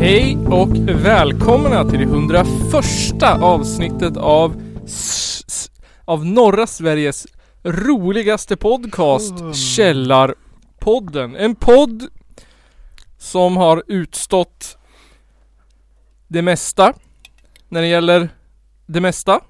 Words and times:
Hej 0.00 0.38
och 0.50 0.76
välkomna 1.04 1.84
till 1.84 1.98
det 1.98 2.04
101 2.04 2.46
avsnittet 3.22 4.16
av 4.16 4.62
av 6.04 6.26
norra 6.26 6.66
Sveriges 6.66 7.26
roligaste 7.62 8.56
podcast 8.56 9.34
Källarpodden. 9.54 11.36
En 11.36 11.54
podd 11.54 12.08
som 13.18 13.56
har 13.56 13.82
utstått 13.86 14.78
det 16.28 16.42
mesta 16.42 16.92
när 17.68 17.80
det 17.80 17.88
gäller 17.88 18.28
det 18.86 19.00
mesta. 19.00 19.40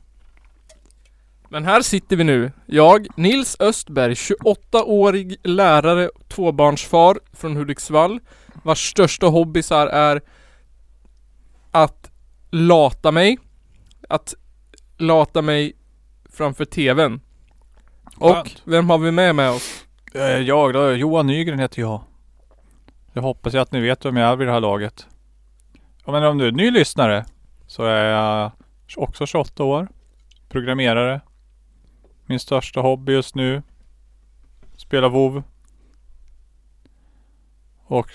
Men 1.54 1.64
här 1.64 1.82
sitter 1.82 2.16
vi 2.16 2.24
nu. 2.24 2.52
Jag, 2.66 3.06
Nils 3.16 3.56
Östberg, 3.60 4.14
28-årig 4.14 5.36
lärare, 5.42 6.10
tvåbarnsfar 6.28 7.18
från 7.32 7.56
Hudiksvall 7.56 8.20
vars 8.62 8.90
största 8.90 9.26
hobbysar 9.26 9.86
är 9.86 10.20
att 11.70 12.10
lata 12.50 13.10
mig. 13.10 13.38
Att 14.08 14.34
lata 14.98 15.42
mig 15.42 15.76
framför 16.30 16.64
TVn. 16.64 17.20
Och 18.16 18.34
Skönt. 18.34 18.62
vem 18.64 18.90
har 18.90 18.98
vi 18.98 19.10
med 19.10 19.34
med 19.34 19.50
oss? 19.50 19.84
Eh, 20.14 20.38
Jag 20.38 20.72
då, 20.74 20.92
Johan 20.92 21.26
Nygren 21.26 21.58
heter 21.58 21.80
jag. 21.80 22.00
Jag 23.12 23.22
hoppas 23.22 23.54
att 23.54 23.72
ni 23.72 23.80
vet 23.80 24.04
vem 24.04 24.16
jag 24.16 24.32
är 24.32 24.36
vid 24.36 24.48
det 24.48 24.52
här 24.52 24.60
laget. 24.60 25.06
Ja, 26.04 26.12
men 26.12 26.24
om 26.24 26.38
du 26.38 26.46
är 26.46 26.52
ny 26.52 26.70
lyssnare 26.70 27.24
så 27.66 27.84
är 27.84 28.04
jag 28.04 28.50
också 28.96 29.26
28 29.26 29.64
år. 29.64 29.88
Programmerare. 30.48 31.20
Min 32.26 32.40
största 32.40 32.80
hobby 32.80 33.12
just 33.12 33.34
nu. 33.34 33.62
Spela 34.76 35.08
WoW. 35.08 35.42
Och 37.86 38.10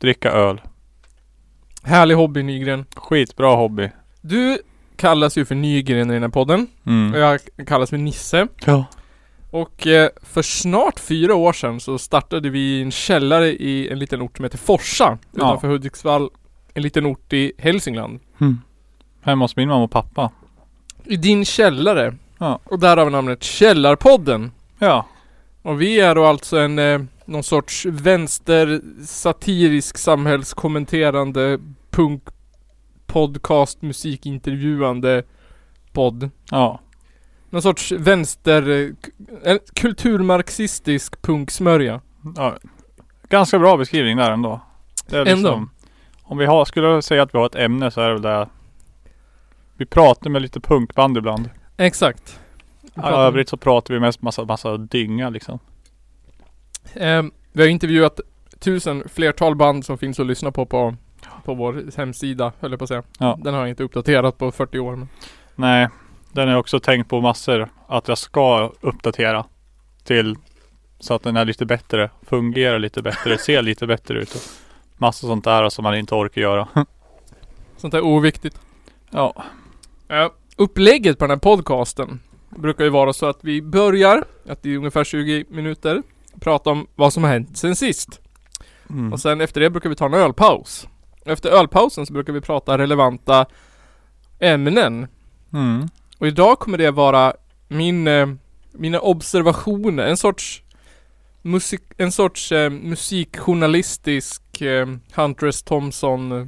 dricka 0.00 0.30
öl. 0.30 0.60
Härlig 1.82 2.14
hobby 2.14 2.42
Nygren. 2.42 2.84
Skitbra 2.96 3.54
hobby. 3.56 3.90
Du 4.20 4.58
kallas 4.96 5.38
ju 5.38 5.44
för 5.44 5.54
Nygren 5.54 6.10
i 6.10 6.12
den 6.14 6.22
här 6.22 6.28
podden. 6.30 6.66
Och 6.82 6.86
Mm. 6.90 7.14
jag 7.20 7.40
kallas 7.66 7.90
för 7.90 7.98
Nisse. 7.98 8.46
Ja. 8.66 8.84
Och 9.50 9.86
eh, 9.86 10.10
för 10.22 10.42
snart 10.42 11.00
fyra 11.00 11.34
år 11.34 11.52
sedan 11.52 11.80
så 11.80 11.98
startade 11.98 12.50
vi 12.50 12.82
en 12.82 12.90
källare 12.90 13.46
i 13.48 13.88
en 13.92 13.98
liten 13.98 14.22
ort 14.22 14.36
som 14.36 14.44
heter 14.44 14.58
Forsa. 14.58 15.18
Utanför 15.32 15.68
Hudiksvall. 15.68 16.30
En 16.74 16.82
liten 16.82 17.06
ort 17.06 17.32
i 17.32 17.52
Hälsingland. 17.58 18.20
Mm. 18.40 18.60
Hemma 19.22 19.44
hos 19.44 19.56
min 19.56 19.68
mamma 19.68 19.84
och 19.84 19.90
pappa. 19.90 20.30
I 21.04 21.16
din 21.16 21.44
källare. 21.44 22.16
Ja. 22.42 22.60
Och 22.64 22.78
därav 22.78 23.10
namnet 23.10 23.42
Källarpodden. 23.42 24.52
Ja. 24.78 25.06
Och 25.62 25.80
vi 25.80 26.00
är 26.00 26.14
då 26.14 26.24
alltså 26.24 26.58
en 26.58 26.78
eh, 26.78 27.00
någon 27.24 27.42
sorts 27.42 27.86
vänster 27.86 28.80
satirisk 29.06 29.98
samhällskommenterande 29.98 31.58
punk 31.90 32.22
podcast 33.06 33.82
musikintervjuande 33.82 35.22
podd. 35.92 36.30
Ja. 36.50 36.80
Någon 37.50 37.62
sorts 37.62 37.92
vänster 37.92 38.92
eh, 39.44 39.56
kulturmarxistisk 39.74 41.22
punksmörja. 41.22 42.00
ja. 42.36 42.56
Ganska 43.28 43.58
bra 43.58 43.76
beskrivning 43.76 44.16
där 44.16 44.30
ändå. 44.30 44.60
Det 45.08 45.16
är 45.16 45.20
Ändå. 45.20 45.32
liksom, 45.34 45.70
Om 46.22 46.38
vi 46.38 46.46
har, 46.46 46.64
skulle 46.64 47.02
säga 47.02 47.22
att 47.22 47.34
vi 47.34 47.38
har 47.38 47.46
ett 47.46 47.54
ämne 47.54 47.90
så 47.90 48.00
är 48.00 48.08
det 48.08 48.12
väl 48.12 48.22
det. 48.22 48.48
Vi 49.76 49.86
pratar 49.86 50.30
med 50.30 50.42
lite 50.42 50.60
punkband 50.60 51.16
ibland. 51.18 51.50
Exakt. 51.76 52.40
I 52.82 53.00
övrigt 53.00 53.48
så 53.48 53.56
pratar 53.56 53.94
vi 53.94 54.00
mest 54.00 54.22
massa, 54.22 54.44
massa 54.44 54.76
dynga 54.76 55.30
liksom. 55.30 55.58
Eh, 56.94 57.22
vi 57.52 57.62
har 57.62 57.68
intervjuat 57.68 58.20
tusen 58.58 59.08
flertal 59.08 59.56
band 59.56 59.84
som 59.84 59.98
finns 59.98 60.20
att 60.20 60.26
lyssna 60.26 60.52
på 60.52 60.66
på, 60.66 60.96
på 61.44 61.54
vår 61.54 61.96
hemsida, 61.96 62.52
höll 62.60 62.70
jag 62.70 62.78
på 62.78 62.84
att 62.84 62.88
säga. 62.88 63.02
Ja. 63.18 63.38
Den 63.42 63.54
har 63.54 63.60
jag 63.60 63.68
inte 63.68 63.82
uppdaterat 63.82 64.38
på 64.38 64.52
40 64.52 64.78
år. 64.78 64.96
Men. 64.96 65.08
Nej, 65.54 65.88
den 66.32 66.48
har 66.48 66.52
jag 66.52 66.60
också 66.60 66.80
tänkt 66.80 67.08
på 67.08 67.20
massor 67.20 67.68
att 67.86 68.08
jag 68.08 68.18
ska 68.18 68.72
uppdatera 68.80 69.44
till 70.04 70.36
så 70.98 71.14
att 71.14 71.22
den 71.22 71.36
är 71.36 71.44
lite 71.44 71.66
bättre, 71.66 72.10
fungerar 72.22 72.78
lite 72.78 73.02
bättre, 73.02 73.38
ser 73.38 73.62
lite 73.62 73.86
bättre 73.86 74.18
ut. 74.22 74.34
Och 74.34 74.40
massa 74.96 75.26
sånt 75.26 75.44
där 75.44 75.68
som 75.68 75.82
man 75.82 75.94
inte 75.94 76.14
orkar 76.14 76.40
göra. 76.40 76.68
Sånt 77.76 77.92
där 77.92 78.00
oviktigt. 78.00 78.60
ja. 79.10 79.44
Eh, 80.08 80.28
upplägget 80.56 81.18
på 81.18 81.24
den 81.24 81.30
här 81.30 81.38
podcasten 81.38 82.20
brukar 82.56 82.84
ju 82.84 82.90
vara 82.90 83.12
så 83.12 83.26
att 83.26 83.38
vi 83.40 83.62
börjar, 83.62 84.24
att 84.48 84.66
i 84.66 84.76
ungefär 84.76 85.04
20 85.04 85.44
minuter, 85.48 86.02
prata 86.40 86.70
om 86.70 86.86
vad 86.94 87.12
som 87.12 87.22
har 87.22 87.30
hänt 87.30 87.58
sen 87.58 87.76
sist. 87.76 88.20
Mm. 88.90 89.12
Och 89.12 89.20
sen 89.20 89.40
efter 89.40 89.60
det 89.60 89.70
brukar 89.70 89.88
vi 89.88 89.96
ta 89.96 90.06
en 90.06 90.14
ölpaus. 90.14 90.88
Efter 91.24 91.50
ölpausen 91.50 92.06
så 92.06 92.12
brukar 92.12 92.32
vi 92.32 92.40
prata 92.40 92.78
relevanta 92.78 93.46
ämnen. 94.38 95.06
Mm. 95.52 95.88
Och 96.18 96.26
idag 96.26 96.58
kommer 96.58 96.78
det 96.78 96.90
vara 96.90 97.34
min, 97.68 98.08
eh, 98.08 98.28
mina 98.72 99.00
observationer, 99.00 100.06
en 100.06 100.16
sorts 100.16 100.62
musik, 101.42 101.82
en 101.96 102.12
sorts 102.12 102.52
eh, 102.52 102.70
musikjournalistisk 102.70 104.60
eh, 104.60 104.86
Hunter 105.14 105.46
S. 105.46 105.62
Thompson 105.62 106.32
eh, 106.32 106.46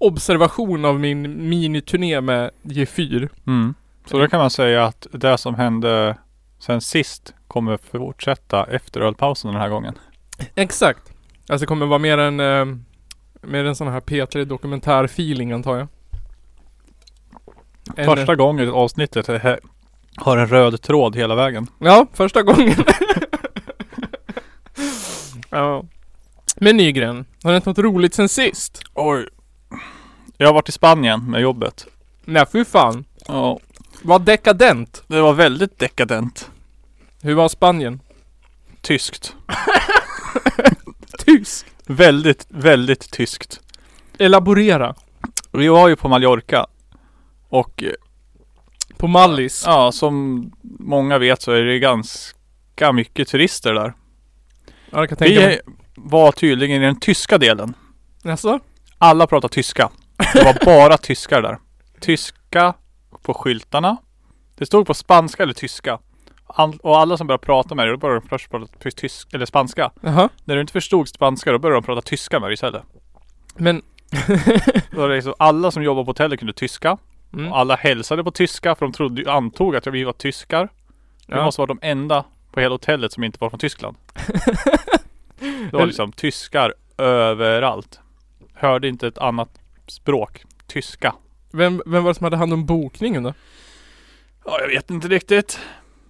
observation 0.00 0.84
av 0.84 1.00
min 1.00 1.48
miniturné 1.48 2.20
med 2.20 2.50
G4. 2.62 3.28
Mm. 3.46 3.74
Så 4.06 4.18
då 4.18 4.28
kan 4.28 4.40
man 4.40 4.50
säga 4.50 4.84
att 4.84 5.06
det 5.12 5.38
som 5.38 5.54
hände 5.54 6.16
sen 6.58 6.80
sist 6.80 7.34
kommer 7.48 7.76
fortsätta 7.92 8.64
efter 8.64 9.00
ölpausen 9.00 9.52
den 9.52 9.60
här 9.60 9.68
gången. 9.68 9.94
Exakt. 10.54 11.12
Alltså 11.48 11.62
det 11.62 11.66
kommer 11.66 11.86
vara 11.86 11.98
mer 11.98 12.18
en, 12.18 12.40
eh, 12.40 12.64
mer 13.42 13.64
en 13.64 13.76
sån 13.76 13.88
här 13.88 14.00
P3 14.00 14.44
dokumentär-feeling 14.44 15.52
antar 15.54 15.76
jag. 15.76 15.88
En- 17.96 18.04
Första 18.16 18.34
gången 18.34 18.70
avsnittet 18.70 19.28
är- 19.28 19.60
har 20.16 20.36
en 20.38 20.46
röd 20.46 20.82
tråd 20.82 21.16
hela 21.16 21.34
vägen. 21.34 21.66
Ja, 21.78 22.06
första 22.12 22.42
gången. 22.42 22.74
ja. 25.50 25.84
Men 26.56 26.76
Nygren, 26.76 27.24
har 27.42 27.50
det 27.50 27.54
hänt 27.54 27.66
något 27.66 27.78
roligt 27.78 28.14
sen 28.14 28.28
sist? 28.28 28.82
Oj. 28.94 29.26
Jag 30.40 30.46
har 30.48 30.54
varit 30.54 30.68
i 30.68 30.72
Spanien 30.72 31.30
med 31.30 31.40
jobbet. 31.40 31.86
Nej 32.24 32.44
fy 32.52 32.64
fan. 32.64 33.04
Ja. 33.26 33.58
Vad 34.02 34.22
dekadent. 34.22 35.02
Det 35.06 35.20
var 35.20 35.32
väldigt 35.32 35.78
dekadent. 35.78 36.50
Hur 37.22 37.34
var 37.34 37.48
Spanien? 37.48 38.00
Tyskt. 38.80 39.34
Tysk. 41.24 41.66
Väldigt, 41.86 42.46
väldigt 42.48 43.10
tyskt. 43.10 43.60
Elaborera. 44.18 44.94
Vi 45.52 45.68
var 45.68 45.88
ju 45.88 45.96
på 45.96 46.08
Mallorca. 46.08 46.66
Och 47.48 47.82
eh, 47.82 47.90
På 48.96 49.06
Mallis. 49.06 49.62
ja, 49.66 49.92
som 49.92 50.44
många 50.62 51.18
vet 51.18 51.42
så 51.42 51.52
är 51.52 51.62
det 51.62 51.78
ganska 51.78 52.92
mycket 52.92 53.28
turister 53.28 53.74
där. 53.74 53.94
Ja, 54.90 54.98
jag 54.98 55.08
kan 55.08 55.18
tänka 55.18 55.40
mig. 55.40 55.60
Vi 55.66 55.72
var 55.96 56.32
tydligen 56.32 56.82
i 56.82 56.86
den 56.86 57.00
tyska 57.00 57.38
delen. 57.38 57.74
Jaså? 58.22 58.60
Alla 58.98 59.26
pratar 59.26 59.48
tyska. 59.48 59.90
Det 60.34 60.44
var 60.44 60.64
bara 60.64 60.96
tyskar 60.98 61.42
där. 61.42 61.58
Tyska 62.00 62.74
på 63.22 63.34
skyltarna. 63.34 63.96
Det 64.58 64.66
stod 64.66 64.86
på 64.86 64.94
spanska 64.94 65.42
eller 65.42 65.52
tyska. 65.54 65.98
All, 66.46 66.76
och 66.82 66.98
alla 66.98 67.16
som 67.16 67.26
började 67.26 67.44
prata 67.46 67.74
med 67.74 67.86
dig, 67.86 67.92
då 67.92 67.98
började 67.98 68.20
de 68.20 68.28
först 68.28 68.50
prata 68.50 68.66
ty- 68.82 68.90
tysk, 68.90 69.34
eller 69.34 69.46
spanska. 69.46 69.90
Jaha. 70.00 70.28
När 70.44 70.54
du 70.54 70.60
inte 70.60 70.72
förstod 70.72 71.08
spanska, 71.08 71.52
då 71.52 71.58
började 71.58 71.76
de 71.80 71.84
prata 71.84 72.02
tyska 72.02 72.40
med 72.40 72.48
dig 72.48 72.54
istället. 72.54 72.82
Men... 73.56 73.82
Då 74.90 75.00
var 75.00 75.08
det 75.08 75.14
liksom, 75.14 75.34
alla 75.38 75.70
som 75.70 75.82
jobbade 75.82 76.04
på 76.04 76.10
hotellet 76.10 76.38
kunde 76.38 76.52
tyska. 76.52 76.96
Mm. 77.32 77.52
Och 77.52 77.58
alla 77.58 77.76
hälsade 77.76 78.24
på 78.24 78.30
tyska 78.30 78.74
för 78.74 78.86
de 78.86 78.92
trodde, 78.92 79.32
antog 79.32 79.76
att 79.76 79.86
vi 79.86 80.04
var 80.04 80.12
tyskar. 80.12 80.68
Vi 81.26 81.34
Ja. 81.36 81.44
måste 81.44 81.60
vara 81.60 81.66
de 81.66 81.78
enda 81.82 82.24
på 82.52 82.60
hela 82.60 82.74
hotellet 82.74 83.12
som 83.12 83.24
inte 83.24 83.38
var 83.40 83.50
från 83.50 83.60
Tyskland. 83.60 83.96
Det 85.70 85.72
var 85.76 85.86
liksom 85.86 86.12
tyskar 86.12 86.74
överallt. 86.98 88.00
Hörde 88.54 88.88
inte 88.88 89.06
ett 89.06 89.18
annat 89.18 89.48
språk. 89.90 90.44
Tyska. 90.66 91.14
Vem, 91.52 91.82
vem 91.86 92.04
var 92.04 92.10
det 92.10 92.14
som 92.14 92.24
hade 92.24 92.36
hand 92.36 92.52
om 92.52 92.66
bokningen 92.66 93.22
då? 93.22 93.34
Ja, 94.44 94.60
jag 94.60 94.68
vet 94.68 94.90
inte 94.90 95.08
riktigt. 95.08 95.60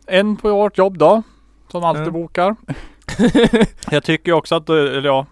En 0.06 0.36
på 0.36 0.50
vårt 0.54 0.78
jobb 0.78 0.98
då. 0.98 1.22
Som 1.68 1.84
alltid 1.84 2.06
Ja. 2.06 2.10
bokar. 2.10 2.56
jag 3.90 4.04
tycker 4.04 4.32
också 4.32 4.54
att, 4.54 4.68
eller 4.68 5.02
ja. 5.08 5.26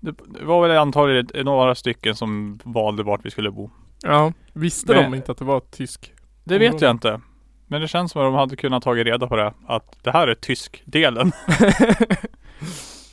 Det 0.00 0.14
var 0.44 0.68
väl 0.68 0.78
antagligen 0.78 1.44
några 1.44 1.74
stycken 1.74 2.14
som 2.16 2.60
valde 2.64 3.02
vart 3.02 3.24
vi 3.26 3.30
skulle 3.30 3.50
bo. 3.50 3.70
Ja. 4.02 4.32
Visste 4.52 4.94
Men- 4.94 5.10
de 5.10 5.16
inte 5.16 5.32
att 5.32 5.38
det 5.38 5.44
var 5.44 5.60
tysk? 5.60 6.12
Det 6.44 6.58
vet 6.58 6.80
jag 6.80 6.90
inte. 6.90 7.20
Men 7.66 7.80
det 7.80 7.88
känns 7.88 8.12
som 8.12 8.22
att 8.22 8.26
de 8.26 8.34
hade 8.34 8.56
kunnat 8.56 8.82
tagit 8.82 9.06
reda 9.06 9.26
på 9.26 9.36
det. 9.36 9.52
Att 9.66 9.98
det 10.02 10.10
här 10.10 10.28
är 10.28 10.34
tysk-delen. 10.34 11.32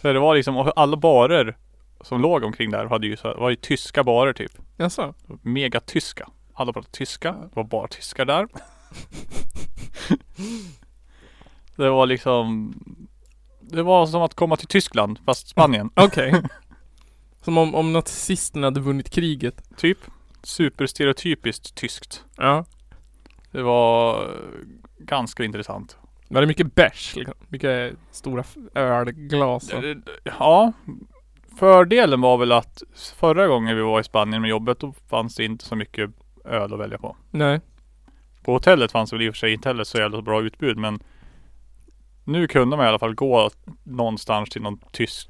För 0.02 0.14
det 0.14 0.20
var 0.20 0.36
liksom, 0.36 0.72
alla 0.76 0.98
barer 0.98 1.58
som 2.02 2.22
låg 2.22 2.44
omkring 2.44 2.72
där 2.72 2.86
hade 2.86 3.08
ju 3.08 3.18
så, 3.18 3.34
var 3.34 3.50
ju 3.50 3.56
tyska 3.56 4.04
barer 4.04 4.34
typ. 4.34 4.52
Jaså? 4.78 5.14
Mega 5.42 5.80
tyska. 5.80 6.30
Alla 6.54 6.74
pratade 6.74 6.92
tyska. 6.92 7.32
Det 7.32 7.50
var 7.56 7.64
bara 7.64 7.88
tyskar 7.88 8.26
där. 8.26 8.48
Det 11.76 11.90
var 11.90 12.06
liksom 12.06 12.74
Det 13.62 13.84
var 13.84 14.06
som 14.06 14.22
att 14.22 14.34
komma 14.34 14.58
till 14.58 14.68
Tyskland 14.68 15.20
fast 15.26 15.48
Spanien. 15.48 15.90
Okej. 15.96 16.42
Som 17.42 17.58
om, 17.58 17.76
om 17.76 17.94
nazisterna 17.94 18.68
hade 18.68 18.80
vunnit 18.80 19.10
kriget. 19.10 19.64
Typ. 19.78 19.98
Superstereotypiskt 20.44 21.76
tyskt. 21.76 22.26
Ja. 22.38 22.66
Det 23.52 23.62
var 23.62 24.24
eh, 24.24 24.30
ganska 24.98 25.44
intressant. 25.44 25.98
Var 26.30 26.42
det 26.42 26.48
mycket 26.48 26.76
bärs 26.76 27.16
liksom? 27.16 27.36
Mycket 27.48 27.94
stora 28.12 28.42
f- 28.42 28.58
ölglas 28.76 29.74
och... 29.74 29.84
Ja. 30.24 30.74
Fördelen 31.60 32.22
var 32.22 32.38
väl 32.38 32.52
att 32.52 32.84
förra 33.16 33.48
gången 33.48 33.76
vi 33.76 33.82
var 33.82 34.00
i 34.00 34.04
Spanien 34.04 34.42
med 34.42 34.50
jobbet 34.50 34.80
då 34.80 34.94
fanns 35.10 35.36
det 35.36 35.46
inte 35.46 35.66
så 35.66 35.76
mycket 35.76 36.12
öl 36.46 36.74
att 36.74 36.80
välja 36.80 36.98
på. 36.98 37.16
Nej. 37.32 37.62
På 38.44 38.54
hotellet 38.54 38.92
fanns 38.92 39.10
det 39.10 39.16
väl 39.16 39.26
i 39.26 39.30
och 39.30 39.34
för 39.34 39.40
sig 39.40 39.54
inte 39.54 39.70
heller 39.70 39.84
så 39.84 39.98
jävla 39.98 40.22
bra 40.22 40.42
utbud 40.42 40.78
men 40.78 41.00
Nu 42.24 42.48
kunde 42.48 42.78
man 42.78 42.86
i 42.86 42.90
alla 42.90 43.00
fall 43.00 43.16
gå 43.16 43.50
någonstans 43.84 44.50
till 44.50 44.62
någon 44.62 44.80
tysk 44.92 45.30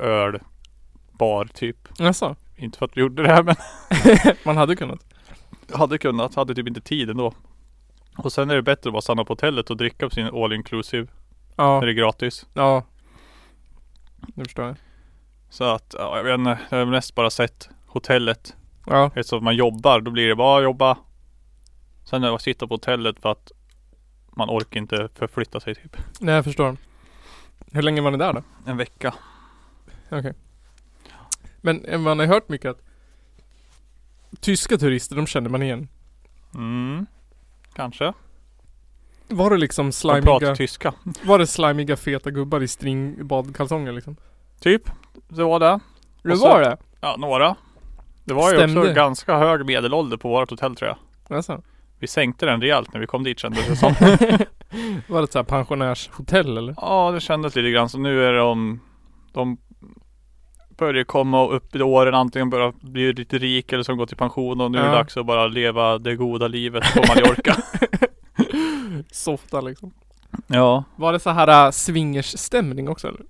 ölbar 0.00 1.44
typ. 1.54 1.88
Jaså? 1.98 2.36
Inte 2.56 2.78
för 2.78 2.86
att 2.86 2.96
vi 2.96 3.00
gjorde 3.00 3.22
det 3.22 3.28
här 3.28 3.42
men 3.42 3.54
Man 4.44 4.56
hade 4.56 4.76
kunnat. 4.76 5.04
hade 5.72 5.98
kunnat, 5.98 6.34
hade 6.34 6.54
typ 6.54 6.68
inte 6.68 6.80
tid 6.80 7.10
ändå. 7.10 7.32
Och 8.16 8.32
sen 8.32 8.50
är 8.50 8.54
det 8.54 8.62
bättre 8.62 8.88
att 8.88 8.92
bara 8.92 9.02
stanna 9.02 9.24
på 9.24 9.32
hotellet 9.32 9.70
och 9.70 9.76
dricka 9.76 10.08
på 10.08 10.14
sin 10.14 10.26
all 10.26 10.52
inclusive. 10.52 11.06
Ja. 11.56 11.80
När 11.80 11.86
det 11.86 11.92
är 11.92 11.94
gratis. 11.94 12.46
Ja. 12.54 12.82
Det 14.34 14.44
förstår 14.44 14.64
jag. 14.64 14.76
Så 15.50 15.64
att, 15.64 15.94
ja, 15.98 16.16
jag 16.16 16.24
vet 16.24 16.34
inte, 16.38 16.58
jag 16.70 16.78
har 16.78 16.86
mest 16.86 17.14
bara 17.14 17.30
sett 17.30 17.68
hotellet. 17.86 18.56
Ja. 18.86 19.06
Eftersom 19.06 19.44
man 19.44 19.56
jobbar, 19.56 20.00
då 20.00 20.10
blir 20.10 20.28
det 20.28 20.36
bara 20.36 20.62
jobba. 20.62 20.98
Sen 22.04 22.20
när 22.20 22.28
jag 22.28 22.40
sitter 22.40 22.66
på 22.66 22.74
hotellet 22.74 23.20
för 23.22 23.32
att 23.32 23.52
man 24.36 24.50
orkar 24.50 24.80
inte 24.80 25.08
förflytta 25.14 25.60
sig 25.60 25.74
typ. 25.74 25.96
Nej 26.20 26.34
jag 26.34 26.44
förstår. 26.44 26.76
Hur 27.72 27.82
länge 27.82 28.00
var 28.00 28.10
ni 28.10 28.18
där 28.18 28.32
då? 28.32 28.42
En 28.66 28.76
vecka. 28.76 29.14
Okej. 30.10 30.34
Men 31.60 31.84
eh, 31.84 31.98
man 31.98 32.18
har 32.18 32.26
hört 32.26 32.48
mycket 32.48 32.70
att 32.70 32.82
Tyska 34.40 34.78
turister, 34.78 35.16
de 35.16 35.26
känner 35.26 35.50
man 35.50 35.62
igen. 35.62 35.88
Mm. 36.54 37.06
Kanske. 37.74 38.12
Var 39.28 39.50
det 39.50 39.56
liksom 39.56 39.86
De 39.86 39.92
slimiga, 39.92 40.22
pratar 40.22 40.54
tyska. 40.54 40.94
var 41.24 41.38
det 41.38 41.46
slimiga 41.46 41.96
feta 41.96 42.30
gubbar 42.30 42.62
i 42.62 42.68
stringbadkalsonger 42.68 43.92
liksom? 43.92 44.16
Typ. 44.60 44.82
Det 45.28 45.44
var 45.44 45.60
det. 45.60 45.80
Det 46.22 46.32
Och 46.32 46.38
så- 46.38 46.48
var 46.48 46.60
det? 46.60 46.76
Ja, 47.00 47.16
några. 47.18 47.56
Det 48.24 48.34
var 48.34 48.50
ju 48.50 48.56
Stämde. 48.56 48.80
också 48.80 48.92
ganska 48.92 49.36
hög 49.38 49.66
medelålder 49.66 50.16
på 50.16 50.28
vårt 50.28 50.50
hotell 50.50 50.76
tror 50.76 50.88
jag. 50.88 51.36
Alltså. 51.36 51.62
Vi 51.98 52.06
sänkte 52.06 52.46
den 52.46 52.60
rejält 52.60 52.92
när 52.92 53.00
vi 53.00 53.06
kom 53.06 53.24
dit 53.24 53.38
kändes 53.38 53.66
det 53.68 53.76
som. 53.76 53.94
Var 55.08 55.18
det 55.18 55.24
ett 55.24 55.32
så 55.32 55.38
här 55.38 55.44
pensionärshotell 55.44 56.58
eller? 56.58 56.74
Ja, 56.76 57.10
det 57.10 57.20
kändes 57.20 57.56
lite 57.56 57.70
grann 57.70 57.88
så 57.88 57.98
nu 57.98 58.24
är 58.24 58.32
de 58.32 58.80
De 59.32 59.56
Börjar 60.78 61.04
komma 61.04 61.48
upp 61.48 61.76
i 61.76 61.82
åren 61.82 62.14
antingen 62.14 62.50
börjar 62.50 62.72
bli 62.80 63.12
lite 63.12 63.38
rik 63.38 63.72
eller 63.72 63.82
som 63.82 63.96
går 63.96 64.06
till 64.06 64.16
pension 64.16 64.60
och 64.60 64.70
nu 64.70 64.78
är 64.78 64.84
det 64.84 64.90
dags 64.90 65.16
att 65.16 65.26
bara 65.26 65.46
leva 65.46 65.98
det 65.98 66.16
goda 66.16 66.48
livet 66.48 66.84
på 66.94 67.02
Mallorca. 67.08 67.56
Softa 69.12 69.60
liksom. 69.60 69.92
ja. 70.46 70.84
Var 70.96 71.12
det 71.12 71.20
så 71.20 71.30
här 71.30 71.66
äh, 71.66 71.70
swingersstämning 71.70 72.88
också 72.88 73.08
eller? 73.08 73.20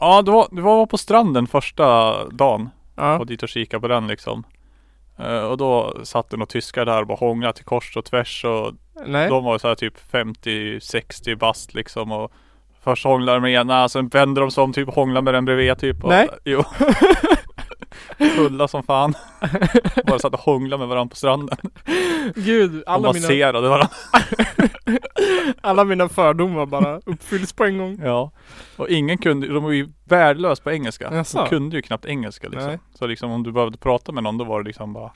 Ja, 0.00 0.22
det 0.22 0.30
var, 0.30 0.48
det 0.50 0.62
var 0.62 0.86
på 0.86 0.98
stranden 0.98 1.46
första 1.46 2.24
dagen. 2.28 2.70
Ja. 2.96 3.18
Och 3.18 3.26
dit 3.26 3.42
och 3.42 3.48
kika 3.48 3.80
på 3.80 3.88
den 3.88 4.06
liksom. 4.06 4.44
Eh, 5.18 5.40
och 5.40 5.56
då 5.56 5.96
satt 6.02 6.30
det 6.30 6.36
några 6.36 6.46
tyskar 6.46 6.84
där 6.84 7.00
och 7.00 7.06
bara 7.06 7.18
hånglade 7.18 7.52
till 7.52 7.64
kors 7.64 7.96
och 7.96 8.04
tvärs 8.04 8.44
och 8.44 8.72
Nej. 9.06 9.28
de 9.28 9.44
var 9.44 9.58
så 9.58 9.68
här 9.68 9.74
typ 9.74 10.12
50-60 10.12 11.36
bast 11.36 11.74
liksom 11.74 12.12
och 12.12 12.32
Först 12.82 13.04
hånglade 13.04 13.36
de 13.36 13.42
med 13.42 13.52
ena, 13.52 13.88
sen 13.88 14.08
vände 14.08 14.40
de 14.40 14.50
sig 14.50 14.64
om 14.64 14.72
typ 14.72 14.94
hånglade 14.94 15.24
med 15.24 15.34
den 15.34 15.44
bredvid 15.44 15.78
typ. 15.78 16.04
Och, 16.04 16.10
Nej. 16.10 16.28
Jo. 16.44 16.64
Fulla 18.36 18.68
som 18.68 18.82
fan. 18.82 19.14
Bara 20.06 20.18
satt 20.18 20.34
och 20.34 20.40
hånglade 20.40 20.78
med 20.78 20.88
varandra 20.88 21.10
på 21.10 21.16
stranden. 21.16 21.58
Gud, 22.34 22.72
De 22.72 22.84
alla 22.86 23.12
mina, 23.12 23.26
masserade 23.26 23.68
varandra. 23.68 23.88
alla 25.60 25.84
mina 25.84 26.08
fördomar 26.08 26.66
bara 26.66 27.00
uppfylls 27.06 27.52
på 27.52 27.64
en 27.64 27.78
gång. 27.78 28.00
Ja. 28.04 28.30
Och 28.76 28.88
ingen 28.88 29.18
kunde, 29.18 29.48
de 29.48 29.62
var 29.62 29.70
ju 29.70 29.88
värdelösa 30.04 30.62
på 30.62 30.70
engelska. 30.70 31.14
Jaså? 31.14 31.38
De 31.38 31.48
kunde 31.48 31.76
ju 31.76 31.82
knappt 31.82 32.04
engelska 32.04 32.48
liksom. 32.48 32.68
Nej. 32.68 32.78
Så 32.94 33.06
liksom 33.06 33.30
om 33.30 33.42
du 33.42 33.52
behövde 33.52 33.78
prata 33.78 34.12
med 34.12 34.22
någon 34.22 34.38
då 34.38 34.44
var 34.44 34.62
det 34.62 34.66
liksom 34.66 34.92
bara 34.92 35.12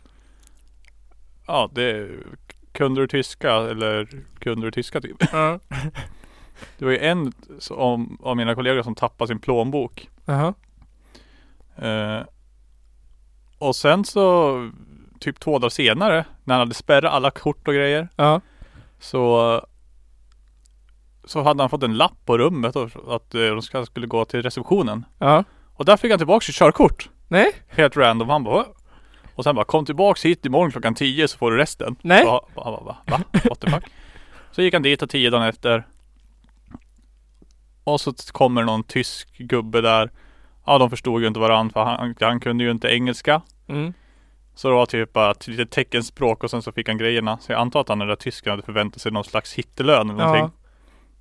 Ja 1.46 1.70
det 1.74 2.08
Kunde 2.72 3.00
du 3.00 3.06
tyska 3.08 3.52
eller 3.52 4.08
kunde 4.38 4.66
du 4.66 4.70
tyska 4.70 5.00
typ? 5.00 5.16
Ja. 5.32 5.58
Det 6.78 6.84
var 6.84 6.92
ju 6.92 6.98
en 6.98 7.32
som, 7.58 8.18
av 8.22 8.36
mina 8.36 8.54
kollegor 8.54 8.82
som 8.82 8.94
tappade 8.94 9.28
sin 9.28 9.38
plånbok. 9.38 10.10
Jaha. 10.24 10.54
Eh, 11.76 12.26
och 13.68 13.76
sen 13.76 14.04
så 14.04 14.70
Typ 15.20 15.40
två 15.40 15.58
dagar 15.58 15.70
senare 15.70 16.24
när 16.44 16.54
han 16.54 16.60
hade 16.60 16.74
spärrat 16.74 17.12
alla 17.12 17.30
kort 17.30 17.68
och 17.68 17.74
grejer 17.74 18.08
Ja. 18.16 18.40
så 19.00 19.60
Så 21.24 21.42
hade 21.42 21.62
han 21.62 21.70
fått 21.70 21.82
en 21.82 21.96
lapp 21.96 22.26
på 22.26 22.38
rummet 22.38 22.76
att 22.76 23.34
eh, 23.34 23.40
de 23.40 23.62
skulle 23.86 24.06
gå 24.06 24.24
till 24.24 24.42
receptionen. 24.42 25.04
Ja. 25.18 25.44
Och 25.74 25.84
där 25.84 25.96
fick 25.96 26.10
han 26.10 26.18
tillbaka 26.18 26.44
sitt 26.44 26.54
körkort. 26.54 27.10
Nej. 27.28 27.52
Helt 27.68 27.96
random. 27.96 28.28
Han 28.28 28.44
bara 28.44 28.54
"Va?" 28.54 28.66
Och 29.34 29.44
sen 29.44 29.54
bara 29.54 29.64
kom 29.64 29.84
tillbaks 29.86 30.24
hit 30.24 30.46
imorgon 30.46 30.70
klockan 30.70 30.94
10 30.94 31.28
så 31.28 31.38
får 31.38 31.50
du 31.50 31.56
resten. 31.56 31.96
Nej. 32.02 32.24
Så 32.24 32.30
han 32.54 32.64
bara 32.64 32.70
va? 32.84 32.96
va? 33.06 33.20
What 33.44 33.60
the 33.60 33.70
fuck? 33.70 33.84
Så 34.52 34.62
gick 34.62 34.74
han 34.74 34.82
dit 34.82 35.02
och 35.02 35.10
10 35.10 35.30
dagar 35.30 35.48
efter. 35.48 35.86
Och 37.84 38.00
så 38.00 38.12
kommer 38.32 38.62
någon 38.62 38.82
tysk 38.84 39.38
gubbe 39.38 39.80
där. 39.80 40.10
Ja 40.66 40.78
de 40.78 40.90
förstod 40.90 41.20
ju 41.22 41.28
inte 41.28 41.40
varandra 41.40 41.72
för 41.72 41.84
han, 41.84 42.14
han 42.20 42.40
kunde 42.40 42.64
ju 42.64 42.70
inte 42.70 42.88
engelska. 42.88 43.42
Mm. 43.66 43.92
Så 44.54 44.68
det 44.68 44.74
var 44.74 44.86
typ 44.86 45.12
bara 45.12 45.30
ett 45.30 45.48
litet 45.48 45.70
teckenspråk 45.70 46.44
och 46.44 46.50
sen 46.50 46.62
så 46.62 46.72
fick 46.72 46.88
han 46.88 46.98
grejerna. 46.98 47.38
Så 47.38 47.52
jag 47.52 47.60
antar 47.60 47.80
att 47.80 47.88
han 47.88 47.98
den 47.98 48.08
där 48.08 48.16
tysken 48.16 48.50
hade 48.50 48.62
förväntat 48.62 49.02
sig 49.02 49.12
någon 49.12 49.24
slags 49.24 49.54
hittelön 49.54 50.10
eller 50.10 50.24
någonting. 50.24 50.44
Ja. 50.44 50.68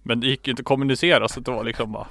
Men 0.04 0.20
det 0.20 0.28
gick 0.28 0.48
inte 0.48 0.62
att 0.62 0.66
kommunicera 0.66 1.28
så 1.28 1.40
det 1.40 1.52
var 1.52 1.64
liksom 1.64 1.92
bara 1.92 2.08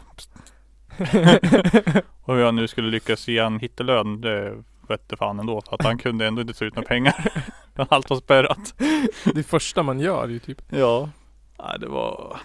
Och 2.23 2.35
hur 2.35 2.45
han 2.45 2.57
nu 2.57 2.69
skulle 2.69 2.91
lyckas 2.91 3.29
ge 3.29 3.39
en 3.39 3.59
hittelön 3.59 4.21
det 4.21 4.65
vette 4.89 5.17
fan 5.17 5.41
ändå. 5.41 5.61
För 5.61 5.75
att 5.75 5.85
han 5.85 5.99
kunde 5.99 6.27
ändå 6.27 6.41
inte 6.43 6.55
ta 6.55 6.65
ut 6.65 6.75
några 6.77 6.89
pengar. 6.89 7.33
Allt 7.89 8.11
var 8.11 8.17
spärrat. 8.17 8.75
Det 9.35 9.43
första 9.43 9.83
man 9.83 10.01
gör 10.01 10.29
ju 10.29 10.39
typ. 10.39 10.63
Ja. 10.69 11.09
Nej 11.59 11.79
det 11.81 11.87
var, 11.89 12.41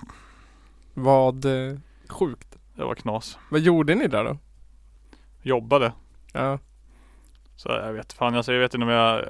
Vad 0.93 1.45
eh, 1.45 1.77
sjukt. 2.09 2.57
det 2.75 2.83
var 2.83 2.95
knas. 2.95 3.37
Vad 3.51 3.61
gjorde 3.61 3.95
ni 3.95 4.07
där 4.07 4.23
då? 4.23 4.37
Jobbade. 5.41 5.91
Ja. 6.33 6.59
Så 7.55 7.69
jag 7.69 7.93
vet 7.93 8.13
fan 8.13 8.35
alltså 8.35 8.53
jag 8.53 8.59
vet 8.59 8.73
inte 8.73 8.83
om 8.85 8.89
jag 8.91 9.25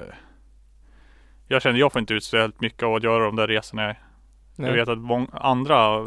Jag 1.48 1.62
känner 1.62 1.78
jag 1.78 1.92
får 1.92 2.00
inte 2.00 2.14
ut 2.14 2.24
så 2.24 2.36
helt 2.38 2.60
mycket 2.60 2.82
av 2.82 2.94
att 2.94 3.02
göra 3.02 3.24
de 3.24 3.36
där 3.36 3.46
resorna. 3.46 3.86
Jag 3.86 3.96
Nej. 4.56 4.72
vet 4.72 4.88
att 4.88 4.98
många 4.98 5.28
andra 5.32 6.06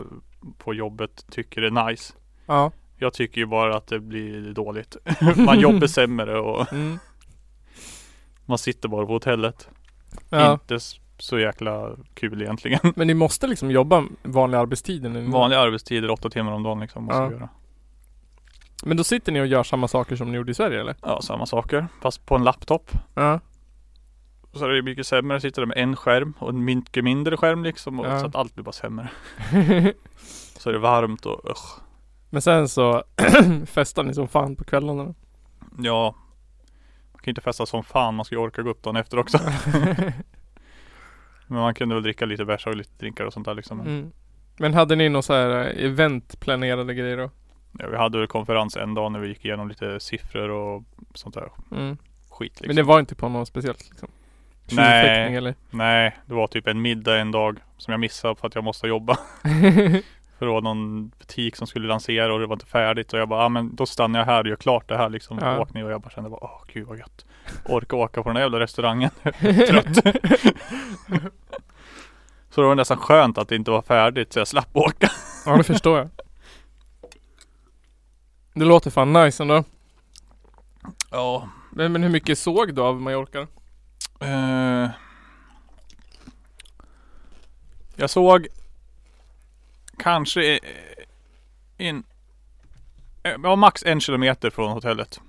på 0.58 0.74
jobbet 0.74 1.26
tycker 1.32 1.62
det 1.62 1.68
är 1.68 1.88
nice. 1.90 2.14
Ja. 2.46 2.72
Jag 2.98 3.14
tycker 3.14 3.42
ju 3.42 3.46
bara 3.48 3.78
att 3.78 3.88
det 3.88 4.00
blir 4.00 4.54
dåligt. 4.54 4.98
Man 5.38 5.60
jobbar 5.60 5.88
sämre 5.88 6.40
och 6.40 6.74
Mm. 6.74 7.00
man 8.46 8.58
sitter 8.58 8.90
bara 8.90 9.06
på 9.06 9.12
hotellet. 9.14 9.70
Ja. 10.30 10.54
Inte 10.54 10.80
så 11.18 11.40
jäkla 11.40 11.90
kul 12.14 12.42
egentligen. 12.42 12.80
Men 12.96 13.08
ni 13.08 13.14
måste 13.14 13.48
liksom 13.48 13.72
jobba 13.72 14.04
vanliga 14.24 14.62
arbetstider 14.62 15.10
nu? 15.10 15.26
Vanliga 15.26 15.60
arbetstider, 15.60 16.10
åtta 16.10 16.30
timmar 16.30 16.52
om 16.52 16.64
dagen 16.64 16.80
liksom. 16.80 17.04
Måste 17.04 17.18
Ja. 17.22 17.32
göra. 17.32 17.50
Men 18.84 18.98
då 18.98 19.04
sitter 19.04 19.32
ni 19.32 19.42
och 19.42 19.48
gör 19.48 19.64
samma 19.64 19.88
saker 19.88 20.16
som 20.16 20.32
ni 20.32 20.38
gjorde 20.38 20.52
i 20.52 20.56
Sverige 20.56 20.82
eller? 20.82 20.96
Ja, 21.02 21.22
samma 21.22 21.46
saker. 21.46 21.88
Fast 22.02 22.26
på 22.26 22.36
en 22.36 22.44
laptop. 22.44 22.92
Ja. 23.14 23.40
Så 24.54 24.66
är 24.66 24.70
det 24.70 24.82
mycket 24.82 25.08
sämre. 25.08 25.42
Sitter 25.42 25.62
där 25.62 25.68
med 25.68 25.78
en 25.78 25.96
skärm 25.96 26.34
och 26.40 26.50
en 26.50 26.66
mycket 26.66 27.04
mindre 27.04 27.38
skärm 27.38 27.64
liksom. 27.64 28.00
Och 28.00 28.06
Ja. 28.06 28.20
Så 28.20 28.26
att 28.26 28.36
allt 28.36 28.56
blir 28.56 28.64
bara 28.64 28.72
sämre. 28.72 29.10
Så 30.58 30.70
är 30.70 30.74
det 30.74 30.80
varmt 30.80 31.26
och 31.26 31.52
usch. 31.52 31.80
Men 32.30 32.42
sen 32.42 32.70
så 32.70 33.04
festar 33.66 34.04
ni 34.04 34.14
som 34.14 34.28
fan 34.28 34.56
på 34.56 34.64
kvällarna? 34.64 35.14
Ja. 35.78 36.16
Man 37.12 37.22
kan 37.22 37.32
inte 37.32 37.42
festa 37.42 37.66
som 37.66 37.84
fan. 37.84 38.16
Man 38.16 38.26
ska 38.26 38.36
ju 38.36 38.42
orka 38.42 38.62
gå 38.62 38.70
upp 38.70 38.84
dagen 38.84 38.96
efter 38.96 39.20
också. 39.20 39.38
Men 41.48 41.60
man 41.60 41.74
kunde 41.74 41.96
väl 41.96 42.04
dricka 42.04 42.26
lite 42.26 42.46
bärs 42.46 42.68
och 42.68 42.76
lite 42.76 42.98
drinkar 42.98 43.26
och 43.26 43.34
sånt 43.34 43.46
där 43.46 43.56
liksom. 43.56 43.80
Mm. 43.80 44.12
Men 44.58 44.74
hade 44.74 44.96
ni 44.96 45.10
någon 45.10 45.24
så 45.24 45.34
här 45.34 45.50
eh, 45.50 45.86
event 45.86 46.40
planerade 46.40 46.94
grejer 46.94 47.18
då? 47.18 47.32
Ja, 47.72 47.88
vi 47.88 47.98
hade 47.98 48.18
väl 48.18 48.28
konferens 48.28 48.78
en 48.78 48.94
dag 48.94 49.12
när 49.12 49.20
vi 49.20 49.28
gick 49.28 49.46
igenom 49.46 49.68
lite 49.70 50.00
siffror 50.00 50.50
och 50.50 50.84
sånt 51.14 51.36
där 51.36 51.50
Mm. 51.72 51.98
skit 52.30 52.52
liksom. 52.52 52.68
Men 52.68 52.76
det 52.76 52.84
var 52.84 53.00
inte 53.00 53.16
på 53.16 53.30
något 53.30 53.48
speciellt 53.48 53.90
liksom? 53.90 54.10
Nej. 54.72 55.36
Eller? 55.36 55.56
Nej, 55.70 56.18
det 56.26 56.34
var 56.34 56.48
typ 56.48 56.68
en 56.68 56.82
middag 56.82 57.18
en 57.20 57.32
dag 57.32 57.60
som 57.78 57.92
jag 57.92 58.00
missade 58.00 58.36
för 58.36 58.48
att 58.48 58.56
jag 58.56 58.64
måste 58.64 58.88
jobba. 58.88 59.18
För 60.40 60.46
det 60.46 60.52
var 60.52 60.62
någon 60.62 61.08
butik 61.10 61.56
som 61.56 61.68
skulle 61.68 61.88
lansera 61.88 62.34
och 62.34 62.40
det 62.40 62.46
var 62.46 62.56
inte 62.56 62.66
färdigt 62.66 63.14
och 63.14 63.20
jag 63.20 63.30
bara, 63.30 63.46
ah, 63.46 63.50
men 63.50 63.76
då 63.76 63.86
stannar 63.86 64.20
jag 64.20 64.26
här 64.26 64.42
och 64.44 64.48
gör 64.50 64.56
klart 64.56 64.88
det 64.90 64.98
här 64.98 65.10
liksom. 65.10 65.38
Ja. 65.42 65.54
Ja. 65.54 65.60
Åk 65.60 65.74
ner 65.74 65.86
och 65.86 65.92
jag 65.92 66.02
bara 66.02 66.10
kände 66.10 66.30
bara, 66.30 66.44
åh 66.44 66.62
gud 66.74 66.88
vad 66.88 66.98
gött. 66.98 67.26
Orka 67.66 67.96
åka 67.96 68.24
på 68.24 68.30
den 68.30 68.36
där 68.36 68.42
jävla 68.42 68.60
restaurangen. 68.60 69.10
Trött. 69.68 69.96
så 72.50 72.62
det 72.62 72.68
var 72.68 72.76
nästan 72.76 72.98
skönt 72.98 73.38
att 73.38 73.50
det 73.50 73.56
inte 73.56 73.72
var 73.72 73.82
färdigt 73.82 74.34
så 74.34 74.40
jag 74.40 74.48
slapp 74.48 74.70
åka. 74.74 75.10
Ja 75.46 75.58
det 75.58 75.64
förstår 75.64 75.98
jag. 75.98 76.10
Det 78.54 78.66
låter 78.66 78.92
fan 78.92 79.14
nice 79.14 79.44
ändå. 79.44 79.64
Ja. 81.12 81.50
Men, 81.72 81.92
men 81.92 82.04
hur 82.04 82.10
mycket 82.10 82.40
såg 82.40 82.76
du 82.76 82.82
av 82.82 83.02
Mallorca? 83.02 83.48
Eh, 84.22 84.90
jag 87.96 88.10
såg 88.10 88.48
kanske 89.98 90.60
in, 91.78 92.04
ja, 93.44 93.56
max 93.56 93.84
en 93.84 94.02
kilometer 94.02 94.50
från 94.50 94.72
hotellet. 94.72 95.22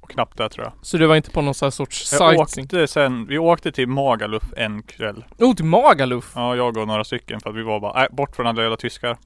Och 0.00 0.10
knappt 0.10 0.38
det 0.38 0.48
tror 0.48 0.64
jag. 0.64 0.72
Så 0.82 0.96
du 0.98 1.06
var 1.06 1.16
inte 1.16 1.30
på 1.30 1.42
någon 1.42 1.54
sån 1.54 1.66
här 1.66 1.70
sorts 1.70 2.12
Jag 2.12 2.18
sightseeing? 2.18 2.64
åkte 2.66 2.86
sen, 2.86 3.26
vi 3.26 3.38
åkte 3.38 3.72
till 3.72 3.88
Magaluf 3.88 4.42
en 4.56 4.82
kväll. 4.82 5.24
Oh, 5.38 5.54
till 5.54 5.64
Magaluf! 5.64 6.32
Ja, 6.34 6.56
jag 6.56 6.76
och 6.76 6.86
några 6.86 7.04
stycken 7.04 7.40
för 7.40 7.50
att 7.50 7.56
vi 7.56 7.62
var 7.62 7.80
bara, 7.80 7.92
nej, 7.92 8.08
bort 8.10 8.36
från 8.36 8.46
alla 8.46 8.62
jävla 8.62 8.76
tyskar. 8.76 9.16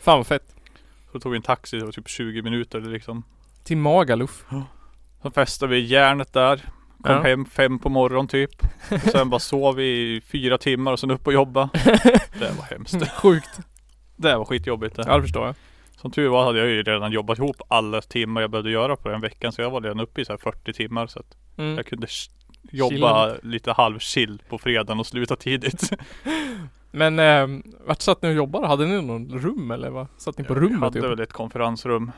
Fan 0.00 0.18
vad 0.18 0.26
fett. 0.26 0.55
Så 1.12 1.20
tog 1.20 1.32
vi 1.32 1.36
en 1.36 1.42
taxi, 1.42 1.78
det 1.78 1.84
var 1.84 1.92
typ 1.92 2.08
20 2.08 2.42
minuter 2.42 2.80
liksom. 2.80 3.22
Till 3.64 3.76
Magaluf. 3.76 4.44
Så 5.22 5.30
festade 5.30 5.70
vi 5.72 5.80
järnet 5.80 6.32
där. 6.32 6.56
Kom 7.02 7.12
Ja. 7.14 7.22
hem 7.22 7.46
fem 7.46 7.78
på 7.78 7.88
morgonen 7.88 8.28
typ. 8.28 8.50
Och 8.90 9.00
sen 9.00 9.30
bara 9.30 9.38
sov 9.40 9.74
vi 9.76 10.16
i 10.16 10.20
fyra 10.20 10.58
timmar 10.58 10.92
och 10.92 11.00
sen 11.00 11.10
upp 11.10 11.26
och 11.26 11.32
jobba. 11.32 11.68
Det 12.38 12.52
var 12.58 12.64
hemskt. 12.70 13.10
Sjukt. 13.10 13.60
Det 14.16 14.36
var 14.36 14.44
skitjobbigt 14.44 14.96
det. 14.96 15.04
Ja 15.06 15.16
det 15.16 15.22
förstår 15.22 15.46
jag. 15.46 15.54
Som 15.96 16.10
tur 16.10 16.28
var 16.28 16.44
hade 16.44 16.58
jag 16.58 16.68
ju 16.68 16.82
redan 16.82 17.12
jobbat 17.12 17.38
ihop 17.38 17.56
alla 17.68 18.00
timmar 18.00 18.40
jag 18.40 18.50
behövde 18.50 18.70
göra 18.70 18.96
på 18.96 19.08
den 19.08 19.20
veckan. 19.20 19.52
Så 19.52 19.62
jag 19.62 19.70
var 19.70 19.80
redan 19.80 20.00
uppe 20.00 20.20
i 20.20 20.24
så 20.24 20.32
här 20.32 20.38
40 20.38 20.72
timmar. 20.72 21.06
Så 21.06 21.18
att 21.20 21.36
Mm. 21.58 21.76
jag 21.76 21.86
kunde 21.86 22.06
jobba 22.70 23.34
lite 23.42 23.72
halv 23.72 23.98
chill 23.98 24.42
på 24.48 24.58
fredagen 24.58 25.00
och 25.00 25.06
sluta 25.06 25.36
tidigt. 25.36 25.90
Men 26.96 27.18
eh, 27.18 27.60
vart 27.86 28.02
satt 28.02 28.22
ni 28.22 28.28
och 28.28 28.34
jobbade? 28.34 28.66
Hade 28.66 28.86
ni 28.86 29.02
någon 29.02 29.38
rum 29.38 29.70
eller 29.70 29.90
vad? 29.90 30.06
Satt 30.16 30.38
ni 30.38 30.44
på 30.44 30.54
Vi 30.54 30.60
rummet? 30.60 30.80
hade 30.80 31.00
typ? 31.00 31.10
väl 31.10 31.20
ett 31.20 31.32
konferensrum. 31.32 32.12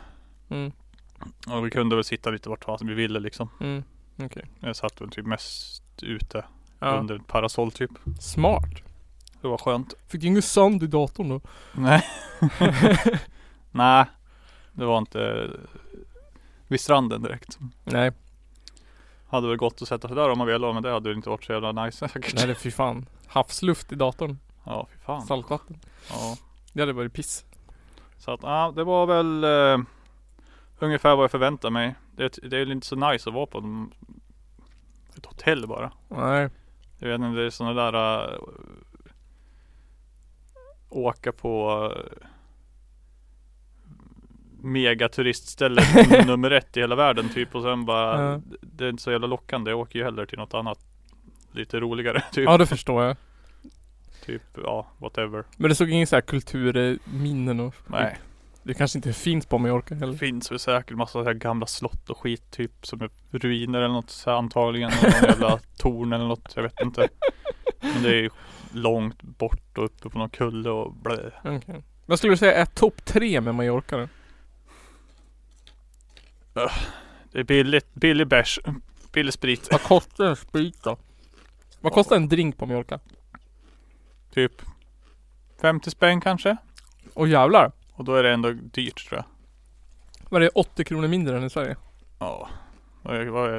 Mm. 0.48 0.72
Och 1.46 1.66
vi 1.66 1.70
kunde 1.70 1.94
väl 1.96 2.04
sitta 2.04 2.30
lite 2.30 2.48
vart 2.48 2.64
fan 2.64 2.78
vi 2.82 2.94
ville 2.94 3.20
liksom. 3.20 3.48
Mm. 3.60 3.82
Okej. 4.22 4.44
Jag 4.60 4.76
satt 4.76 5.00
väl 5.00 5.10
typ 5.10 5.26
mest 5.26 6.02
ute 6.02 6.44
Ja. 6.78 6.86
under 6.86 7.16
ett 7.16 7.26
parasoll 7.26 7.70
typ. 7.72 7.90
Smart. 8.20 8.70
Det 9.40 9.48
var 9.48 9.58
skönt. 9.58 9.94
Fick 10.08 10.20
du 10.20 10.26
ingen 10.26 10.42
sand 10.42 10.82
i 10.82 10.86
datorn 10.86 11.28
då? 11.28 11.40
Nej. 11.72 12.04
Nej. 13.70 14.04
Det 14.72 14.84
var 14.84 14.98
inte 14.98 15.50
vid 16.68 16.80
stranden 16.80 17.22
direkt. 17.22 17.58
Nej. 17.84 18.12
Hade 19.28 19.48
väl 19.48 19.56
gått 19.56 19.82
att 19.82 19.88
sätta 19.88 20.08
sig 20.08 20.16
där 20.16 20.30
om 20.30 20.38
man 20.38 20.46
ville 20.46 20.72
men 20.72 20.82
det 20.82 20.90
hade 20.90 21.08
ju 21.08 21.14
inte 21.14 21.28
varit 21.28 21.44
så 21.44 21.52
jävla 21.52 21.72
nice 21.84 22.08
säkert. 22.08 22.34
Nej 22.34 22.46
det 22.46 22.54
fy 22.54 22.70
fan. 22.70 23.06
Havsluft 23.26 23.92
i 23.92 23.94
datorn. 23.94 24.38
Ja 24.68 24.86
fy 24.92 24.98
fan. 24.98 25.22
Saltvatten. 25.22 25.76
Ja. 26.10 26.36
Det 26.72 26.80
hade 26.82 26.92
varit 26.92 27.12
piss. 27.12 27.44
Så 28.18 28.30
att 28.30 28.40
ja, 28.42 28.72
det 28.76 28.84
var 28.84 29.06
väl 29.06 29.44
eh, 29.44 29.84
ungefär 30.78 31.16
vad 31.16 31.22
jag 31.24 31.30
förväntade 31.30 31.70
mig. 31.72 31.94
Det, 32.16 32.38
det 32.42 32.56
är 32.58 32.72
inte 32.72 32.86
så 32.86 32.96
nice 32.96 33.28
att 33.30 33.34
vara 33.34 33.46
på 33.46 33.58
en- 33.58 33.92
ett 35.16 35.26
hotell 35.26 35.66
bara. 35.66 35.92
Nej. 36.08 36.48
Jag 36.98 37.08
vet 37.08 37.20
inte, 37.20 37.40
det 37.40 37.46
är 37.46 37.50
sådana 37.50 37.90
där 37.90 38.24
äh, 38.34 38.38
Åka 40.90 41.32
på 41.32 41.82
äh, 41.96 42.26
Megaturistställe 44.62 45.82
nummer 46.26 46.50
ett 46.50 46.76
i 46.76 46.80
hela 46.80 46.94
världen 46.94 47.28
typ 47.28 47.54
och 47.54 47.62
sen 47.62 47.84
bara 47.84 48.22
Ja. 48.32 48.40
Det 48.60 48.84
är 48.84 48.88
inte 48.88 49.02
så 49.02 49.10
jävla 49.10 49.26
lockande. 49.26 49.70
Jag 49.70 49.80
åker 49.80 49.98
ju 49.98 50.04
hellre 50.04 50.26
till 50.26 50.38
något 50.38 50.54
annat 50.54 50.78
Lite 51.52 51.80
roligare 51.80 52.20
typ. 52.32 52.44
Ja 52.44 52.58
det 52.58 52.66
förstår 52.66 53.04
jag. 53.04 53.16
Typ 54.28 54.42
ja, 54.64 54.86
whatever. 54.98 55.44
Men 55.56 55.68
det 55.68 55.74
såg 55.74 55.90
ingen 55.90 56.06
så 56.06 56.16
här 56.16 56.20
kulturminnen 56.20 57.60
och 57.60 57.74
Nej. 57.86 58.18
Det 58.62 58.74
kanske 58.74 58.98
inte 58.98 59.12
finns 59.12 59.46
på 59.46 59.58
Mallorca 59.58 59.94
Det 59.94 60.00
heller. 60.00 60.18
finns 60.18 60.50
väl 60.50 60.58
säkert 60.58 60.96
massa 60.96 61.12
så 61.12 61.24
här 61.24 61.34
gamla 61.34 61.66
slott 61.66 62.10
och 62.10 62.18
skit 62.18 62.50
typ 62.50 62.86
som 62.86 63.00
är 63.02 63.10
ruiner 63.30 63.78
eller 63.78 63.94
något 63.94 64.10
så 64.10 64.30
här, 64.30 64.36
antagligen. 64.38 64.90
Och 64.90 65.02
någon 65.02 65.30
jävla 65.30 65.58
torn 65.78 66.12
eller 66.12 66.24
något. 66.24 66.52
Jag 66.56 66.62
vet 66.62 66.80
inte. 66.80 67.08
Men 67.80 68.02
det 68.02 68.08
är 68.08 68.22
ju 68.22 68.30
långt 68.72 69.22
bort 69.22 69.78
och 69.78 69.84
uppe 69.84 70.08
på 70.10 70.18
någon 70.18 70.30
kulle 70.30 70.70
och 70.70 70.92
blä. 70.92 71.30
Okej. 71.44 71.82
Vad 72.06 72.18
skulle 72.18 72.32
du 72.32 72.36
säga 72.36 72.54
är 72.54 72.64
topp 72.66 73.04
tre 73.04 73.40
med 73.40 73.54
Mallorca 73.54 73.96
då? 73.96 74.08
Det 77.32 77.38
är 77.38 77.44
billigt, 77.44 77.94
billig 77.94 78.26
bärs, 78.26 78.60
billig 79.12 79.32
sprit. 79.34 79.68
Vad 79.70 79.82
kostar 79.82 80.24
en 80.24 80.36
sprit 80.36 80.82
då? 80.82 80.96
Vad 81.80 81.92
kostar 81.92 82.16
en 82.16 82.28
drink 82.28 82.56
på 82.58 82.66
Mallorca? 82.66 83.00
Typ 84.30 84.62
50 85.60 85.90
spänn 85.90 86.20
kanske. 86.20 86.56
Och 87.14 87.28
jävlar! 87.28 87.72
Och 87.92 88.04
då 88.04 88.14
är 88.14 88.22
det 88.22 88.32
ändå 88.32 88.50
dyrt 88.50 89.08
tror 89.08 89.18
jag. 89.18 89.24
Vad 90.30 90.42
är 90.42 90.44
det 90.44 90.50
80 90.54 90.84
kronor 90.84 91.08
mindre 91.08 91.36
än 91.36 91.44
i 91.44 91.50
Sverige? 91.50 91.76
Ja. 92.18 92.48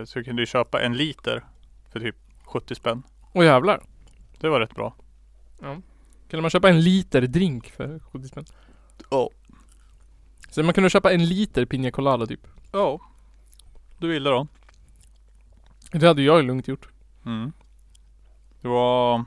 Så 0.06 0.24
kunde 0.24 0.42
du 0.42 0.46
köpa 0.46 0.82
en 0.82 0.98
liter 0.98 1.44
för 1.92 2.00
typ 2.00 2.16
70 2.44 2.76
spänn. 2.76 3.04
Och 3.32 3.44
jävlar! 3.44 3.82
Det 4.40 4.50
var 4.50 4.60
rätt 4.60 4.76
bra. 4.76 4.96
Kunde 6.30 6.42
man 6.42 6.50
köpa 6.50 6.70
en 6.70 6.82
liter 6.82 7.22
drink 7.22 7.70
för 7.70 8.00
70 8.00 8.28
spänn? 8.28 8.46
Ja. 9.10 9.30
Så 10.50 10.64
man 10.64 10.74
kunde 10.74 10.90
köpa 10.90 11.12
en 11.14 11.26
liter 11.26 11.66
Pina 11.66 11.92
Colada 11.92 12.26
typ? 12.26 12.48
Ja. 12.72 13.00
Du 13.98 14.08
ville 14.08 14.30
då? 14.30 14.48
Det 15.92 16.08
hade 16.08 16.22
jag 16.22 16.38
ju 16.38 16.44
lugnt 16.44 16.68
gjort. 16.68 16.90
Mm. 17.26 17.52
Det 18.62 18.68
var... 18.68 19.26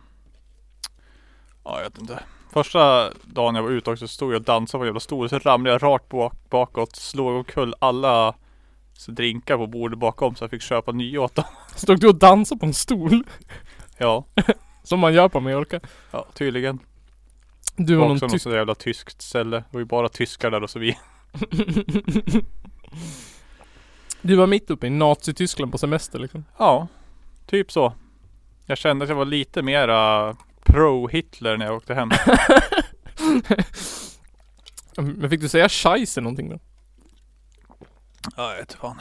Ja, 1.64 1.76
jag 1.76 1.84
vet 1.84 1.98
inte. 1.98 2.22
Första 2.52 3.10
dagen 3.22 3.54
jag 3.54 3.62
var 3.62 3.70
ute 3.70 3.90
också 3.90 4.08
stod 4.08 4.32
jag 4.32 4.38
och 4.38 4.44
dansade 4.44 4.78
på 4.78 4.84
en 4.84 4.88
jävla 4.88 5.00
stol. 5.00 5.28
Så 5.28 5.38
ramlade 5.38 5.74
jag 5.74 5.82
rakt 5.82 6.08
bak, 6.08 6.32
bakåt. 6.50 6.96
Slog 6.96 7.36
omkull 7.36 7.74
alla 7.78 8.34
så 8.92 9.12
drinkar 9.12 9.56
på 9.56 9.66
bordet 9.66 9.98
bakom 9.98 10.34
så 10.34 10.44
jag 10.44 10.50
fick 10.50 10.62
köpa 10.62 10.92
nya 10.92 11.20
åt 11.20 11.34
dem. 11.34 11.44
Stod 11.76 12.00
du 12.00 12.08
och 12.08 12.14
dansade 12.14 12.58
på 12.58 12.66
en 12.66 12.74
stol? 12.74 13.24
Ja, 13.98 14.24
Som 14.82 15.00
man 15.00 15.14
gör 15.14 15.28
på 15.28 15.40
Mallorca? 15.40 15.80
ja 16.10 16.26
tydligen. 16.34 16.78
Du 17.76 17.94
var 17.94 18.08
någon 18.08 18.16
också 18.16 18.24
något 18.24 18.32
tysk... 18.32 18.42
så 18.42 18.50
jävla 18.50 18.74
tyskt 18.74 19.22
ställe. 19.22 19.56
Det 19.56 19.64
var 19.70 19.80
ju 19.80 19.84
bara 19.84 20.08
tyskar 20.08 20.50
där 20.50 20.62
och 20.62 20.70
så 20.70 20.78
vi. 20.78 20.98
du 24.22 24.36
var 24.36 24.46
mitt 24.46 24.70
uppe 24.70 24.86
i 24.86 24.90
Nazityskland 24.90 25.72
på 25.72 25.78
semester 25.78 26.18
liksom. 26.18 26.44
Ja, 26.58 26.88
typ 27.46 27.72
så. 27.72 27.92
Jag 28.66 28.78
kände 28.78 29.02
att 29.02 29.08
jag 29.08 29.16
var 29.16 29.24
lite 29.24 29.62
mera 29.62 30.36
pro-Hitler 30.64 31.56
när 31.56 31.66
jag 31.66 31.76
åkte 31.76 31.94
hem. 31.94 32.10
Men 35.20 35.30
fick 35.30 35.40
du 35.40 35.48
säga 35.48 35.68
scheisse 35.68 36.20
någonting 36.20 36.48
då? 36.48 36.58
Ja, 38.36 38.50
jag 38.50 38.56
vet 38.56 38.72
fan. 38.72 39.00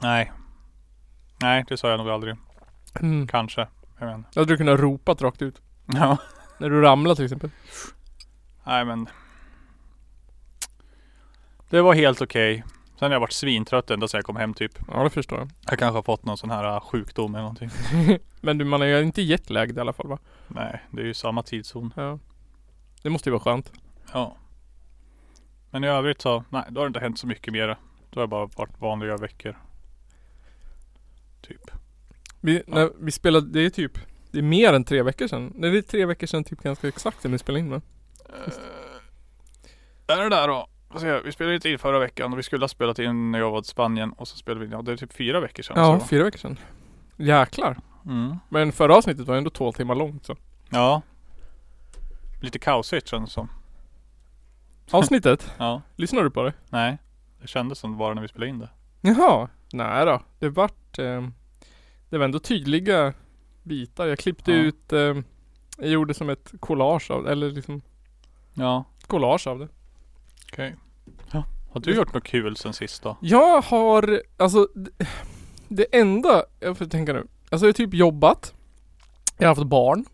Nej. 0.00 0.32
Nej, 1.40 1.64
det 1.68 1.76
sa 1.76 1.90
jag 1.90 1.98
nog 1.98 2.10
aldrig. 2.10 2.36
Mm. 3.00 3.26
Kanske. 3.26 3.68
Jag 3.98 4.14
inte. 4.14 4.30
Då 4.32 4.40
hade 4.40 4.52
du 4.52 4.56
kunnat 4.56 4.80
ropa 4.80 5.14
rakt 5.14 5.42
ut. 5.42 5.60
Ja. 5.86 6.16
När 6.58 6.70
du 6.70 6.80
ramlade 6.80 7.16
till 7.16 7.24
exempel. 7.24 7.50
Nej 8.64 8.84
men. 8.84 9.08
Det 11.70 11.82
var 11.82 11.94
helt 11.94 12.20
okej. 12.20 12.64
Sen 12.98 13.06
har 13.06 13.10
jag 13.10 13.20
varit 13.20 13.32
svintrött 13.32 13.90
ända 13.90 14.08
sedan 14.08 14.18
jag 14.18 14.24
kom 14.24 14.36
hem 14.36 14.54
typ. 14.54 14.78
Ja 14.88 15.02
det 15.02 15.10
förstår 15.10 15.38
jag. 15.38 15.50
Jag 15.70 15.78
kanske 15.78 15.96
har 15.96 16.02
fått 16.02 16.24
någon 16.24 16.38
sån 16.38 16.50
här 16.50 16.74
äh, 16.74 16.80
sjukdom 16.80 17.34
eller 17.34 17.42
någonting. 17.42 17.70
Men 18.44 18.58
du, 18.58 18.64
man 18.64 18.82
är 18.82 18.86
ju 18.86 19.02
inte 19.02 19.22
jetlagged 19.22 19.76
i 19.76 19.80
alla 19.80 19.92
fall 19.92 20.08
va? 20.08 20.18
Nej, 20.48 20.82
det 20.90 21.02
är 21.02 21.06
ju 21.06 21.14
samma 21.14 21.42
tidszon. 21.42 21.92
Ja. 21.96 22.18
Det 23.02 23.10
måste 23.10 23.28
ju 23.28 23.32
vara 23.32 23.42
skönt. 23.42 23.72
Ja. 24.12 24.36
Men 25.70 25.84
i 25.84 25.88
övrigt 25.88 26.20
så, 26.20 26.44
nej, 26.50 26.64
då 26.68 26.80
har 26.80 26.86
det 26.86 26.88
inte 26.88 27.00
hänt 27.00 27.18
så 27.18 27.26
mycket 27.26 27.52
mer. 27.52 27.76
Då 28.10 28.20
har 28.20 28.26
det 28.26 28.30
bara 28.30 28.46
varit 28.46 28.80
vanliga 28.80 29.16
veckor. 29.16 29.58
Typ. 31.40 31.70
Vi, 32.40 32.62
när 32.66 32.90
vi 33.00 33.10
spelade, 33.10 33.46
det 33.46 33.60
är 33.60 33.70
typ 33.70 33.98
Det 34.30 34.38
är 34.38 34.42
mer 34.42 34.72
än 34.72 34.84
tre 34.84 35.02
veckor 35.02 35.26
sedan. 35.26 35.52
Nej 35.54 35.70
det 35.70 35.78
är 35.78 35.82
tre 35.82 36.06
veckor 36.06 36.26
sedan 36.26 36.44
typ 36.44 36.62
ganska 36.62 36.88
exakt 36.88 37.24
när 37.24 37.30
vi 37.30 37.38
spelade 37.38 37.60
in 37.60 37.70
va? 37.70 37.80
Är 40.06 40.22
det 40.22 40.28
där 40.28 40.48
då? 40.48 40.68
Se, 40.98 41.20
Vi 41.20 41.32
spelade 41.32 41.54
inte 41.54 41.70
in 41.70 41.78
förra 41.78 41.98
veckan 41.98 42.32
och 42.32 42.38
vi 42.38 42.42
skulle 42.42 42.62
ha 42.62 42.68
spelat 42.68 42.98
in 42.98 43.30
när 43.30 43.38
jag 43.38 43.50
var 43.50 43.60
i 43.60 43.64
Spanien 43.64 44.12
och 44.12 44.28
så 44.28 44.36
spelade 44.36 44.60
vi 44.60 44.66
in, 44.66 44.72
ja 44.72 44.82
det 44.82 44.92
är 44.92 44.96
typ 44.96 45.12
fyra 45.12 45.40
veckor 45.40 45.62
sedan. 45.62 45.76
Ja, 45.78 46.00
så. 46.00 46.06
fyra 46.06 46.24
veckor 46.24 46.38
sedan. 46.38 46.58
Jäklar. 47.16 47.76
Mm. 48.06 48.36
Men 48.48 48.72
förra 48.72 48.96
avsnittet 48.96 49.26
var 49.26 49.36
ändå 49.36 49.50
två 49.50 49.72
timmar 49.72 49.94
långt 49.94 50.26
så. 50.26 50.36
Ja. 50.70 51.02
Lite 52.40 52.58
kaosigt 52.58 53.08
kändes 53.08 53.30
det 53.30 53.34
som. 53.34 53.48
Avsnittet? 54.90 55.52
Ja. 55.58 55.82
Lyssnar 55.96 56.22
du 56.22 56.30
på 56.30 56.42
det? 56.42 56.52
Nej. 56.70 56.98
Det 57.40 57.48
kändes 57.48 57.78
som 57.78 57.98
bara 57.98 58.14
när 58.14 58.22
vi 58.22 58.28
spelade 58.28 58.50
in 58.50 58.58
det. 58.58 58.68
Jaha. 59.00 59.48
Nej 59.72 60.06
då. 60.06 60.22
Det 60.38 60.48
vart 60.48 60.98
eh, 60.98 61.28
Det 62.08 62.18
var 62.18 62.24
ändå 62.24 62.38
tydliga 62.38 63.12
bitar. 63.62 64.06
Jag 64.06 64.18
klippte 64.18 64.52
Ja. 64.52 64.58
ut 64.58 64.92
eh, 64.92 64.98
Jag 65.78 65.88
gjorde 65.88 66.14
som 66.14 66.30
ett 66.30 66.52
collage 66.60 67.10
av 67.10 67.28
eller 67.28 67.50
liksom 67.50 67.82
Ja. 68.54 68.84
collage 69.06 69.46
av 69.46 69.58
det. 69.58 69.68
Okej. 70.52 70.76
Ja. 71.32 71.44
Har 71.72 71.80
du 71.80 71.94
gjort 71.94 72.14
något 72.14 72.24
kul 72.24 72.56
sen 72.56 72.72
sist 72.72 73.02
då? 73.02 73.16
Jag 73.20 73.60
har, 73.62 74.22
alltså 74.36 74.68
det, 74.74 74.90
det 75.68 75.84
enda, 76.00 76.44
jag 76.60 76.78
får 76.78 76.84
tänka 76.86 77.12
nu. 77.12 77.26
Alltså 77.52 77.66
jag 77.66 77.68
har 77.68 77.72
typ 77.72 77.94
jobbat. 77.94 78.54
Jag 79.38 79.48
har 79.48 79.54
haft 79.56 79.68
barn. 79.68 80.04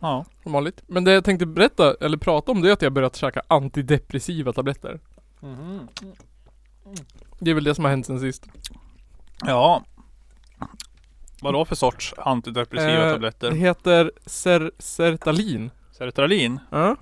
Ja. 0.00 0.24
Som 0.42 0.52
vanligt. 0.52 0.82
Men 0.86 1.04
det 1.04 1.12
jag 1.12 1.24
tänkte 1.24 1.46
berätta, 1.46 1.94
eller 2.00 2.18
prata 2.18 2.52
om 2.52 2.62
det 2.62 2.68
är 2.68 2.72
att 2.72 2.82
jag 2.82 2.92
börjat 2.92 3.16
käka 3.16 3.42
antidepressiva 3.48 4.52
tabletter. 4.52 5.00
Det 7.38 7.50
är 7.50 7.54
väl 7.54 7.64
det 7.64 7.74
som 7.74 7.84
har 7.84 7.90
hänt 7.90 8.06
sen 8.06 8.20
sist. 8.20 8.46
Ja. 9.46 9.84
Vadå 11.40 11.64
för 11.64 11.74
sorts 11.74 12.14
antidepressiva 12.18 13.06
Eh, 13.06 13.12
tabletter? 13.12 13.50
Det 13.50 13.56
heter 13.56 14.12
Ser 14.26 14.70
Sertalin. 14.78 15.70
Sertralin? 15.92 16.60
Ja. 16.70 16.96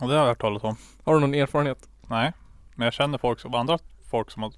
Och 0.00 0.08
det 0.08 0.14
har 0.14 0.20
jag 0.20 0.26
hört 0.26 0.40
talas 0.40 0.64
om. 0.64 0.76
Har 1.04 1.14
du 1.14 1.20
någon 1.20 1.34
erfarenhet? 1.34 1.88
Nej. 2.06 2.32
Men 2.74 2.84
jag 2.84 2.94
känner 2.94 3.18
folk 3.18 3.40
som, 3.40 3.54
andra 3.54 3.78
folk 4.10 4.30
som 4.30 4.42
har 4.42 4.52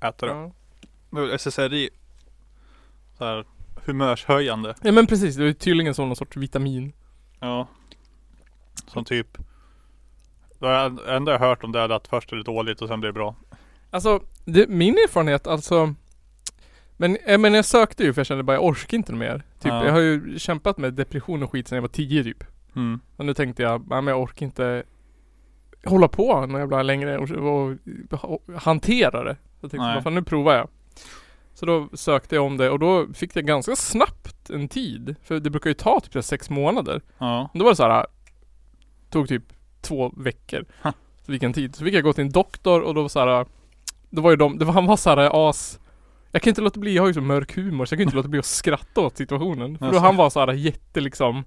ätit 0.00 0.18
det. 0.18 0.50
Ja. 1.10 1.34
SSRI. 1.38 1.90
Så 3.18 3.24
här 3.24 3.44
humörshöjande. 3.86 4.74
ja 4.82 4.92
men 4.92 5.06
precis, 5.06 5.36
det 5.36 5.48
är 5.48 5.52
tydligen 5.52 5.94
sån 5.94 6.08
någon 6.08 6.16
sorts 6.16 6.36
vitamin. 6.36 6.92
Ja. 7.40 7.68
Som 8.86 9.04
typ. 9.04 9.38
Det 10.58 10.96
enda 11.08 11.32
jag 11.32 11.38
hört 11.38 11.64
om 11.64 11.72
det 11.72 11.80
är 11.80 11.88
att 11.88 12.08
först 12.08 12.32
är 12.32 12.36
det 12.36 12.42
dåligt 12.42 12.82
och 12.82 12.88
sen 12.88 13.00
blir 13.00 13.08
det 13.08 13.12
bra. 13.12 13.34
Alltså, 13.90 14.20
det, 14.44 14.68
min 14.68 14.94
erfarenhet 14.94 15.46
alltså 15.46 15.94
men, 16.96 17.16
eh, 17.16 17.38
men 17.38 17.54
jag 17.54 17.64
sökte 17.64 18.02
ju 18.04 18.12
för 18.12 18.20
jag 18.20 18.26
kände 18.26 18.42
bara 18.44 18.56
jag 18.56 18.64
orkar 18.64 18.96
inte 18.98 19.12
mer. 19.12 19.38
Typ, 19.38 19.72
Ja. 19.72 19.84
jag 19.84 19.92
har 19.92 20.00
ju 20.00 20.38
kämpat 20.38 20.78
med 20.78 20.94
depression 20.94 21.42
och 21.42 21.52
skit 21.52 21.68
sedan 21.68 21.76
jag 21.76 21.82
var 21.82 21.88
10 21.88 22.24
typ. 22.24 22.44
Mm. 22.76 23.00
Och 23.16 23.26
nu 23.26 23.34
tänkte 23.34 23.62
jag, 23.62 23.80
nej 23.88 24.02
men 24.02 24.06
jag 24.06 24.22
orkar 24.22 24.46
inte 24.46 24.82
hålla 25.84 26.08
på 26.08 26.46
någon 26.46 26.60
jävla 26.60 26.82
längre 26.82 27.18
och, 27.18 27.30
och, 27.30 27.76
och 28.24 28.42
hantera 28.60 29.24
det. 29.24 29.34
Så 29.34 29.58
jag 29.60 29.70
tänkte, 29.70 29.94
vad 29.94 30.02
fan 30.02 30.14
nu 30.14 30.22
provar 30.22 30.54
jag. 30.54 30.68
Så 31.54 31.66
då 31.66 31.88
sökte 31.92 32.34
jag 32.34 32.44
om 32.44 32.56
det 32.56 32.70
och 32.70 32.78
då 32.78 33.06
fick 33.14 33.36
jag 33.36 33.46
ganska 33.46 33.76
snabbt 33.76 34.50
en 34.50 34.68
tid. 34.68 35.16
För 35.22 35.40
det 35.40 35.50
brukar 35.50 35.70
ju 35.70 35.74
ta 35.74 36.00
typ 36.00 36.24
sex 36.24 36.50
månader. 36.50 37.02
Ja. 37.18 37.50
Då 37.54 37.64
var 37.64 37.70
det 37.70 37.76
så 37.76 37.82
här. 37.82 38.06
Tog 39.10 39.28
typ 39.28 39.42
två 39.80 40.12
veckor. 40.16 40.64
Ha. 40.82 40.92
Så 41.26 41.32
fick 41.32 41.42
jag 41.42 41.48
en 41.48 41.52
tid. 41.52 41.76
Så 41.76 41.84
fick 41.84 41.94
jag 41.94 42.04
gå 42.04 42.12
till 42.12 42.24
en 42.24 42.30
doktor 42.30 42.80
och 42.80 42.94
då 42.94 43.02
var 43.02 43.08
så 43.08 43.20
här. 43.20 43.46
Då 44.10 44.22
var 44.22 44.30
ju 44.30 44.36
de, 44.36 44.58
det 44.58 44.64
var, 44.64 44.72
han 44.72 44.86
var 44.86 44.96
så 44.96 45.10
här 45.10 45.48
as 45.48 45.80
Jag 46.30 46.42
kan 46.42 46.50
inte 46.50 46.60
låta 46.60 46.80
bli, 46.80 46.94
jag 46.94 47.02
har 47.02 47.08
ju 47.08 47.14
så 47.14 47.20
mörk 47.20 47.56
humor 47.56 47.84
så 47.84 47.92
jag 47.92 47.98
kan 47.98 48.02
inte 48.02 48.16
låta 48.22 48.28
bli 48.28 48.38
att 48.38 48.44
skratta 48.44 49.00
åt 49.00 49.16
situationen. 49.16 49.78
För 49.78 49.86
då 49.86 49.92
Jaså? 49.92 50.04
han 50.04 50.16
var 50.16 50.30
så 50.30 50.40
här 50.40 50.52
jätte 50.52 51.00
liksom 51.00 51.44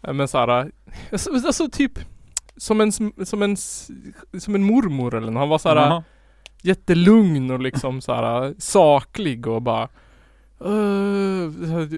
ja, 0.00 0.12
Men 0.12 0.28
så 0.28 0.38
här 0.38 0.70
Alltså, 1.12 1.30
alltså 1.34 1.68
typ 1.68 1.98
Som 2.56 2.80
en, 2.80 2.92
som 3.26 3.42
en, 3.42 3.56
som 4.40 4.54
en 4.54 4.62
mormor 4.62 5.14
eller 5.14 5.30
nåt. 5.30 5.40
Han 5.40 5.48
var 5.48 5.58
så 5.58 5.68
här 5.68 5.76
Jaha. 5.76 6.04
Jättelugn 6.62 7.50
och 7.50 7.60
liksom 7.60 8.00
så 8.00 8.14
här 8.14 8.54
saklig 8.58 9.46
och 9.46 9.62
bara 9.62 9.88
"Öh", 10.60 11.50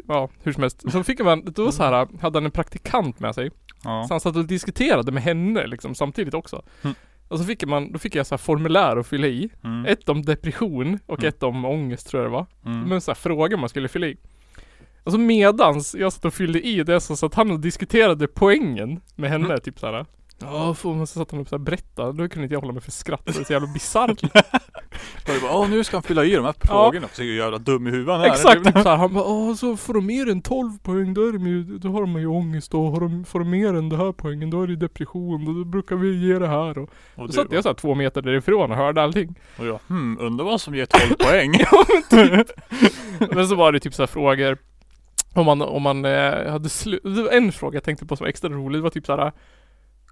Ja, 0.08 0.28
hur 0.42 0.52
som 0.52 0.62
helst. 0.62 0.92
Så 0.92 1.04
fick 1.04 1.20
man, 1.20 1.42
då 1.44 1.72
så 1.72 1.82
här, 1.82 2.08
hade 2.20 2.36
han 2.38 2.44
en 2.44 2.50
praktikant 2.50 3.20
med 3.20 3.34
sig. 3.34 3.50
Ja. 3.84 4.04
Så 4.08 4.14
han 4.14 4.20
satt 4.20 4.36
och 4.36 4.44
diskuterade 4.46 5.12
med 5.12 5.22
henne 5.22 5.66
liksom 5.66 5.94
samtidigt 5.94 6.34
också. 6.34 6.62
Mm. 6.82 6.94
Och 7.28 7.38
så 7.38 7.44
fick 7.44 7.64
man, 7.66 7.92
då 7.92 7.98
fick 7.98 8.14
jag 8.14 8.26
så 8.26 8.34
här 8.34 8.38
formulär 8.38 8.96
att 8.96 9.06
fylla 9.06 9.26
i. 9.26 9.48
Mm. 9.64 9.86
Ett 9.86 10.08
om 10.08 10.22
depression 10.22 10.98
och 11.06 11.18
Mm. 11.18 11.28
ett 11.28 11.42
om 11.42 11.64
ångest 11.64 12.08
tror 12.08 12.22
jag 12.22 12.30
det 12.32 12.34
var. 12.34 12.46
Mm. 12.66 12.80
Men 12.88 13.00
så 13.00 13.10
här 13.10 13.16
frågor 13.16 13.56
man 13.56 13.68
skulle 13.68 13.88
fylla 13.88 14.06
i. 14.06 14.16
Och 15.04 15.12
så 15.12 15.18
medans 15.18 15.94
jag 15.98 16.12
satt 16.12 16.24
och 16.24 16.34
fyllde 16.34 16.66
i 16.66 16.82
det 16.82 17.00
så 17.00 17.16
satt 17.16 17.34
han 17.34 17.50
och 17.50 17.60
diskuterade 17.60 18.26
poängen 18.28 19.00
med 19.16 19.30
henne 19.30 19.44
Mm. 19.44 19.60
typ 19.60 19.78
såhär. 19.78 20.06
Ja, 20.52 20.74
man 20.84 21.06
så 21.06 21.18
satt 21.18 21.30
han 21.30 21.40
och 21.40 21.48
så 21.48 21.56
här 21.56 21.64
berätta. 21.64 22.12
Då 22.12 22.28
kunde 22.28 22.42
inte 22.42 22.54
jag 22.54 22.60
hålla 22.60 22.72
mig 22.72 22.82
för 22.82 22.90
skratt. 22.90 23.20
Det 23.24 23.38
är 23.38 23.44
så 23.44 23.52
jävla 23.52 23.68
bisarrt. 23.72 24.20
Då 25.26 25.32
bara, 25.42 25.52
Åh 25.58 25.68
nu 25.70 25.84
ska 25.84 25.96
han 25.96 26.02
fylla 26.02 26.24
i 26.24 26.34
de 26.34 26.44
här 26.44 26.54
Ja. 26.62 26.66
frågorna. 26.68 27.08
Så 27.12 27.22
är 27.22 27.26
jag 27.26 27.36
jävla 27.36 27.58
dum 27.58 27.86
i 27.86 27.90
huvudet 27.90 28.14
här. 28.20 28.26
Exakt, 28.26 28.64
typ 28.64 28.78
såhär. 28.82 28.96
Han 28.96 29.14
bara, 29.14 29.24
åh 29.24 29.54
så 29.54 29.76
får 29.76 29.94
de 29.94 30.06
mer 30.06 30.28
än 30.30 30.42
12 30.42 30.78
poäng 30.82 31.14
då 31.14 31.28
är 31.28 31.32
de 31.32 31.46
ju, 31.46 31.62
då 31.78 31.88
har 31.88 32.00
de 32.00 32.16
ju 32.20 32.26
ångest 32.26 32.74
och 32.74 32.80
har 32.82 33.00
de, 33.00 33.24
får 33.24 33.38
de 33.38 33.50
mer 33.50 33.74
än 33.74 33.88
det 33.88 33.96
här 33.96 34.12
poängen 34.12 34.50
då 34.50 34.62
är 34.62 34.66
det 34.66 34.76
depression 34.76 35.48
och 35.48 35.54
då 35.54 35.64
brukar 35.64 35.96
vi 35.96 36.26
ge 36.28 36.38
det 36.38 36.48
här 36.48 36.78
och 36.78 36.90
Och 37.14 37.26
Då 37.26 37.32
satt 37.32 37.52
jag 37.52 37.62
såhär 37.62 37.74
två 37.74 37.94
meter 37.94 38.22
därifrån 38.22 38.70
och 38.70 38.76
hörde 38.76 39.02
allting. 39.02 39.34
Och 39.58 39.66
jag, 39.66 39.78
hmm, 39.88 40.18
undrar 40.20 40.44
vad 40.44 40.60
som 40.60 40.74
ger 40.74 40.86
12 40.86 41.14
poäng. 41.18 41.52
Men 43.34 43.48
så 43.48 43.54
var 43.54 43.72
det 43.72 43.80
typ 43.80 43.94
såhär 43.94 44.06
frågor 44.06 44.58
om 45.34 45.46
man, 45.46 45.62
om 45.62 45.82
man 45.82 46.04
eh, 46.04 46.50
hade 46.50 46.68
slu- 46.68 47.14
Det 47.14 47.22
var 47.22 47.30
en 47.30 47.52
fråga 47.52 47.76
jag 47.76 47.84
tänkte 47.84 48.06
på 48.06 48.16
som 48.16 48.24
var 48.24 48.28
extra 48.28 48.50
rolig. 48.50 48.78
Det 48.78 48.82
var 48.82 48.90
typ 48.90 49.06
såhär 49.06 49.32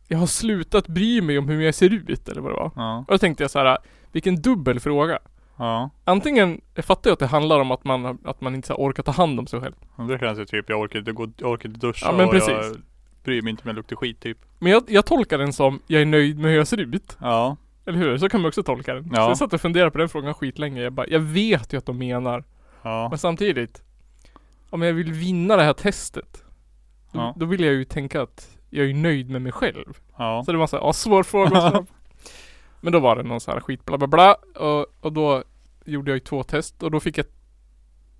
Jag 0.08 0.18
har 0.18 0.26
slutat 0.26 0.88
bry 0.88 1.20
mig 1.20 1.38
om 1.38 1.48
hur 1.48 1.60
jag 1.60 1.74
ser 1.74 1.90
ut 2.10 2.28
eller 2.28 2.40
vad 2.40 2.50
det 2.52 2.56
var. 2.56 2.70
Ja. 2.76 2.98
Och 2.98 3.12
då 3.14 3.18
tänkte 3.18 3.44
jag 3.44 3.50
såhär 3.50 3.78
Vilken 4.12 4.42
dubbel 4.42 4.80
fråga. 4.80 5.18
Ja. 5.56 5.90
Antingen, 6.04 6.60
jag 6.74 6.84
fattar 6.84 7.10
ju 7.10 7.12
att 7.12 7.18
det 7.18 7.26
handlar 7.26 7.60
om 7.60 7.70
att 7.70 7.84
man, 7.84 8.18
att 8.24 8.40
man 8.40 8.54
inte 8.54 8.68
så 8.68 8.72
här 8.74 8.80
orkar 8.80 9.02
ta 9.02 9.10
hand 9.12 9.38
om 9.38 9.46
sig 9.46 9.60
själv. 9.60 9.74
Och 9.96 10.06
det 10.06 10.18
känns 10.18 10.38
ju 10.38 10.44
typ, 10.44 10.68
jag 10.68 10.80
orkar 10.80 10.98
inte 10.98 11.12
gå, 11.12 11.28
jag 11.36 11.50
orkar 11.50 11.68
inte 11.68 11.86
duscha 11.86 12.06
Ja, 12.06 12.12
men 12.16 12.26
och 12.26 12.32
precis. 12.32 12.50
jag 12.50 12.76
bryr 13.24 13.42
mig 13.42 13.50
inte 13.50 13.62
om 13.62 13.68
jag 13.68 13.76
luktar 13.76 13.96
skit 13.96 14.20
typ. 14.20 14.38
Men 14.58 14.72
jag, 14.72 14.82
jag 14.88 15.06
tolkar 15.06 15.38
den 15.38 15.52
som, 15.52 15.80
jag 15.86 16.02
är 16.02 16.06
nöjd 16.06 16.38
med 16.38 16.50
hur 16.50 16.58
jag 16.58 16.66
ser 16.66 16.80
ut. 16.80 17.16
Ja. 17.20 17.56
Eller 17.86 17.98
hur? 17.98 18.18
Så 18.18 18.28
kan 18.28 18.40
man 18.40 18.48
också 18.48 18.62
tolka 18.62 18.94
den. 18.94 19.08
Ja. 19.10 19.14
Så 19.16 19.30
jag 19.30 19.38
satt 19.38 19.52
och 19.52 19.60
funderade 19.60 19.90
på 19.90 19.98
den 19.98 20.08
frågan 20.08 20.34
skitlänge. 20.34 20.82
Jag 20.82 20.92
bara, 20.92 21.06
jag 21.06 21.20
vet 21.20 21.72
ju 21.72 21.78
att 21.78 21.86
de 21.86 21.98
menar. 21.98 22.44
Ja. 22.82 23.08
Men 23.08 23.18
samtidigt, 23.18 23.82
om 24.70 24.82
jag 24.82 24.92
vill 24.92 25.12
vinna 25.12 25.56
det 25.56 25.62
här 25.62 25.72
testet. 25.72 26.44
Då, 27.12 27.18
Ja. 27.18 27.34
då 27.36 27.46
vill 27.46 27.60
jag 27.64 27.74
ju 27.74 27.84
tänka 27.84 28.22
att 28.22 28.58
jag 28.74 28.90
är 28.90 28.94
nöjd 28.94 29.30
med 29.30 29.42
mig 29.42 29.52
själv. 29.52 29.98
Ja. 30.16 30.42
Så 30.46 30.52
det 30.52 30.58
var 30.58 30.66
så 30.66 30.76
här, 30.76 30.84
ja, 30.84 30.92
svår 30.92 31.22
fråga. 31.32 31.86
Men 32.80 32.92
då 32.92 33.00
var 33.00 33.16
det 33.16 33.22
någon 33.22 33.40
så 33.40 33.50
här 33.50 33.60
skit 33.60 33.84
bla 33.84 33.98
bla 33.98 34.06
bla. 34.06 34.34
Och, 34.54 34.86
och 35.00 35.12
då 35.12 35.44
gjorde 35.84 36.10
jag 36.10 36.16
ju 36.16 36.20
två 36.20 36.42
test 36.42 36.82
och 36.82 36.90
då 36.90 37.00
fick 37.00 37.18
jag 37.18 37.26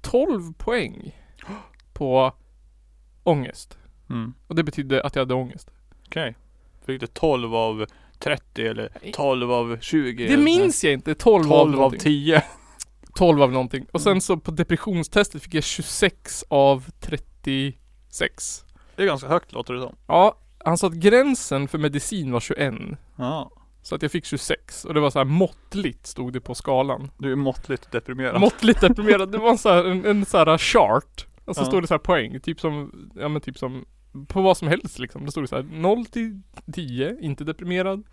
12 0.01 0.53
poäng 0.53 1.17
på 1.93 2.33
ångest. 3.23 3.79
Mm. 4.11 4.35
Och 4.47 4.55
det 4.55 4.63
betydde 4.63 5.03
att 5.03 5.17
jag 5.17 5.21
hade 5.21 5.35
ångest. 5.35 5.71
Okej. 6.07 6.35
Fick 6.87 7.01
du 7.01 7.07
12 7.07 7.55
av 7.55 7.87
30 8.19 8.67
eller 8.67 9.13
12 9.13 9.53
av 9.53 9.79
20? 9.81 10.29
Det 10.29 10.37
minns 10.37 10.85
jag 10.85 10.93
inte. 10.93 11.15
12, 11.15 11.43
12 11.43 11.53
av 11.53 11.61
av 11.61 11.71
någonting. 11.71 12.01
10. 12.01 12.43
12 13.15 13.43
av 13.43 13.53
någonting. 13.53 13.87
Och 13.93 14.01
sen 14.01 14.21
så 14.21 14.37
på 14.37 14.51
depressionstestet 14.51 15.43
fick 15.43 15.55
jag 15.55 15.65
26 15.65 16.45
av 16.49 16.91
36. 17.01 18.65
Det 18.97 19.03
är 19.03 19.07
ganska 19.07 19.29
högt 19.29 19.53
låter 19.53 19.75
det 19.75 19.81
som. 19.81 19.97
Ja, 20.07 20.37
han 20.65 20.79
sa 20.79 20.87
att 20.87 20.93
gränsen 20.93 21.69
för 21.69 21.79
medicin 21.79 22.33
var 22.33 22.41
21. 22.41 22.75
Ja. 23.17 23.51
Så 23.83 23.95
att 23.95 24.03
jag 24.03 24.11
fick 24.13 24.25
26 24.25 24.85
och 24.85 24.95
det 24.95 25.01
var 25.01 25.11
så 25.11 25.19
här 25.19 25.25
måttligt 25.27 26.07
stod 26.07 26.33
det 26.33 26.41
på 26.41 26.55
skalan. 26.55 27.11
Du 27.19 27.33
är 27.33 27.37
måttligt 27.37 27.93
deprimerad. 27.93 28.41
Måttligt 28.41 28.81
deprimerad. 28.81 29.33
Det 29.33 29.39
var 29.39 29.57
så 29.57 29.69
här, 29.69 29.85
en, 29.85 30.05
en 30.05 30.25
så 30.25 30.39
här 30.39 30.59
chart. 30.59 31.27
Och 31.45 31.57
så 31.57 31.63
Ja. 31.63 31.67
stod 31.67 31.83
det 31.83 31.87
så 31.87 31.95
här 31.95 31.99
poäng. 31.99 32.41
Typ 32.41 32.61
som, 32.61 32.93
ja 33.15 33.29
men 33.29 33.41
typ 33.43 33.59
som 33.59 33.85
på 34.29 34.43
vad 34.43 34.57
som 34.57 34.69
helst 34.69 34.99
liksom. 34.99 35.25
Det 35.25 35.31
stod 35.31 35.43
det 35.45 35.49
så 35.49 35.57
här 35.57 35.63
0 35.73 36.07
till 36.07 36.41
10, 36.75 37.17
inte 37.21 37.45
deprimerad. 37.45 38.05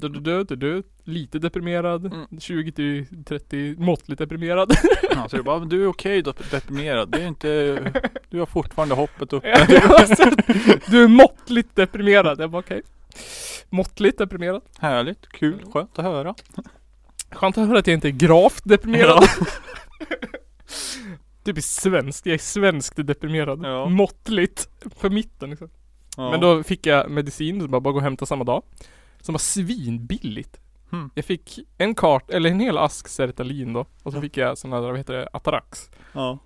Dö, 0.00 0.08
dö, 0.08 0.20
dö, 0.20 0.44
dö, 0.44 0.56
dö, 0.56 0.82
lite 1.04 1.38
deprimerad. 1.38 2.06
Mm. 2.06 2.26
20 2.40 2.72
till 2.72 3.24
30, 3.24 3.74
måttligt 3.78 4.18
deprimerad. 4.18 4.72
Ja, 5.10 5.28
så 5.28 5.36
är 5.36 5.42
bara, 5.42 5.58
men 5.58 5.68
du 5.68 5.82
är 5.82 5.86
okej 5.86 6.22
då, 6.22 6.32
deprimerad. 6.50 7.10
Det 7.10 7.22
är 7.22 7.26
inte, 7.26 7.92
du 8.30 8.38
har 8.38 8.46
fortfarande 8.46 8.94
hoppet 8.94 9.32
uppe. 9.32 9.82
Alltså, 9.88 10.24
du 10.90 11.04
är 11.04 11.08
måttligt 11.08 11.76
deprimerad. 11.76 12.40
Jag 12.40 12.50
bara 12.50 12.58
okej. 12.58 12.82
Måttligt 13.70 14.18
deprimerad. 14.18 14.62
Härligt, 14.78 15.28
kul, 15.28 15.62
skönt 15.72 15.98
att 15.98 16.04
höra. 16.04 16.34
Skönt 17.30 17.58
att 17.58 17.68
höra 17.68 17.78
att 17.78 17.86
jag 17.86 17.94
inte 17.94 18.08
är 18.08 18.12
gravt 18.12 18.62
deprimerad. 18.64 19.24
typ 21.44 21.64
svenskt. 21.64 22.26
Jag 22.26 22.34
är 22.34 22.38
svenskt 22.38 23.06
deprimerad. 23.06 23.64
Ja. 23.64 23.88
Måttligt. 23.88 24.68
På 25.00 25.10
mitten 25.10 25.50
liksom. 25.50 25.70
Ja. 26.16 26.30
Men 26.30 26.40
då 26.40 26.62
fick 26.62 26.86
jag 26.86 27.10
medicin, 27.10 27.60
så 27.60 27.68
bara, 27.68 27.80
bara 27.80 27.92
gå 27.92 27.98
och 27.98 28.02
hämta 28.02 28.26
samma 28.26 28.44
dag. 28.44 28.62
Som 29.20 29.32
var 29.32 29.38
svinbilligt. 29.38 30.60
Hmm. 30.90 31.10
Jag 31.14 31.24
fick 31.24 31.58
en 31.78 31.94
kart, 31.94 32.30
eller 32.30 32.50
en 32.50 32.60
hel 32.60 32.78
ask 32.78 33.08
Sertalin 33.08 33.72
då. 33.72 33.80
Och 34.02 34.12
så 34.12 34.18
Ja. 34.18 34.22
fick 34.22 34.36
jag 34.36 34.58
såna 34.58 34.80
där, 34.80 34.88
vad 34.88 34.98
heter 34.98 35.14
det, 35.14 35.28
Atarax. 35.32 35.90
Ja. 36.12 36.38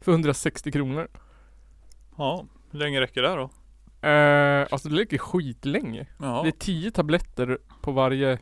För 0.00 0.12
160 0.12 0.72
kronor. 0.72 1.08
Ja, 2.16 2.44
hur 2.70 2.78
länge 2.78 3.00
räcker 3.00 3.22
det 3.22 3.34
då? 3.34 3.50
Eh, 4.08 4.66
alltså 4.70 4.88
det 4.88 4.94
ligger 4.94 5.18
skitlänge. 5.18 6.06
Ja. 6.20 6.40
Det 6.42 6.48
är 6.48 6.52
10 6.58 6.90
tabletter 6.90 7.58
på 7.82 7.92
varje 7.92 8.38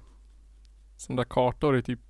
sån 0.97 1.17
där 1.17 1.25
karta 1.25 1.67
och 1.67 1.73
det 1.73 1.79
är 1.79 1.83
typ 1.83 2.01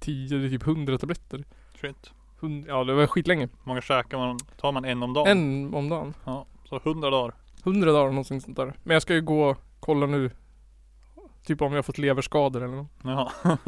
10, 0.00 0.38
det 0.38 0.46
är 0.46 0.50
typ 0.50 0.66
100 0.66 0.98
tabletter. 0.98 1.44
Shit. 1.80 2.10
Hund- 2.40 2.64
Ja 2.68 2.84
det 2.84 2.94
var 2.94 3.06
skitlänge. 3.06 3.42
Hur 3.42 3.50
många 3.64 3.80
käkar 3.80 4.18
man? 4.18 4.38
Tar 4.60 4.72
man 4.72 4.84
en 4.84 5.02
om 5.02 5.12
dagen? 5.12 5.26
En 5.28 5.74
om 5.74 5.88
dagen. 5.88 6.14
Ja, 6.24 6.46
så 6.68 6.76
100 6.84 7.10
dagar. 7.10 7.34
100 7.64 7.92
dagar 7.92 8.08
någonting 8.10 8.40
sånt 8.40 8.56
där. 8.56 8.74
Men 8.82 8.94
jag 8.94 9.02
ska 9.02 9.14
ju 9.14 9.20
gå 9.22 9.44
och 9.50 9.56
kolla 9.80 10.06
nu. 10.06 10.30
Typ 11.46 11.62
om 11.62 11.72
jag 11.72 11.78
har 11.78 11.82
fått 11.82 11.98
leverskador 11.98 12.64
eller 12.64 12.76
något. 12.76 12.90
Ja. 13.04 13.32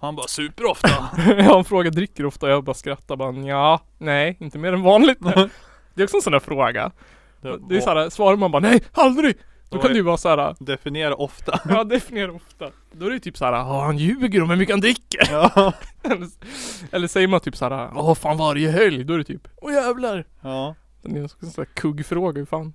Han 0.00 0.16
bara 0.16 0.26
super 0.26 0.70
ofta. 0.70 0.88
jag 1.26 1.44
har 1.44 1.58
en 1.58 1.64
fråga, 1.64 1.90
dricker 1.90 2.22
du 2.22 2.26
ofta? 2.26 2.48
Jag 2.48 2.64
bara 2.64 2.74
skrattar 2.74 3.16
bara 3.16 3.32
ja, 3.32 3.80
nej, 3.98 4.36
inte 4.40 4.58
mer 4.58 4.72
än 4.72 4.82
vanligt. 4.82 5.18
Det 5.94 6.02
är 6.02 6.04
också 6.04 6.16
en 6.16 6.22
sån 6.22 6.32
där 6.32 6.40
fråga. 6.40 6.92
Det 7.68 7.76
är 7.76 7.80
såhär, 7.80 8.10
svarar 8.10 8.36
man 8.36 8.50
bara 8.50 8.60
nej, 8.60 8.80
aldrig! 8.92 9.36
Då 9.70 9.76
Då 9.76 9.82
kan 9.82 9.90
det 9.90 9.96
ju 9.96 10.02
vara 10.02 10.16
såhär, 10.16 10.54
Definiera 10.60 11.14
ofta. 11.14 11.60
ja 11.68 11.84
definiera 11.84 12.32
ofta. 12.32 12.70
Då 12.92 13.06
är 13.06 13.10
det 13.10 13.20
typ 13.20 13.36
såhär, 13.36 13.52
ja 13.52 13.84
han 13.84 13.98
ljuger 13.98 14.42
om 14.42 14.50
hur 14.50 14.56
mycket 14.56 14.72
han 14.72 14.80
dricker. 14.80 15.28
Ja. 15.30 15.72
eller, 16.02 16.28
eller 16.90 17.08
säger 17.08 17.28
man 17.28 17.40
typ 17.40 17.56
såhär, 17.56 17.90
ja 17.94 18.14
fan 18.14 18.36
varje 18.38 18.70
helg. 18.70 19.04
Då 19.04 19.14
är 19.14 19.18
det 19.18 19.24
typ, 19.24 19.48
åh 19.56 19.72
jävlar. 19.72 20.24
Ja. 20.40 20.74
Den 21.02 21.16
är 21.16 21.20
en 21.20 21.28
sån 21.28 21.50
där 21.56 21.64
kuggfråga, 21.64 22.38
hur 22.38 22.46
fan. 22.46 22.72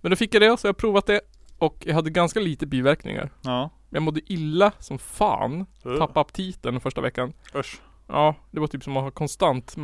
Men 0.00 0.10
då 0.10 0.16
fick 0.16 0.34
jag 0.34 0.42
det, 0.42 0.56
så 0.56 0.66
jag 0.66 0.72
har 0.72 0.74
provat 0.74 1.06
det. 1.06 1.20
Och 1.60 1.76
jag 1.86 1.94
hade 1.94 2.10
ganska 2.10 2.40
lite 2.40 2.66
biverkningar. 2.66 3.30
Ja. 3.42 3.70
Jag 3.90 4.02
mådde 4.02 4.32
illa 4.32 4.72
som 4.78 4.98
fan. 4.98 5.66
Uh. 5.86 5.98
Tappade 5.98 6.20
aptiten 6.20 6.80
första 6.80 7.00
veckan. 7.00 7.32
Usch. 7.54 7.80
Ja, 8.06 8.34
det 8.50 8.60
var 8.60 8.66
typ 8.66 8.84
som 8.84 8.96
att 8.96 9.02
ha 9.02 9.10
konstant 9.10 9.76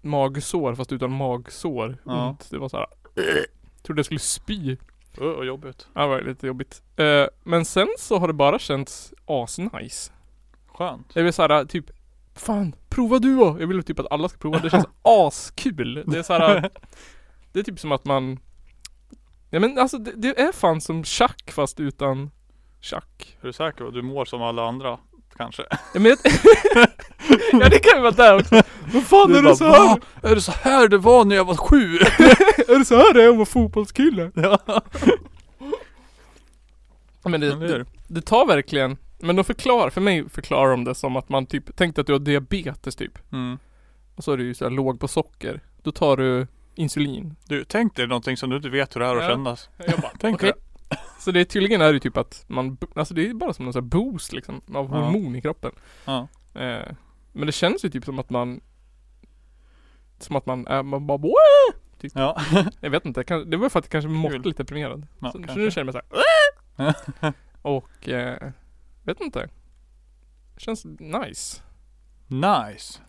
magsår 0.00 0.74
fast 0.74 0.92
utan 0.92 1.10
magsår. 1.12 1.96
Ja. 2.04 2.28
Ont. 2.28 2.50
Det 2.50 2.58
var 2.58 2.68
såhär 2.68 2.86
Trodde 3.82 3.98
jag 3.98 4.06
skulle 4.06 4.20
spy. 4.20 4.76
Uh, 5.20 5.36
vad 5.36 5.46
jobbigt. 5.46 5.88
Ja, 5.94 6.02
det 6.02 6.08
var 6.08 6.20
lite 6.20 6.46
jobbigt. 6.46 6.82
Eh, 6.96 7.26
men 7.42 7.64
sen 7.64 7.88
så 7.98 8.18
har 8.18 8.26
det 8.26 8.34
bara 8.34 8.58
känts 8.58 9.14
asnice. 9.24 10.12
Skönt. 10.66 11.06
Jag 11.14 11.22
vill 11.22 11.32
såhär 11.32 11.64
typ 11.64 11.90
Fan, 12.34 12.74
prova 12.88 13.18
du 13.18 13.36
då! 13.36 13.56
Jag 13.60 13.66
vill 13.66 13.82
typ 13.82 13.98
att 13.98 14.12
alla 14.12 14.28
ska 14.28 14.38
prova. 14.38 14.58
Det 14.58 14.70
känns 14.70 14.86
askul. 15.02 16.04
Det 16.06 16.18
är 16.18 16.22
såhär 16.22 16.70
Det 17.52 17.60
är 17.60 17.62
typ 17.62 17.80
som 17.80 17.92
att 17.92 18.04
man 18.04 18.38
Ja 19.50 19.60
men 19.60 19.78
alltså 19.78 19.98
det, 19.98 20.12
det 20.16 20.40
är 20.40 20.52
fan 20.52 20.80
som 20.80 21.04
schack 21.04 21.50
fast 21.50 21.80
utan 21.80 22.30
schack. 22.80 23.36
Är 23.40 23.46
du 23.46 23.52
säker 23.52 23.84
du 23.84 24.02
mår 24.02 24.24
som 24.24 24.42
alla 24.42 24.68
andra? 24.68 24.98
Kanske? 25.36 25.62
Ja, 25.70 26.00
men 26.00 26.04
jag, 26.06 26.18
ja 27.52 27.68
det 27.68 27.78
kan 27.78 27.96
ju 27.96 28.00
vara 28.02 28.10
där 28.10 28.36
också. 28.40 28.62
Vad 28.92 29.04
fan 29.04 29.34
är 29.34 29.42
det 29.42 29.56
så 29.56 29.64
här? 29.64 29.88
"Va? 29.88 30.00
Är 30.22 30.34
det 30.34 30.40
så 30.40 30.52
här 30.52 30.88
det 30.88 30.98
var 30.98 31.24
när 31.24 31.36
jag 31.36 31.44
var 31.44 31.56
sju? 31.56 31.96
Är 32.74 32.78
det 32.78 32.84
så 32.84 32.96
här 32.96 33.14
det 33.14 33.24
är 33.24 33.28
att 33.28 33.36
vara 33.36 33.46
fotbollskille? 33.46 34.30
ja. 34.34 34.58
Men 37.22 37.40
det, 37.40 37.54
det 37.54 37.84
det, 38.08 38.22
tar 38.22 38.46
verkligen 38.46 38.96
Men 39.18 39.36
de 39.36 39.44
förklarar, 39.44 39.90
för 39.90 40.00
mig 40.00 40.28
förklarar 40.28 40.70
de 40.70 40.84
det 40.84 40.94
som 40.94 41.16
att 41.16 41.28
man 41.28 41.46
typ 41.46 41.76
tänkte 41.76 42.00
att 42.00 42.06
du 42.06 42.12
har 42.12 42.20
diabetes 42.20 42.96
typ 42.96 43.18
Mm. 43.32 43.58
Och 44.14 44.24
så 44.24 44.32
är 44.32 44.36
du 44.36 44.44
ju 44.44 44.54
så 44.54 44.64
här 44.64 44.70
låg 44.70 45.00
på 45.00 45.08
socker 45.08 45.60
Då 45.82 45.92
tar 45.92 46.16
du 46.16 46.46
insulin 46.74 47.36
Du, 47.48 47.64
tänk 47.64 47.96
dig 47.96 48.06
någonting 48.06 48.36
som 48.36 48.50
du 48.50 48.56
inte 48.56 48.68
vet 48.68 48.96
hur 48.96 49.00
det 49.00 49.06
är 49.06 49.16
att 49.16 49.22
Ja. 49.22 49.28
kännas. 49.28 49.68
Jag 49.76 50.00
bara, 50.00 50.12
Tänk 50.20 50.40
det. 50.40 50.52
Så 51.20 51.30
det 51.30 51.40
är 51.40 51.44
tydligen 51.44 51.80
är 51.80 51.92
det 51.92 52.00
typ 52.00 52.16
att 52.16 52.44
man, 52.48 52.78
alltså 52.94 53.14
det 53.14 53.28
är 53.30 53.34
bara 53.34 53.52
som 53.52 53.66
en 53.66 53.72
sån 53.72 53.82
här 53.82 53.88
boost 53.88 54.32
liksom 54.32 54.54
Av 54.56 54.62
Ja. 54.74 54.82
hormon 54.82 55.36
i 55.36 55.40
kroppen 55.42 55.70
Ja. 56.04 56.28
eh, 56.54 56.86
Men 57.32 57.46
det 57.46 57.52
känns 57.52 57.84
ju 57.84 57.88
typ 57.90 58.04
som 58.04 58.18
att 58.18 58.30
man 58.30 58.60
Som 60.18 60.36
att 60.36 60.46
man 60.46 60.66
är, 60.66 60.82
man 60.82 61.06
bara 61.06 61.18
Wah! 61.18 61.30
Ja. 62.14 62.40
Jag 62.80 62.90
vet 62.90 63.06
inte, 63.06 63.22
det 63.46 63.56
var 63.56 63.68
för 63.68 63.78
att 63.78 63.84
jag 63.84 63.90
kanske 63.92 64.08
mådde 64.08 64.38
lite 64.38 64.62
deprimerad 64.62 65.06
ja 65.18 65.32
så, 65.32 65.32
så 65.32 65.38
nu 65.58 65.70
känner 65.70 65.92
jag 65.94 65.94
mig 65.94 66.02
såhär 66.76 67.32
Och, 67.62 68.08
eh, 68.08 68.50
vet 69.04 69.20
inte 69.20 69.48
Det 70.54 70.60
känns 70.60 70.84
nice 70.84 71.62
Nice. 72.26 73.00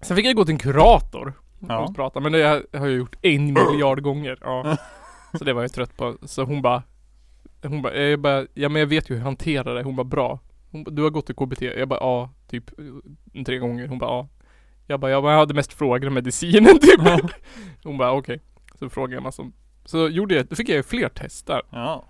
Sen 0.00 0.16
fick 0.16 0.26
jag 0.26 0.36
gå 0.36 0.44
till 0.44 0.52
en 0.54 0.58
kurator 0.58 1.32
Ja. 1.68 1.78
och 1.88 1.96
prata, 1.96 2.20
men 2.20 2.32
det 2.32 2.42
har 2.72 2.86
jag 2.86 2.90
gjort 2.90 3.16
en 3.22 3.44
miljard 3.46 4.02
gånger. 4.02 4.38
Ja. 4.40 4.76
Så 5.38 5.44
det 5.44 5.52
var 5.52 5.62
jag 5.62 5.72
trött 5.72 5.96
på. 5.96 6.16
Så 6.22 6.44
hon 6.44 6.62
bara 6.62 6.82
Hon 7.62 7.82
bara, 7.82 7.96
jag 7.96 8.20
bara, 8.20 8.46
ja 8.54 8.68
men 8.68 8.80
jag 8.80 8.86
vet 8.86 9.10
ju 9.10 9.14
hur 9.14 9.20
jag 9.20 9.24
hanterar 9.24 9.74
det. 9.74 9.82
Hon 9.82 9.96
bara, 9.96 10.04
bra. 10.04 10.40
Hon 10.70 10.84
bara, 10.84 10.90
du 10.90 11.02
har 11.02 11.10
gått 11.10 11.26
till 11.26 11.34
KBT? 11.34 11.62
Jag 11.62 11.88
bara, 11.88 12.00
ja, 12.00 12.30
typ 12.50 12.70
eh, 13.34 13.42
tre 13.44 13.58
gånger. 13.58 13.88
Hon 13.88 13.98
bara, 13.98 14.10
ja. 14.10 14.28
Jag 14.86 15.00
bara, 15.00 15.10
ja, 15.10 15.20
men 15.20 15.30
jag 15.30 15.38
hade 15.38 15.54
mest 15.54 15.72
frågor 15.72 16.06
om 16.08 16.14
medicinen 16.14 16.78
typ. 16.80 17.00
Hon 17.84 17.98
bara, 17.98 18.12
okej. 18.12 18.40
Så 18.78 18.90
frågade 18.90 19.14
jag 19.14 19.22
massa 19.22 19.50
Så 19.84 20.08
gjorde 20.08 20.34
jag, 20.34 20.46
då 20.46 20.56
fick 20.56 20.68
jag 20.68 20.76
ju 20.76 20.82
fler 20.82 21.08
tester. 21.08 21.62
Ja. 21.70 22.04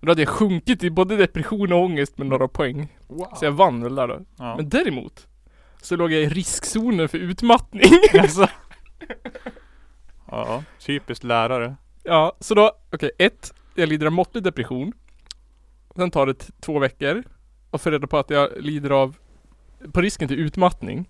Då 0.00 0.10
hade 0.10 0.22
jag 0.22 0.28
sjunkit 0.28 0.84
i 0.84 0.90
både 0.90 1.16
depression 1.16 1.72
och 1.72 1.80
ångest 1.82 2.18
med 2.18 2.26
några 2.26 2.48
poäng. 2.48 2.96
Wow. 3.08 3.26
Så 3.36 3.44
jag 3.44 3.52
vann 3.52 3.82
väl 3.82 3.94
där 3.94 4.08
då. 4.08 4.20
Ja. 4.38 4.56
Men 4.56 4.68
däremot 4.68 5.26
Så 5.82 5.96
låg 5.96 6.12
jag 6.12 6.22
i 6.22 6.28
riskzonen 6.28 7.08
för 7.08 7.18
utmattning. 7.18 7.90
Alltså. 8.20 8.48
Ja, 10.30 10.62
typiskt 10.78 11.24
lärare. 11.24 11.76
Ja, 12.02 12.36
så 12.40 12.54
då, 12.54 12.72
okej, 12.92 13.10
ett, 13.18 13.54
jag 13.74 13.88
lider 13.88 14.06
av 14.06 14.12
måttlig 14.12 14.44
depression. 14.44 14.92
Sen 15.96 16.10
tar 16.10 16.26
det 16.26 16.34
två 16.60 16.78
veckor. 16.78 17.22
Och 17.70 17.80
får 17.80 17.90
reda 17.90 18.06
på 18.06 18.18
att 18.18 18.30
jag 18.30 18.48
lider 18.56 18.90
av, 18.90 19.16
på 19.92 20.00
risken 20.00 20.28
till 20.28 20.38
utmattning. 20.38 21.08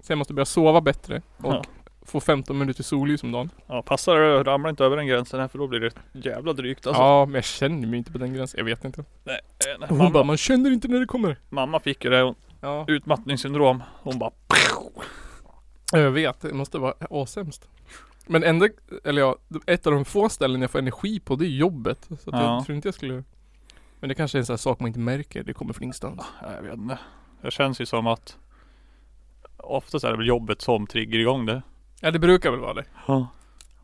Så 0.00 0.12
jag 0.12 0.18
måste 0.18 0.34
börja 0.34 0.46
sova 0.46 0.80
bättre 0.80 1.22
och 1.36 1.52
Ja. 1.54 1.62
få 2.02 2.20
15 2.20 2.58
minuter 2.58 2.82
solljus 2.82 3.22
om 3.22 3.32
dagen. 3.32 3.50
Ja, 3.66 3.82
passar 3.82 4.16
det, 4.16 4.42
ramla 4.42 4.68
inte 4.70 4.84
över 4.84 4.96
den 4.96 5.06
gränsen 5.06 5.40
här 5.40 5.48
för 5.48 5.58
då 5.58 5.66
blir 5.66 5.80
det 5.80 5.90
jävla 6.12 6.52
drygt 6.52 6.86
alltså. 6.86 7.02
Ja, 7.02 7.26
men 7.26 7.34
jag 7.34 7.44
känner 7.44 7.86
mig 7.86 7.98
inte 7.98 8.12
på 8.12 8.18
den 8.18 8.34
gränsen. 8.34 8.58
Jag 8.58 8.64
vet 8.64 8.84
inte. 8.84 9.04
Nej, 9.24 9.40
nej. 9.78 9.88
Hon 9.88 9.98
Mamma, 9.98 10.10
bara, 10.10 10.24
man 10.24 10.36
känner 10.36 10.70
inte 10.70 10.88
när 10.88 11.00
det 11.00 11.06
kommer. 11.06 11.36
mamma 11.48 11.80
fick 11.80 12.04
ju 12.04 12.10
det, 12.10 12.22
hon, 12.22 12.34
Ja, 12.60 12.84
utmattningssyndrom. 12.88 13.82
Hon 14.02 14.18
bara 14.18 14.30
jag 15.98 16.10
vet. 16.10 16.40
Det 16.40 16.52
måste 16.54 16.78
vara 16.78 16.94
asämst. 17.10 17.68
Men 18.26 18.44
enda, 18.44 18.68
eller 19.04 19.20
ja, 19.22 19.36
ett 19.66 19.86
av 19.86 19.92
de 19.92 20.04
få 20.04 20.28
ställen 20.28 20.60
jag 20.62 20.70
får 20.70 20.78
energi 20.78 21.20
på 21.20 21.36
det 21.36 21.44
är 21.44 21.48
jobbet. 21.48 22.04
Så 22.08 22.14
att 22.14 22.20
Ja. 22.26 22.54
jag 22.54 22.64
tror 22.66 22.76
inte 22.76 22.88
jag 22.88 22.94
skulle 22.94 23.24
Men 24.00 24.08
det 24.08 24.14
kanske 24.14 24.38
är 24.38 24.40
en 24.40 24.46
sån 24.46 24.52
här 24.52 24.58
sak 24.58 24.80
man 24.80 24.86
inte 24.86 24.98
märker. 25.00 25.42
Det 25.42 25.52
kommer 25.52 25.72
från 25.72 25.82
ingenstans. 25.82 26.20
Ja, 26.42 26.52
Jag 26.54 26.62
vet 26.62 26.74
inte. 26.74 26.98
Det 27.42 27.50
känns 27.50 27.80
ju 27.80 27.86
som 27.86 28.06
att 28.06 28.36
Oftast 29.56 30.04
är 30.04 30.10
det 30.10 30.16
väl 30.16 30.26
jobbet 30.26 30.62
som 30.62 30.86
triggar 30.86 31.18
igång 31.18 31.46
det. 31.46 31.62
Ja, 32.00 32.10
det 32.10 32.18
brukar 32.18 32.50
väl 32.50 32.60
vara 32.60 32.74
det. 32.74 32.84
Ja. 33.06 33.26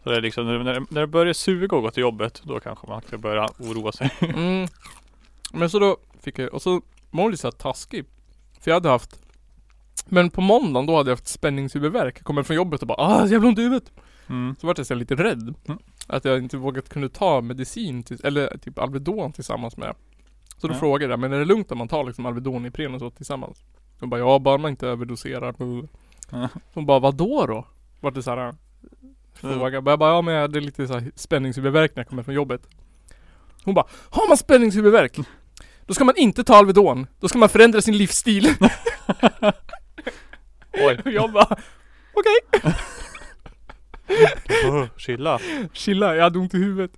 Så 0.03 0.11
det 0.11 0.17
är 0.17 0.21
liksom 0.21 0.47
när, 0.47 0.75
det- 0.75 0.87
när 0.91 1.01
det 1.01 1.07
börjar 1.07 1.33
suga 1.33 1.77
och 1.77 1.83
gå 1.83 1.91
till 1.91 2.01
jobbet 2.01 2.43
då 2.45 2.61
kanske 2.61 2.87
man 2.87 3.03
ska 3.03 3.19
börja 3.19 3.49
oroa 3.59 3.93
sig. 3.93 4.11
Mm. 4.21 4.69
Men 5.53 5.71
så 5.71 5.79
då 5.79 5.97
fick 6.21 6.39
jag, 6.39 6.55
och 6.55 6.63
så 6.63 6.83
lite 7.31 7.41
såhär 7.41 7.53
taskig. 7.53 8.05
För 8.61 8.71
jag 8.71 8.77
hade 8.77 8.89
haft 8.89 9.21
Men 10.05 10.31
på 10.31 10.41
måndagen 10.41 10.87
då 10.87 10.97
hade 10.97 11.11
jag 11.11 11.17
haft 11.17 11.29
spänningshuvudvärk. 11.29 12.17
Jag 12.19 12.25
kommer 12.25 12.43
från 12.43 12.57
jobbet 12.57 12.81
och 12.83 12.89
bara 12.89 12.99
ah 13.01 13.27
jävla 13.27 13.49
ont 13.49 13.59
i 13.59 13.63
huvudet. 13.63 13.93
Mm. 14.29 14.57
Så 14.61 14.67
vart 14.67 14.79
jag 14.79 14.87
så 14.87 14.95
här 14.95 14.99
lite 14.99 15.15
rädd. 15.15 15.55
Mm. 15.67 15.79
Att 16.07 16.25
jag 16.25 16.39
inte 16.39 16.57
vågat 16.57 16.89
kunde 16.89 17.09
ta 17.09 17.41
medicin 17.41 18.03
till, 18.03 18.21
eller 18.25 18.59
typ 18.59 18.79
Alvedon 18.79 19.33
tillsammans 19.33 19.77
med. 19.77 19.95
Så 20.57 20.67
då 20.67 20.75
Ja. 20.75 20.79
frågade 20.79 21.13
jag, 21.13 21.21
men 21.21 21.33
är 21.33 21.39
det 21.39 21.45
lugnt 21.45 21.73
om 21.73 21.79
man 21.79 21.89
tar 21.89 22.05
liksom 22.05 22.27
Alvedon, 22.27 22.67
Ipren 22.67 22.95
och 22.95 23.01
så 23.01 23.11
tillsammans? 23.11 23.59
Hon 24.01 24.11
bara, 24.11 24.21
ja 24.21 24.39
bara 24.39 24.59
man 24.59 24.71
inte 24.71 24.87
överdoserar. 24.89 25.55
Ja. 26.31 26.49
Hon 26.75 26.87
bara, 26.87 26.99
vadå 26.99 27.47
då? 27.47 27.67
Vart 28.01 28.15
det 28.15 28.23
såhär 28.23 28.55
fråga. 29.35 29.75
Jag 29.75 29.85
bara, 29.99 30.11
ja 30.13 30.23
men 30.23 30.35
jag 30.35 30.41
hade 30.41 30.61
lite 30.61 30.87
så 30.87 30.93
här 30.93 31.13
spänningshuvudvärk 31.17 31.97
när 31.97 32.01
jag 32.03 32.09
kommer 32.09 32.23
från 32.23 32.35
jobbet. 32.35 32.69
Hon 33.65 33.75
bara, 33.75 33.87
har 34.11 34.29
man 34.29 34.37
spänningshuvudvärk? 34.37 35.19
Då 35.87 35.95
ska 35.95 36.05
man 36.05 36.17
inte 36.17 36.45
ta 36.45 36.55
Alvedon. 36.57 37.07
Då 37.21 37.29
ska 37.29 37.39
man 37.39 37.49
förändra 37.49 37.81
sin 37.83 37.97
livsstil. 37.99 38.49
Oj. 40.77 41.01
Och 41.05 41.13
jag 41.13 41.33
bara, 41.33 41.57
okej. 42.13 42.73
Oh, 44.69 44.87
chilla. 44.97 45.41
Chilla, 45.73 46.17
jag 46.17 46.23
hade 46.23 46.39
ont 46.39 46.55
i 46.55 46.59
huvudet. 46.59 46.91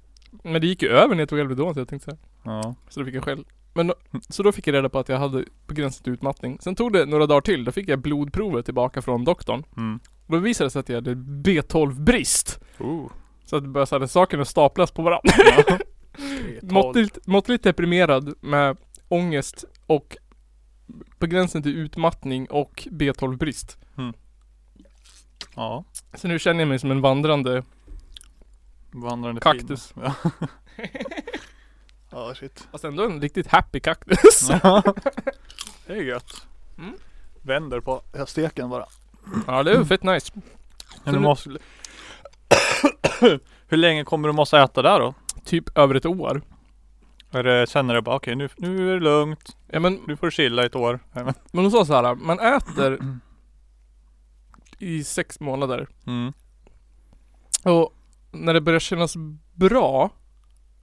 Men 0.44 0.60
det 0.60 0.66
gick 0.66 0.82
ju 0.82 0.88
över 0.88 1.14
när 1.14 1.22
jag 1.22 1.28
tog 1.28 1.40
Alvedon 1.40 1.74
så 1.74 1.80
jag 1.80 1.88
tänkte 1.88 2.10
så 2.10 2.10
här. 2.10 2.20
Ja. 2.54 2.74
Så 2.88 3.00
då 3.00 3.06
fick 3.06 3.14
jag 3.14 3.24
själv. 3.24 3.44
Men 3.74 3.86
då, 3.86 3.94
så 4.28 4.42
då 4.42 4.52
fick 4.52 4.66
jag 4.66 4.74
reda 4.74 4.88
på 4.88 4.98
att 4.98 5.08
jag 5.08 5.18
hade 5.18 5.44
på 5.66 5.74
gränsen 5.74 6.04
till 6.04 6.12
utmattning. 6.12 6.58
Sen 6.60 6.74
tog 6.74 6.92
det 6.92 7.06
några 7.06 7.26
dagar 7.26 7.40
till. 7.40 7.64
Då 7.64 7.72
fick 7.72 7.88
jag 7.88 7.98
blodprovet 7.98 8.64
tillbaka 8.64 9.02
från 9.02 9.24
doktorn. 9.24 9.64
Mm. 9.76 10.00
Och 10.26 10.32
då 10.32 10.38
visade 10.38 10.66
det 10.66 10.70
sig 10.70 10.80
att 10.80 10.88
jag 10.88 10.96
hade 10.96 11.14
B12-brist. 11.14 12.60
Oh. 12.78 13.10
Så 13.44 13.56
att 13.56 13.62
det 13.62 13.68
började 13.68 14.08
så 14.08 14.08
sakerna 14.08 14.44
staplas 14.44 14.90
på 14.90 15.02
varandra. 15.02 15.32
Ja. 15.68 15.78
Måttligt, 16.62 17.26
måttligt 17.26 17.64
deprimerad 17.64 18.34
med 18.40 18.76
ångest 19.08 19.64
och 19.86 20.16
på 21.18 21.27
gränsen 21.27 21.62
till 21.62 21.77
utmattning 21.77 22.46
och 22.51 22.88
B12-brist. 22.90 23.79
Ja. 25.55 25.85
Så 26.14 26.29
nu 26.29 26.38
känner 26.38 26.61
jag 26.61 26.68
mig 26.68 26.79
som 26.79 26.90
en 26.90 27.01
vandrande 27.01 27.62
Vandrande 28.90 29.40
kaktus. 29.40 29.94
Ja. 30.03 30.14
Ja 32.11 32.35
shit. 32.35 32.68
Fast 32.70 32.85
ändå 32.85 33.05
en 33.05 33.20
riktigt 33.20 33.46
happy 33.46 33.81
kaktus. 33.81 34.48
det 35.87 35.92
är 35.92 36.03
gött. 36.03 36.46
Mm. 36.79 36.94
Vänder 37.42 37.81
på 37.81 38.03
steken 38.27 38.70
bara. 38.70 38.87
Ja 39.46 39.62
det 39.62 39.72
är 39.72 39.85
fett 39.85 40.03
nice. 40.03 40.33
Men 41.05 41.14
du 41.14 41.20
måste... 41.20 41.51
Hur 43.68 43.77
länge 43.77 44.05
kommer 44.05 44.29
du 44.29 44.35
måste 44.35 44.59
äta 44.59 44.83
där 44.83 45.01
då? 45.01 45.14
Typ 45.44 45.79
över 45.79 45.94
ett 45.94 46.07
år. 46.07 46.42
Är 47.30 47.42
det, 47.42 47.70
känner 47.70 47.94
du 47.94 48.00
bara 48.00 48.16
okej 48.16 48.36
nu, 48.36 48.48
nu 48.56 48.90
är 48.90 48.94
det 48.94 49.00
lugnt. 49.00 49.56
Ja 49.66 49.80
men, 49.80 50.00
Nu 50.06 50.16
får 50.16 50.26
du 50.26 50.30
chilla 50.30 50.66
ett 50.66 50.76
år. 50.76 51.00
Men- 51.12 51.34
hon 51.52 51.70
sa 51.70 51.84
så 51.84 51.94
här, 51.94 52.14
man 52.14 52.40
äter 52.40 52.98
i 54.78 55.04
sex 55.04 55.40
månader. 55.40 55.88
Mm. 56.06 56.32
Och 57.64 57.94
när 58.30 58.54
det 58.54 58.60
börjar 58.60 58.80
kännas 58.80 59.14
bra 59.54 60.10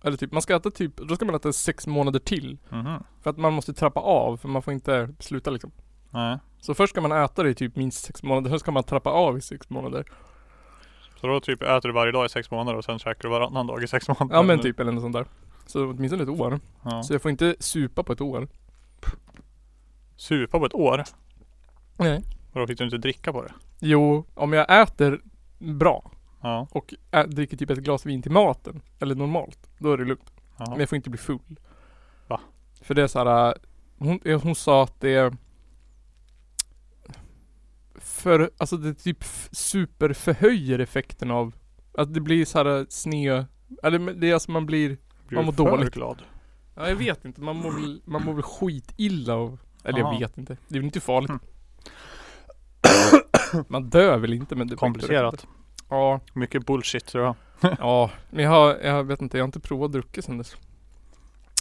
Eller 0.03 0.17
typ, 0.17 0.31
man 0.31 0.41
ska 0.41 0.55
äta 0.55 0.71
typ, 0.71 0.97
då 0.97 1.15
ska 1.15 1.25
man 1.25 1.35
äta 1.35 1.53
sex 1.53 1.87
månader 1.87 2.19
till 2.19 2.57
Mhm. 2.69 3.03
För 3.23 3.29
att 3.29 3.37
man 3.37 3.53
måste 3.53 3.73
trappa 3.73 3.99
av, 3.99 4.37
för 4.37 4.47
man 4.47 4.61
får 4.61 4.73
inte 4.73 5.09
sluta 5.19 5.49
liksom 5.51 5.71
Nej. 6.09 6.37
Så 6.59 6.73
först 6.73 6.91
ska 6.93 7.01
man 7.01 7.11
äta 7.11 7.43
det 7.43 7.49
i 7.49 7.55
typ 7.55 7.75
minst 7.75 8.05
sex 8.05 8.23
månader, 8.23 8.49
sen 8.49 8.59
ska 8.59 8.71
man 8.71 8.83
trappa 8.83 9.09
av 9.09 9.37
i 9.37 9.41
sex 9.41 9.69
månader 9.69 10.05
Så 11.21 11.27
då 11.27 11.39
typ 11.39 11.61
äter 11.63 11.81
du 11.89 11.91
varje 11.93 12.11
dag 12.11 12.25
i 12.25 12.29
sex 12.29 12.51
månader 12.51 12.77
och 12.77 12.83
sen 12.85 12.99
käkar 12.99 13.21
du 13.21 13.29
varannan 13.29 13.67
dag 13.67 13.83
i 13.83 13.87
sex 13.87 14.07
månader? 14.07 14.35
Ja 14.35 14.41
men 14.41 14.59
typ 14.59 14.79
eller 14.79 14.91
något 14.91 15.01
sånt 15.01 15.13
där 15.15 15.25
Så 15.65 15.89
åtminstone 15.89 16.23
ett 16.23 16.29
år 16.29 16.59
Ja. 16.83 17.03
Så 17.03 17.13
jag 17.13 17.21
får 17.21 17.31
inte 17.31 17.55
supa 17.59 18.03
på 18.03 18.13
ett 18.13 18.21
år 18.21 18.47
Supa 20.15 20.59
på 20.59 20.65
ett 20.65 20.73
år? 20.73 21.03
Nej 21.97 22.23
Och 22.53 22.59
då 22.59 22.67
fick 22.67 22.77
du 22.77 22.83
inte 22.83 22.97
dricka 22.97 23.31
på 23.33 23.41
det? 23.43 23.53
Jo, 23.79 24.25
om 24.33 24.53
jag 24.53 24.81
äter 24.81 25.21
bra 25.59 26.11
Ja. 26.41 26.67
och 26.71 26.93
ä, 27.11 27.23
dricker 27.27 27.57
typ 27.57 27.69
ett 27.69 27.77
glas 27.79 28.05
vin 28.05 28.21
till 28.21 28.31
maten, 28.31 28.81
eller 28.99 29.15
normalt, 29.15 29.69
då 29.77 29.93
är 29.93 29.97
det 29.97 30.05
lugnt. 30.05 30.33
ja. 30.57 30.65
Men 30.69 30.79
jag 30.79 30.89
får 30.89 30.95
inte 30.95 31.09
bli 31.09 31.17
full. 31.17 31.59
Va? 32.27 32.39
För 32.81 32.93
det 32.93 33.03
är 33.03 33.07
så 33.07 33.19
här. 33.19 33.47
äh, 33.47 33.53
hon, 33.97 34.19
eh, 34.25 34.41
hon 34.41 34.55
sa 34.55 34.83
att 34.83 34.99
det 35.01 35.33
för, 37.95 38.49
alltså 38.57 38.77
det 38.77 38.93
typ 38.93 39.23
superförhöjer 39.51 40.79
effekten 40.79 41.31
av 41.31 41.55
att 41.97 42.13
det 42.13 42.21
blir 42.21 42.45
så 42.45 42.57
här 42.57 42.79
äh, 42.79 42.85
snö, 42.89 43.45
eller 43.83 44.13
det 44.13 44.29
är 44.29 44.33
alltså 44.33 44.51
man 44.51 44.65
blir, 44.65 44.97
Blir 45.27 45.37
man 45.37 45.45
mår 45.45 45.51
för 45.53 45.63
dåligt. 45.63 45.93
glad? 45.93 46.21
ja 46.75 46.89
jag 46.89 46.95
vet 46.95 47.25
inte, 47.25 47.41
man 47.41 47.55
mår 47.55 47.71
väl, 47.71 48.01
man 48.05 48.25
mår 48.25 48.33
väl 48.33 48.43
skitilla 48.43 49.33
av, 49.33 49.59
eller 49.83 49.99
Jaha. 49.99 50.13
jag 50.13 50.19
vet 50.19 50.37
inte. 50.37 50.57
Det 50.67 50.75
är 50.75 50.79
väl 50.79 50.85
inte 50.85 50.99
farligt. 50.99 51.29
Mm. 51.29 51.39
Man 53.67 53.89
dör 53.89 54.17
väl 54.17 54.33
inte 54.33 54.55
men 54.55 54.67
det 54.67 54.75
Komplicerat. 54.75 55.47
Ja, 55.89 56.19
Mycket 56.33 56.65
bullshit 56.65 57.05
tror 57.05 57.23
jag. 57.23 57.35
ja. 57.79 58.11
Men 58.29 58.43
jag 58.43 58.51
har, 58.51 58.75
jag 58.83 59.03
vet 59.03 59.21
inte, 59.21 59.37
jag 59.37 59.43
har 59.43 59.47
inte 59.47 59.59
provat 59.59 59.91
druckit 59.91 60.25
sen 60.25 60.37
dess. 60.37 60.55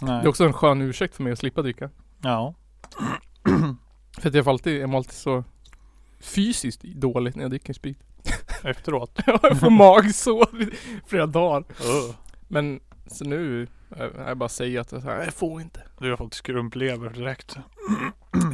Nej. 0.01 0.21
Det 0.21 0.25
är 0.25 0.27
också 0.27 0.45
en 0.45 0.53
skön 0.53 0.81
ursäkt 0.81 1.15
för 1.15 1.23
mig 1.23 1.33
att 1.33 1.39
slippa 1.39 1.61
dricka. 1.61 1.89
Ja. 2.21 2.53
För 4.19 4.29
att 4.29 4.35
jag 4.35 4.47
alltid, 4.47 4.81
jag 4.81 4.89
mår 4.89 4.97
alltid 4.97 5.13
så 5.13 5.43
fysiskt 6.19 6.83
dåligt 6.83 7.35
när 7.35 7.43
jag 7.43 7.51
dricker 7.51 7.73
sprit. 7.73 7.99
Efteråt. 8.63 9.19
jag 9.25 9.59
får 9.59 9.69
magsår 9.69 10.61
i 10.61 10.71
flera 11.07 11.25
dagar. 11.25 11.59
Uh. 11.59 12.15
Men 12.47 12.79
så 13.07 13.25
nu, 13.25 13.67
jag, 13.97 14.11
jag 14.27 14.37
bara 14.37 14.49
säger 14.49 14.79
att 14.79 14.91
jag, 14.91 15.33
får 15.33 15.61
inte. 15.61 15.79
Du 15.99 16.09
har 16.09 16.17
fått 16.17 16.33
skrumplever 16.33 17.09
direkt. 17.09 17.57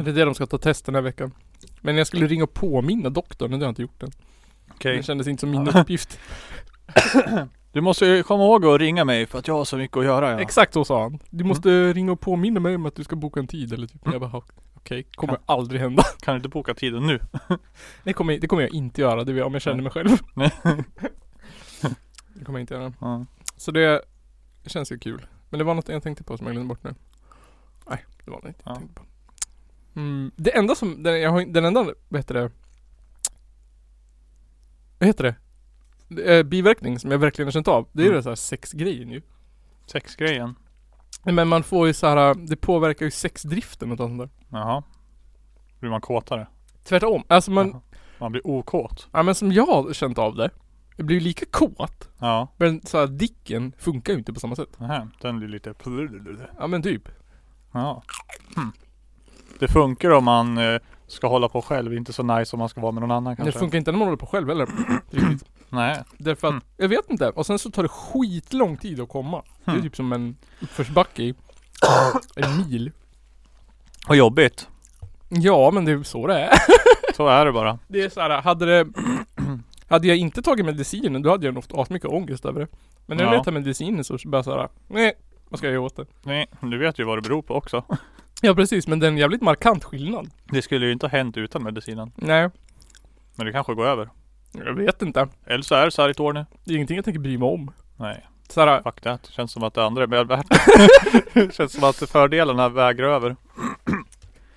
Det 0.04 0.12
är 0.12 0.14
det 0.14 0.26
de 0.26 0.36
ska 0.36 0.46
ta 0.46 0.58
test 0.58 0.86
den 0.86 0.96
här 0.96 1.02
veckan. 1.02 1.32
Men 1.82 1.98
jag 1.98 2.08
skulle 2.08 2.28
ringa 2.28 2.44
och 2.44 2.54
påminna 2.54 3.10
doktorn, 3.10 3.50
men 3.50 3.60
det 3.60 3.66
har 3.66 3.68
jag 3.68 3.72
inte 3.72 3.82
gjort 3.82 4.04
än. 4.04 4.12
Okej. 4.72 4.98
Det 4.98 5.04
kändes 5.04 5.28
inte 5.28 5.42
som 5.42 5.52
min 5.52 5.68
uppgift. 5.68 6.20
Du 7.72 7.82
måste 7.82 8.06
ju 8.06 8.24
komma 8.24 8.44
ihåg 8.44 8.66
att 8.66 8.80
ringa 8.80 9.06
mig 9.06 9.26
för 9.26 9.40
att 9.40 9.48
jag 9.48 9.56
har 9.56 9.66
så 9.66 9.78
mycket 9.78 9.98
att 9.98 10.06
göra 10.06 10.32
ja. 10.32 10.40
Exakt 10.40 10.74
så 10.74 10.86
sa 10.86 11.02
han. 11.02 11.20
Du 11.30 11.44
måste 11.44 11.94
ringa 11.94 12.12
och 12.12 12.20
påminna 12.20 12.60
mig 12.60 12.76
om 12.76 12.86
att 12.86 12.96
du 12.96 13.04
ska 13.04 13.16
boka 13.16 13.40
en 13.40 13.48
tid 13.48 13.74
eller 13.74 13.88
typ. 13.88 14.06
Mm. 14.06 14.22
Jag 14.22 14.32
bara, 14.32 14.42
okej, 14.74 15.08
kommer 15.16 15.38
aldrig 15.46 15.82
hända. 15.82 16.04
Kan 16.22 16.34
du 16.34 16.38
inte 16.38 16.50
boka 16.50 16.74
tiden 16.74 17.08
nu? 17.08 17.20
Det 18.04 18.14
kommer, 18.14 18.38
det 18.38 18.48
kommer 18.48 18.62
jag 18.62 18.72
inte 18.72 19.02
göra, 19.02 19.24
det 19.24 19.44
om 19.44 19.54
jag 19.54 19.62
känner 19.62 19.84
mig 19.84 19.92
själv. 19.92 20.10
Det 22.34 22.46
kommer 22.46 22.60
jag 22.60 22.64
inte 22.64 22.74
göra. 22.74 22.94
Ja. 23.00 23.26
Så 23.58 23.72
det 23.72 24.02
känns 24.70 24.92
ju 24.92 25.00
kul. 25.00 25.26
Men 25.50 25.58
det 25.58 25.64
var 25.64 25.74
något 25.74 25.90
jag 25.90 26.04
tänkte 26.04 26.24
på 26.24 26.38
som 26.38 26.48
jag 26.48 26.54
glömde 26.56 26.70
bort 26.70 26.84
nu. 26.84 26.96
Nej, 27.90 28.06
det 28.26 28.32
var 28.32 28.42
det 28.42 28.48
inte 28.48 28.62
jag 28.66 28.72
Ja. 28.72 28.76
tänkte 28.76 28.96
på. 28.96 29.06
Mm, 29.96 30.32
det 30.36 30.58
enda 30.58 30.76
som, 30.76 31.04
den, 31.04 31.22
jag 31.22 31.32
har, 31.32 31.46
den 31.46 31.66
enda, 31.66 31.84
vad 32.10 32.20
heter 32.20 32.34
det? 32.34 32.52
Vad 35.00 35.08
heter 35.08 35.24
det? 35.24 35.36
det 36.08 36.34
är 36.36 36.44
biverkning 36.44 37.00
som 37.00 37.12
jag 37.12 37.18
verkligen 37.20 37.48
har 37.48 37.52
känt 37.52 37.68
av. 37.68 37.88
Det 37.92 38.02
är 38.02 38.04
ju 38.04 38.10
Mm. 38.10 38.18
det 38.18 38.24
så 38.24 38.30
här 38.30 38.36
sexgrejen 38.36 39.12
ju. 39.12 39.22
Sexgrejen. 39.86 40.56
Men 41.24 41.48
man 41.48 41.64
får 41.64 41.88
ju 41.88 41.94
så 41.94 42.08
här, 42.08 42.36
det 42.48 42.56
påverkar 42.56 43.06
ju 43.06 43.12
sexdriften 43.12 43.92
och 43.92 43.98
sånt 43.98 44.20
där. 44.20 44.30
Jaha. 44.50 44.84
Blir 45.80 45.90
man 45.90 46.02
kåtare? 46.02 46.48
Tvärtom. 46.84 47.24
Alltså 47.28 47.52
man, 47.52 47.68
Jaha. 47.70 47.82
Man 48.20 48.32
blir 48.32 48.48
okåt? 48.48 49.08
ja 49.12 49.24
men 49.24 49.36
som 49.36 49.52
jag 49.52 49.66
har 49.66 49.94
känt 49.94 50.18
av 50.18 50.36
det. 50.36 50.50
Jag 50.96 51.06
blir 51.06 51.18
ju 51.18 51.24
lika 51.24 51.46
kåt. 51.46 52.10
Ja. 52.20 52.48
Men 52.58 52.82
så 52.86 53.00
här, 53.00 53.08
dicken 53.08 53.74
funkar 53.78 54.14
ju 54.14 54.20
inte 54.20 54.34
på 54.34 54.40
samma 54.40 54.56
sätt. 54.56 54.80
Nähä. 54.80 55.08
Den 55.22 55.40
blir 55.40 55.48
lite... 55.50 55.74
Ja 56.60 56.68
men 56.68 56.84
typ. 56.84 57.10
Ja. 57.72 58.04
Hmm. 58.56 58.72
Det 59.60 59.68
funkar 59.68 60.10
om 60.10 60.24
man 60.24 60.58
eh, 60.58 60.80
ska 61.08 61.28
hålla 61.28 61.50
på 61.50 61.62
själv, 61.62 61.94
inte 61.94 62.14
så 62.14 62.24
nice 62.24 62.56
om 62.56 62.60
man 62.60 62.70
ska 62.70 62.82
vara 62.82 62.92
med 62.92 63.02
någon 63.02 63.12
annan 63.12 63.36
kanske. 63.36 63.52
det 63.52 63.60
funkar 63.60 63.78
inte 63.78 63.92
när 63.92 64.00
man 64.00 64.08
håller 64.08 64.18
på 64.18 64.26
själv 64.26 64.48
heller. 64.48 64.68
Riktigt. 65.10 65.50
Nej. 65.70 66.04
Därför 66.18 66.48
att, 66.48 66.52
Mm. 66.52 66.64
jag 66.78 66.90
vet 66.90 67.10
inte. 67.10 67.30
Och 67.30 67.46
sen 67.46 67.60
så 67.60 67.72
tar 67.72 67.84
det 67.84 67.90
skitlång 67.90 68.78
tid 68.78 69.00
att 69.02 69.10
komma. 69.10 69.44
Det 69.66 69.72
är 69.72 69.82
typ 69.82 69.96
som 69.96 70.14
en 70.14 70.38
uppförsbacke 70.62 71.24
i 71.24 71.36
en 72.36 72.58
mil. 72.70 72.92
Och 74.08 74.16
jobbigt. 74.16 74.68
Ja 75.30 75.72
men 75.72 75.86
det 75.86 75.92
är 75.92 76.04
så 76.04 76.28
det 76.28 76.40
är. 76.40 76.52
Så 77.16 77.28
är 77.28 77.46
det 77.46 77.52
bara. 77.52 77.80
Det 77.88 78.02
är 78.02 78.10
så 78.10 78.22
här, 78.22 78.42
hade 78.42 78.66
det 78.66 78.88
Hade 79.92 80.08
jag 80.08 80.18
inte 80.18 80.42
tagit 80.42 80.66
medicinen 80.66 81.22
då 81.22 81.30
hade 81.30 81.46
jag 81.46 81.54
nog 81.54 81.64
haft 81.64 81.74
asmycket 81.74 82.10
ångest 82.10 82.46
över 82.46 82.60
det. 82.62 82.68
Men 83.06 83.18
när 83.18 83.24
Ja. 83.24 83.34
jag 83.34 83.44
tar 83.44 83.52
medicinen 83.52 84.04
så 84.04 84.18
bara 84.26 84.44
såhär, 84.44 84.70
nej, 84.88 85.14
vad 85.50 85.58
ska 85.58 85.68
jag 85.68 85.74
göra 85.74 85.84
åt 85.86 85.96
det? 85.96 86.06
Nej, 86.24 86.48
du 86.62 86.78
vet 86.78 87.00
ju 87.00 87.04
vad 87.04 87.18
det 87.18 87.22
beror 87.22 87.42
på 87.42 87.54
också. 87.56 87.84
Ja 88.44 88.56
precis, 88.56 88.88
men 88.88 89.00
det 89.00 89.06
är 89.06 89.12
en 89.12 89.18
jävligt 89.18 89.42
markant 89.42 89.84
skillnad. 89.84 90.30
Det 90.52 90.62
skulle 90.62 90.86
ju 90.86 90.92
inte 90.92 91.06
ha 91.06 91.12
hänt 91.12 91.38
utan 91.38 91.64
medicinen. 91.64 92.12
Nej, 92.16 92.50
Men 93.36 93.46
det 93.46 93.52
kanske 93.52 93.74
går 93.74 93.86
över. 93.88 94.10
jag 94.52 94.74
vet 94.74 95.02
inte. 95.02 95.28
Eller 95.46 95.62
så 95.64 95.76
är 95.76 95.86
det 95.86 95.92
så 95.92 96.02
här 96.02 96.10
i 96.10 96.12
ett 96.12 96.20
år 96.20 96.34
nu. 96.34 96.46
Det 96.64 96.72
är 96.72 96.76
ingenting 96.76 96.96
jag 96.96 97.06
tänker 97.06 97.20
bry 97.20 97.38
mig 97.38 97.48
om. 97.50 97.72
Nej, 97.98 98.28
Såhär, 98.50 98.82
fuck 98.84 99.02
that. 99.02 99.26
Känns 99.30 99.52
som 99.52 99.64
att 99.64 99.74
det 99.74 99.84
andra 99.84 100.04
är 100.04 100.08
väl 100.08 100.28
värt. 100.28 100.46
Känns 101.54 101.74
som 101.74 101.84
att 101.84 101.96
fördelarna 101.96 102.70
väger 102.70 103.04
över. 103.04 103.36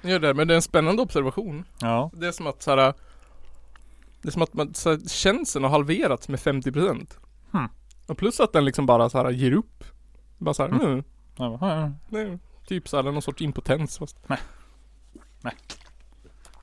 gör 0.02 0.18
det, 0.18 0.34
men 0.34 0.48
det 0.48 0.54
är 0.54 0.56
en 0.56 0.62
spännande 0.62 1.02
observation. 1.02 1.64
Ja. 1.80 2.10
Det 2.14 2.26
är 2.26 2.32
som 2.32 2.46
att 2.46 2.62
såhär 2.62 2.94
Det 4.24 4.28
är 4.28 4.32
som 4.32 4.42
att 4.42 4.54
man, 4.54 4.74
så 4.74 4.90
här, 4.90 5.08
känseln 5.08 5.64
har 5.64 5.70
halverats 5.70 6.28
med 6.28 6.40
50% 6.40 7.06
Hmm. 7.50 7.68
Och 8.06 8.18
plus 8.18 8.40
att 8.40 8.52
den 8.52 8.64
liksom 8.64 8.86
bara 8.86 9.10
såhär 9.10 9.30
ger 9.30 9.52
upp 9.52 9.84
Bara 10.38 10.54
såhär, 10.54 10.70
Mm. 10.70 10.80
mm. 10.86 11.04
Ja, 11.36 11.58
ja, 11.60 11.90
nej. 12.08 12.38
Typ 12.66 12.88
såhär 12.88 13.02
någon 13.02 13.22
sorts 13.22 13.42
impotens 13.42 13.98
fast 13.98 14.16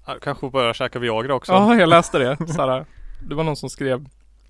ja. 0.06 0.14
Kanske 0.22 0.50
börja 0.50 0.74
käka 0.74 1.00
Viagra 1.00 1.36
också. 1.36 1.52
Ja, 1.52 1.76
jag 1.76 1.90
läste 1.90 2.20
det. 2.20 2.48
Såhär, 2.48 2.86
det 3.30 3.36
var 3.36 3.44
någon 3.44 3.56
som 3.56 3.70
skrev 3.70 4.06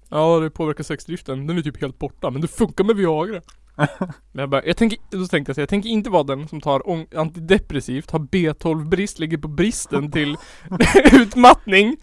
Ja, 0.10 0.39
det 0.39 0.50
påverkar 0.50 0.84
sexdriften. 0.84 1.47
Den 1.47 1.58
är 1.58 1.62
typ 1.62 1.82
helt 1.82 2.00
borta, 2.00 2.30
men 2.30 2.41
det 2.41 2.47
funkar 2.47 2.84
med 2.84 2.95
Viagra. 2.95 3.41
Men 3.76 4.42
jag 4.42 4.50
bara, 4.50 4.66
jag 4.66 4.78
tänker, 4.78 5.00
då 5.10 5.26
tänkte 5.26 5.50
jag 5.50 5.56
så 5.56 5.62
här, 5.62 5.64
jag 5.64 5.70
tänker 5.70 5.90
inte 5.90 6.10
vara 6.10 6.24
den 6.24 6.48
som 6.48 6.62
tar 6.62 7.06
antidepressivt, 7.16 8.12
har 8.12 8.20
B12-brist, 8.20 9.20
ligger 9.20 9.38
på 9.38 9.48
bristen 9.48 10.12
till 10.12 10.38
utmattning 11.14 11.98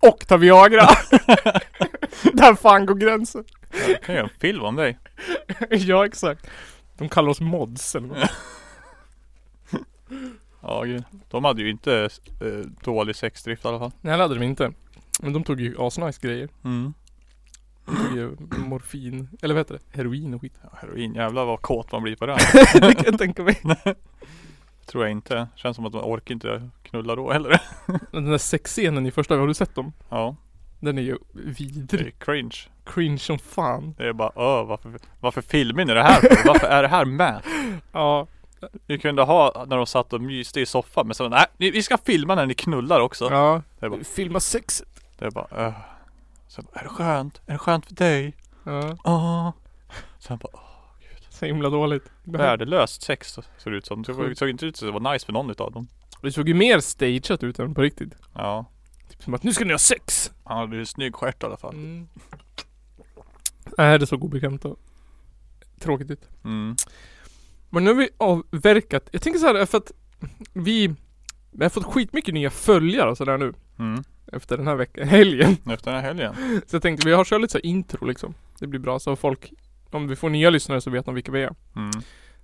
och 0.00 0.26
tar 0.26 0.38
Viagra. 0.38 0.86
Där 2.32 2.54
fan 2.54 2.86
går 2.86 2.94
gränsen. 2.94 3.44
Jag 3.88 4.02
kan 4.02 4.14
göra 4.14 4.24
en 4.24 4.40
film 4.40 4.62
om 4.62 4.76
dig. 4.76 4.98
ja, 5.70 6.06
exakt. 6.06 6.46
De 6.98 7.08
kallar 7.08 7.28
oss 7.28 7.40
mods 7.40 7.94
eller. 7.94 8.30
Ja. 10.60 10.84
De 11.30 11.44
hade 11.44 11.62
ju 11.62 11.70
inte 11.70 12.08
eh, 12.40 12.70
dålig 12.84 13.16
sexdrift 13.16 13.64
i 13.64 13.68
alla 13.68 13.78
fall. 13.78 13.92
Nej, 14.00 14.16
det 14.16 14.22
hade 14.22 14.34
de 14.34 14.44
inte. 14.44 14.72
Men 15.20 15.32
de 15.32 15.44
tog 15.44 15.60
ju 15.60 15.74
asnice 15.78 16.18
grejer. 16.20 16.48
Mm. 16.64 16.94
Morfin, 18.56 19.28
eller 19.42 19.54
vad 19.54 19.60
heter 19.60 19.74
det? 19.74 19.96
Heroin 19.98 20.34
och 20.34 20.40
skit. 20.40 20.54
Ja, 20.62 20.68
heroin, 20.80 21.14
jävlar 21.14 21.44
vad 21.44 21.62
kåt 21.62 21.92
man 21.92 22.02
blir 22.02 22.16
på 22.16 22.26
det. 22.26 22.36
det 22.74 22.94
kan 22.94 23.04
jag 23.04 23.18
tänka 23.18 23.42
mig. 23.42 23.60
Tror 24.86 25.04
jag 25.04 25.10
inte. 25.10 25.48
Känns 25.54 25.76
som 25.76 25.86
att 25.86 25.92
man 25.92 26.02
orkar 26.04 26.34
inte 26.34 26.70
knulla 26.82 27.14
då 27.16 27.32
heller. 27.32 27.60
Den 28.10 28.24
där 28.24 28.38
sexscenen 28.38 29.06
i 29.06 29.10
första, 29.10 29.36
har 29.36 29.46
du 29.46 29.54
sett 29.54 29.74
dem? 29.74 29.92
Ja, 30.08 30.36
Den 30.80 30.98
är 30.98 31.02
ju 31.02 31.18
det 31.32 31.40
är 31.40 31.54
vidrig. 31.54 32.18
cringe. 32.18 32.56
Cringe 32.84 33.18
som 33.18 33.38
fan. 33.38 33.94
Det 33.98 34.08
är 34.08 34.12
bara 34.12 34.28
öh, 34.36 34.66
varför, 34.66 34.92
varför 35.20 35.42
filmar 35.42 35.84
ni 35.84 35.94
det 35.94 36.02
här 36.02 36.20
för? 36.20 36.48
Varför 36.48 36.66
är 36.66 36.82
det 36.82 36.88
här 36.88 37.04
med? 37.04 37.42
Ja. 37.92 38.26
Ni 38.86 38.98
kunde 38.98 39.22
ha 39.22 39.64
när 39.68 39.76
de 39.76 39.86
satt 39.86 40.12
och 40.12 40.20
myste 40.20 40.60
i 40.60 40.66
soffan 40.66 41.06
men 41.06 41.14
så 41.14 41.28
nej, 41.28 41.46
vi 41.56 41.82
ska 41.82 41.98
filma 41.98 42.34
när 42.34 42.46
ni 42.46 42.54
knullar 42.54 43.00
också. 43.00 43.28
Ja. 43.30 43.62
Bara, 43.80 44.04
Filma 44.04 44.40
sexet. 44.40 44.88
det 45.18 45.24
är 45.26 45.30
bara 45.30 45.46
öh. 45.50 45.72
Sen, 46.54 46.66
är 46.72 46.82
det 46.82 46.88
skönt? 46.88 47.40
Är 47.46 47.52
det 47.52 47.58
skönt 47.58 47.86
för 47.86 47.94
dig? 47.94 48.36
Ja. 48.64 48.96
Åh. 49.04 49.52
Sen 50.18 50.38
bara, 50.38 50.48
åh, 50.52 50.60
Så 51.30 51.46
himla 51.46 51.68
dåligt. 51.70 52.10
värdelöst 52.24 53.02
sex 53.02 53.32
såg 53.32 53.72
det 53.72 53.76
ut 53.76 53.86
som. 53.86 54.02
Det 54.02 54.14
såg- 54.14 54.16
Sjukt. 54.24 54.38
såg 54.38 54.48
inte 54.48 54.66
ut 54.66 54.76
som 54.76 54.86
det 54.88 55.00
var 55.00 55.12
nice 55.12 55.26
för 55.26 55.32
någon 55.32 55.50
utav 55.50 55.72
dem. 55.72 55.88
Det 56.22 56.32
såg 56.32 56.48
ju 56.48 56.54
mer 56.54 56.80
stageat 56.80 57.42
ut 57.42 57.58
än 57.58 57.74
på 57.74 57.82
riktigt. 57.82 58.12
Ja, 58.34 58.64
Typ 59.10 59.22
som 59.22 59.34
att 59.34 59.42
nu 59.42 59.52
ska 59.52 59.64
ni 59.64 59.72
ha 59.72 59.78
sex. 59.78 60.32
han 60.44 60.58
hade 60.58 60.76
ju 60.76 60.86
snygg 60.86 61.14
stjärt 61.14 61.42
i 61.42 61.46
alla 61.46 61.56
fall. 61.56 61.74
Mm. 61.74 62.08
Nej, 63.78 63.98
det 63.98 64.06
såg 64.06 64.24
obekvämt 64.24 64.64
och 64.64 64.78
tråkigt 65.80 66.10
ut. 66.10 66.28
Mm. 66.44 66.76
Men 67.70 67.84
nu 67.84 67.90
har 67.90 67.96
vi 67.96 68.08
avverkat. 68.18 69.08
Jag 69.12 69.22
tänker 69.22 69.40
så 69.40 69.46
här 69.46 69.66
för 69.66 69.78
att 69.78 69.92
vi 70.52 70.94
vi 71.50 71.64
har 71.64 71.70
fått 71.70 71.84
skitmycket 71.84 72.34
nya 72.34 72.50
följare 72.50 73.10
och 73.10 73.16
sådär 73.16 73.38
nu. 73.38 73.52
Mm. 73.78 74.04
Efter 74.32 74.56
den 74.56 74.66
här 74.66 74.74
veckan, 74.76 75.08
helgen. 75.08 75.56
Efter 75.66 75.92
den 75.92 76.00
här 76.00 76.08
helgen. 76.08 76.34
Så 76.66 76.76
jag 76.76 76.82
tänkte 76.82 77.08
vi 77.08 77.14
har 77.14 77.24
kört 77.24 77.40
lite 77.40 77.52
så 77.52 77.58
här 77.58 77.66
intro 77.66 78.06
liksom. 78.06 78.34
Det 78.58 78.66
blir 78.66 78.80
bra 78.80 78.98
så 78.98 79.16
folk, 79.16 79.52
om 79.90 80.08
vi 80.08 80.16
får 80.16 80.30
nya 80.30 80.50
lyssnare 80.50 80.80
så 80.80 80.90
vet 80.90 81.04
de 81.06 81.14
vilka 81.14 81.32
vi 81.32 81.42
är. 81.42 81.54
Mm. 81.76 81.90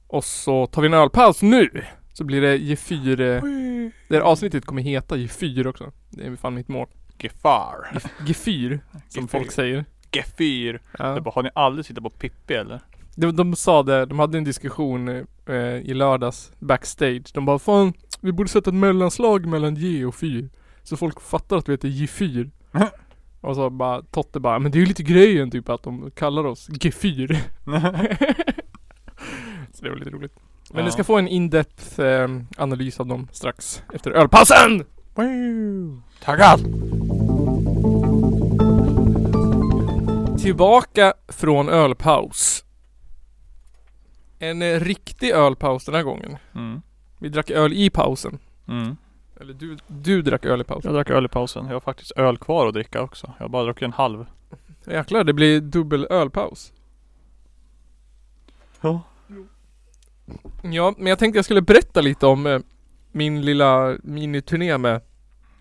Och 0.06 0.24
så 0.24 0.66
tar 0.66 0.82
vi 0.82 0.88
en 0.88 0.94
ölpaus 0.94 1.42
nu. 1.42 1.84
Så 2.12 2.24
blir 2.24 2.40
det 2.40 2.58
G4. 2.58 3.90
Det 4.08 4.14
här 4.14 4.22
avsnittet 4.22 4.64
kommer 4.64 4.82
heta 4.82 5.16
G4 5.16 5.66
också. 5.66 5.92
Det 6.10 6.26
är 6.26 6.36
fan 6.36 6.54
mitt 6.54 6.68
mål. 6.68 6.86
Gefar. 7.18 8.00
G4 8.18 8.80
som 9.08 9.24
G4. 9.24 9.28
folk 9.28 9.52
säger. 9.52 9.84
Gefyr. 10.12 10.80
Ja. 10.98 11.04
Det 11.04 11.16
är 11.16 11.20
bara, 11.20 11.34
har 11.34 11.42
ni 11.42 11.50
aldrig 11.54 11.86
tittat 11.86 12.02
på 12.02 12.10
Pippi 12.10 12.54
eller? 12.54 12.80
De, 13.14 13.36
de 13.36 13.56
sa 13.56 13.82
det, 13.82 14.06
de 14.06 14.18
hade 14.18 14.38
en 14.38 14.44
diskussion 14.44 15.08
eh, 15.46 15.54
i 15.64 15.94
lördags 15.94 16.52
backstage. 16.58 17.30
De 17.34 17.46
bara 17.46 17.58
fan, 17.58 17.92
vi 18.20 18.32
borde 18.32 18.48
sätta 18.48 18.70
ett 18.70 18.76
mellanslag 18.76 19.46
mellan 19.46 19.74
G 19.74 20.04
och 20.04 20.14
4. 20.14 20.48
Så 20.82 20.96
folk 20.96 21.20
fattar 21.20 21.56
att 21.56 21.68
vi 21.68 21.72
heter 21.72 21.88
G4. 21.88 22.50
Och 23.40 23.54
så 23.54 23.70
bara 23.70 24.02
Totte 24.02 24.40
bara, 24.40 24.58
men 24.58 24.72
det 24.72 24.78
är 24.78 24.80
ju 24.80 24.86
lite 24.86 25.02
grejen 25.02 25.50
typ 25.50 25.68
att 25.68 25.82
de 25.82 26.10
kallar 26.10 26.44
oss 26.44 26.68
G4. 26.68 27.36
så 29.72 29.82
det 29.84 29.90
var 29.90 29.96
lite 29.96 30.10
roligt. 30.10 30.32
Men 30.70 30.78
Ja. 30.78 30.84
ni 30.84 30.90
ska 30.92 31.04
få 31.04 31.18
en 31.18 31.28
in-depth 31.28 32.00
eh, 32.00 32.28
analys 32.56 33.00
av 33.00 33.06
dem 33.06 33.28
strax 33.32 33.82
efter 33.94 34.10
ölpausen! 34.10 34.84
Wow. 35.14 36.02
Taggad! 36.22 36.60
Tillbaka 40.38 41.14
från 41.28 41.68
ölpaus. 41.68 42.64
En 44.38 44.62
eh, 44.62 44.80
riktig 44.80 45.30
ölpaus 45.30 45.84
den 45.84 45.94
här 45.94 46.02
gången. 46.02 46.36
Mm. 46.54 46.82
Vi 47.18 47.28
drack 47.28 47.50
öl 47.50 47.72
i 47.72 47.90
pausen. 47.90 48.38
Mm. 48.68 48.96
Eller 49.40 49.54
du, 49.54 49.76
du 49.86 50.22
drack 50.22 50.44
öl 50.44 50.60
i 50.60 50.64
pausen. 50.64 50.88
Jag 50.88 50.96
drack 50.98 51.10
öl 51.10 51.24
i 51.24 51.28
pausen. 51.28 51.66
Jag 51.66 51.72
har 51.72 51.80
faktiskt 51.80 52.10
öl 52.16 52.38
kvar 52.38 52.66
att 52.66 52.74
dricka 52.74 53.02
också. 53.02 53.32
Jag 53.38 53.44
har 53.44 53.48
bara 53.48 53.64
druckit 53.64 53.82
en 53.82 53.92
halv. 53.92 54.26
Jäklar, 54.86 55.24
det 55.24 55.32
blir 55.32 55.60
dubbel 55.60 56.06
ölpaus. 56.10 56.72
Ja. 58.80 59.00
Ja, 60.62 60.94
men 60.98 61.06
jag 61.06 61.18
tänkte 61.18 61.38
jag 61.38 61.44
skulle 61.44 61.62
berätta 61.62 62.00
lite 62.00 62.26
om 62.26 62.46
eh, 62.46 62.58
min 63.12 63.42
lilla 63.44 63.96
miniturné 64.02 64.78
med 64.78 65.00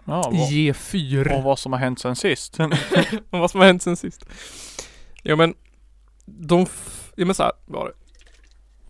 Ja, 0.05 0.21
vad, 0.21 0.33
G4. 0.33 1.37
och 1.37 1.43
vad 1.43 1.59
som 1.59 1.73
har 1.73 1.79
hänt 1.79 1.99
sen 1.99 2.15
sist. 2.15 2.59
Om 3.29 3.39
vad 3.39 3.51
som 3.51 3.59
har 3.59 3.67
hänt 3.67 3.83
sen 3.83 3.97
sist. 3.97 4.25
Ja 5.23 5.35
men, 5.35 5.53
de, 6.25 6.61
f- 6.61 7.11
ja 7.15 7.25
men 7.25 7.35
så 7.35 7.43
här 7.43 7.51
var 7.65 7.85
det. 7.85 7.93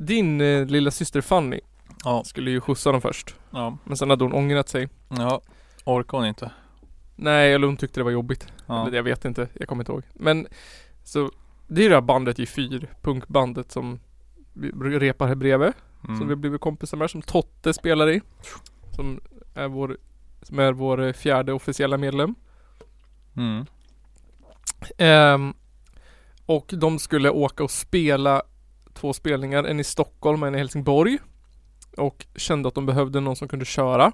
Din 0.06 0.41
eh, 0.41 0.65
lilla 0.65 0.91
syster 0.91 1.21
Fanny 1.21 1.60
ja. 2.04 2.24
skulle 2.24 2.52
ju 2.52 2.62
skjutsa 2.62 2.92
dem 2.92 3.02
först. 3.02 3.36
Ja. 3.52 3.78
Men 3.84 3.98
sen 3.98 4.10
hade 4.10 4.24
hon 4.24 4.34
ångrat 4.34 4.70
sig. 4.70 4.90
Ja. 5.10 5.42
Orkar 5.86 6.18
hon 6.18 6.28
inte. 6.28 6.52
Nej, 7.16 7.54
eller 7.54 7.68
hon 7.68 7.78
tyckte 7.78 8.00
det 8.00 8.04
var 8.04 8.12
jobbigt. 8.12 8.48
Ja. 8.68 8.88
Eller 8.88 8.98
jag 8.98 9.04
vet 9.04 9.26
inte, 9.26 9.48
jag 9.54 9.68
kommer 9.68 9.82
inte 9.84 9.92
ihåg. 9.92 10.04
Men, 10.14 10.48
så 11.04 11.32
det 11.68 11.86
är 11.86 11.90
det 11.90 11.96
här 11.96 12.02
bandet 12.02 12.38
G4, 12.38 12.88
punkbandet 13.02 13.72
som 13.72 14.00
vi 14.54 15.00
repar 15.00 15.28
här 15.28 15.36
bredvid. 15.36 15.74
Som 16.02 16.14
vi 16.14 16.24
har 16.24 16.24
Mm. 16.26 16.42
blivit 16.42 16.62
kompisar 16.62 16.98
med, 16.98 17.10
som 17.10 17.22
Totte 17.22 17.74
spelar 17.74 18.10
i. 18.10 18.22
Som 18.96 19.20
är 19.56 19.68
vår, 19.68 19.98
som 20.42 20.60
är 20.60 20.72
vår 20.74 21.14
fjärde 21.14 21.54
officiella 21.54 21.98
medlem. 21.98 22.36
Mm. 23.38 23.66
Ehm, 24.98 25.54
och 26.46 26.74
de 26.78 27.00
skulle 27.00 27.30
åka 27.30 27.64
och 27.64 27.72
spela 27.72 28.42
två 28.94 29.14
spelningar, 29.14 29.64
en 29.64 29.80
i 29.80 29.84
Stockholm 29.84 30.42
och 30.42 30.48
en 30.48 30.56
i 30.56 30.58
Helsingborg. 30.58 31.18
Och 32.00 32.26
kände 32.36 32.68
att 32.68 32.76
de 32.76 32.86
behövde 32.86 33.20
någon 33.20 33.36
som 33.36 33.48
kunde 33.48 33.66
köra. 33.66 34.12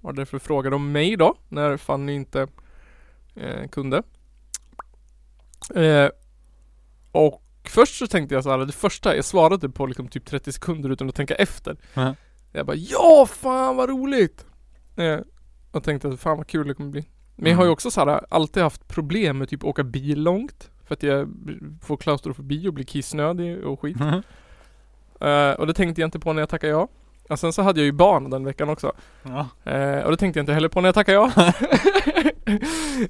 Och 0.00 0.14
därför 0.14 0.38
frågade 0.38 0.74
de 0.74 0.92
mig 0.92 1.16
då, 1.16 1.34
när 1.48 1.76
Fanny 1.76 2.12
inte 2.12 2.46
eh, 3.34 3.68
kunde. 3.68 4.02
Eh, 5.74 6.08
och 7.12 7.42
först 7.64 7.98
så 7.98 8.06
tänkte 8.06 8.34
jag 8.34 8.44
så 8.44 8.50
här, 8.50 8.58
det 8.58 8.72
första, 8.72 9.16
jag 9.16 9.24
svarade 9.24 9.68
på 9.68 9.86
liksom 9.86 10.08
typ 10.08 10.26
30 10.26 10.52
sekunder 10.52 10.90
utan 10.90 11.08
att 11.08 11.14
tänka 11.14 11.34
efter. 11.34 11.76
Mhm. 11.94 12.14
Jag 12.52 12.66
bara 12.66 12.76
ja, 12.76 13.26
fan 13.30 13.76
vad 13.76 13.88
roligt! 13.88 14.46
Eh, 14.96 15.18
och 15.72 15.84
tänkte 15.84 16.08
att 16.08 16.20
fan 16.20 16.36
vad 16.36 16.46
kul 16.46 16.68
det 16.68 16.74
kommer 16.74 16.90
bli. 16.90 17.04
Men 17.36 17.50
jag 17.50 17.56
har 17.56 17.64
ju 17.64 17.68
Mm. 17.68 17.72
också 17.72 17.90
så 17.90 18.00
här, 18.04 18.24
alltid 18.30 18.62
haft 18.62 18.88
problem 18.88 19.38
med 19.38 19.48
typ 19.48 19.64
åka 19.64 19.84
bil 19.84 20.22
långt. 20.22 20.70
För 20.84 20.94
att 20.94 21.02
jag 21.02 21.28
får 21.82 21.96
klaustrofobi 21.96 22.68
och 22.68 22.74
blir 22.74 22.84
kissnödig 22.84 23.64
och 23.64 23.80
skit. 23.80 23.96
Mm. 24.00 24.22
Eh, 25.20 25.52
och 25.60 25.66
det 25.66 25.74
tänkte 25.74 26.00
jag 26.00 26.06
inte 26.06 26.18
på 26.18 26.32
när 26.32 26.42
jag 26.42 26.48
tackade 26.48 26.72
ja. 26.72 26.88
Och 27.28 27.38
sen 27.38 27.52
så 27.52 27.62
hade 27.62 27.80
jag 27.80 27.84
ju 27.84 27.92
barn 27.92 28.30
den 28.30 28.44
veckan 28.44 28.68
också. 28.68 28.92
Ja. 29.22 29.70
Eh, 29.72 29.98
och 30.04 30.10
det 30.10 30.16
tänkte 30.16 30.38
jag 30.38 30.42
inte 30.42 30.52
heller 30.54 30.68
på 30.68 30.80
när 30.80 30.88
jag 30.88 30.94
tackade 30.94 31.16
ja. 31.18 31.30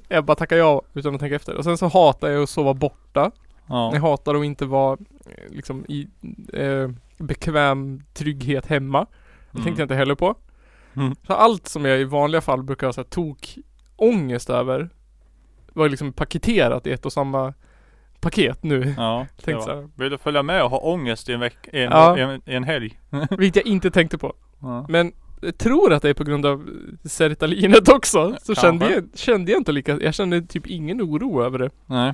jag 0.07 0.25
bara 0.25 0.35
tackade 0.35 0.61
ja 0.61 0.81
utan 0.93 1.13
att 1.15 1.19
tänka 1.21 1.35
efter. 1.35 1.55
Och 1.55 1.63
sen 1.63 1.77
så 1.77 1.87
hatar 1.87 2.27
jag 2.29 2.43
att 2.43 2.49
sova 2.49 2.73
borta. 2.73 3.31
Jag 3.67 3.95
Ja. 3.95 3.99
hatar 3.99 4.35
att 4.35 4.45
inte 4.45 4.65
vara 4.65 4.97
eh, 5.25 5.49
liksom 5.55 5.85
i 5.87 6.07
eh, 6.53 6.89
bekväm 7.17 8.03
trygghet 8.13 8.65
hemma. 8.65 9.05
Det 9.51 9.63
tänkte 9.63 9.81
jag 9.81 9.85
inte 9.85 9.95
heller 9.95 10.15
på. 10.15 10.35
Mm. 10.95 11.15
Så 11.27 11.33
allt 11.33 11.67
som 11.67 11.85
jag 11.85 11.99
i 11.99 12.03
vanliga 12.03 12.41
fall 12.41 12.63
brukar 12.63 12.87
ha 12.95 13.03
tok 13.03 13.57
ångest 13.95 14.49
över 14.49 14.89
var 15.73 15.89
liksom 15.89 16.13
paketerat 16.13 16.87
i 16.87 16.91
ett 16.91 17.05
och 17.05 17.13
samma 17.13 17.53
paket 18.21 18.63
nu. 18.63 18.93
Ja. 18.97 19.27
Tänkte 19.43 19.65
så 19.65 19.75
här. 19.75 19.89
Vill 19.95 20.09
du 20.09 20.17
följa 20.17 20.43
med 20.43 20.63
och 20.63 20.69
ha 20.69 20.77
ångest 20.77 21.29
i 21.29 21.33
en 21.33 21.39
vecka, 21.39 21.69
en, 21.73 21.83
Ja. 21.91 22.17
en, 22.17 22.41
en 22.45 22.63
helg? 22.63 22.99
Vilket 23.37 23.65
jag 23.65 23.73
inte 23.73 23.91
tänkte 23.91 24.17
på. 24.17 24.33
Ja. 24.61 24.85
Men 24.89 25.13
jag 25.41 25.57
tror 25.57 25.93
att 25.93 26.01
det 26.01 26.09
är 26.09 26.13
på 26.13 26.23
grund 26.23 26.45
av 26.45 26.69
sertalinet 27.05 27.89
också. 27.89 28.35
Så 28.41 28.55
kände 28.55 28.89
jag, 28.91 29.03
kände 29.13 29.51
jag 29.51 29.59
inte 29.59 29.71
lika, 29.71 29.99
jag 30.01 30.13
kände 30.13 30.41
typ 30.41 30.67
ingen 30.67 31.01
oro 31.01 31.43
över 31.43 31.59
det. 31.59 31.69
Nej. 31.85 32.13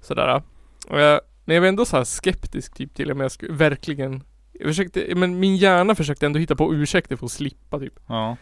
Sådär. 0.00 0.42
Och 0.88 1.00
jag, 1.00 1.20
men 1.44 1.54
jag 1.54 1.60
var 1.60 1.68
ändå 1.68 1.84
så 1.84 1.96
här 1.96 2.04
skeptisk 2.04 2.74
typ 2.74 2.94
till 2.94 3.12
om 3.12 3.20
jag 3.20 3.32
skulle 3.32 3.52
verkligen 3.52 4.22
jag 4.52 4.68
försökte, 4.68 5.14
men 5.14 5.40
min 5.40 5.56
hjärna 5.56 5.94
försökte 5.94 6.26
ändå 6.26 6.38
hitta 6.38 6.56
på 6.56 6.74
ursäkter 6.74 7.16
för 7.16 7.26
att 7.26 7.32
slippa 7.32 7.78
typ. 7.78 8.00
Ja. 8.06 8.36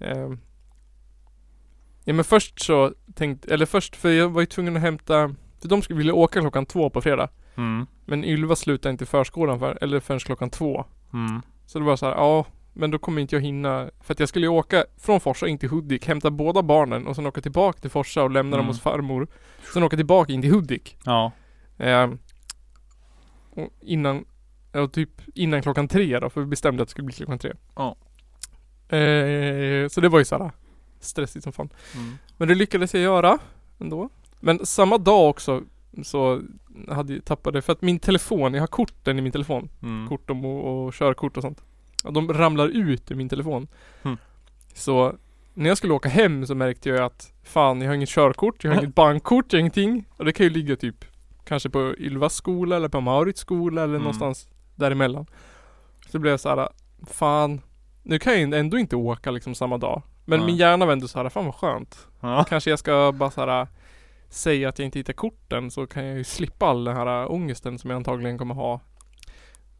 Ehm. 0.00 0.38
Ja 2.04 2.12
men 2.14 2.24
först 2.24 2.60
så 2.60 2.92
tänkte, 3.14 3.54
eller 3.54 3.66
först 3.66 3.96
för 3.96 4.10
jag 4.10 4.28
var 4.28 4.40
ju 4.40 4.46
tvungen 4.46 4.76
att 4.76 4.82
hämta, 4.82 5.34
för 5.60 5.68
de 5.68 5.82
skulle 5.82 5.98
vilja 5.98 6.14
åka 6.14 6.40
klockan 6.40 6.66
två 6.66 6.90
på 6.90 7.00
fredag. 7.02 7.28
Mm. 7.56 7.86
Men 8.04 8.24
Ylva 8.24 8.56
slutade 8.56 8.90
inte 8.92 9.06
förskolan 9.06 9.58
för, 9.58 9.78
eller 9.80 10.00
förrän 10.00 10.20
klockan 10.20 10.50
två. 10.50 10.84
Mm. 11.12 11.42
Så 11.66 11.78
det 11.78 11.84
var 11.84 11.96
så 11.96 12.06
här, 12.06 12.12
ja 12.14 12.44
men 12.72 12.90
då 12.90 12.98
kommer 12.98 13.22
inte 13.22 13.34
jag 13.36 13.42
hinna, 13.42 13.90
för 14.00 14.12
att 14.14 14.20
jag 14.20 14.28
skulle 14.28 14.46
ju 14.46 14.50
åka 14.50 14.84
från 14.98 15.20
Forsa 15.20 15.48
in 15.48 15.58
till 15.58 15.68
Hudik, 15.68 16.06
hämta 16.06 16.30
båda 16.30 16.62
barnen 16.62 17.06
och 17.06 17.16
sen 17.16 17.26
åka 17.26 17.40
tillbaka 17.40 17.80
till 17.80 17.90
Forsa 17.90 18.22
och 18.22 18.30
lämna 18.30 18.56
dem 18.56 18.64
Mm. 18.64 18.68
hos 18.68 18.80
farmor. 18.80 19.26
Sen 19.72 19.82
åka 19.82 19.96
tillbaka 19.96 20.32
in 20.32 20.42
till 20.42 20.50
Hudik. 20.52 20.96
Ja. 21.04 21.32
Ehm. 21.78 22.18
och 23.50 23.68
innan, 23.82 24.24
ja 24.72 24.88
typ 24.88 25.10
innan 25.34 25.62
klockan 25.62 25.88
tre 25.88 26.20
då, 26.20 26.30
för 26.30 26.40
vi 26.40 26.46
bestämde 26.46 26.82
att 26.82 26.88
det 26.88 26.90
skulle 26.90 27.06
bli 27.06 27.14
klockan 27.14 27.38
tre. 27.38 27.52
Ja. 27.76 27.96
Eh, 28.96 29.88
så 29.88 30.00
det 30.00 30.08
var 30.08 30.18
ju 30.18 30.24
såhär 30.24 30.50
stressigt 31.00 31.44
som 31.44 31.52
fan. 31.52 31.68
Mm. 31.94 32.18
Men 32.36 32.48
det 32.48 32.54
lyckades 32.54 32.94
jag 32.94 33.02
göra 33.02 33.38
ändå. 33.80 34.08
Men 34.40 34.66
samma 34.66 34.98
dag 34.98 35.30
också 35.30 35.62
så 36.02 36.42
hade 36.88 37.12
jag 37.14 37.24
tappade, 37.24 37.62
för 37.62 37.72
att 37.72 37.82
min 37.82 37.98
telefon, 37.98 38.54
jag 38.54 38.62
har 38.62 38.66
korten 38.66 39.18
i 39.18 39.22
min 39.22 39.32
telefon. 39.32 39.68
Mm. 39.82 40.08
Kort 40.08 40.30
och, 40.30 40.84
och 40.86 40.94
körkort 40.94 41.36
och 41.36 41.42
sånt. 41.42 41.62
Och 42.04 42.12
de 42.12 42.32
ramlar 42.32 42.68
ut 42.68 43.10
ur 43.10 43.14
min 43.14 43.28
telefon. 43.28 43.68
Mm. 44.02 44.16
Så 44.74 45.14
när 45.54 45.68
jag 45.68 45.78
skulle 45.78 45.92
åka 45.92 46.08
hem 46.08 46.46
så 46.46 46.54
märkte 46.54 46.88
jag 46.88 46.98
att 47.04 47.32
fan 47.44 47.80
jag 47.80 47.88
har 47.88 47.94
inget 47.94 48.08
körkort, 48.08 48.64
jag 48.64 48.70
har 48.70 48.78
inget 48.82 48.94
bankkort, 48.94 49.44
jag 49.52 49.56
har 49.56 49.60
ingenting. 49.60 50.04
Och 50.16 50.24
det 50.24 50.32
kan 50.32 50.44
ju 50.46 50.50
ligga 50.50 50.76
typ 50.76 51.04
kanske 51.44 51.70
på 51.70 51.94
Ylvas 51.98 52.34
skola 52.34 52.76
eller 52.76 52.88
på 52.88 53.00
Maurits 53.00 53.40
skola 53.40 53.82
eller 53.82 53.94
Mm. 53.94 54.02
någonstans 54.02 54.48
däremellan. 54.74 55.26
Så 56.10 56.18
blev 56.18 56.30
jag 56.30 56.40
så 56.40 56.48
här, 56.48 56.68
fan 57.06 57.60
nu 58.02 58.18
kan 58.18 58.40
jag 58.40 58.52
ändå 58.60 58.78
inte 58.78 58.96
åka 58.96 59.30
liksom 59.30 59.54
samma 59.54 59.78
dag. 59.78 60.02
Men 60.24 60.38
Nej. 60.38 60.46
min 60.46 60.56
hjärna 60.56 60.86
var 60.86 60.92
ändå 60.92 61.08
så 61.08 61.22
här, 61.22 61.28
fan 61.28 61.44
vad 61.44 61.54
skönt. 61.54 62.06
Ja. 62.20 62.44
Kanske 62.48 62.70
jag 62.70 62.78
ska 62.78 63.12
bara 63.12 63.30
så 63.30 63.40
här 63.46 63.66
säga 64.36 64.68
att 64.68 64.78
jag 64.78 64.86
inte 64.86 64.98
hittar 64.98 65.12
korten 65.12 65.70
så 65.70 65.86
kan 65.86 66.04
jag 66.04 66.16
ju 66.16 66.24
slippa 66.24 66.66
all 66.66 66.84
den 66.84 66.96
här 66.96 67.32
ångesten 67.32 67.78
som 67.78 67.90
jag 67.90 67.96
antagligen 67.96 68.38
kommer 68.38 68.54
ha. 68.54 68.74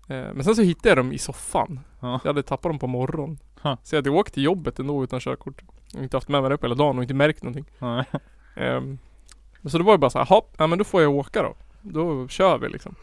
Eh, 0.08 0.32
Men 0.34 0.44
sen 0.44 0.56
så 0.56 0.62
hittade 0.62 0.88
jag 0.88 0.96
dem 0.96 1.12
i 1.12 1.18
soffan. 1.18 1.80
Ja. 2.00 2.20
Jag 2.24 2.28
hade 2.28 2.42
tappat 2.42 2.70
dem 2.70 2.78
på 2.78 2.86
morgonen. 2.86 3.38
Ha. 3.62 3.76
Så 3.82 3.94
jag 3.94 3.98
hade 3.98 4.10
åkt 4.10 4.34
till 4.34 4.42
jobbet 4.42 4.78
ändå 4.78 5.04
utan 5.04 5.20
körkort. 5.20 5.62
Jag 5.92 6.02
inte 6.02 6.16
haft 6.16 6.28
med 6.28 6.42
mig 6.42 6.50
det 6.50 6.56
på 6.58 6.66
hela 6.66 6.74
dagen 6.74 6.96
och 6.96 7.02
inte 7.04 7.14
märkt 7.14 7.42
någonting. 7.42 7.64
Nej. 7.78 8.04
Ehm, 8.56 8.98
men 9.60 9.70
så 9.70 9.78
det 9.78 9.84
var 9.84 9.92
ju 9.94 9.98
bara 9.98 10.10
så 10.10 10.18
här, 10.18 10.26
hopp, 10.26 10.54
ja 10.58 10.66
men 10.66 10.78
då 10.78 10.84
får 10.84 11.02
jag 11.02 11.14
åka 11.14 11.42
då. 11.42 11.54
Då 11.82 12.28
kör 12.28 12.58
vi 12.58 12.68
liksom. 12.68 12.94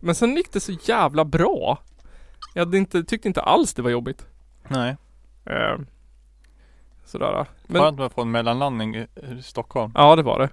Men 0.00 0.14
sen 0.14 0.36
gick 0.36 0.52
det 0.52 0.60
så 0.60 0.72
jävla 0.72 1.24
bra. 1.24 1.78
Jag 2.54 2.64
hade 2.64 2.78
inte, 2.78 3.04
tyckte 3.04 3.28
inte 3.28 3.42
alls 3.42 3.74
det 3.74 3.82
var 3.82 3.90
jobbigt. 3.90 4.26
Nej. 4.68 4.96
Ehm, 5.44 5.86
sådär. 7.12 7.46
Men, 7.66 7.82
Skönt 7.82 8.00
att 8.00 8.12
få 8.12 8.22
en 8.22 8.30
mellanlandning 8.30 8.96
i 8.96 9.06
Stockholm. 9.42 9.92
Ja 9.94 10.16
det 10.16 10.22
var 10.22 10.38
det. 10.38 10.50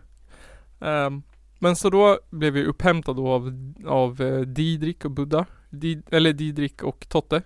Ehm, 0.88 1.22
men 1.60 1.76
så 1.76 1.90
då 1.90 2.20
blev 2.30 2.54
vi 2.54 2.66
upphämtade 2.66 3.22
av, 3.22 3.74
av 3.88 4.22
eh, 4.22 4.40
Didrik 4.40 5.06
och 5.06 5.12
Buddha. 5.12 5.46
Did, 5.70 6.04
eller 6.12 6.34
Didrik 6.34 6.84
och 6.84 7.10
Totte. 7.10 7.42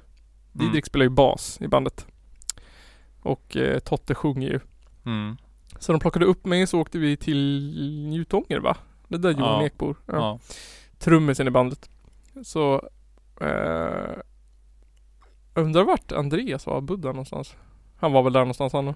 Didrik 0.51 0.85
spelar 0.85 1.03
ju 1.03 1.09
bas 1.09 1.61
i 1.61 1.67
bandet. 1.67 2.07
Och 3.21 3.57
eh, 3.57 3.79
Totte 3.79 4.15
sjunger 4.15 4.49
ju. 4.49 4.59
Mm. 5.05 5.37
Så 5.79 5.91
de 5.91 5.99
plockade 5.99 6.25
upp 6.25 6.45
mig 6.45 6.67
så 6.67 6.79
åkte 6.79 6.99
vi 6.99 7.17
till 7.17 7.71
Njutånger 8.09 8.59
va? 8.59 8.77
Det 9.07 9.17
där 9.17 9.31
Johan 9.31 9.59
Ja. 9.61 9.65
Ek 9.65 9.77
bor. 9.77 9.95
Ja. 10.05 10.13
Ja. 10.13 10.39
Trummisen 10.99 11.47
i 11.47 11.51
bandet. 11.51 11.89
Så 12.43 12.89
eh, 13.41 14.17
Undrar 15.55 15.83
vart 15.83 16.11
Andreas 16.11 16.65
var, 16.65 16.81
Buddha 16.81 17.07
någonstans? 17.07 17.55
Han 18.03 18.11
var 18.11 18.23
väl 18.23 18.33
där 18.33 18.39
någonstans 18.39 18.73
han 18.73 18.93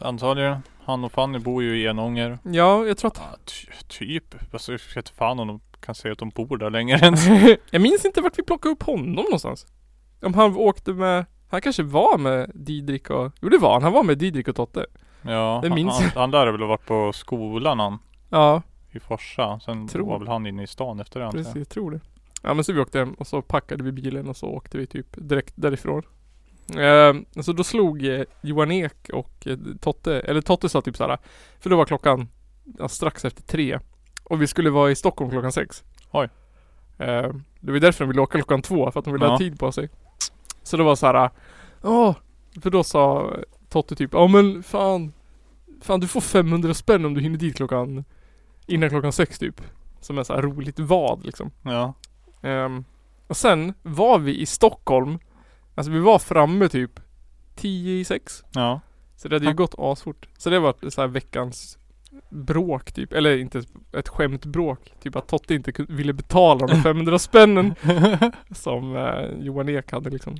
antagligen. 0.00 0.56
Han 0.84 1.04
och 1.04 1.12
Fanny 1.12 1.38
bor 1.38 1.62
ju 1.62 1.78
i 1.82 1.86
Enånger. 1.86 2.38
Ja, 2.42 2.84
jag 2.86 2.98
tror 2.98 3.08
att 3.10 3.16
Ja, 3.32 3.38
ty- 3.44 3.72
typ. 3.88 4.34
Alltså, 4.52 4.72
jag 4.72 4.80
vet 4.94 5.08
fan 5.08 5.38
om 5.40 5.48
de 5.48 5.60
kan 5.80 5.94
säga 5.94 6.12
att 6.12 6.18
de 6.18 6.28
bor 6.30 6.56
där 6.56 6.70
längre 6.70 6.98
än 6.98 7.16
Jag 7.70 7.82
minns 7.82 8.04
inte 8.04 8.20
vart 8.20 8.38
vi 8.38 8.42
plockade 8.42 8.72
upp 8.72 8.82
honom 8.82 9.12
någonstans. 9.24 9.66
Om 10.22 10.34
han 10.34 10.56
åkte 10.56 10.92
med, 10.92 11.24
han 11.48 11.60
kanske 11.60 11.82
var 11.82 12.18
med 12.18 12.50
Didrik 12.54 13.10
och, 13.10 13.32
jo 13.40 13.48
det 13.48 13.58
var 13.58 13.72
han, 13.72 13.82
han 13.82 13.92
var 13.92 14.02
med 14.02 14.18
Didrik 14.18 14.48
och 14.48 14.56
Totte. 14.56 14.86
Ja, 15.22 15.60
Det 15.62 15.70
minns 15.70 15.92
han, 15.94 16.02
jag. 16.14 16.20
han 16.20 16.30
lär 16.30 16.46
väl 16.46 16.60
ha 16.60 16.68
varit 16.68 16.86
på 16.86 17.12
skolan 17.12 17.78
han. 17.80 17.98
Ja, 18.28 18.62
I 18.90 19.00
Forsa. 19.00 19.60
Sen 19.60 19.88
Tror. 19.88 20.06
var 20.06 20.18
väl 20.18 20.28
han 20.28 20.46
inne 20.46 20.62
i 20.62 20.66
stan 20.66 21.00
efter 21.00 21.20
det 21.20 21.30
precis. 21.30 21.56
Jag 21.56 21.68
tror 21.68 21.90
det. 21.90 22.00
Ja 22.42 22.54
men 22.54 22.64
så 22.64 22.72
vi 22.72 22.80
åkte 22.80 22.98
hem 22.98 23.12
och 23.14 23.26
så 23.26 23.42
packade 23.42 23.84
vi 23.84 23.92
bilen 23.92 24.28
och 24.28 24.36
så 24.36 24.46
åkte 24.46 24.78
vi 24.78 24.86
typ 24.86 25.06
direkt 25.16 25.54
därifrån. 25.56 26.02
Eh, 26.68 27.42
så 27.42 27.52
då 27.52 27.64
slog 27.64 28.04
eh, 28.06 28.22
Johan 28.40 28.70
Ek 28.72 29.08
och 29.12 29.46
eh, 29.46 29.56
Totte, 29.80 30.20
eller 30.20 30.40
Totte 30.40 30.68
sa 30.68 30.80
typ 30.80 30.96
såhär, 30.96 31.18
för 31.60 31.70
då 31.70 31.76
var 31.76 31.84
klockan 31.84 32.28
ja, 32.78 32.88
strax 32.88 33.24
efter 33.24 33.42
tre. 33.42 33.78
Och 34.24 34.42
vi 34.42 34.46
skulle 34.46 34.70
vara 34.70 34.90
i 34.90 34.96
Stockholm 34.96 35.30
klockan 35.30 35.52
sex. 35.52 35.84
Oj. 36.10 36.28
Eh, 36.98 37.30
det 37.60 37.72
var 37.72 37.78
därför 37.78 38.04
de 38.04 38.08
ville 38.08 38.20
åka 38.20 38.38
klockan 38.38 38.62
två, 38.62 38.90
för 38.90 38.98
att 38.98 39.04
de 39.04 39.12
ville 39.12 39.24
Ja. 39.26 39.30
ha 39.30 39.38
tid 39.38 39.58
på 39.58 39.72
sig. 39.72 39.88
Så 40.62 40.76
det 40.76 40.82
var 40.82 40.96
så 40.96 41.06
här. 41.06 41.30
ja, 41.82 42.14
för 42.62 42.70
då 42.70 42.84
sa 42.84 43.32
Totte 43.68 43.94
typ, 43.96 44.10
ja 44.12 44.26
men 44.26 44.62
fan, 44.62 45.12
fan 45.82 46.00
du 46.00 46.08
får 46.08 46.20
500 46.20 46.74
spänn 46.74 47.04
om 47.04 47.14
du 47.14 47.20
hinner 47.20 47.38
dit 47.38 47.56
klockan, 47.56 48.04
innan 48.66 48.90
klockan 48.90 49.12
sex 49.12 49.38
typ. 49.38 49.60
Som 50.00 50.18
är 50.18 50.22
så 50.24 50.34
här 50.34 50.42
roligt 50.42 50.78
vad 50.78 51.24
liksom. 51.24 51.50
Ja. 51.62 51.94
Ehm, 52.42 52.84
och 53.26 53.36
sen 53.36 53.74
var 53.82 54.18
vi 54.18 54.40
i 54.40 54.46
Stockholm. 54.46 55.18
Alltså 55.76 55.92
vi 55.92 55.98
var 55.98 56.18
framme 56.18 56.68
typ 56.68 57.00
10 57.54 58.00
i 58.00 58.04
6. 58.04 58.44
Ja. 58.52 58.80
Så 59.16 59.28
det 59.28 59.34
hade 59.36 59.46
ju 59.46 59.54
gått 59.54 59.74
asfort. 59.78 60.28
Så 60.38 60.50
det 60.50 60.58
var 60.58 60.90
så 60.90 61.06
veckans 61.06 61.78
bråk 62.28 62.92
typ. 62.92 63.12
Eller 63.12 63.38
inte 63.38 63.62
ett 63.92 64.08
skämtbråk. 64.08 64.92
Typ 65.02 65.16
att 65.16 65.28
Totte 65.28 65.54
inte 65.54 65.72
ville 65.88 66.12
betala 66.12 66.66
de 66.66 66.82
500 66.82 67.18
spännen 67.18 67.74
som 68.50 68.96
eh, 68.96 69.44
Johan 69.44 69.68
Ek 69.68 69.92
hade 69.92 70.10
liksom 70.10 70.36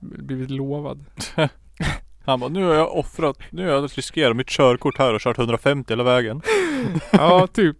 blivit 0.00 0.50
lovad. 0.50 1.04
Han 2.24 2.40
bara, 2.40 2.50
nu 2.50 2.64
har 2.64 2.74
jag 2.74 2.96
offrat, 2.96 3.38
nu 3.50 3.66
har 3.66 3.72
jag 3.72 3.84
riskerat 3.98 4.36
mitt 4.36 4.48
körkort 4.48 4.98
här 4.98 5.14
och 5.14 5.20
kört 5.20 5.38
150 5.38 5.92
hela 5.92 6.04
vägen. 6.04 6.42
Ja, 7.12 7.46
typ. 7.46 7.76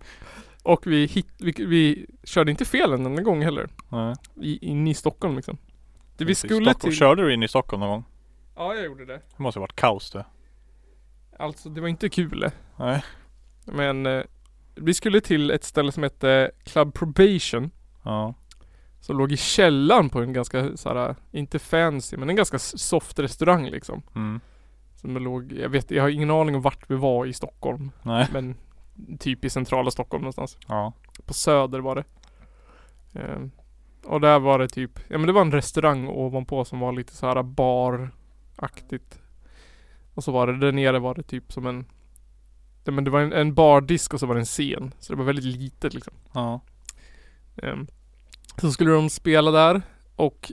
Och 0.63 0.87
vi, 0.87 1.07
hit, 1.07 1.27
vi, 1.39 1.55
vi 1.59 2.07
körde 2.25 2.51
inte 2.51 2.65
fel 2.65 2.93
en 2.93 3.07
enda 3.07 3.23
gång 3.23 3.43
heller. 3.43 3.69
Nej. 3.89 4.15
I, 4.41 4.67
in 4.67 4.87
i 4.87 4.95
Stockholm 4.95 5.37
liksom. 5.37 5.59
Det 6.19 6.25
vi 6.25 6.35
skulle 6.35 6.75
till... 6.75 6.97
Körde 6.97 7.23
du 7.23 7.35
in 7.35 7.43
i 7.43 7.49
Stockholm 7.49 7.81
någon 7.81 7.91
gång? 7.91 8.05
Ja, 8.57 8.75
jag 8.75 8.85
gjorde 8.85 9.05
det. 9.05 9.21
Det 9.37 9.43
måste 9.43 9.59
ha 9.59 9.63
varit 9.63 9.77
kaos 9.77 10.11
det. 10.11 10.27
Alltså 11.39 11.69
det 11.69 11.81
var 11.81 11.89
inte 11.89 12.09
kul. 12.09 12.51
Nej. 12.77 13.05
Men 13.65 14.07
eh, 14.07 14.23
vi 14.75 14.95
skulle 14.95 15.21
till 15.21 15.51
ett 15.51 15.65
ställe 15.65 15.93
som 15.93 16.03
hette 16.03 16.51
Club 16.65 16.95
Probation. 16.95 17.71
Ja. 18.03 18.35
Som 19.01 19.19
låg 19.19 19.33
i 19.33 19.37
källaren 19.37 20.11
på 20.11 20.21
en 20.21 20.33
ganska 20.33 20.77
såhär, 20.77 21.17
inte 21.31 21.59
fancy 21.59 22.17
men 22.17 22.31
en 22.31 22.37
ganska 22.37 22.59
soft 22.59 23.19
restaurang 23.19 23.71
liksom. 23.71 24.03
Mm. 24.15 24.41
Som 24.95 25.17
låg, 25.17 25.53
jag 25.53 25.69
vet, 25.69 25.91
jag 25.91 26.03
har 26.03 26.09
ingen 26.11 26.31
aning 26.31 26.55
om 26.55 26.63
vart 26.63 26.91
vi 26.91 26.95
var 26.97 27.27
i 27.27 27.33
Stockholm. 27.33 27.91
Nej. 28.03 28.29
Men 28.33 28.57
typ 29.19 29.45
i 29.45 29.51
centrala 29.51 29.91
Stockholm 29.91 30.23
någonstans. 30.23 30.59
Ja. 30.69 30.93
På 31.27 31.35
Söder 31.35 31.81
var 31.81 31.95
det. 31.95 32.05
Ehm, 33.21 33.51
och 34.05 34.21
där 34.21 34.39
var 34.39 34.59
det 34.59 34.69
typ, 34.69 35.01
ja 35.09 35.19
men 35.19 35.27
det 35.27 35.33
var 35.33 35.41
en 35.41 35.53
restaurang 35.53 36.09
ovanpå 36.09 36.65
som 36.65 36.81
var 36.81 36.93
lite 36.93 37.15
så 37.15 37.27
här 37.27 37.43
baraktigt. 37.43 39.21
Och 40.15 40.25
så 40.25 40.33
var 40.33 40.47
det, 40.47 40.59
där 40.59 40.73
nere 40.73 40.99
var 40.99 41.15
det 41.15 41.23
typ 41.23 41.53
som 41.53 41.67
en 41.67 41.87
ja, 42.89 42.93
men 42.93 43.05
det 43.05 43.11
var 43.11 43.21
en, 43.21 43.33
en 43.33 43.55
bardisk 43.55 44.15
och 44.15 44.21
så 44.21 44.27
var 44.27 44.35
det 44.35 44.41
en 44.41 44.45
scen. 44.45 44.95
Så 44.99 45.13
det 45.13 45.17
var 45.17 45.25
väldigt 45.25 45.45
litet 45.45 45.95
liksom. 45.95 46.15
Ja. 46.33 46.61
Ehm, 47.63 47.87
så 48.61 48.73
skulle 48.73 48.91
de 48.91 49.11
spela 49.11 49.51
där 49.51 49.83
och 50.17 50.53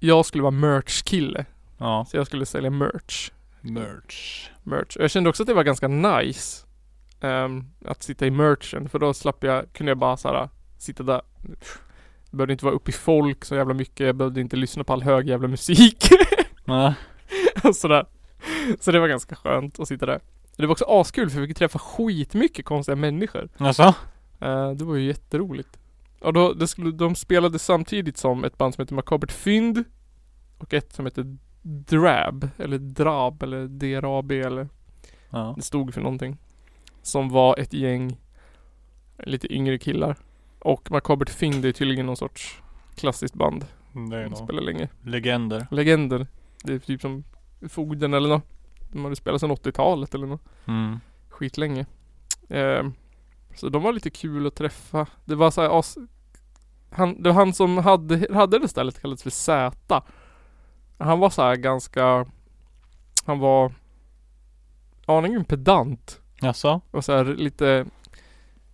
jag 0.00 0.26
skulle 0.26 0.42
vara 0.42 0.50
merch-kille. 0.50 1.44
Ja. 1.78 2.06
Så 2.08 2.16
jag 2.16 2.26
skulle 2.26 2.46
sälja 2.46 2.70
merch. 2.70 3.30
Merch. 3.60 4.50
merch. 4.62 4.96
Och 4.96 5.02
jag 5.02 5.10
kände 5.10 5.30
också 5.30 5.42
att 5.42 5.46
det 5.46 5.54
var 5.54 5.64
ganska 5.64 5.88
nice 5.88 6.66
ehm, 7.20 7.64
att 7.84 8.02
sitta 8.02 8.26
i 8.26 8.30
merchen 8.30 8.88
för 8.88 8.98
då 8.98 9.14
slapp 9.14 9.44
jag, 9.44 9.72
kunde 9.72 9.90
jag 9.90 9.98
bara 9.98 10.16
såhär 10.16 10.48
sitta 10.78 11.02
där. 11.02 11.22
Jag 12.30 12.36
behövde 12.36 12.52
inte 12.52 12.64
vara 12.64 12.74
uppe 12.74 12.90
i 12.90 12.92
folk 12.92 13.44
så 13.44 13.54
jävla 13.54 13.74
mycket, 13.74 14.06
jag 14.06 14.16
behövde 14.16 14.40
inte 14.40 14.56
lyssna 14.56 14.84
på 14.84 14.92
all 14.92 15.02
hög 15.02 15.28
jävla 15.28 15.48
musik 15.48 16.04
Nej. 16.64 16.94
och 17.64 17.76
sådär. 17.76 18.06
Så 18.80 18.92
det 18.92 19.00
var 19.00 19.08
ganska 19.08 19.34
skönt 19.36 19.80
att 19.80 19.88
sitta 19.88 20.06
där. 20.06 20.20
Det 20.56 20.66
var 20.66 20.72
också 20.72 20.84
askul 20.88 21.30
för 21.30 21.40
vi 21.40 21.46
fick 21.46 21.56
träffa 21.56 21.78
skitmycket 21.78 22.64
konstiga 22.64 22.96
människor. 22.96 23.48
Alltså? 23.56 23.82
Eh, 24.40 24.70
det 24.70 24.84
var 24.84 24.94
ju 24.96 25.06
jätteroligt. 25.06 25.78
Och 26.20 26.32
då, 26.32 26.52
det 26.52 26.66
skulle, 26.68 26.90
de 26.90 27.14
spelade 27.14 27.58
samtidigt 27.58 28.16
som 28.16 28.44
ett 28.44 28.58
band 28.58 28.74
som 28.74 28.82
heter 28.82 28.94
Makabert 28.94 29.32
Fynd 29.32 29.84
och 30.58 30.74
ett 30.74 30.92
som 30.92 31.06
heter 31.06 31.36
Drab, 31.62 32.48
eller 32.58 32.78
Drab, 32.78 33.42
eller 33.42 33.66
DRAB 33.66 34.32
eller 34.32 34.68
Ja. 35.30 35.54
det 35.56 35.62
stod 35.62 35.94
för 35.94 36.00
någonting. 36.00 36.36
Som 37.02 37.28
var 37.28 37.58
ett 37.58 37.72
gäng 37.72 38.16
lite 39.18 39.54
yngre 39.54 39.78
killar. 39.78 40.16
Och 40.60 40.90
Makabert 40.90 41.30
Fynd 41.30 41.64
är 41.64 41.72
tydligen 41.72 42.06
någon 42.06 42.16
sorts 42.16 42.62
klassiskt 42.94 43.34
band. 43.34 43.66
Det 44.10 44.16
är 44.16 44.28
nog 44.28 44.38
spelar 44.38 44.62
länge. 44.62 44.88
legender. 45.02 45.66
Legender. 45.70 46.26
Det 46.64 46.72
är 46.72 46.78
typ 46.78 47.00
som 47.00 47.24
Fogden 47.68 48.14
eller 48.14 48.28
något. 48.28 48.44
De 48.92 49.04
hade 49.04 49.16
spelat 49.16 49.40
sedan 49.40 49.50
80-talet 49.50 50.14
eller 50.14 50.26
något. 50.26 50.44
Mm. 50.66 51.00
Skitlänge. 51.28 51.86
Ehm, 52.48 52.92
så 53.54 53.68
de 53.68 53.82
var 53.82 53.92
lite 53.92 54.10
kul 54.10 54.46
att 54.46 54.54
träffa. 54.54 55.06
Det 55.24 55.34
var 55.34 55.50
så 55.50 55.60
här. 55.60 55.82
Han, 56.90 57.22
det 57.22 57.28
var 57.28 57.36
han 57.36 57.52
som 57.52 57.78
hade, 57.78 58.34
hade 58.34 58.58
det 58.58 58.68
stället 58.68 59.00
kallades 59.00 59.22
för 59.22 59.30
Z. 59.30 60.02
Han 60.98 61.18
var 61.18 61.30
så 61.30 61.42
här 61.42 61.56
ganska... 61.56 62.26
Han 63.24 63.38
var 63.38 63.72
aningen 65.06 65.44
pedant. 65.44 66.20
Jaså? 66.40 66.80
Och 66.90 67.04
så 67.04 67.12
här 67.12 67.24
lite... 67.24 67.86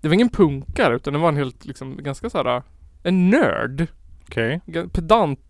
Det 0.07 0.11
var 0.11 0.15
ingen 0.15 0.29
punkare 0.29 0.97
utan 0.97 1.13
det 1.13 1.19
var 1.19 1.29
en 1.29 1.37
helt 1.37 1.65
liksom 1.65 1.97
ganska 2.03 2.31
så 2.31 2.39
här 2.43 2.63
En 3.03 3.31
nörd. 3.31 3.87
Okej. 4.23 4.61
Ga- 4.67 4.89
Pedant 4.89 5.41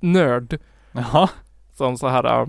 nörd. 0.00 0.58
Jaha. 0.92 1.30
Som 1.72 1.96
så 1.96 2.08
här 2.08 2.40
äh, 2.40 2.48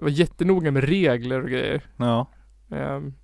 var 0.00 0.08
jättenoga 0.08 0.70
med 0.70 0.84
regler 0.84 1.42
och 1.42 1.48
grejer. 1.50 1.82
Ja. 1.96 2.26
Um, 2.68 3.14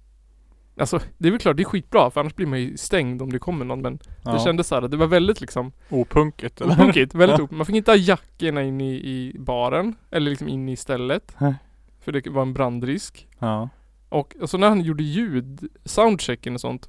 alltså 0.77 1.01
det 1.19 1.29
är 1.29 1.33
väl 1.33 1.41
klart 1.41 1.57
det 1.57 1.63
är 1.63 1.65
skitbra 1.65 2.11
för 2.11 2.21
annars 2.21 2.35
blir 2.35 2.47
man 2.47 2.61
ju 2.61 2.77
stängd 2.77 3.23
om 3.23 3.33
det 3.33 3.39
kommer 3.39 3.65
någon 3.65 3.81
men 3.83 3.99
ja. 4.23 4.33
det 4.33 4.41
kändes 4.41 4.67
såhär, 4.69 4.89
det 4.89 4.97
var 4.97 5.07
väldigt 5.07 5.41
liksom 5.41 5.73
Opunket 5.89 6.61
eller? 6.61 6.73
Opunkigt, 6.75 7.15
väldigt 7.15 7.39
Ja. 7.39 7.45
op- 7.45 7.51
Man 7.51 7.67
fick 7.67 7.77
inte 7.77 7.91
ha 7.91 7.97
jackorna 7.97 8.63
in 8.63 8.81
i, 8.81 8.95
i 8.95 9.37
baren 9.39 9.95
eller 10.11 10.31
liksom 10.31 10.49
in 10.49 10.69
i 10.69 10.77
stället. 10.77 11.35
Nej. 11.39 11.55
För 12.01 12.13
det 12.13 12.27
var 12.31 12.43
en 12.43 12.53
brandrisk. 12.55 13.29
Ja. 13.39 13.69
Och, 14.09 14.35
så 14.45 14.59
när 14.59 14.69
han 14.69 14.81
gjorde 14.81 15.03
ljud, 15.03 15.69
soundchecken 15.85 16.55
och 16.55 16.61
sånt. 16.61 16.89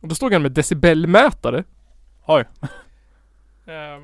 Och 0.00 0.08
då 0.08 0.14
stod 0.14 0.32
han 0.32 0.42
med 0.42 0.52
decibelmätare. 0.52 1.64
Oj. 2.26 2.44
Ehm, 3.68 4.02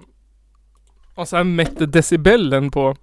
och 1.15 1.29
han 1.33 1.55
mätte 1.55 1.87
decibellen 1.87 2.71
på 2.71 2.97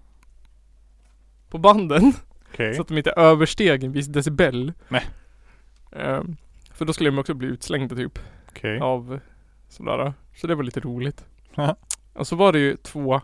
På 1.49 1.57
banden. 1.57 2.13
Okej. 2.53 2.73
Så 2.73 2.81
att 2.81 2.87
de 2.87 2.97
inte 2.97 3.11
översteg 3.11 3.83
en 3.83 3.91
viss 3.91 4.07
decibel. 4.07 4.73
Nej. 4.87 5.05
Ehm, 5.91 6.37
för 6.73 6.85
då 6.85 6.93
skulle 6.93 7.09
de 7.09 7.19
också 7.19 7.33
bli 7.33 7.47
utslängda 7.47 7.95
typ. 7.95 8.19
Okej. 8.49 8.79
Av 8.79 9.19
sådär. 9.69 10.13
Så 10.35 10.47
det 10.47 10.55
var 10.55 10.63
lite 10.63 10.79
roligt. 10.79 11.25
Och 12.13 12.27
så 12.27 12.35
var 12.35 12.53
det 12.53 12.59
ju 12.59 12.75
två 12.77 13.21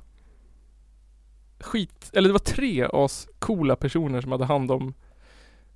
skit, 1.59 2.11
eller 2.13 2.29
det 2.29 2.33
var 2.33 2.39
tre 2.39 2.87
as 2.93 3.27
coola 3.39 3.75
personer 3.75 4.21
som 4.21 4.31
hade 4.31 4.45
hand 4.45 4.71
om 4.71 4.93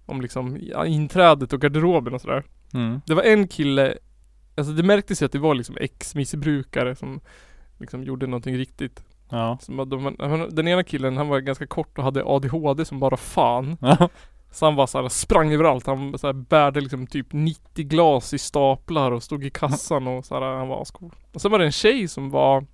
om 0.09 0.21
liksom 0.21 0.57
ja, 0.61 0.85
inträdet 0.85 1.53
och 1.53 1.61
garderoben 1.61 2.13
och 2.13 2.21
sådär. 2.21 2.43
Mm. 2.73 3.01
Det 3.05 3.13
var 3.13 3.23
en 3.23 3.47
kille, 3.47 3.97
alltså 4.57 4.73
det 4.73 4.83
märktes 4.83 5.21
ju 5.21 5.25
att 5.25 5.31
det 5.31 5.39
var 5.39 5.55
liksom 5.55 5.77
ex-missbrukare 5.79 6.95
som 6.95 7.19
liksom 7.77 8.03
gjorde 8.03 8.27
någonting 8.27 8.57
riktigt. 8.57 9.03
Ja. 9.29 9.57
Som 9.61 9.89
de, 9.89 10.15
den 10.51 10.67
ena 10.67 10.83
killen 10.83 11.17
han 11.17 11.27
var 11.27 11.39
ganska 11.39 11.67
kort 11.67 11.97
och 11.97 12.03
hade 12.03 12.23
ADHD 12.25 12.85
som 12.85 12.99
bara 12.99 13.17
fan. 13.17 13.77
Ja. 13.81 14.09
Så 14.51 14.65
han 14.65 14.75
var 14.75 14.87
såhär, 14.87 15.09
sprang 15.09 15.53
överallt. 15.53 15.87
Han 15.87 16.17
så 16.17 16.27
här, 16.27 16.33
bärde 16.33 16.81
liksom 16.81 17.07
typ 17.07 17.27
90 17.29 17.85
glas 17.85 18.33
i 18.33 18.37
staplar 18.37 19.11
och 19.11 19.23
stod 19.23 19.45
i 19.45 19.49
kassan 19.49 20.07
och 20.07 20.25
såhär, 20.25 20.41
han 20.41 20.67
var 20.67 20.81
ascool. 20.81 21.15
Och 21.33 21.41
sen 21.41 21.51
var 21.51 21.59
det 21.59 21.65
en 21.65 21.71
tjej 21.71 22.07
som 22.07 22.29
var, 22.29 22.65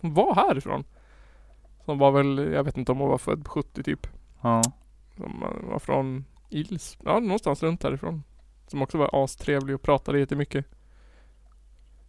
hon 0.00 0.14
var 0.14 0.34
härifrån. 0.34 0.84
Som 1.84 1.98
var 1.98 2.10
väl, 2.10 2.52
jag 2.52 2.64
vet 2.64 2.78
inte 2.78 2.92
om 2.92 2.98
hon 2.98 3.10
var 3.10 3.18
född 3.18 3.44
på 3.44 3.50
70 3.50 3.82
typ. 3.82 4.06
Ja. 4.40 4.62
Som 5.16 5.42
eh, 5.42 5.70
var 5.70 5.78
från 5.78 6.24
Ils, 6.50 6.98
ja 7.04 7.20
någonstans 7.20 7.62
runt 7.62 7.82
härifrån. 7.82 8.22
Som 8.66 8.82
också 8.82 8.98
var 8.98 9.24
astrevlig 9.24 9.74
och 9.74 9.82
pratade 9.82 10.18
jättemycket. 10.18 10.66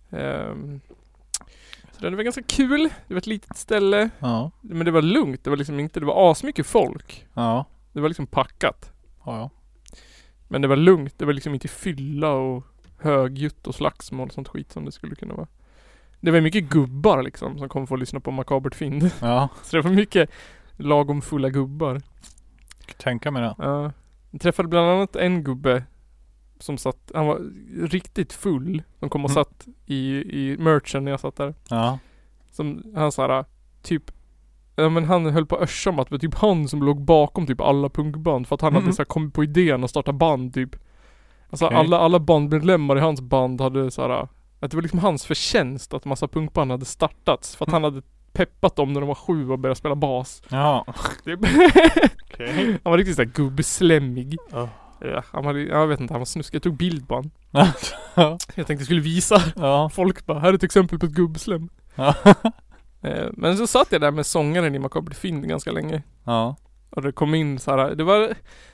Ehm, 0.10 0.82
så 1.92 2.02
det 2.02 2.16
var 2.16 2.24
ganska 2.24 2.44
kul. 2.44 2.90
Det 3.08 3.14
var 3.14 3.18
ett 3.18 3.28
litet 3.28 3.58
ställe. 3.58 4.10
Ja. 4.20 4.52
Men 4.62 4.86
det 4.86 4.92
var 4.92 5.02
lugnt. 5.02 5.44
Det 5.44 5.50
var 5.50 5.58
liksom 5.58 5.80
inte, 5.80 6.00
det 6.00 6.06
var 6.06 6.32
asmycket 6.32 6.68
folk. 6.68 7.28
Ja. 7.34 7.66
Det 7.94 8.02
var 8.02 8.10
liksom 8.10 8.28
packat. 8.28 8.92
Ja. 9.26 9.38
ja. 9.38 9.50
Men 10.48 10.62
det 10.62 10.68
var 10.68 10.76
lugnt. 10.76 11.14
Det 11.18 11.26
var 11.26 11.34
liksom 11.34 11.54
inte 11.54 11.68
fylla 11.68 12.32
och 12.32 12.64
högljutt 12.98 13.68
och 13.68 13.76
slagsmål 13.76 14.28
och 14.28 14.34
sånt 14.34 14.48
skit 14.48 14.72
som 14.72 14.86
det 14.86 14.92
skulle 14.92 15.16
kunna 15.16 15.34
vara. 15.34 15.48
Det 16.20 16.32
var 16.32 16.42
mycket 16.42 16.64
gubbar 16.64 17.24
liksom 17.24 17.58
som 17.60 17.70
kom 17.70 17.88
för 17.88 17.96
att 17.96 18.00
lyssna 18.00 18.20
på 18.20 18.32
Makabert 18.32 18.76
Fynd. 18.76 19.12
Ja. 19.22 19.50
Så 19.64 19.76
det 19.76 19.82
var 19.82 19.92
mycket 19.92 20.30
lagom 20.76 21.22
fulla 21.22 21.50
gubbar. 21.50 22.02
Tänka 22.98 23.32
mig 23.32 23.42
det. 23.42 23.56
Ja. 23.58 23.92
Jag 24.36 24.42
träffade 24.42 24.70
bland 24.70 24.88
annat 24.90 25.16
en 25.16 25.44
gubbe 25.44 25.84
som 26.60 26.78
satt, 26.78 27.12
han 27.14 27.26
var 27.28 27.42
riktigt 27.88 28.34
full. 28.34 28.84
Som 29.00 29.10
kom 29.10 29.26
och 29.26 29.32
Mm. 29.32 29.44
satt 29.44 29.68
i, 29.86 29.98
i 30.16 30.58
merchen 30.60 31.04
när 31.04 31.12
jag 31.12 31.20
satt 31.20 31.36
där. 31.36 31.54
Ja. 31.70 32.00
Som 32.52 32.84
han 32.96 33.12
såhär, 33.12 33.46
typ 33.82 34.12
Ja 34.76 34.90
men 34.90 35.04
han 35.06 35.26
höll 35.26 35.46
på 35.46 35.56
att 35.56 35.62
örscha 35.62 35.90
om 35.90 36.00
att 36.00 36.08
det 36.10 36.14
var 36.16 36.20
typ 36.20 36.36
han 36.36 36.68
som 36.68 36.84
låg 36.84 37.02
bakom 37.02 37.46
typ 37.48 37.62
alla 37.62 37.90
punkband 37.90 38.48
för 38.48 38.56
att 38.56 38.62
han 38.62 38.74
Mhm. 38.74 38.82
hade 38.82 38.94
så 38.96 39.02
här 39.02 39.06
kommit 39.06 39.34
på 39.34 39.44
idén 39.44 39.84
att 39.84 39.90
starta 39.90 40.14
band 40.14 40.54
typ. 40.54 40.76
Alltså 41.50 41.66
Okej. 41.66 41.78
alla, 41.78 41.98
alla 42.00 42.20
bandmedlemmar 42.20 42.98
i 42.98 43.00
hans 43.00 43.22
band 43.22 43.62
hade 43.62 43.92
så 43.92 44.02
här 44.02 44.28
att 44.60 44.72
det 44.72 44.78
var 44.78 44.82
liksom 44.82 45.00
hans 45.00 45.26
förtjänst 45.26 45.94
att 45.94 46.06
massa 46.06 46.28
punkband 46.28 46.72
hade 46.72 46.86
startats 46.86 47.56
för 47.56 47.66
att 47.66 47.72
han 47.72 47.84
hade 47.84 48.02
peppat 48.36 48.76
dem 48.76 48.94
när 48.94 49.02
de 49.02 49.08
var 49.08 49.16
sju 49.16 49.50
och 49.50 49.60
började 49.60 49.78
spela 49.80 49.96
bas. 49.96 50.44
Ja. 50.50 50.86
Okej. 52.24 52.80
han 52.84 52.92
var 52.92 52.98
riktigt 52.98 53.16
såhär 53.16 53.30
gubbslemmig. 53.30 54.38
Ja, 54.52 54.70
han 55.32 55.46
hade, 55.46 55.62
jag 55.62 55.88
vet 55.88 56.00
inte, 56.00 56.14
han 56.14 56.22
var 56.22 56.26
snuskig. 56.26 56.56
Jag 56.56 56.64
tog 56.64 56.78
bild 56.78 57.08
på 57.08 57.16
han. 57.16 57.32
Ja. 57.52 57.68
Jag 58.16 58.40
tänkte 58.56 58.74
jag 58.74 58.82
skulle 58.86 59.02
visa 59.02 59.42
Ja. 59.56 59.90
folk 59.90 60.26
bara, 60.26 60.40
här 60.40 60.50
är 60.50 60.54
ett 60.54 60.64
exempel 60.64 61.00
på 61.00 61.06
ett 61.06 61.12
gubbslem. 61.12 61.70
Ja. 61.96 62.14
Eh, 63.02 63.28
Men 63.34 63.58
så 63.58 63.68
satt 63.68 63.92
jag 63.92 64.02
där 64.02 64.12
med 64.12 64.26
sångaren 64.26 64.76
i 64.76 64.80
Macabre 64.80 65.14
Finn 65.14 65.48
ganska 65.48 65.72
länge. 65.72 66.04
Ja. 66.24 66.56
Och 66.90 67.02
det 67.02 67.12
kom 67.12 67.36
in 67.36 67.60
så 67.60 67.72
här, 67.72 67.96
det 67.96 68.04
var 68.04 68.34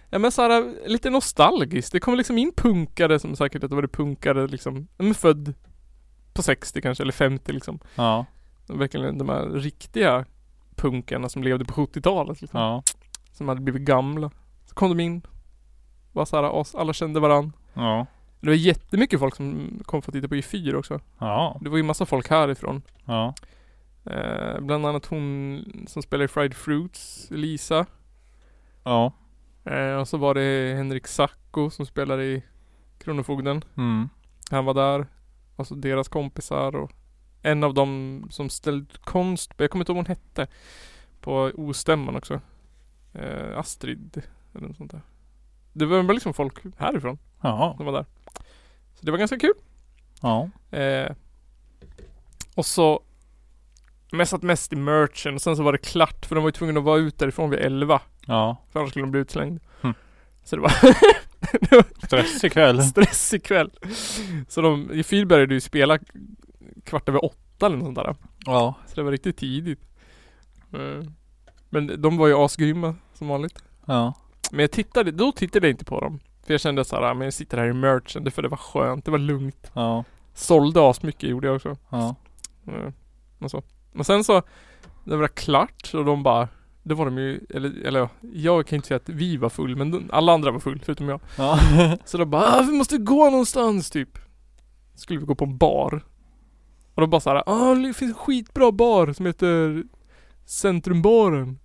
Ja 0.10 0.20
men 0.20 0.32
så 0.32 0.42
här, 0.42 0.74
lite 0.90 1.10
nostalgiskt. 1.10 1.92
Det 1.92 2.00
kom 2.00 2.16
liksom 2.16 2.38
in 2.38 2.52
punkare 2.58 3.20
som 3.20 3.36
säkert 3.36 3.64
att 3.64 3.70
det 3.70 3.76
var 3.76 3.82
det 3.82 3.88
punkare 3.88 4.48
liksom, 4.48 4.88
men 4.98 5.14
född 5.14 5.54
på 6.34 6.42
60 6.42 6.82
kanske 6.82 7.04
eller 7.04 7.14
50 7.14 7.52
liksom. 7.54 7.80
Ja. 7.96 8.26
Verkligen 8.78 9.18
de 9.18 9.30
här 9.30 9.46
riktiga 9.50 10.26
punkarna 10.76 11.30
som 11.30 11.44
levde 11.44 11.66
på 11.66 11.74
70-talet 11.74 12.42
liksom. 12.42 12.60
Ja. 12.60 12.84
Som 13.32 13.48
hade 13.48 13.62
blivit 13.62 13.82
gamla. 13.82 14.32
Så 14.66 14.76
kom 14.76 14.90
de 14.98 15.04
in. 15.04 15.22
Var 16.12 16.26
så 16.26 16.36
här, 16.36 16.44
as- 16.62 16.76
alla 16.76 16.94
kände 16.94 17.20
varann. 17.20 17.54
Ja. 17.74 18.06
Det 18.40 18.48
var 18.48 18.56
jättemycket 18.56 19.20
folk 19.20 19.36
som 19.36 19.80
kom 19.86 20.02
för 20.02 20.12
att 20.12 20.14
titta 20.14 20.28
på 20.28 20.36
Y4 20.36 20.74
också. 20.76 21.00
Ja. 21.20 21.58
Det 21.62 21.70
var 21.70 21.78
ju 21.78 21.84
massa 21.84 22.06
folk 22.06 22.30
härifrån. 22.30 22.82
Ja. 23.06 23.34
Eh, 24.06 24.60
bland 24.60 24.86
annat 24.86 25.06
hon 25.06 25.64
som 25.88 26.02
spelar 26.02 26.26
i 26.26 26.28
Fried 26.28 26.54
Fruits, 26.54 27.28
Lisa. 27.32 27.86
Ja. 28.84 29.14
Eh, 29.66 29.96
och 29.96 30.08
så 30.08 30.18
var 30.18 30.34
det 30.34 30.76
Henrik 30.76 31.08
Sacco 31.08 31.70
som 31.70 31.86
spelar 31.86 32.22
i 32.22 32.44
Kronofogden. 33.00 33.64
Mm. 33.78 34.10
Han 34.52 34.66
var 34.66 34.74
där. 34.74 35.06
Alltså 35.56 35.76
deras 35.76 36.08
kompisar 36.08 36.76
och 36.76 36.92
en 37.42 37.64
av 37.64 37.74
dem 37.74 38.28
som 38.32 38.50
ställde 38.50 38.86
konst, 39.04 39.52
jag 39.58 39.70
kommer 39.72 39.84
inte 39.84 39.92
ihåg 39.92 39.98
vad 39.98 40.08
hon 40.08 40.16
hette. 40.18 40.48
På 41.22 41.52
ostämman 41.56 42.16
också. 42.16 42.42
Eh, 43.14 43.58
Astrid 43.58 44.22
eller 44.56 44.68
något 44.68 44.78
sånt 44.78 44.92
där. 44.92 45.02
Det 45.74 45.86
var 45.86 46.14
liksom 46.14 46.34
folk 46.34 46.54
härifrån 46.78 47.18
Ja. 47.42 47.74
som 47.78 47.86
var 47.86 47.94
där. 47.94 48.06
Så 48.96 49.06
det 49.06 49.12
var 49.12 49.18
ganska 49.18 49.40
kul. 49.40 49.54
Ja. 50.22 50.50
Eh, 50.78 51.12
och 52.56 52.66
så 52.66 53.04
satt 54.26 54.42
mest 54.42 54.74
i 54.74 54.76
merchen 54.76 55.36
och 55.36 55.42
sen 55.42 55.56
så 55.56 55.64
var 55.64 55.72
det 55.72 55.78
klart 55.78 56.26
för 56.26 56.36
de 56.36 56.44
var 56.44 56.48
ju 56.48 56.52
tvungna 56.52 56.80
att 56.80 56.86
vara 56.86 56.98
ute 57.00 57.26
därifrån 57.26 57.50
vid 57.50 57.60
11. 57.60 58.02
Ja. 58.26 58.58
För 58.72 58.80
annars 58.80 58.90
skulle 58.90 59.04
de 59.06 59.12
bli 59.12 59.22
utslängd. 59.22 59.60
Mm. 59.84 59.94
Så 60.44 60.56
det 60.56 60.62
var, 60.62 60.72
det 61.60 61.72
var 61.72 62.06
Stressig 62.06 62.52
kväll. 62.54 62.84
stressig 62.84 63.44
kväll. 63.44 63.72
Så 64.48 64.62
de, 64.62 64.92
i 64.92 65.04
Fyr 65.04 65.26
började 65.26 65.54
ju 65.54 65.62
spela 65.62 66.00
kvart 66.84 67.10
över 67.10 67.26
åtta 67.26 67.66
eller 67.66 67.78
något 67.78 67.86
sånt 67.86 67.96
där. 67.98 68.16
Ja. 68.46 68.76
Så 68.88 68.96
det 68.96 69.04
var 69.04 69.12
riktigt 69.12 69.38
tidigt. 69.38 69.80
Eh, 70.74 71.08
Men 71.70 72.02
de 72.02 72.18
var 72.18 72.28
ju 72.28 72.34
asgrymma 72.38 72.96
som 73.14 73.28
vanligt. 73.28 73.64
Ja. 73.86 74.14
Men 74.52 74.60
jag 74.60 74.72
tittade, 74.72 75.12
då 75.12 75.32
tittade 75.32 75.68
jag 75.68 75.74
inte 75.74 75.86
på 75.86 76.00
dem. 76.00 76.20
För 76.46 76.54
jag 76.54 76.62
kände 76.62 76.86
såhär, 76.86 77.14
men 77.14 77.26
jag 77.26 77.34
sitter 77.34 77.58
här 77.58 77.68
i 77.68 77.74
merchen, 77.74 78.32
för 78.32 78.42
det 78.42 78.48
var 78.48 78.58
skönt, 78.58 79.06
det 79.06 79.12
var 79.12 79.18
lugnt. 79.18 79.72
Ja. 79.74 80.04
Sålde 80.34 80.90
asmycket 80.90 81.30
gjorde 81.30 81.48
jag 81.48 81.56
också. 81.56 81.78
Ja. 81.90 82.16
Eh, 82.68 82.94
Och 83.40 83.52
så. 83.52 83.64
Men 83.92 84.06
sen 84.06 84.24
så, 84.24 84.42
det 85.04 85.16
var 85.18 85.28
klart 85.28 85.92
och 85.94 86.06
de 86.06 86.24
bara 86.24 86.48
det 86.84 86.94
var 86.94 87.06
de 87.06 87.18
ju, 87.18 87.40
eller, 87.50 87.86
eller 87.86 88.00
ja, 88.00 88.10
jag 88.34 88.68
kan 88.68 88.76
inte 88.76 88.88
säga 88.88 88.96
att 88.96 89.10
vi 89.10 89.38
var 89.38 89.50
full 89.50 89.76
men 89.76 90.10
alla 90.14 90.34
andra 90.34 90.52
var 90.52 90.60
full 90.60 90.80
förutom 90.86 91.10
jag. 91.10 91.22
Ja. 91.38 91.60
Så 92.06 92.18
de 92.18 92.30
bara 92.30 92.60
ah, 92.60 92.62
vi 92.62 92.72
måste 92.72 92.98
gå 92.98 93.30
någonstans 93.30 93.90
typ. 93.90 94.18
Skulle 94.96 95.20
vi 95.20 95.26
gå 95.26 95.36
på 95.36 95.46
en 95.46 95.58
bar. 95.58 96.02
Och 96.96 97.02
de 97.02 97.10
bara 97.10 97.22
såhär, 97.22 97.44
ah 97.46 97.76
det 97.76 97.94
finns 97.94 98.12
en 98.12 98.16
skitbra 98.18 98.72
bar 98.72 99.14
som 99.14 99.26
heter 99.26 99.84
Centrumbaren. 100.46 101.60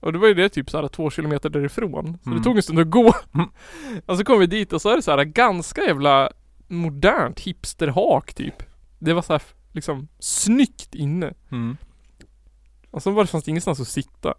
Och 0.00 0.12
det 0.12 0.18
var 0.18 0.28
ju 0.28 0.34
det 0.34 0.48
typ 0.48 0.70
såhär 0.70 0.88
två 0.88 1.10
kilometer 1.10 1.50
därifrån. 1.50 2.18
Så 2.24 2.28
Mm. 2.30 2.38
det 2.38 2.44
tog 2.44 2.56
en 2.56 2.62
stund 2.62 2.78
att 2.78 2.90
gå. 2.90 3.14
Mm. 3.34 3.48
och 4.06 4.18
så 4.18 4.24
kom 4.24 4.38
vi 4.38 4.46
dit 4.46 4.72
och 4.72 4.82
så 4.82 4.88
är 4.88 4.96
det 4.96 5.02
såhär 5.02 5.24
ganska 5.24 5.80
jävla 5.84 6.30
modernt 6.68 7.40
hipsterhak 7.40 8.34
typ. 8.34 8.62
Det 8.98 9.12
var 9.12 9.22
såhär 9.22 9.42
liksom 9.72 10.08
snyggt 10.18 10.94
inne. 10.94 11.34
Mm. 11.50 11.76
Och 12.90 13.02
så 13.02 13.10
var 13.10 13.24
det 13.24 13.30
fanns 13.30 13.44
det 13.44 13.50
ingenstans 13.50 13.80
att 13.80 13.88
sitta. 13.88 14.34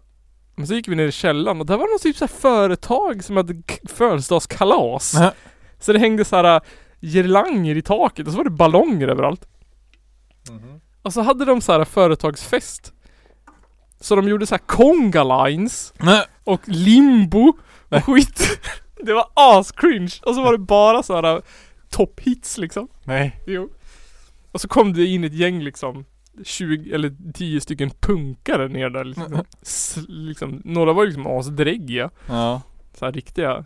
Men 0.56 0.66
så 0.66 0.74
gick 0.74 0.88
vi 0.88 0.94
ner 0.94 1.06
i 1.06 1.12
källaren 1.12 1.60
och 1.60 1.66
där 1.66 1.76
var 1.76 1.86
det 1.86 1.92
något 1.92 2.02
typ 2.02 2.16
så 2.16 2.24
här 2.24 2.34
företag 2.34 3.24
som 3.24 3.36
hade 3.36 3.62
födelsedagskalas. 3.88 5.14
Så 5.78 5.92
det 5.92 5.98
hängde 5.98 6.24
så 6.24 6.36
här 6.36 6.56
äh, 6.56 6.62
girlanger 7.00 7.76
i 7.76 7.82
taket 7.82 8.26
och 8.26 8.32
så 8.32 8.36
var 8.36 8.44
det 8.44 8.50
ballonger 8.50 9.08
överallt. 9.08 9.48
Och 11.08 11.12
så 11.14 11.20
hade 11.22 11.44
de 11.44 11.60
så 11.60 11.72
här 11.72 11.84
företagsfest. 11.84 12.92
Så 14.00 14.16
de 14.16 14.28
gjorde 14.28 14.46
så 14.46 14.54
här 14.54 14.62
conga 14.66 15.44
lines 15.46 15.94
Nej. 15.98 16.24
och 16.44 16.60
limbo 16.64 17.52
och 17.88 18.04
skit. 18.04 18.60
Det 19.04 19.12
var 19.12 19.26
as-cringe. 19.34 20.22
Och 20.24 20.34
så 20.34 20.42
var 20.42 20.52
det 20.52 20.58
bara 20.58 21.02
så 21.02 21.14
här 21.14 21.34
äh, 21.36 21.40
top 21.90 22.20
hits 22.20 22.58
liksom. 22.58 22.88
Nej. 23.04 23.40
Jo. 23.46 23.70
Och 24.52 24.60
så 24.60 24.68
kom 24.68 24.92
det 24.92 25.04
in 25.06 25.24
ett 25.24 25.32
gäng 25.34 25.62
liksom 25.62 26.04
20 26.44 26.94
eller 26.94 27.32
10 27.34 27.60
stycken 27.60 27.90
punkare 28.00 28.68
ner 28.68 28.90
där 28.90 29.04
liksom. 29.04 29.44
S- 29.62 29.98
liksom 30.08 30.62
några 30.64 30.92
var 30.92 31.02
ju 31.02 31.06
liksom 31.08 31.26
asdräggiga. 31.26 32.10
Ja. 32.26 32.62
Så 32.94 33.04
här 33.04 33.12
riktiga 33.12 33.64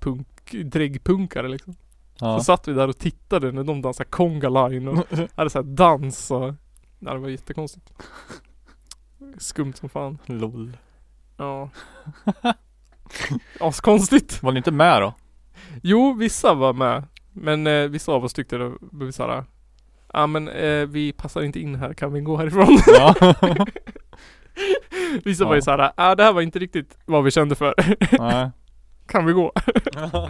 punk, 0.00 0.52
dräggpunkare 0.64 1.48
liksom. 1.48 1.74
Ja. 2.18 2.38
Så 2.38 2.44
satt 2.44 2.68
vi 2.68 2.72
där 2.72 2.88
och 2.88 2.98
tittade 2.98 3.52
när 3.52 3.64
de 3.64 3.82
dansade 3.82 4.10
conga 4.10 4.48
line 4.68 4.88
och 4.88 5.06
hade 5.36 5.50
så 5.50 5.58
här 5.58 5.76
dans 5.76 6.30
och 6.30 6.54
Ja 7.04 7.12
det 7.14 7.18
var 7.18 7.28
jättekonstigt. 7.28 7.92
Skumt 9.38 9.72
som 9.72 9.88
fan. 9.88 10.18
Lol. 10.26 10.76
Ja. 11.36 11.70
Askonstigt. 13.60 14.42
Var 14.42 14.52
ni 14.52 14.56
inte 14.58 14.70
med 14.70 15.02
då? 15.02 15.14
Jo, 15.82 16.12
vissa 16.12 16.54
var 16.54 16.72
med. 16.72 17.04
Men 17.32 17.66
eh, 17.66 17.88
vissa 17.88 18.12
av 18.12 18.24
oss 18.24 18.32
tyckte 18.32 18.56
det 18.58 18.72
var 18.80 19.10
såhär 19.10 19.44
Ja 20.12 20.26
men 20.26 20.48
eh, 20.48 20.86
vi 20.86 21.12
passar 21.12 21.42
inte 21.42 21.60
in 21.60 21.74
här, 21.74 21.94
kan 21.94 22.12
vi 22.12 22.20
gå 22.20 22.36
härifrån? 22.36 22.78
Ja. 22.86 23.14
vissa 25.24 25.44
var 25.44 25.54
ju 25.54 25.58
Ja. 25.58 25.62
såhär, 25.62 25.92
ja 25.96 26.14
det 26.14 26.22
här 26.22 26.32
var 26.32 26.42
inte 26.42 26.58
riktigt 26.58 26.98
vad 27.04 27.24
vi 27.24 27.30
kände 27.30 27.54
för. 27.54 27.74
Nej. 28.18 28.50
kan 29.06 29.26
vi 29.26 29.32
gå? 29.32 29.52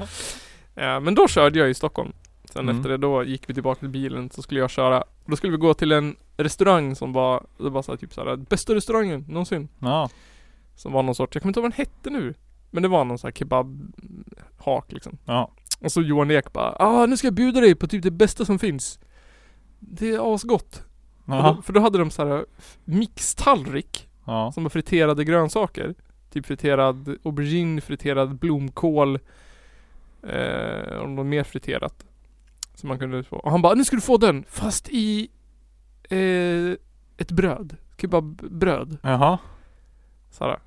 Ja, 0.77 1.01
men 1.01 1.15
då 1.15 1.29
körde 1.29 1.59
jag 1.59 1.71
i 1.71 1.75
Stockholm. 1.75 2.13
Sen 2.53 2.69
Mm. 2.69 2.77
efter 2.77 2.91
det 2.91 2.97
då 2.97 3.25
gick 3.25 3.49
vi 3.51 3.55
tillbaka 3.55 3.79
till 3.79 3.89
bilen 3.89 4.31
så 4.31 4.43
skulle 4.43 4.61
jag 4.61 4.71
köra. 4.71 5.05
Då 5.27 5.37
skulle 5.37 5.51
vi 5.51 5.57
gå 5.59 5.75
till 5.75 5.93
en 5.93 6.17
restaurang 6.37 6.97
som 6.97 7.13
var, 7.13 7.47
det 7.59 7.71
var 7.71 7.83
såhär 7.83 7.97
typ 7.97 8.15
såhär, 8.15 8.37
bästa 8.37 8.75
restaurangen 8.75 9.25
någonsin. 9.29 9.69
Ja. 9.79 10.11
Som 10.77 10.93
var 10.93 11.03
någon 11.03 11.15
sorts, 11.15 11.37
jag 11.37 11.43
kommer 11.43 11.51
inte 11.51 11.61
ihåg 11.61 11.65
vad 11.65 11.73
den 11.73 11.87
hette 11.87 12.11
nu. 12.11 12.35
Men 12.71 12.83
det 12.83 12.89
var 12.89 13.05
någon 13.05 13.19
sån 13.19 13.29
här 13.29 13.33
kebab-hak 13.33 14.93
liksom. 14.93 15.19
Ja. 15.25 15.51
Och 15.81 15.93
så 15.93 16.03
Johan 16.03 16.31
Ek 16.31 16.53
bara, 16.53 16.73
ah 16.79 17.07
nu 17.07 17.17
ska 17.17 17.27
jag 17.27 17.35
bjuda 17.35 17.61
dig 17.61 17.75
på 17.75 17.87
typ 17.87 18.03
det 18.03 18.11
bästa 18.11 18.45
som 18.45 18.59
finns. 18.59 18.99
Det 19.79 20.11
är 20.11 20.35
asgott. 20.35 20.83
Då, 21.27 21.63
för 21.63 21.73
då 21.73 21.81
hade 21.81 21.99
de 21.99 22.11
så 22.11 22.27
här 22.27 22.45
mixtallrik 22.85 24.09
Ja. 24.27 24.53
som 24.53 24.63
var 24.63 24.71
friterade 24.71 25.25
grönsaker. 25.25 25.95
Typ 26.31 26.47
friterad 26.47 27.17
aubergine, 27.25 27.81
friterad 27.81 28.39
blomkål. 28.39 29.19
Eh, 30.23 30.97
och 30.97 31.11
något 31.11 31.27
mer 31.27 31.45
friterat. 31.45 32.05
Som 32.75 32.89
man 32.89 32.99
kunde 32.99 33.25
få. 33.25 33.37
Och 33.37 33.51
han 33.51 33.63
bara, 33.63 33.75
nu 33.75 33.85
ska 33.85 33.97
du 33.97 34.03
få 34.03 34.17
den 34.17 34.45
fast 34.49 34.89
i 34.89 35.29
eh, 36.15 36.77
ett 37.17 37.33
bröd. 37.33 37.77
Kebabbröd. 38.01 38.99
Jaha. 39.03 39.39
Så, 40.31 40.45
här. 40.45 40.59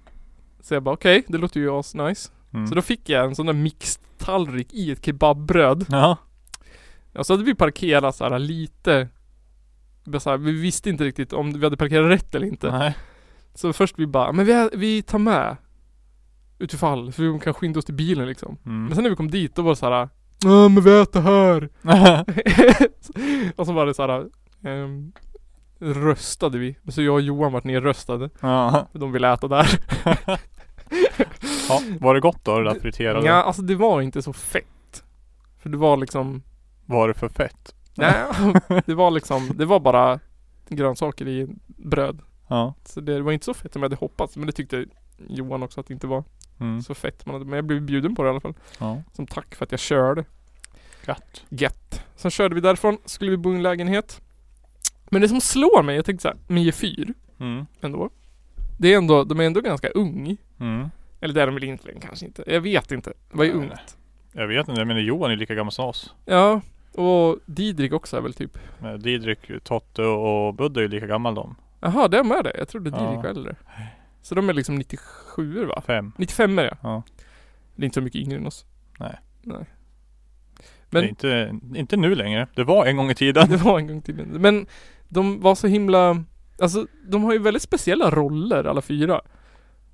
så 0.62 0.74
jag 0.74 0.84
bara 0.84 0.94
okej, 0.94 1.24
det 1.28 1.38
låter 1.38 1.60
ju 1.60 1.70
as 1.70 1.96
nice. 1.96 2.32
Mm. 2.54 2.68
Så 2.68 2.76
då 2.76 2.82
fick 2.82 3.10
jag 3.10 3.26
en 3.26 3.36
sån 3.36 3.46
där 3.46 3.54
mixtallrik 3.54 4.74
i 4.74 4.92
ett 4.92 5.06
kebabbröd. 5.06 5.86
Ja. 5.90 6.18
Och 7.14 7.26
så 7.26 7.34
hade 7.34 7.44
vi 7.44 7.56
parkerat 7.56 8.16
så 8.16 8.24
här 8.24 8.40
lite 8.40 9.08
så 10.20 10.30
här, 10.30 10.38
Vi 10.38 10.52
visste 10.52 10.90
inte 10.90 11.04
riktigt 11.04 11.34
om 11.34 11.54
vi 11.54 11.64
hade 11.64 11.78
parkerat 11.78 12.12
rätt 12.12 12.36
eller 12.36 12.48
inte. 12.48 12.72
Nej. 12.72 12.98
Så 13.54 13.74
först 13.74 14.00
vi 14.00 14.08
bara, 14.08 14.32
men 14.32 14.46
vi, 14.46 14.70
vi 14.74 15.02
tar 15.02 15.20
med 15.20 15.58
Utifall, 16.60 17.12
för 17.12 17.24
vi 17.24 17.40
kan 17.40 17.54
skynda 17.54 17.80
oss 17.80 17.86
till 17.86 17.94
bilen 17.94 18.28
liksom. 18.28 18.58
Mm. 18.66 18.86
Men 18.86 18.96
sen 18.96 19.04
när 19.04 19.10
vi 19.10 19.16
kom 19.16 19.32
dit 19.32 19.56
då 19.56 19.62
var 19.62 19.72
det 19.72 19.76
så 19.76 19.90
här. 19.90 20.10
Ja 20.44 20.68
men 20.70 20.84
vi 20.84 21.02
äter 21.02 21.22
här. 21.22 21.70
och 23.56 23.66
så 23.66 23.74
var 23.74 23.86
det 23.86 23.94
så 23.94 24.08
här. 24.08 24.28
ehm, 24.64 25.12
röstade 25.80 26.58
vi. 26.58 26.76
Så 26.88 27.02
jag 27.02 27.14
och 27.14 27.22
Johan 27.22 27.52
vart 27.54 27.64
nerröstade. 27.64 28.30
ja. 28.40 28.88
De 28.94 29.12
ville 29.12 29.34
äta 29.34 29.48
där. 29.48 29.80
Ja, 31.70 31.82
var 32.00 32.14
det 32.14 32.20
gott 32.20 32.46
då 32.46 32.60
det 32.60 32.74
där 32.74 32.80
friterade? 32.80 33.26
Ja, 33.28 33.34
alltså 33.34 33.62
det 33.62 33.76
var 33.76 34.02
inte 34.02 34.22
så 34.22 34.34
fett. 34.34 35.04
För 35.60 35.70
det 35.70 35.78
var 35.78 35.98
liksom 35.98 36.44
Var 36.86 37.08
det 37.08 37.14
för 37.14 37.30
fett? 37.30 37.76
Nej, 37.96 38.14
det 38.86 38.94
var 38.96 39.12
liksom, 39.12 39.50
det 39.56 39.66
var 39.66 39.80
bara 39.80 40.20
grönsaker 40.70 41.28
i 41.28 41.48
bröd. 41.68 42.22
Ja. 42.48 42.74
Så 42.86 43.02
det 43.02 43.22
var 43.22 43.32
inte 43.32 43.46
så 43.46 43.54
fett 43.54 43.74
som 43.74 43.82
jag 43.82 43.86
hade 43.90 43.96
hoppats. 44.00 44.38
Men 44.38 44.46
det 44.48 44.52
tyckte 44.52 44.86
Johan 45.28 45.64
också 45.64 45.80
att 45.80 45.88
det 45.88 45.94
inte 45.94 46.08
var 46.08 46.24
Mm. 46.60 46.82
så 46.82 46.94
fett. 46.96 47.26
Man 47.26 47.34
hade, 47.36 47.46
men 47.46 47.56
jag 47.56 47.66
blev 47.66 47.82
bjuden 47.82 48.16
på 48.16 48.24
det 48.24 48.28
i 48.28 48.32
alla 48.32 48.40
fall. 48.40 48.54
Ja. 48.80 49.02
Som 49.14 49.28
tack 49.28 49.56
för 49.56 49.66
att 49.66 49.72
jag 49.72 49.80
körde. 49.80 50.26
Gött. 51.08 51.46
Gött. 51.50 52.02
Sen 52.16 52.32
körde 52.32 52.56
vi 52.56 52.62
därifrån, 52.62 52.98
skulle 53.06 53.32
vi 53.32 53.38
bo 53.38 53.52
i 53.54 53.56
en 53.56 53.64
lägenhet. 53.64 54.22
Men 55.12 55.22
det 55.22 55.30
som 55.30 55.42
slår 55.42 55.84
mig, 55.84 55.96
jag 55.96 56.06
tänkte 56.06 56.22
såhär, 56.22 56.38
med 56.48 56.64
G4 56.64 57.14
Mm. 57.40 57.66
ändå. 57.82 58.10
Det 58.78 58.94
är 58.94 58.98
ändå, 58.98 59.24
de 59.24 59.40
är 59.40 59.44
ändå 59.44 59.62
ganska 59.62 59.90
ung. 59.90 60.38
Mm. 60.60 60.90
Eller 61.20 61.34
det 61.34 61.42
är 61.42 61.46
de 61.46 61.56
väl 61.56 61.64
egentligen 61.64 62.00
kanske 62.02 62.26
inte. 62.26 62.44
Jag 62.48 62.62
vet 62.62 62.92
inte. 62.92 63.14
Vad 63.32 63.48
är 63.48 63.54
Nej, 63.54 63.62
ungt? 63.62 63.98
Jag 64.32 64.48
vet 64.48 64.68
inte, 64.68 64.82
jag 64.82 64.88
menar 64.88 65.02
Johan 65.02 65.32
är 65.32 65.36
lika 65.36 65.56
gammal 65.56 65.72
som 65.72 65.86
oss. 65.86 66.14
Ja, 66.26 66.62
och 66.94 67.40
Didrik 67.46 67.94
också 67.94 68.18
är 68.18 68.22
väl 68.22 68.34
typ. 68.34 68.58
Men 68.80 69.00
Didrik, 69.02 69.52
Totte 69.64 70.02
och 70.02 70.54
Budde 70.54 70.80
är 70.80 70.82
ju 70.82 70.88
lika 70.88 71.08
gammal 71.08 71.36
de. 71.36 71.56
Jaha, 71.80 72.08
det 72.08 72.18
är 72.18 72.44
det. 72.44 72.56
Jag 72.58 72.68
trodde 72.68 72.90
Ja. 72.90 72.98
Didrik 73.00 73.18
var 73.24 73.30
äldre. 73.30 73.56
Så 74.22 74.36
de 74.36 74.50
är 74.50 74.54
liksom 74.54 74.76
97 74.76 75.66
va? 75.66 75.82
Fem. 75.88 76.12
95 76.18 76.60
är 76.60 76.64
det 76.64 76.78
Ja. 76.82 77.04
Det 77.76 77.84
är 77.84 77.86
inte 77.86 77.94
så 77.96 78.02
mycket 78.02 78.22
yngre 78.22 78.38
än 78.38 78.48
oss. 78.48 78.66
Nej. 79.00 79.16
Nej. 79.42 79.66
Men 80.90 81.02
Men 81.02 81.10
inte, 81.10 81.60
inte 81.76 81.98
nu 81.98 82.16
längre. 82.16 82.48
Det 82.56 82.64
var 82.64 82.86
en 82.86 82.98
gång 82.98 83.10
i 83.12 83.16
tiden. 83.16 83.50
det 83.50 83.58
var 83.58 83.80
en 83.80 83.88
gång 83.88 84.02
till. 84.02 84.16
Men 84.26 84.66
de 85.10 85.42
var 85.42 85.56
så 85.56 85.68
himla 85.68 86.24
Alltså 86.62 86.88
de 87.10 87.24
har 87.24 87.34
ju 87.34 87.40
väldigt 87.40 87.64
speciella 87.64 88.10
roller 88.10 88.64
alla 88.64 88.82
fyra. 88.82 89.22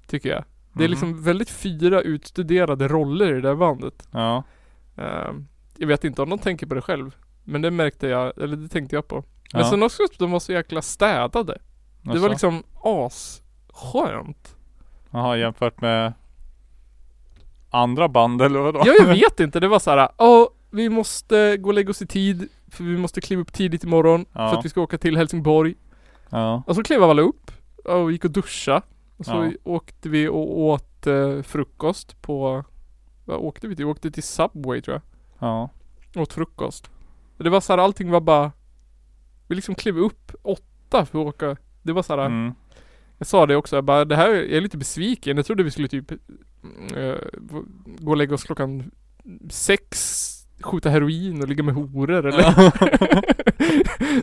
Tycker 0.07 0.29
jag. 0.29 0.43
Det 0.73 0.79
är 0.83 0.87
Mhm. 0.87 0.91
liksom 0.91 1.23
väldigt 1.23 1.49
fyra 1.49 2.01
utstuderade 2.01 2.87
roller 2.87 3.29
i 3.31 3.33
det 3.33 3.41
där 3.41 3.55
bandet. 3.55 4.07
Ja. 4.11 4.43
Ehm, 4.97 5.47
jag 5.77 5.87
vet 5.87 6.03
inte 6.03 6.21
om 6.21 6.29
de 6.29 6.39
tänker 6.39 6.67
på 6.67 6.75
det 6.75 6.81
själv. 6.81 7.15
Men 7.43 7.61
det 7.61 7.71
märkte 7.71 8.07
jag, 8.07 8.37
eller 8.37 8.55
det 8.57 8.67
tänkte 8.67 8.95
jag 8.95 9.07
på. 9.07 9.23
Men 9.53 9.61
Ja. 9.61 9.69
sen 9.69 9.83
också 9.83 10.03
att 10.03 10.19
de 10.19 10.31
var 10.31 10.39
så 10.39 10.51
jäkla 10.51 10.81
städade. 10.81 11.57
Det 12.01 12.09
Alltså. 12.09 12.21
var 12.21 12.29
liksom 12.29 12.63
asskönt. 12.83 14.55
Jaha, 15.11 15.37
jämfört 15.37 15.81
med 15.81 16.13
andra 17.69 18.07
band 18.09 18.41
eller 18.41 18.59
vadå? 18.59 18.81
Ja, 18.85 18.93
jag 18.99 19.05
vet 19.15 19.39
inte. 19.39 19.59
Det 19.59 19.67
var 19.67 19.79
så 19.79 19.91
här. 19.91 20.09
Ja, 20.17 20.49
vi 20.71 20.89
måste 20.89 21.57
gå 21.57 21.69
och 21.69 21.73
lägga 21.73 21.89
oss 21.89 22.01
i 22.01 22.07
tid. 22.07 22.49
För 22.73 22.83
vi 22.83 22.97
måste 22.97 23.21
kliva 23.21 23.41
upp 23.41 23.53
tidigt 23.53 23.83
imorgon. 23.83 24.25
Ja. 24.33 24.49
För 24.49 24.57
att 24.57 24.65
vi 24.65 24.69
ska 24.69 24.81
åka 24.81 24.97
till 24.97 25.17
Helsingborg. 25.17 25.75
Ja. 26.29 26.63
Och 26.67 26.75
så 26.75 26.83
klev 26.83 27.03
alla 27.03 27.21
upp. 27.21 27.51
Och 27.85 28.11
gick 28.11 28.25
och 28.25 28.31
duscha. 28.31 28.81
Och 29.17 29.25
så 29.25 29.31
Ja. 29.31 29.51
åkte 29.63 30.09
vi 30.09 30.27
och 30.27 30.59
åt 30.59 31.07
eh, 31.07 31.41
frukost 31.41 32.21
på... 32.21 32.63
Vad 33.25 33.37
åkte 33.37 33.67
vi 33.67 33.75
till? 33.75 33.85
Vi 33.85 33.91
åkte 33.91 34.11
till 34.11 34.23
Subway 34.23 34.81
tror 34.81 34.93
jag. 34.93 35.01
Ja. 35.49 35.69
Åt 36.15 36.33
frukost. 36.33 36.89
Det 37.37 37.49
var 37.49 37.61
så 37.61 37.73
här, 37.73 37.77
allting 37.77 38.11
var 38.11 38.21
bara... 38.21 38.51
Vi 39.47 39.55
liksom 39.55 39.75
klev 39.75 39.97
upp 39.97 40.31
åtta 40.41 41.05
för 41.05 41.21
att 41.21 41.27
åka. 41.27 41.57
Det 41.81 41.91
var 41.93 42.03
så 42.03 42.15
här. 42.15 42.25
Mm. 42.25 42.53
Jag 43.17 43.27
sa 43.27 43.45
det 43.45 43.55
också, 43.55 43.75
jag 43.75 43.83
bara 43.83 44.05
det 44.05 44.15
här, 44.15 44.29
jag 44.29 44.51
är 44.51 44.61
lite 44.61 44.77
besviken. 44.77 45.37
Jag 45.37 45.45
trodde 45.45 45.63
vi 45.63 45.71
skulle 45.71 45.87
typ 45.87 46.11
eh, 46.11 47.15
gå 47.85 48.11
och 48.11 48.17
lägga 48.17 48.33
oss 48.35 48.43
klockan 48.43 48.91
sex, 49.49 50.42
skjuta 50.61 50.89
heroin 50.89 51.41
och 51.41 51.47
ligga 51.47 51.63
med 51.63 51.75
horor 51.75 52.25
eller 52.25 52.53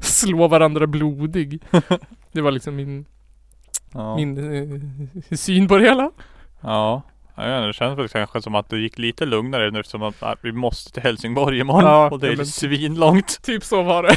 slå 0.05 0.49
varandra 0.49 0.87
blodig. 0.87 1.63
Det 2.33 2.41
var 2.41 2.51
liksom 2.51 2.77
min, 2.77 3.05
Ja. 3.93 4.17
min 4.17 4.39
eh, 4.39 5.37
syn 5.37 5.69
på 5.69 5.79
det 5.79 5.85
hela. 5.85 6.11
Ja. 6.61 7.03
Jag 7.37 7.45
vet 7.45 7.57
inte, 7.57 7.67
det 7.67 7.73
känns 7.73 7.99
väl 7.99 8.09
kanske 8.09 8.43
som 8.43 8.55
att 8.55 8.69
det 8.69 8.79
gick 8.79 8.99
lite 8.99 9.27
lugnare 9.27 9.71
nu 9.71 9.83
som 9.83 10.03
att 10.03 10.23
ah, 10.23 10.37
vi 10.43 10.53
måste 10.53 10.93
till 10.93 11.03
Helsingborg 11.03 11.59
imorgon 11.59 11.85
Ja, 11.85 12.11
och 12.11 12.21
det 12.21 12.29
är 12.29 12.37
ja, 12.39 12.45
svinlångt. 12.45 13.43
Typ 13.43 13.65
så 13.65 13.83
var 13.83 14.03
det. 14.03 14.17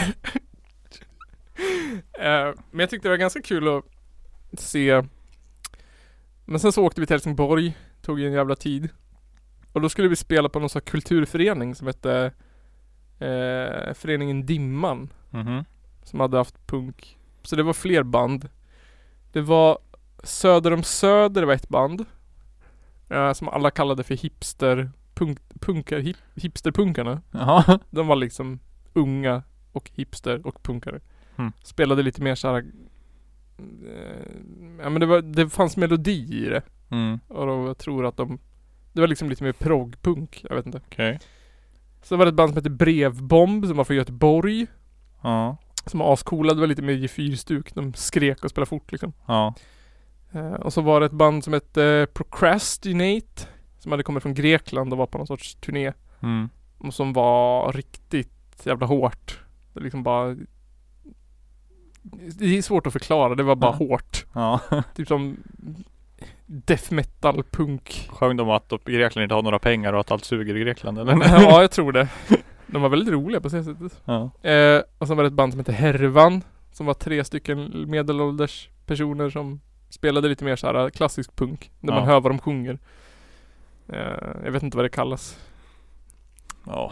Eh, 2.20 2.54
men 2.72 2.80
jag 2.80 2.90
tyckte 2.90 3.08
det 3.08 3.10
var 3.10 3.18
ganska 3.18 3.42
kul 3.42 3.68
att 3.68 3.84
se 4.60 5.04
Men 6.46 6.60
sen 6.60 6.72
så 6.72 6.84
åkte 6.84 7.02
vi 7.02 7.08
till 7.08 7.14
Helsingborg, 7.14 7.78
tog 8.02 8.20
ju 8.20 8.28
en 8.28 8.34
jävla 8.34 8.56
tid. 8.56 8.90
Och 9.74 9.82
då 9.82 9.90
skulle 9.90 10.08
vi 10.08 10.16
spela 10.16 10.50
på 10.50 10.60
någon 10.60 10.70
sån 10.70 10.80
här 10.80 10.92
kulturförening 10.92 11.76
som 11.76 11.88
hette 11.88 12.32
eh, 13.20 13.94
Föreningen 13.94 14.46
Dimman. 14.46 15.14
Mhm. 15.30 15.66
Som 16.04 16.20
hade 16.20 16.38
haft 16.38 16.68
punk. 16.68 17.18
Så 17.44 17.56
det 17.56 17.64
var 17.64 17.74
fler 17.74 18.04
band. 18.04 18.50
Det 19.32 19.42
var 19.42 19.78
Söder 20.24 20.74
om 20.74 20.84
Söder 20.84 21.44
var 21.44 21.54
ett 21.54 21.70
band. 21.70 22.06
Eh, 23.10 23.34
som 23.34 23.50
alla 23.50 23.72
kallade 23.72 24.04
för 24.04 24.16
hipster 24.16 24.92
punk, 25.14 25.40
punkar, 25.60 26.00
hip, 26.00 26.18
hipsterpunkarna. 26.36 27.22
Jaha. 27.32 27.80
De 27.90 28.08
var 28.08 28.16
liksom 28.16 28.60
unga 28.94 29.44
och 29.72 29.92
hipster 29.94 30.48
och 30.48 30.64
punkare. 30.64 31.00
Mm. 31.38 31.52
Spelade 31.64 32.04
lite 32.04 32.22
mer 32.22 32.36
såhär 32.36 32.66
eh, 33.58 34.26
Ja 34.84 34.90
men 34.90 35.00
det 35.00 35.06
var, 35.06 35.22
det 35.22 35.50
fanns 35.50 35.78
melodi 35.78 36.46
i 36.46 36.50
det. 36.50 36.62
Mm. 36.90 37.20
Och 37.28 37.46
då, 37.48 37.68
jag 37.68 37.78
tror 37.78 38.06
att 38.06 38.18
de 38.18 38.40
Det 38.94 39.02
var 39.02 39.08
liksom 39.08 39.30
lite 39.30 39.44
mer 39.44 39.52
proggpunk, 39.52 40.46
jag 40.50 40.56
vet 40.56 40.66
inte. 40.66 40.82
Okej. 40.88 41.20
Så 42.02 42.16
var 42.16 42.26
det 42.26 42.30
ett 42.30 42.36
band 42.36 42.50
som 42.50 42.58
hette 42.58 42.70
Brevbomb 42.70 43.66
som 43.66 43.78
var 43.78 43.84
från 43.84 43.98
Göteborg. 43.98 44.68
Ja. 45.22 45.58
Som 45.86 46.00
var 46.00 46.14
ascoola, 46.14 46.54
det 46.54 46.60
var 46.60 46.68
lite 46.68 46.82
mer 46.82 46.94
G4-stuk. 46.94 47.76
De 47.76 47.94
skrek 47.94 48.44
och 48.44 48.50
spelade 48.50 48.70
fort 48.70 48.92
liksom. 48.92 49.14
Ja. 49.26 49.54
Eh, 50.32 50.54
och 50.54 50.74
så 50.74 50.82
var 50.82 51.00
det 51.00 51.06
ett 51.06 51.12
band 51.12 51.44
som 51.44 51.54
hette 51.54 52.08
Procrastinate. 52.14 53.48
Som 53.80 53.92
hade 53.92 54.04
kommit 54.04 54.24
från 54.24 54.34
Grekland 54.34 54.94
och 54.94 55.00
var 55.00 55.08
på 55.08 55.18
någon 55.18 55.28
sorts 55.28 55.56
turné. 55.56 55.94
Mm. 56.22 56.50
Och 56.78 56.94
som 56.94 57.14
var 57.14 57.72
riktigt 57.74 58.66
jävla 58.66 58.86
hårt. 58.86 59.40
Det 59.74 59.80
liksom 59.80 60.04
bara 60.04 60.36
Det 62.38 62.58
är 62.58 62.62
svårt 62.62 62.88
att 62.88 62.94
förklara, 62.94 63.36
det 63.36 63.44
var 63.44 63.56
bara 63.56 63.72
Ja. 63.80 63.86
hårt. 63.88 64.26
Ja. 64.34 64.60
Typ 64.96 65.08
som 65.08 65.38
Death 66.46 66.94
metal 66.94 67.44
punk. 67.44 68.08
Sjöng 68.12 68.38
de 68.38 68.50
att 68.50 68.74
Grekland 68.86 69.24
inte 69.24 69.36
har 69.36 69.42
några 69.42 69.60
pengar 69.60 69.94
och 69.94 70.00
att 70.00 70.12
allt 70.12 70.26
suger 70.26 70.56
i 70.58 70.60
Grekland 70.60 71.00
eller? 71.00 71.14
ja, 71.14 71.62
jag 71.62 71.72
tror 71.72 71.92
det. 71.92 72.08
De 72.68 72.82
var 72.82 72.90
väldigt 72.90 73.14
roliga 73.14 73.42
på 73.42 73.48
det 73.48 73.64
sättet. 73.64 74.02
Ja. 74.06 74.50
Eh, 74.50 74.82
och 74.98 75.08
sen 75.08 75.18
var 75.18 75.24
det 75.24 75.28
ett 75.28 75.34
band 75.34 75.54
som 75.54 75.60
hette 75.60 75.72
Hervan. 75.72 76.42
Som 76.72 76.86
var 76.86 76.94
tre 76.94 77.24
stycken 77.24 77.90
medelålders 77.90 78.70
personer 78.86 79.30
som 79.30 79.62
spelade 79.90 80.28
lite 80.28 80.46
mer 80.46 80.56
så 80.56 80.68
här 80.68 80.90
klassisk 80.90 81.36
punk. 81.36 81.72
När 81.80 81.94
man 81.94 82.04
Ja. 82.04 82.10
hör 82.10 82.20
vad 82.22 82.32
de 82.32 82.40
sjunger. 82.40 82.80
Eh, 83.88 83.98
jag 84.44 84.52
vet 84.52 84.64
inte 84.64 84.78
vad 84.78 84.86
det 84.86 84.90
kallas. 84.90 85.40
Ja. 86.66 86.92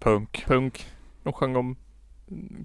Punk. 0.00 0.44
Punk. 0.46 0.86
De 1.22 1.32
sjöng 1.32 1.56
om 1.56 1.76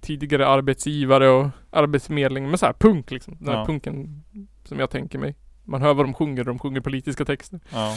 tidigare 0.02 0.48
arbetsgivare 0.48 1.30
och 1.30 1.48
arbetsförmedling. 1.72 2.48
Men 2.50 2.58
så 2.58 2.66
här 2.66 2.74
punk 2.80 3.12
liksom. 3.12 3.38
Den 3.40 3.48
här 3.54 3.60
Ja. 3.60 3.66
punken 3.66 4.24
som 4.64 4.80
jag 4.80 4.90
tänker 4.90 5.20
mig. 5.20 5.36
Man 5.70 5.82
hör 5.82 5.94
vad 5.94 6.06
de 6.06 6.14
sjunger. 6.14 6.44
De 6.44 6.60
sjunger 6.60 6.82
politiska 6.82 7.26
texter. 7.26 7.60
Ja. 7.70 7.96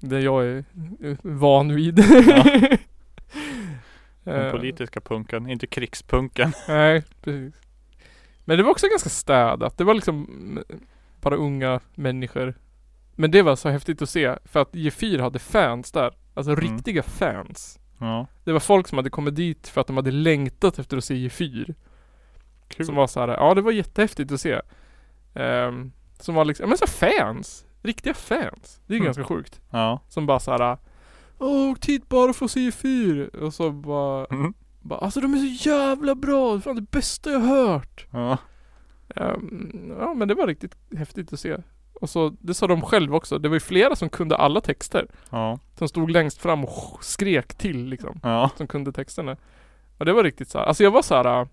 Det 0.00 0.20
jag 0.20 0.46
är 0.46 0.64
van 1.22 1.74
vid. 1.74 1.94
Den 4.24 4.46
Eh, 4.46 4.50
politiska 4.52 5.00
punken, 5.00 5.50
inte 5.50 5.66
krigspunken. 5.66 6.52
Nej, 6.68 7.02
precis. 7.22 7.54
Men 8.44 8.56
det 8.56 8.62
var 8.62 8.70
också 8.70 8.86
ganska 8.88 9.08
städat. 9.08 9.78
Det 9.78 9.84
var 9.84 9.94
liksom 9.94 10.24
mm, 10.24 10.64
bara 11.20 11.36
unga 11.36 11.80
människor. 11.94 12.54
Men 13.14 13.30
det 13.30 13.42
var 13.42 13.56
så 13.56 13.68
häftigt 13.68 14.02
att 14.02 14.10
se. 14.10 14.36
För 14.44 14.60
att 14.62 14.72
G4 14.72 15.20
hade 15.20 15.38
fans 15.38 15.92
där. 15.92 16.12
Alltså 16.34 16.52
Mm. 16.52 16.60
riktiga 16.64 17.02
fans. 17.02 17.78
Ja. 17.98 18.26
Det 18.44 18.52
var 18.52 18.60
folk 18.60 18.88
som 18.88 18.98
hade 18.98 19.10
kommit 19.10 19.34
dit 19.36 19.68
för 19.68 19.80
att 19.80 19.86
de 19.86 19.96
hade 19.96 20.10
längtat 20.10 20.78
efter 20.78 20.96
att 20.96 21.04
se 21.04 21.14
G4. 21.14 21.74
Kul. 22.68 22.86
Som 22.86 22.94
var 22.94 23.06
så 23.06 23.20
här, 23.20 23.28
ja 23.28 23.54
det 23.54 23.60
var 23.62 23.72
jättehäftigt 23.72 24.32
att 24.32 24.40
se. 24.40 24.60
Ehm, 25.34 25.92
som 26.22 26.34
var 26.34 26.44
liksom, 26.44 26.64
ja 26.64 26.68
men 26.68 26.78
så 26.78 26.86
fans. 26.86 27.64
Riktiga 27.82 28.14
fans. 28.14 28.80
Det 28.86 28.94
är 28.94 28.96
Mm. 28.96 29.04
ganska 29.04 29.24
sjukt. 29.24 29.60
Ja. 29.70 30.00
Som 30.08 30.26
bara 30.26 30.40
så 30.40 30.50
här. 30.50 30.78
Åh, 31.38 31.70
åk 31.70 31.86
hit 31.86 32.08
bara 32.08 32.32
för 32.32 32.44
att 32.44 32.50
se 32.50 32.60
G4. 32.70 33.28
Och 33.36 33.54
så 33.54 33.70
bara, 33.70 34.26
Mm. 34.26 34.54
bara, 34.80 34.98
alltså 34.98 35.20
de 35.20 35.34
är 35.34 35.38
så 35.38 35.68
jävla 35.68 36.14
bra. 36.14 36.60
Fan 36.60 36.76
det 36.76 36.90
bästa 36.90 37.30
jag 37.30 37.40
hört. 37.40 38.06
Ja. 38.10 38.38
Ehm, 39.16 39.92
ja 40.00 40.14
men 40.14 40.28
det 40.28 40.34
var 40.34 40.46
riktigt 40.46 40.76
häftigt 40.96 41.32
att 41.32 41.40
se. 41.40 41.56
Och 42.00 42.10
så, 42.10 42.36
det 42.40 42.54
sa 42.54 42.66
de 42.66 42.80
själva 42.82 43.16
också. 43.16 43.38
Det 43.38 43.48
var 43.48 43.56
ju 43.56 43.60
flera 43.60 43.96
som 43.96 44.08
kunde 44.08 44.36
alla 44.36 44.60
texter. 44.60 45.06
Ja. 45.30 45.58
Som 45.78 45.88
stod 45.88 46.10
längst 46.10 46.38
fram 46.38 46.64
och 46.64 46.98
skrek 47.04 47.54
till 47.54 47.84
liksom. 47.86 48.20
Ja. 48.22 48.50
Som 48.56 48.66
kunde 48.66 48.92
texterna. 48.92 49.36
Och 49.98 50.04
det 50.04 50.12
var 50.12 50.24
riktigt 50.24 50.48
så 50.48 50.58
här. 50.58 50.64
alltså 50.64 50.82
jag 50.82 50.90
var 50.90 51.02
så 51.02 51.14
här. 51.14 51.48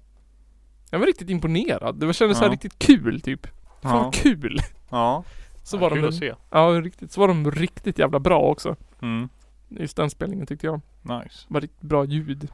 Jag 0.91 0.99
var 0.99 1.05
riktigt 1.05 1.29
imponerad. 1.29 1.95
Det 1.99 2.13
kändes 2.13 2.37
så 2.37 2.43
här 2.43 2.49
Ja. 2.49 2.53
riktigt 2.53 2.79
kul 2.79 3.21
typ. 3.21 3.47
Fan 3.85 4.03
Ja. 4.05 4.11
kul! 4.13 4.59
Ja. 4.89 5.23
Så 5.63 5.75
Ja, 5.77 5.81
var 5.81 5.89
kul 5.89 6.01
de, 6.01 6.07
att 6.07 6.15
se. 6.15 6.33
ja 6.49 6.59
riktigt, 6.67 7.11
så 7.11 7.19
var 7.21 7.27
de 7.27 7.51
riktigt 7.51 7.99
jävla 7.99 8.19
bra 8.19 8.39
också. 8.41 8.75
Mm. 9.01 9.29
Just 9.69 9.97
den 9.97 10.09
spelningen 10.09 10.45
tyckte 10.47 10.65
jag. 10.67 10.81
Nice. 11.01 11.45
var 11.47 11.61
riktigt 11.61 11.81
bra 11.81 12.05
ljud. 12.05 12.47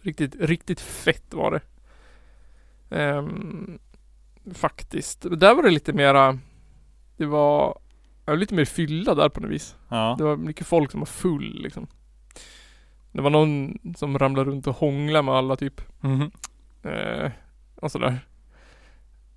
Riktigt, 0.00 0.34
riktigt 0.40 0.80
fett 0.80 1.34
var 1.34 1.50
det. 1.50 1.60
Ehm, 2.90 3.78
faktiskt. 4.54 5.24
Men 5.24 5.38
Där 5.38 5.54
var 5.54 5.62
det 5.62 5.70
lite 5.70 5.92
mera 5.92 6.38
Det 7.16 7.26
var 7.26 7.78
jag 8.26 8.32
var 8.32 8.38
lite 8.38 8.54
mer 8.54 8.64
fylla 8.64 9.14
där 9.14 9.28
på 9.28 9.40
något 9.40 9.50
vis. 9.50 9.76
Ja. 9.88 10.14
Det 10.18 10.24
var 10.24 10.36
mycket 10.36 10.66
folk 10.66 10.90
som 10.90 11.00
var 11.00 11.06
full 11.06 11.62
liksom. 11.62 11.86
Det 13.12 13.20
var 13.22 13.30
någon 13.30 13.78
som 13.96 14.18
ramlade 14.18 14.50
runt 14.50 14.66
och 14.66 14.76
hånglade 14.76 15.22
med 15.22 15.34
alla 15.34 15.56
typ. 15.56 15.80
Mhm. 16.00 16.30
Eh, 16.82 17.30
och 17.76 17.92
sådär. 17.92 18.18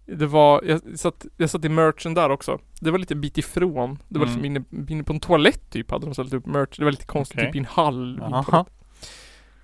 Det 0.08 0.26
var, 0.28 0.62
jag 0.68 0.99
satt, 0.99 1.26
jag 1.38 1.49
satt 1.49 1.66
i 1.66 1.70
merchen 1.70 2.14
där 2.14 2.30
också. 2.30 2.60
Det 2.80 2.91
var 2.91 2.99
lite 2.99 3.16
bit 3.16 3.38
ifrån. 3.38 3.99
Det 4.10 4.20
var 4.20 4.26
Mm. 4.26 4.41
liksom 4.43 4.45
inne, 4.76 4.91
inne 4.93 5.03
på 5.03 5.14
en 5.14 5.20
toalett 5.20 5.70
typ 5.70 5.91
hade 5.91 6.05
de 6.05 6.14
ställt 6.14 6.34
upp 6.34 6.45
merch. 6.45 6.78
Det 6.78 6.84
var 6.84 6.91
lite 6.91 7.05
konstigt, 7.05 7.38
Okej. 7.38 7.47
typ 7.47 7.55
i 7.55 7.60
en 7.60 7.66
hall. 7.66 8.18
toalett. 8.45 8.68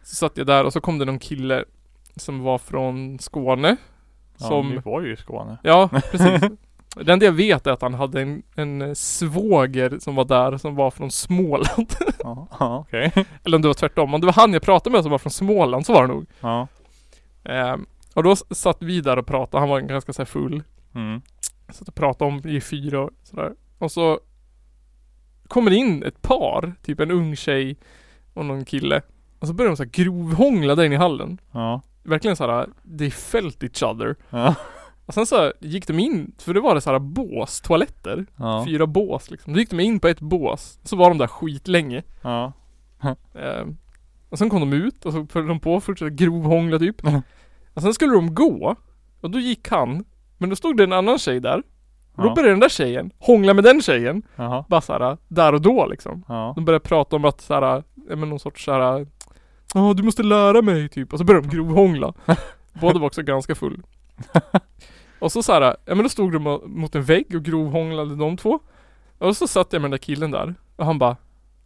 Så 0.04 0.16
satt 0.16 0.38
jag 0.38 0.48
där 0.48 0.64
och 0.64 0.74
så 0.74 0.82
kom 0.82 0.98
det 0.98 1.06
någon 1.06 1.20
kille 1.20 1.66
som 2.16 2.40
var 2.44 2.58
från 2.58 3.20
Skåne. 3.20 3.78
Ja, 4.38 4.48
Som, 4.48 4.70
vi 4.72 4.78
var 4.78 5.02
ju 5.02 5.14
i 5.14 5.18
Skåne. 5.18 5.58
ja 5.64 5.90
precis. 6.12 6.42
Det 6.96 7.14
enda 7.14 7.26
jag 7.26 7.32
vet 7.34 7.68
är 7.68 7.72
att 7.72 7.82
han 7.82 7.94
hade 7.94 8.22
en, 8.22 8.44
en 8.56 8.96
svåger 8.96 9.98
som 10.00 10.16
var 10.16 10.26
där 10.26 10.58
som 10.58 10.76
var 10.76 10.92
från 10.92 11.12
Småland. 11.12 11.94
Ja, 12.24 12.48
ja 12.60 12.78
okej. 12.80 13.12
Eller 13.44 13.56
om 13.58 13.62
det 13.62 13.68
var 13.68 13.74
tvärtom. 13.74 14.14
Om 14.14 14.22
det 14.22 14.28
var 14.28 14.34
han 14.34 14.54
jag 14.54 14.62
pratade 14.62 14.92
med 14.94 15.02
som 15.04 15.12
var 15.12 15.18
från 15.18 15.32
Småland 15.32 15.86
så 15.86 15.94
var 15.94 16.02
det 16.02 16.14
nog. 16.14 16.26
Ja. 16.42 16.68
Ehm, 17.44 17.86
och 18.14 18.24
då 18.24 18.36
satt 18.36 18.78
vi 18.80 19.02
där 19.02 19.20
och 19.20 19.28
pratade. 19.28 19.62
Han 19.62 19.70
var 19.70 19.80
ganska 19.80 20.14
så 20.14 20.26
full. 20.26 20.64
Mm. 20.96 21.22
Satt 21.70 21.88
och 21.88 21.96
pratade 21.96 22.32
om 22.32 22.50
i 22.50 22.62
fyra 22.62 23.02
och 23.02 23.12
sådär. 23.24 23.54
Och 23.78 23.92
så 23.92 24.20
kommer 25.48 25.72
det 25.72 25.78
in 25.78 26.04
ett 26.04 26.22
par, 26.22 26.76
typ 26.84 27.00
en 27.00 27.12
ung 27.12 27.36
tjej 27.36 27.78
och 28.34 28.46
någon 28.46 28.66
kille. 28.66 29.02
Och 29.40 29.48
så 29.48 29.54
börjar 29.54 29.70
de 29.70 29.78
så 29.78 29.84
här 29.84 29.90
grovhångla 29.90 30.76
där 30.76 30.84
inne 30.84 30.96
i 30.96 30.98
hallen. 30.98 31.38
Ja. 31.52 31.82
Verkligen 32.04 32.36
så 32.36 32.52
här, 32.52 32.70
they 32.98 33.12
felt 33.12 33.64
each 33.64 33.84
other. 33.84 34.16
Ja. 34.30 34.56
Och 35.06 35.14
sen 35.14 35.26
så 35.26 35.54
gick 35.60 35.88
de 35.88 36.00
in, 36.00 36.36
för 36.38 36.54
det 36.54 36.60
var 36.60 36.76
det 36.76 36.82
så 36.82 36.92
här 36.92 37.00
bås, 37.00 37.62
toaletter. 37.62 38.26
Ja. 38.36 38.66
Fyra 38.68 38.88
bås 38.88 39.32
liksom. 39.32 39.54
Då 39.54 39.60
gick 39.60 39.70
de 39.70 39.80
in 39.80 40.00
på 40.00 40.08
ett 40.08 40.20
bås. 40.20 40.80
Så 40.84 40.96
var 40.96 41.10
de 41.10 41.18
där 41.18 41.28
skitlänge. 41.28 42.04
Ja. 42.22 42.54
Ehm, 43.34 43.78
och 44.30 44.38
sen 44.38 44.50
kom 44.50 44.60
de 44.60 44.74
ut 44.74 45.06
och 45.06 45.14
så 45.14 45.26
följde 45.26 45.52
de 45.52 45.60
på 45.60 45.74
och 45.74 45.84
fortsatte 45.84 46.10
grovhångla 46.16 46.80
typ. 46.80 47.02
Och 47.74 47.82
sen 47.82 47.94
skulle 47.94 48.14
de 48.14 48.34
gå. 48.36 48.76
Och 49.22 49.30
då 49.32 49.40
gick 49.40 49.70
han. 49.70 50.06
Men 50.38 50.50
då 50.50 50.56
stod 50.56 50.78
det 50.78 50.84
en 50.84 50.94
annan 50.94 51.20
tjej 51.20 51.40
där. 51.40 51.64
Och 52.16 52.24
då 52.24 52.30
Ja. 52.30 52.34
började 52.36 52.52
den 52.54 52.60
där 52.60 52.70
tjejen 52.70 53.12
hångla 53.20 53.54
med 53.54 53.64
den 53.64 53.82
tjejen. 53.82 54.22
Jaha. 54.36 54.66
Bara 54.70 54.82
såhär, 54.82 55.18
där 55.28 55.54
och 55.54 55.62
då 55.62 55.86
liksom. 55.88 56.24
Ja. 56.28 56.54
De 56.56 56.66
började 56.66 56.84
prata 56.86 57.16
om 57.16 57.26
att 57.26 57.42
såhär, 57.42 57.84
men 58.16 58.30
någon 58.30 58.40
sorts 58.40 58.66
såhär 58.66 59.08
Ja 59.74 59.94
du 59.94 60.04
måste 60.04 60.24
lära 60.24 60.62
mig 60.62 60.90
typ. 60.90 61.14
Och 61.14 61.20
så 61.20 61.26
började 61.26 61.48
de 61.48 61.56
grovhångla. 61.56 62.14
Båda 62.82 63.00
var 63.00 63.08
också 63.08 63.22
ganska 63.24 63.56
full. 63.56 63.82
Och 65.20 65.32
så 65.32 65.44
såhär, 65.44 65.62
ja 65.62 65.96
men 65.96 66.04
då 66.04 66.10
stod 66.10 66.32
de 66.32 66.48
mo- 66.48 66.68
mot 66.68 66.96
en 66.96 67.04
vägg 67.04 67.36
och 67.36 67.44
grovhånglade 67.44 68.16
de 68.16 68.38
två. 68.38 68.60
Och 69.18 69.38
så 69.38 69.48
satt 69.48 69.74
jag 69.74 69.82
med 69.82 69.86
den 69.86 69.92
där 69.92 69.98
killen 69.98 70.32
där. 70.32 70.56
Och 70.76 70.86
han 70.86 71.00
bara 71.00 71.18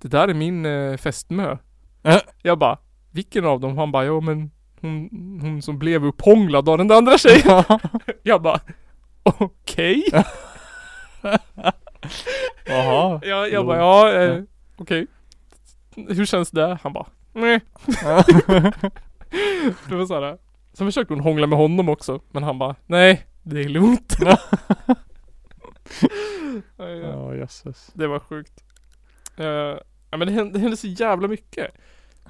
Det 0.02 0.08
där 0.08 0.28
är 0.28 0.34
min 0.34 0.66
eh, 0.66 0.98
fästmö. 0.98 1.58
Äh. 2.04 2.18
Jag 2.42 2.58
bara 2.60 2.78
Vilken 3.12 3.46
av 3.46 3.60
dem? 3.60 3.78
Han 3.78 3.92
bara 3.92 4.06
ja 4.06 4.20
men 4.20 4.52
hon, 4.82 5.10
hon 5.42 5.62
som 5.62 5.80
blev 5.80 6.06
upphånglad 6.06 6.70
av 6.70 6.78
den 6.78 6.88
där 6.88 6.96
andra 6.96 7.18
tjejen. 7.18 7.64
jag 8.24 8.42
bara 8.42 8.60
Okej. 9.24 10.04
Jaha. 12.66 13.22
Ja, 13.24 13.48
jag 13.48 13.66
bara 13.66 13.78
ja, 13.78 14.14
eh, 14.14 14.44
okej. 14.78 15.08
Hur 15.96 16.26
känns 16.26 16.52
det? 16.52 16.80
Han 16.84 16.94
bara 16.94 17.06
nej. 17.34 17.60
det 19.90 19.96
var 19.96 20.06
såhär. 20.06 20.38
Sen 20.74 20.88
försökte 20.88 21.14
hon 21.14 21.24
hångla 21.24 21.48
med 21.48 21.60
honom 21.60 21.90
också. 21.90 22.22
Men 22.32 22.44
han 22.44 22.60
bara 22.60 22.76
nej, 22.86 23.26
det 23.44 23.60
är 23.60 23.70
lugnt. 23.70 24.18
Ja. 24.20 24.38
Ja 26.78 27.36
jösses. 27.36 27.92
Det 27.94 28.08
var 28.08 28.20
sjukt. 28.20 28.64
Eh, 29.38 29.46
ja 30.12 30.18
men 30.18 30.28
det 30.28 30.32
hände, 30.32 30.54
det 30.54 30.60
hände 30.60 30.78
så 30.78 30.88
jävla 30.88 31.28
mycket. 31.28 31.72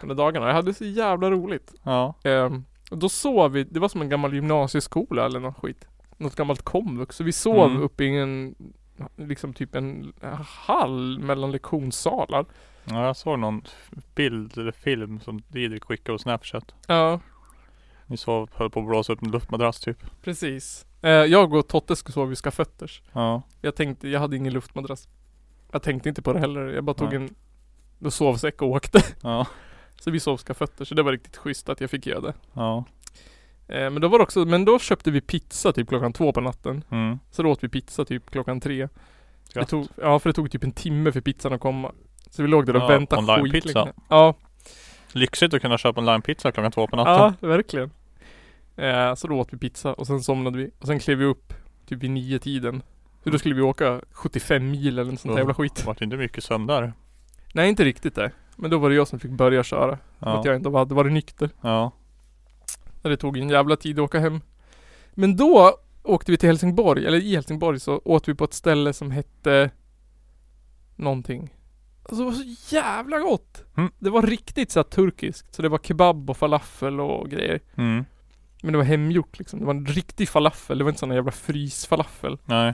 De 0.02 0.08
där 0.08 0.16
dagarna. 0.16 0.48
Jag 0.48 0.54
hade 0.54 0.74
så 0.74 0.86
jävla 0.86 1.32
roligt. 1.32 1.74
Ja. 1.84 2.14
Ehm, 2.24 2.64
och 2.92 2.98
då 2.98 3.10
sov 3.10 3.52
vi, 3.52 3.64
det 3.64 3.80
var 3.80 3.90
som 3.90 4.02
en 4.02 4.10
gammal 4.10 4.34
gymnasieskola 4.34 5.26
eller 5.26 5.40
något 5.40 5.58
skit. 5.58 5.88
Något 6.18 6.36
gammalt 6.36 6.62
komvux. 6.62 7.16
Så 7.16 7.24
vi 7.24 7.32
sov 7.32 7.70
Mm. 7.72 7.82
uppe 7.82 8.04
i 8.04 8.18
en, 8.20 8.56
liksom 9.16 9.54
typ 9.54 9.76
en 9.76 10.14
hall 10.46 11.20
mellan 11.20 11.52
lektionssalar. 11.52 12.46
Ja 12.90 13.06
jag 13.06 13.18
såg 13.18 13.40
någon 13.40 13.62
bild 14.16 14.58
eller 14.58 14.72
film 14.72 15.20
som 15.20 15.42
Didrik 15.48 15.84
skickade 15.84 16.14
på 16.18 16.20
Snapchat. 16.22 16.76
Ja, 16.88 17.20
Ni 18.06 18.18
sov, 18.18 18.50
höll 18.54 18.70
på 18.70 18.80
att 18.80 18.86
blåsa 18.88 19.14
upp 19.14 19.22
en 19.22 19.32
luftmadrass 19.32 19.80
typ. 19.80 19.98
precis. 20.24 20.86
Eh, 21.02 21.10
jag 21.12 21.54
och 21.54 21.68
Totte 21.68 21.96
skulle 21.96 22.14
sova 22.14 22.26
vid 22.28 22.38
skafötters. 22.38 23.02
Ja. 23.14 23.42
Jag 23.62 23.76
tänkte, 23.76 24.08
jag 24.10 24.20
hade 24.20 24.36
ingen 24.38 24.54
luftmadrass. 24.54 25.08
Jag 25.72 25.82
tänkte 25.84 26.10
inte 26.10 26.22
på 26.22 26.34
det 26.34 26.40
heller. 26.40 26.62
Jag 26.68 26.84
bara 26.84 26.94
tog 26.94 27.14
Nej. 27.14 27.30
en 28.04 28.12
sovsäck 28.12 28.62
och 28.62 28.68
åkte. 28.70 29.00
Ja. 29.24 29.48
Så 30.02 30.12
vi 30.12 30.20
sov 30.20 30.38
skafötters. 30.38 30.88
Så 30.88 30.96
det 30.96 31.04
var 31.04 31.12
riktigt 31.12 31.38
schysst 31.38 31.70
att 31.70 31.82
jag 31.82 31.90
fick 31.90 32.06
göra 32.08 32.20
det. 32.22 32.34
Ja. 32.54 32.84
Eh, 33.68 33.90
men 33.90 34.02
då 34.02 34.08
var 34.08 34.20
det 34.20 34.24
också, 34.24 34.46
men 34.46 34.66
då 34.66 34.80
köpte 34.80 35.12
vi 35.12 35.22
pizza 35.22 35.74
typ 35.74 35.88
klockan 35.90 36.14
två 36.14 36.32
på 36.34 36.42
natten. 36.42 36.84
Mm. 36.92 37.20
Så 37.32 37.44
då 37.44 37.50
åt 37.52 37.64
vi 37.64 37.70
pizza 37.70 38.06
typ 38.06 38.30
klockan 38.32 38.60
tre. 38.60 38.88
Det 39.54 39.66
tog, 39.66 39.88
ja 39.96 40.20
för 40.20 40.30
det 40.30 40.34
tog 40.34 40.52
typ 40.52 40.64
en 40.64 40.72
timme 40.72 41.12
för 41.12 41.22
pizzan 41.22 41.54
att 41.54 41.62
komma. 41.62 41.92
Så 42.30 42.42
vi 42.42 42.48
låg 42.48 42.66
där 42.66 42.76
och 42.76 42.82
Ja, 42.82 42.88
väntade 42.88 43.22
online-pizza. 43.22 43.68
skitlänge. 43.68 43.94
Ja, 44.10 44.34
Lyxigt 45.12 45.54
att 45.54 45.62
kunna 45.62 45.78
köpa 45.78 46.00
onlinepizza 46.02 46.52
klockan 46.52 46.72
två 46.72 46.88
på 46.88 46.96
natten. 46.96 47.34
ja 47.42 47.48
verkligen. 47.48 47.92
Eh, 48.76 49.16
så 49.16 49.28
då 49.28 49.40
åt 49.40 49.54
vi 49.54 49.58
pizza 49.58 49.94
och 49.94 50.08
sen 50.08 50.20
somnade 50.24 50.58
vi. 50.58 50.72
Och 50.80 50.88
sen 50.88 51.00
klev 51.00 51.18
vi 51.18 51.26
upp 51.26 51.54
typ 51.86 52.04
vid 52.04 52.12
nio 52.12 52.40
tiden. 52.40 52.82
Så 53.24 53.30
då 53.30 53.38
skulle 53.40 53.56
vi 53.56 53.62
åka 53.62 54.02
75 54.12 54.72
mil 54.72 55.00
eller 55.00 55.12
sånt 55.12 55.24
där 55.24 55.30
Ja. 55.32 55.38
jävla 55.38 55.54
skit. 55.54 55.76
Det 55.76 55.86
vart 55.86 56.02
inte 56.02 56.18
mycket 56.18 56.44
sömn 56.44 56.68
där. 56.68 56.94
Nej 57.54 57.70
inte 57.70 57.84
riktigt 57.84 58.16
det. 58.16 58.32
Men 58.60 58.72
då 58.72 58.78
var 58.78 58.90
det 58.90 58.96
jag 58.96 59.08
som 59.08 59.20
fick 59.20 59.32
börja 59.32 59.64
köra. 59.64 59.98
För 60.20 60.30
Ja. 60.30 60.40
att 60.40 60.46
jag 60.46 60.56
inte 60.56 60.70
hade 60.70 60.96
varit 60.96 61.12
nykter. 61.12 61.50
Ja. 61.62 61.92
Det 63.02 63.18
tog 63.18 63.38
en 63.38 63.50
jävla 63.50 63.76
tid 63.76 64.00
att 64.00 64.04
åka 64.04 64.20
hem. 64.20 64.42
Men 65.12 65.36
då 65.36 65.80
åkte 66.04 66.32
vi 66.32 66.38
till 66.38 66.50
Helsingborg, 66.50 67.06
eller 67.06 67.18
i 67.18 67.36
Helsingborg 67.36 67.80
så 67.80 68.02
åt 68.06 68.28
vi 68.28 68.34
på 68.36 68.44
ett 68.44 68.54
ställe 68.54 68.94
som 68.94 69.12
hette 69.12 69.72
Någonting. 70.96 71.54
Alltså 72.04 72.16
det 72.16 72.24
var 72.26 72.32
så 72.32 72.76
jävla 72.76 73.20
gott! 73.20 73.64
Mm. 73.78 73.92
Det 74.00 74.10
var 74.10 74.22
riktigt 74.22 74.72
så 74.72 74.84
turkiskt. 74.84 75.56
Så 75.56 75.62
det 75.62 75.70
var 75.70 75.78
kebab 75.78 76.30
och 76.30 76.38
falafel 76.38 77.00
och 77.00 77.30
grejer. 77.30 77.60
Mm. 77.76 78.06
Men 78.62 78.72
det 78.72 78.78
var 78.78 78.86
hemgjort 78.86 79.40
liksom. 79.40 79.60
Det 79.60 79.66
var 79.66 79.74
en 79.74 79.86
riktig 79.86 80.30
falafel. 80.30 80.78
Det 80.78 80.84
var 80.84 80.92
inte 80.92 81.00
sån 81.00 81.12
jävla 81.12 81.32
frysfalafel. 81.32 82.38
Nej. 82.46 82.74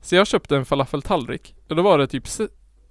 Så 0.00 0.14
jag 0.14 0.26
köpte 0.26 0.56
en 0.56 0.64
falafeltallrik. 0.64 1.54
Och 1.68 1.76
då 1.76 1.82
var 1.82 1.98
det 1.98 2.06
typ 2.06 2.28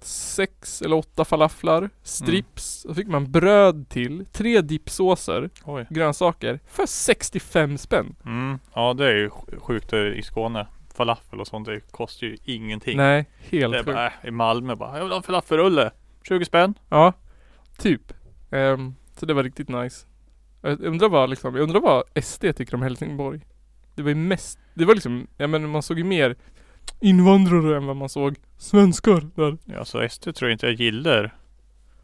sex 0.04 0.82
eller 0.82 0.96
åtta 0.96 1.24
falaflar, 1.24 1.90
strips, 2.02 2.84
och 2.84 2.90
så 2.90 2.94
fick 2.94 3.06
man 3.08 3.30
bröd 3.32 3.88
till, 3.88 4.26
tre 4.32 4.60
dippsåser, 4.60 5.50
Oj. 5.64 5.86
grönsaker, 5.90 6.60
för 6.66 6.86
65 6.86 7.78
spänn. 7.78 8.14
Mm. 8.24 8.58
Ja 8.74 8.94
det 8.94 9.06
är 9.06 9.14
ju 9.16 9.28
sj- 9.28 9.58
sjukt 9.60 9.92
i 9.92 10.22
Skåne. 10.22 10.66
Falafel 10.94 11.40
och 11.40 11.46
sånt 11.46 11.66
det 11.66 11.80
kostar 11.90 12.26
ju 12.26 12.36
ingenting. 12.44 12.96
Nej, 12.96 13.26
helt 13.50 13.74
sjukt. 13.74 13.86
bara, 13.86 14.06
äh, 14.06 14.12
i 14.24 14.30
Malmö 14.30 14.76
bara, 14.76 14.96
jag 14.96 15.04
vill 15.04 15.12
ha 15.12 15.16
en 15.16 15.22
falafelrulle. 15.22 15.90
20 16.28 16.44
spänn. 16.44 16.74
Ja, 16.88 17.12
typ. 17.78 18.12
Ehm, 18.50 18.94
så 19.16 19.26
det 19.26 19.34
var 19.34 19.42
riktigt 19.42 19.68
nice. 19.68 20.06
Jag 20.62 20.80
undrar 20.80 21.08
vad 21.08 21.30
liksom, 21.30 21.54
jag 21.54 21.62
undrar 21.62 21.80
vad 21.80 22.02
SD 22.24 22.44
tycker 22.56 22.74
om 22.74 22.82
Helsingborg. 22.82 23.40
Det 23.94 24.02
var 24.02 24.08
ju 24.08 24.14
mest, 24.14 24.58
det 24.74 24.84
var 24.84 24.94
liksom, 24.94 25.26
ja 25.36 25.46
men 25.46 25.68
man 25.70 25.82
såg 25.82 25.98
ju 25.98 26.04
mer 26.04 26.36
invandrare 27.00 27.76
än 27.76 27.86
vad 27.86 27.96
man 27.96 28.08
såg 28.08 28.36
svenskar 28.58 29.28
där. 29.34 29.58
Ja 29.64 29.84
så 29.84 30.08
SD 30.08 30.22
tror 30.34 30.50
jag 30.50 30.54
inte 30.54 30.66
jag 30.66 30.74
gillar 30.74 31.24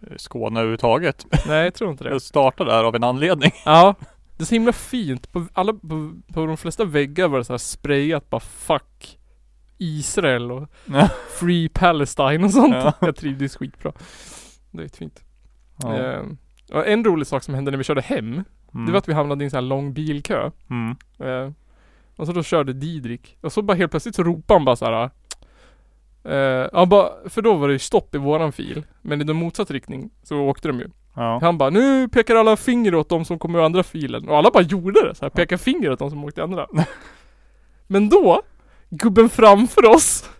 eh, 0.00 0.16
Skåne 0.16 0.60
överhuvudtaget. 0.60 1.26
Nej 1.48 1.64
jag 1.64 1.74
tror 1.74 1.90
inte 1.90 2.04
det. 2.04 2.10
Jag 2.10 2.22
startade 2.22 2.70
där 2.70 2.84
av 2.84 2.94
en 2.96 3.04
anledning. 3.04 3.50
Ja. 3.64 3.94
Det 4.36 4.42
är 4.44 4.46
så 4.46 4.54
himla 4.54 4.72
fint. 4.72 5.32
På 5.32 5.46
alla, 5.52 5.72
på, 5.72 6.12
på 6.32 6.46
de 6.46 6.56
flesta 6.56 6.84
väggar 6.84 7.28
var 7.28 7.38
det 7.38 7.44
så 7.44 7.52
här 7.52 7.58
sprayat 7.58 8.30
bara 8.30 8.40
'fuck' 8.40 9.16
Israel 9.78 10.52
och 10.52 10.68
Ja. 10.84 11.08
'Free 11.40 11.68
Palestine' 11.68 12.44
och 12.44 12.50
sånt. 12.50 12.74
Ja. 12.74 12.92
Jag 13.00 13.16
trivdes 13.16 13.56
skitbra. 13.56 13.92
Det 14.70 14.82
är 14.84 14.88
fint. 14.88 15.22
Ja. 15.82 15.94
Ehm, 15.96 16.38
och 16.72 16.86
en 16.86 17.04
rolig 17.04 17.26
sak 17.26 17.42
som 17.42 17.54
hände 17.54 17.70
när 17.70 17.78
vi 17.78 17.84
körde 17.84 18.00
hem, 18.00 18.44
Mm. 18.74 18.86
det 18.86 18.92
var 18.92 18.98
att 18.98 19.08
vi 19.08 19.12
hamnade 19.12 19.44
i 19.44 19.46
en 19.46 19.50
sån 19.50 19.56
här 19.56 19.62
lång 19.62 19.92
bilkö. 19.92 20.50
Mm. 20.70 20.96
Eh, 21.18 21.52
och 22.18 22.26
så 22.26 22.32
då 22.32 22.42
körde 22.42 22.72
Didrik. 22.72 23.36
Och 23.40 23.52
så 23.52 23.62
bara 23.62 23.74
helt 23.76 23.90
plötsligt 23.90 24.14
så 24.14 24.22
ropade 24.22 24.58
han 24.58 24.64
bara 24.64 24.76
så 24.76 24.84
här. 24.84 25.10
Eh, 26.24 26.68
han 26.72 26.88
bara, 26.88 27.08
för 27.28 27.42
då 27.42 27.54
var 27.54 27.68
det 27.68 27.72
ju 27.72 27.78
stopp 27.78 28.14
i 28.14 28.18
våran 28.18 28.52
fil. 28.52 28.82
Men 29.02 29.20
i 29.20 29.24
den 29.24 29.36
motsatt 29.36 29.70
riktning 29.70 30.10
så 30.22 30.36
åkte 30.40 30.68
de 30.68 30.78
ju. 30.80 30.88
Ja. 31.14 31.38
Han 31.42 31.58
bara, 31.58 31.70
nu 31.70 32.08
pekar 32.08 32.34
alla 32.36 32.56
finger 32.56 32.94
åt 32.94 33.08
de 33.08 33.24
som 33.24 33.38
kommer 33.38 33.58
ur 33.58 33.62
andra 33.64 33.82
filen. 33.82 34.28
Och 34.28 34.36
alla 34.36 34.50
bara 34.50 34.62
gjorde 34.62 35.08
det. 35.08 35.14
Så 35.14 35.24
här, 35.24 35.30
pekar 35.30 35.56
finger 35.56 35.90
åt 35.90 35.98
de 35.98 36.10
som 36.10 36.24
åkte 36.24 36.40
i 36.40 36.44
andra. 36.44 36.66
Men 37.86 38.08
då, 38.08 38.42
gubben 38.90 39.28
framför 39.28 39.84
oss, 39.86 40.30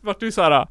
vart 0.00 0.22
ju 0.22 0.32
så 0.32 0.42
här 0.42 0.68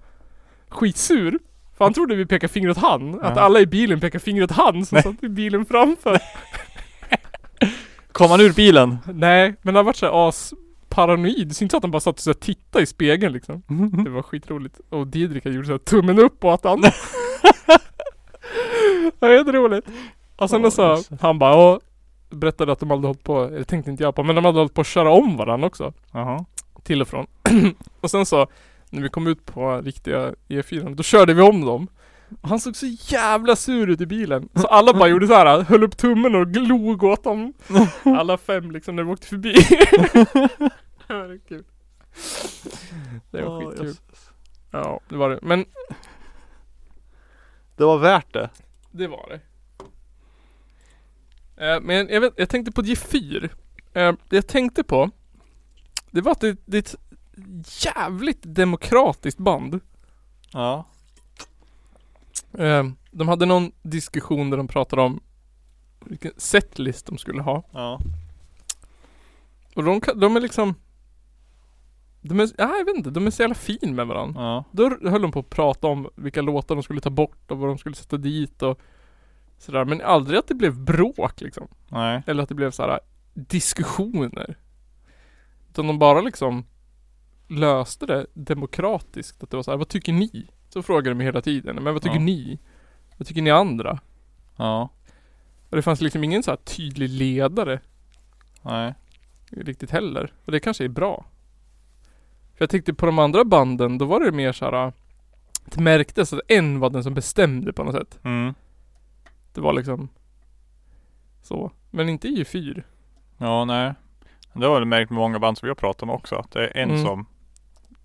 skitsur. 0.69 1.39
För 1.77 1.85
han 1.85 1.93
trodde 1.93 2.15
vi 2.15 2.25
pekade 2.25 2.53
finger 2.53 2.69
åt 2.69 2.77
han. 2.77 3.19
Att 3.21 3.35
Ja. 3.35 3.41
alla 3.41 3.59
i 3.59 3.65
bilen 3.65 3.99
pekar 3.99 4.19
finger 4.19 4.43
åt 4.43 4.51
han 4.51 4.85
som 4.85 5.01
satt 5.01 5.23
i 5.23 5.29
bilen 5.29 5.65
framför. 5.65 6.19
Kom 8.13 8.31
han 8.31 8.41
ur 8.41 8.53
bilen? 8.53 8.97
Nej, 9.13 9.55
men 9.61 9.75
han 9.75 9.85
vart 9.85 9.95
så 9.95 10.05
här 10.05 10.27
as 10.27 10.53
paranoid. 10.89 11.55
Så 11.55 11.63
inte 11.63 11.73
så 11.73 11.77
att 11.77 11.83
han 11.83 11.91
bara 11.91 11.99
satt 11.99 12.15
och 12.15 12.21
så 12.21 12.33
tittade 12.33 12.83
i 12.83 12.85
spegeln 12.85 13.33
liksom. 13.33 13.63
Det 14.03 14.09
var 14.09 14.21
skitroligt. 14.21 14.79
Och 14.89 15.07
Didrika 15.07 15.49
gjorde 15.49 15.67
så 15.67 15.73
här 15.73 15.79
tummen 15.79 16.19
upp 16.19 16.45
åt 16.45 16.63
han. 16.63 16.81
det 16.81 16.91
var 19.19 19.29
jätteroligt. 19.29 19.87
Och 20.35 20.49
sen 20.49 20.65
Åh, 20.65 20.71
så, 20.71 21.03
han 21.21 21.39
bara 21.39 21.51
ja, 21.51 21.79
berättade 22.29 22.71
att 22.71 22.79
de 22.79 22.89
hade 22.89 23.07
hållit 23.07 23.23
på, 23.23 23.43
eller 23.43 23.63
tänkte 23.63 23.91
inte 23.91 24.03
jag 24.03 24.15
på, 24.15 24.23
men 24.23 24.35
de 24.35 24.45
hade 24.45 24.57
hållit 24.57 24.73
på 24.73 24.81
att 24.81 24.87
köra 24.87 25.11
om 25.11 25.37
varandra 25.37 25.67
också. 25.67 25.93
Jaha. 26.11 26.45
Till 26.83 27.01
och 27.01 27.07
från. 27.07 27.27
och 27.99 28.11
sen 28.11 28.25
så, 28.25 28.47
när 28.89 29.01
vi 29.01 29.09
kom 29.09 29.27
ut 29.27 29.45
på 29.45 29.81
riktiga 29.81 30.33
E4, 30.47 30.95
då 30.95 31.03
körde 31.03 31.33
vi 31.33 31.41
om 31.41 31.65
dem. 31.65 31.87
Han 32.41 32.59
såg 32.59 32.75
så 32.75 32.85
jävla 32.85 33.55
sur 33.55 33.89
ut 33.89 34.01
i 34.01 34.05
bilen. 34.05 34.49
Så 34.55 34.67
alla 34.67 34.93
bara 34.93 35.09
gjorde 35.09 35.27
så 35.27 35.33
här, 35.33 35.61
höll 35.61 35.83
upp 35.83 35.97
tummen 35.97 36.35
och 36.35 36.47
glog 36.47 37.03
åt 37.03 37.23
dem. 37.23 37.53
Alla 38.03 38.37
fem 38.37 38.71
liksom 38.71 38.95
när 38.95 39.03
vi 39.03 39.11
åkte 39.11 39.27
förbi. 39.27 39.53
det 41.07 41.13
var 41.13 41.47
kul. 41.47 41.63
Det 43.31 43.41
var 43.41 43.63
Åh, 43.63 43.69
skitkul. 43.69 43.95
Ja, 44.71 44.99
det 45.09 45.15
var 45.15 45.29
det. 45.29 45.39
Men 45.41 45.65
Det 47.75 47.83
var 47.85 47.97
värt 47.97 48.33
det. 48.33 48.49
det 48.91 49.07
var 49.07 49.29
det. 49.29 49.39
Eh, 51.65 51.81
men 51.81 52.09
jag, 52.09 52.21
vet, 52.21 52.33
jag 52.37 52.49
tänkte 52.49 52.71
på 52.71 52.81
G4. 52.81 53.49
Eh, 53.93 54.13
det 54.29 54.35
jag 54.35 54.47
tänkte 54.47 54.83
på, 54.83 55.09
det 56.11 56.21
var 56.21 56.31
att 56.31 56.41
det, 56.41 56.57
det 56.65 56.77
är 56.77 56.81
ett 56.81 56.95
jävligt 57.85 58.41
demokratiskt 58.43 59.37
band. 59.39 59.79
Ja. 60.51 60.85
Eh, 62.57 62.83
de 63.11 63.27
hade 63.27 63.45
någon 63.45 63.71
diskussion 63.81 64.49
där 64.49 64.57
de 64.57 64.67
pratade 64.67 65.01
om 65.01 65.19
vilken 66.05 66.31
setlist 66.37 67.05
de 67.05 67.17
skulle 67.17 67.41
ha. 67.41 67.63
Ja. 67.71 67.99
Och 69.75 69.83
de, 69.83 70.01
de 70.15 70.35
är 70.35 70.41
liksom 70.41 70.75
de 72.21 72.39
är, 72.39 72.49
ja, 72.57 72.77
jag 72.77 72.85
vet 72.85 72.95
inte, 72.95 73.09
de 73.09 73.27
är 73.27 73.31
så 73.31 73.41
jävla 73.41 73.55
fin 73.55 73.95
med 73.95 74.07
varandra. 74.07 74.41
Ja. 74.41 74.63
Då 74.71 75.09
höll 75.09 75.21
de 75.21 75.31
på 75.31 75.39
att 75.39 75.49
prata 75.49 75.87
om 75.87 76.09
vilka 76.15 76.41
låtar 76.41 76.75
de 76.75 76.83
skulle 76.83 77.01
ta 77.01 77.09
bort 77.09 77.51
och 77.51 77.57
vad 77.57 77.69
de 77.69 77.77
skulle 77.77 77.95
sätta 77.95 78.17
dit 78.17 78.61
och 78.61 78.79
sådär. 79.57 79.85
Men 79.85 80.01
aldrig 80.01 80.39
att 80.39 80.47
det 80.47 80.53
blev 80.55 80.79
bråk 80.79 81.41
liksom. 81.41 81.67
Nej. 81.89 82.23
Eller 82.27 82.43
att 82.43 82.49
det 82.49 82.55
blev 82.55 82.71
såhär 82.71 82.99
diskussioner. 83.33 84.57
Utan 85.69 85.87
de 85.87 85.99
bara 85.99 86.21
liksom 86.21 86.65
löste 87.47 88.05
det 88.05 88.25
demokratiskt. 88.33 89.43
Att 89.43 89.49
det 89.49 89.55
var 89.55 89.63
såhär, 89.63 89.77
vad 89.77 89.89
tycker 89.89 90.13
ni? 90.13 90.47
Så 90.73 90.83
frågade 90.83 91.09
de 91.09 91.15
mig 91.15 91.25
hela 91.25 91.41
tiden. 91.41 91.75
Men 91.75 91.93
vad 91.93 92.01
tycker 92.03 92.15
Ja. 92.15 92.21
ni? 92.21 92.59
Vad 93.17 93.27
tycker 93.27 93.41
ni 93.41 93.49
andra? 93.51 93.99
Ja. 94.55 94.89
Och 95.69 95.75
det 95.75 95.81
fanns 95.81 96.01
liksom 96.01 96.23
ingen 96.23 96.43
så 96.43 96.51
här 96.51 96.57
tydlig 96.57 97.09
ledare 97.09 97.79
Nej. 98.61 98.93
riktigt 99.49 99.91
heller. 99.91 100.33
Och 100.45 100.51
det 100.51 100.59
kanske 100.59 100.83
är 100.83 100.89
bra. 100.89 101.25
För 102.55 102.61
jag 102.63 102.69
tyckte 102.69 102.93
på 102.93 103.05
de 103.05 103.19
andra 103.19 103.45
banden, 103.45 103.97
då 103.97 104.05
var 104.05 104.19
det 104.19 104.31
mer 104.31 104.51
så 104.51 104.65
här. 104.65 104.93
Det 105.65 105.79
märktes 105.79 106.33
att 106.33 106.39
en 106.47 106.79
var 106.79 106.89
den 106.89 107.03
som 107.03 107.13
bestämde 107.13 107.73
på 107.73 107.83
något 107.83 107.95
sätt. 107.95 108.19
Mm. 108.23 108.53
Det 109.53 109.61
var 109.61 109.73
liksom 109.73 110.09
så. 111.41 111.71
Men 111.91 112.09
inte 112.09 112.27
i 112.27 112.43
G4. 112.43 112.83
Ja, 113.37 113.65
nej. 113.65 113.93
Det 114.53 114.65
har 114.67 114.79
jag 114.79 114.87
märkt 114.87 115.09
med 115.11 115.17
många 115.17 115.39
band 115.39 115.57
som 115.57 115.67
jag 115.67 115.77
pratar 115.77 116.05
med 116.07 116.15
också. 116.15 116.35
Att 116.35 116.51
det 116.51 116.67
är 116.67 116.77
en 116.77 116.89
Mm. 116.89 117.05
som 117.05 117.25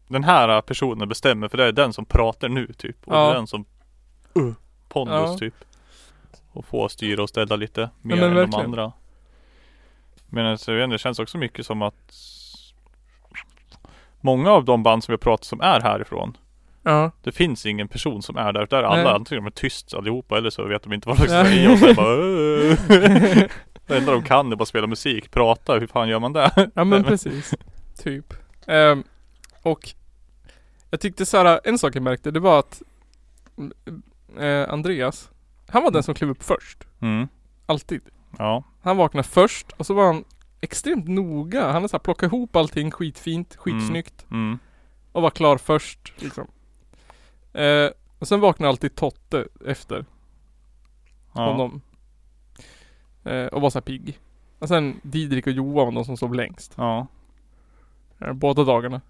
Den 0.09 0.25
här 0.25 0.61
personen 0.61 1.09
bestämmer 1.09 1.49
för 1.49 1.57
det 1.59 1.65
är 1.65 1.73
den 1.73 1.93
som 1.93 2.05
pratar 2.05 2.49
nu 2.49 2.67
typ. 2.73 2.97
Och 3.05 3.13
det 3.13 3.19
Ja. 3.19 3.31
är 3.31 3.35
den 3.35 3.47
som 3.47 3.65
uh, 4.39 4.53
Pondus 4.89 5.15
Ja. 5.15 5.37
typ. 5.39 5.55
Och 6.53 6.65
få 6.65 6.89
styra 6.89 7.23
och 7.23 7.29
ställa 7.29 7.57
lite 7.57 7.91
mer 8.03 8.17
men 8.17 8.25
än 8.25 8.35
verkligen. 8.35 8.51
de 8.51 8.65
andra. 8.65 8.93
Men 10.27 10.47
alltså, 10.47 10.73
det 10.87 10.99
känns 10.99 11.19
också 11.19 11.39
mycket 11.39 11.67
som 11.67 11.83
att 11.83 12.13
Många 14.21 14.51
av 14.51 14.65
de 14.65 14.83
band 14.83 15.05
som 15.05 15.13
vi 15.13 15.19
pratat 15.19 15.45
som 15.45 15.61
är 15.61 15.81
härifrån 15.81 16.37
Ja. 16.83 17.11
Det 17.23 17.33
finns 17.33 17.67
ingen 17.67 17.89
person 17.89 18.23
som 18.23 18.37
är 18.37 18.53
där. 18.53 18.67
Där 18.71 18.79
är 18.79 18.83
alla 18.83 19.03
Nej. 19.03 19.13
antingen 19.13 19.45
de 19.45 19.47
är 19.47 19.51
tyst 19.55 19.95
allihopa 19.95 20.39
eller 20.39 20.51
så 20.51 20.65
vet 20.65 20.83
de 20.83 20.93
inte 20.93 21.09
vad 21.09 21.19
de 21.19 21.23
ska 21.25 21.35
Ja. 21.35 21.45
säga 21.45 21.73
och 21.73 21.79
så 21.79 21.87
det 21.87 21.95
bara 21.95 22.15
"Åh." 22.15 23.49
Det 23.87 23.97
enda 23.97 24.13
de 24.13 24.23
kan 24.23 24.53
är 24.53 24.57
bara 24.57 24.65
spela 24.67 24.87
musik, 24.87 25.31
prata, 25.31 25.75
hur 25.75 25.87
fan 25.87 26.09
gör 26.09 26.19
man 26.19 26.33
det? 26.33 26.71
Ja 26.75 26.85
men 26.85 27.05
precis. 27.05 27.55
Typ. 28.03 28.35
Ehm, 28.67 29.05
och 29.63 29.91
jag 30.91 31.01
tyckte 31.01 31.27
så 31.27 31.37
här, 31.37 31.61
en 31.65 31.79
sak 31.79 31.97
jag 31.97 32.03
märkte 32.03 32.31
det 32.31 32.41
var 32.41 32.59
att 32.59 32.83
mm, 33.59 33.73
eh, 34.39 34.73
Andreas, 34.73 35.31
han 35.69 35.83
var 35.83 35.91
den 35.91 36.03
som 36.03 36.15
klev 36.15 36.31
upp 36.31 36.43
först. 36.43 36.85
Mm. 37.01 37.29
Alltid. 37.67 38.01
Ja. 38.39 38.65
Han 38.83 38.97
vaknade 38.97 39.29
först 39.29 39.73
och 39.73 39.87
så 39.87 39.95
var 39.95 40.07
han 40.07 40.25
extremt 40.61 41.09
noga. 41.09 41.73
Han 41.73 41.89
så 41.89 41.97
här 41.97 41.99
plockat 41.99 42.33
ihop 42.33 42.57
allting 42.57 42.91
skitfint, 42.91 43.57
skitsnyggt. 43.57 44.27
Mm. 44.31 44.59
Och 45.13 45.23
var 45.23 45.31
klar 45.31 45.59
först 45.59 46.13
liksom. 46.17 46.47
Eh, 47.53 47.91
och 48.19 48.29
sen 48.29 48.41
vaknade 48.41 48.69
alltid 48.69 48.95
Totte 48.95 49.49
efter 49.67 50.05
Ja. 51.33 51.51
honom. 51.51 51.81
Eh, 53.25 53.47
och 53.47 53.61
var 53.61 53.71
så 53.71 53.79
här 53.79 53.83
pigg. 53.85 54.19
Och 54.59 54.69
sen 54.69 55.01
Didrik 55.03 55.47
och 55.47 55.53
Johan 55.53 55.87
var 55.87 55.93
de 55.93 56.05
som 56.05 56.17
sov 56.17 56.35
längst. 56.35 56.75
Ja. 56.77 57.07
Eh, 58.21 58.33
båda 58.33 58.65
dagarna. 58.65 59.01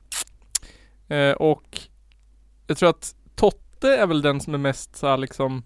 Eh, 1.08 1.32
och 1.32 1.80
jag 2.66 2.76
tror 2.76 2.88
att 2.90 3.14
Totte 3.34 3.96
är 3.96 4.06
väl 4.06 4.22
den 4.22 4.40
som 4.40 4.54
är 4.54 4.58
mest 4.58 4.96
så 4.96 5.16
liksom 5.16 5.62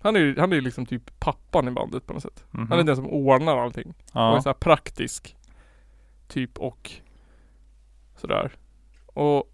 Han 0.00 0.16
är 0.16 0.20
ju, 0.20 0.38
han 0.40 0.52
är 0.52 0.56
ju 0.56 0.62
liksom 0.62 0.86
typ 0.86 1.18
pappan 1.20 1.68
i 1.68 1.70
bandet 1.70 2.06
på 2.06 2.12
något 2.12 2.22
sätt. 2.22 2.44
Mhm. 2.50 2.68
Han 2.70 2.78
är 2.78 2.82
den 2.84 2.96
som 2.96 3.06
ordnar 3.06 3.56
allting. 3.56 3.94
Och 4.12 4.20
är 4.20 4.34
Ja. 4.34 4.42
så 4.42 4.54
praktisk. 4.54 5.36
Typ 6.28 6.58
och 6.58 6.90
sådär. 8.16 8.52
Och 9.06 9.52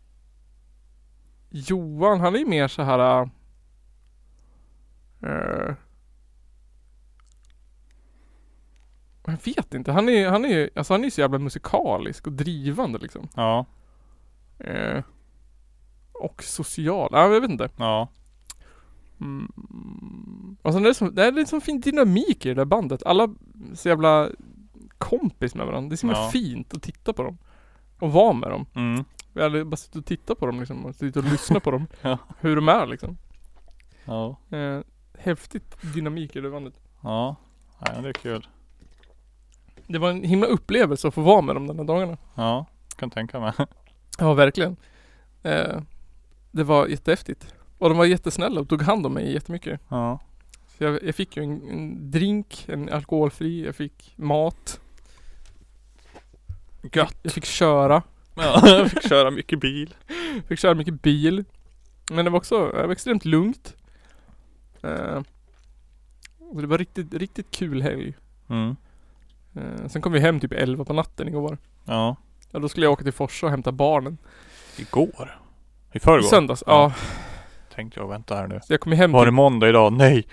Johan 1.51 2.21
han 2.21 2.35
är 2.35 2.39
ju 2.39 2.47
mer 2.47 2.69
så 2.69 2.83
här. 2.83 3.29
eh, 5.23 5.75
jag 9.25 9.39
vet 9.45 9.75
inte. 9.75 9.93
Han 9.93 10.09
är, 10.09 10.29
han 10.29 10.45
är, 10.45 10.71
alltså 10.77 10.95
han 10.95 11.05
är 11.05 11.11
så 11.11 11.21
jävla 11.21 11.39
musikalisk 11.39 12.27
och 12.27 12.33
drivande 12.33 12.99
liksom. 12.99 13.29
Ja. 13.37 13.67
Eh, 14.65 15.03
och 16.13 16.43
social. 16.43 17.09
Ja, 17.13 17.23
jag 17.33 17.41
vet 17.41 17.51
inte. 17.51 17.71
Ja. 17.77 18.09
Mm. 19.21 20.57
Och 20.63 20.73
sen 20.73 20.83
är 20.85 20.89
det, 20.89 20.95
så, 20.95 21.11
det 21.11 21.25
är 21.27 21.33
liksom 21.33 21.61
fin 21.61 21.81
dynamik 21.81 22.47
i 22.47 22.49
det 22.49 22.55
där 22.55 22.65
bandet. 22.65 23.03
Alla 23.07 23.35
så 23.75 23.89
jävla 23.89 24.29
kompis 24.99 25.55
med 25.55 25.67
varandra. 25.67 25.89
Det 25.89 25.95
är 25.95 25.97
så 25.97 26.07
himla 26.07 26.19
Ja. 26.23 26.31
fint 26.31 26.75
att 26.75 26.83
titta 26.83 27.13
på 27.13 27.23
dem. 27.23 27.39
Och 28.01 28.13
vara 28.13 28.33
med 28.33 28.51
dem. 28.51 28.67
Mm. 28.75 29.05
Vi 29.33 29.43
hade 29.43 29.65
bara 29.65 29.77
suttit 29.77 29.97
och 29.97 30.07
tittat 30.07 30.39
på 30.39 30.47
dem 30.47 30.59
liksom. 30.61 30.85
Och 30.87 30.95
suttit 30.95 31.17
och 31.17 31.25
lyssnat 31.25 31.63
på 31.63 31.71
dem. 31.71 31.87
Ja. 32.03 32.19
Hur 32.41 32.57
de 32.57 32.69
är 32.69 32.87
liksom. 32.87 33.17
Ja. 34.05 34.37
Eh, 34.51 34.81
häftigt 35.19 35.77
dynamik 35.95 36.37
i 36.37 36.41
det 36.41 36.51
bandet. 36.51 36.75
Ja. 37.03 37.37
Nej, 37.79 38.03
det 38.03 38.09
är 38.09 38.13
kul. 38.13 38.47
Det 39.87 39.99
var 39.99 40.11
en 40.11 40.25
himla 40.25 40.47
upplevelse 40.47 41.09
att 41.09 41.15
få 41.15 41.21
vara 41.21 41.41
med 41.43 41.57
dem 41.57 41.67
de 41.67 41.79
här 41.79 41.85
dagarna. 41.85 42.17
Ja. 42.35 42.67
Kan 42.97 43.11
tänka 43.11 43.41
mig. 43.41 43.53
Ja, 44.23 44.35
verkligen. 44.35 44.77
Eh, 45.43 45.81
det 46.51 46.65
var 46.65 46.87
jättehäftigt. 46.87 47.55
Och 47.79 47.89
de 47.89 47.99
var 47.99 48.05
jättesnälla 48.05 48.61
och 48.61 48.69
tog 48.69 48.83
hand 48.83 49.07
om 49.07 49.15
mig 49.15 49.33
jättemycket. 49.33 49.81
Ja. 49.89 50.21
Så 50.67 50.85
jag, 50.85 51.03
jag 51.03 51.15
fick 51.15 51.37
ju 51.37 51.43
en, 51.43 51.69
en 51.71 52.11
drink, 52.11 52.65
en 52.69 52.89
alkoholfri, 52.89 53.65
jag 53.65 53.77
fick 53.77 54.13
mat. 54.17 54.81
Gött. 56.93 57.17
Jag 57.23 57.33
fick 57.33 57.45
köra. 57.45 58.03
Ja. 58.35 58.61
Jag 58.69 58.91
fick 58.91 59.09
köra 59.09 59.31
mycket 59.31 59.61
bil. 59.61 59.95
Fick 60.49 60.59
köra 60.59 60.75
mycket 60.75 61.03
bil. 61.03 61.45
Men 62.11 62.25
det 62.25 62.31
var 62.31 62.39
också, 62.39 62.69
det 62.69 62.87
var 62.87 62.93
extremt 62.93 63.25
lugnt. 63.25 63.77
Eh, 64.83 65.21
så 66.39 66.61
det 66.61 66.67
var 66.67 66.79
riktigt, 66.79 67.15
riktigt 67.15 67.51
kul 67.51 67.83
helg. 67.83 68.15
Mm. 68.49 68.77
Eh, 69.55 69.89
sen 69.89 70.03
kom 70.03 70.13
vi 70.13 70.21
hem 70.21 70.41
typ 70.41 70.53
11 70.53 70.85
på 70.85 70.93
natten 70.93 71.29
igår. 71.29 71.59
Ja. 71.85 72.17
Ja, 72.53 72.59
då 72.59 72.69
skulle 72.69 72.87
jag 72.87 72.93
åka 72.93 73.03
till 73.05 73.13
Forsa 73.13 73.47
och 73.47 73.51
hämta 73.51 73.73
barnen. 73.73 74.19
Igår. 74.79 75.39
I 75.93 75.97
I 75.97 76.01
förrgår. 76.01 76.29
söndags, 76.29 76.65
ja. 76.67 76.73
Ja. 76.73 76.93
Tänkte 77.75 78.01
jag 78.01 78.09
vänta 78.09 78.35
här 78.37 78.47
nu. 78.47 78.61
Så 78.65 78.73
jag 78.73 78.81
kom 78.81 78.93
hem, 78.93 79.13
Var 79.13 79.25
det 79.27 79.33
måndag 79.33 79.69
idag? 79.69 79.93
Nej. 79.93 80.27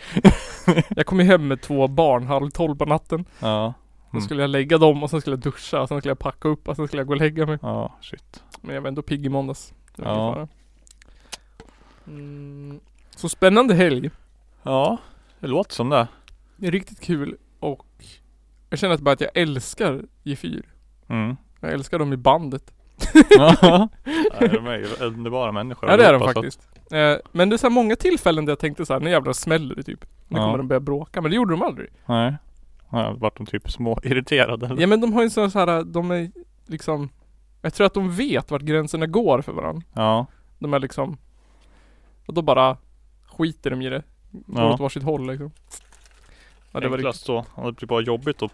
jag 0.89 1.05
kom 1.05 1.19
hem 1.19 1.47
med 1.47 1.61
två 1.61 1.87
barn 1.87 2.27
halv 2.27 2.49
tolv 2.49 2.75
på 2.75 2.85
natten. 2.85 3.25
Ja. 3.39 3.73
Då 4.11 4.17
Mm. 4.17 4.21
skulle 4.25 4.41
jag 4.41 4.49
lägga 4.49 4.77
dem 4.77 5.03
och 5.03 5.09
sen 5.09 5.21
skulle 5.21 5.33
jag 5.35 5.41
duscha 5.43 5.81
och 5.81 5.87
sen 5.87 5.99
skulle 6.01 6.11
jag 6.11 6.19
packa 6.19 6.47
upp 6.47 6.67
och 6.67 6.75
sen 6.75 6.87
skulle 6.87 6.99
jag 6.99 7.07
gå 7.07 7.13
och 7.13 7.19
lägga 7.19 7.45
mig. 7.45 7.57
Ja, 7.61 7.95
shit. 8.01 8.43
Men 8.61 8.75
jag 8.75 8.81
var 8.81 8.87
ändå 8.87 9.01
pigg 9.01 9.25
i 9.25 9.29
måndags. 9.29 9.73
Det 9.95 10.01
var 10.01 10.11
Ja. 10.39 10.47
Mm. 12.07 12.79
Så 13.15 13.29
spännande 13.29 13.75
helg. 13.75 14.09
Ja. 14.63 14.97
Det 15.39 15.47
låter 15.47 15.73
som 15.75 15.89
det. 15.89 16.07
Det 16.57 16.67
är 16.67 16.71
riktigt 16.71 16.99
kul 17.01 17.37
och 17.59 17.85
jag 18.69 18.79
känner 18.79 18.93
att 18.95 19.01
bara 19.01 19.11
att 19.11 19.21
jag 19.21 19.31
älskar 19.37 20.01
G4. 20.23 20.63
Mm. 21.07 21.37
Jag 21.59 21.71
älskar 21.73 21.99
dem 21.99 22.13
i 22.13 22.17
bandet. 22.17 22.73
Ja. 23.29 23.55
Nej, 24.39 24.49
de 24.49 24.67
är 24.67 24.77
ju 24.77 24.87
underbara 24.99 25.51
människor 25.51 25.89
Ja 25.89 25.97
det 25.97 26.05
är 26.05 26.13
de 26.13 26.19
så 26.19 26.27
att- 26.29 26.33
faktiskt. 26.33 26.69
Eh, 26.91 27.15
men 27.31 27.49
det 27.49 27.55
är 27.55 27.57
så 27.57 27.67
här 27.67 27.71
många 27.73 27.95
tillfällen 27.95 28.45
där 28.45 28.51
jag 28.51 28.59
tänkte 28.59 28.85
så 28.85 28.93
här, 28.93 28.99
nu 28.99 29.09
jävlar 29.09 29.33
smäller 29.33 29.75
det 29.75 29.83
typ. 29.83 30.05
Nu 30.27 30.37
Ja. 30.39 30.45
kommer 30.45 30.57
de 30.57 30.67
börja 30.67 30.79
bråka, 30.79 31.21
men 31.21 31.31
det 31.31 31.35
gjorde 31.35 31.53
de 31.53 31.61
aldrig. 31.61 31.89
Nej. 32.05 32.35
Ja, 32.89 33.13
vart 33.17 33.37
de 33.37 33.45
typ 33.45 33.71
små 33.71 33.99
irriterade 34.03 34.65
eller? 34.65 34.81
Ja 34.81 34.87
men 34.87 35.01
de 35.01 35.13
har 35.13 35.23
ju 35.23 35.29
så 35.29 35.49
så 35.49 35.59
här, 35.59 35.83
de 35.83 36.11
är 36.11 36.31
liksom 36.65 37.09
Jag 37.61 37.73
tror 37.73 37.87
att 37.87 37.93
de 37.93 38.11
vet 38.11 38.51
vart 38.51 38.61
gränserna 38.61 39.05
går 39.05 39.41
för 39.41 39.51
varandra. 39.51 39.81
Ja. 39.93 40.25
De 40.59 40.73
är 40.73 40.79
liksom 40.79 41.17
Och 42.25 42.33
då 42.33 42.41
bara 42.41 42.77
skiter 43.27 43.69
de 43.69 43.81
i 43.81 43.89
det. 43.89 44.03
Går 44.31 44.63
Ja. 44.63 44.73
åt 44.73 44.79
varsitt 44.79 45.03
håll 45.03 45.27
liksom. 45.27 45.51
Ja, 46.71 46.79
det 46.79 46.87
var 46.87 46.97
riktigt. 46.97 47.05
Enklast 47.25 47.25
så. 47.25 47.45
Det 47.65 47.71
blir 47.71 47.87
bara 47.87 48.01
jobbigt 48.01 48.41
att 48.41 48.51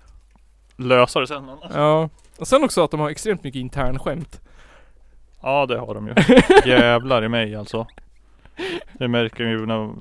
lösa 0.76 1.20
det 1.20 1.28
sen. 1.28 1.50
Ja. 1.74 2.10
Och 2.40 2.48
sen 2.48 2.64
också 2.64 2.84
att 2.84 2.92
de 2.92 3.00
har 3.00 3.10
extremt 3.10 3.44
mycket 3.44 3.60
internskämt. 3.60 4.42
Ja 5.42 5.66
det 5.66 5.80
har 5.80 5.94
de 5.96 6.08
ju. 6.08 6.14
Jävlar 6.72 7.24
i 7.24 7.30
mig 7.30 7.56
alltså. 7.56 7.88
Det 8.94 9.08
märker 9.08 9.44
man 9.44 9.52
ju 9.52 9.66
när 9.66 9.94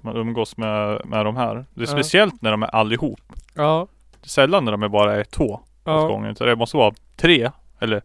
man 0.00 0.16
umgås 0.16 0.56
med, 0.56 1.00
med 1.06 1.24
de 1.26 1.36
här. 1.36 1.64
Det 1.74 1.82
är 1.82 1.86
speciellt 1.86 2.42
när 2.42 2.50
de 2.50 2.62
är 2.62 2.66
allihop. 2.74 3.20
Ja. 3.54 3.86
Det 4.20 4.26
är 4.26 4.28
sällan 4.28 4.64
när 4.64 4.72
de 4.72 4.82
är 4.82 4.88
bara 4.88 5.16
är 5.16 5.24
två 5.24 5.44
åt 5.54 5.60
Ja. 5.84 6.06
gången. 6.06 6.36
Så 6.36 6.44
det 6.44 6.56
måste 6.56 6.76
vara 6.76 6.94
tre 7.16 7.50
eller 7.80 8.02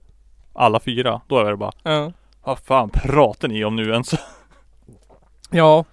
alla 0.53 0.79
fyra. 0.79 1.21
Då 1.27 1.39
är 1.39 1.51
det 1.51 1.57
bara 1.57 1.71
Ja. 1.83 2.11
Vad 2.43 2.59
fan 2.59 2.89
pratar 2.89 3.47
ni 3.47 3.65
om 3.65 3.75
nu 3.75 3.91
ens? 3.91 4.11
Ja. 5.51 5.85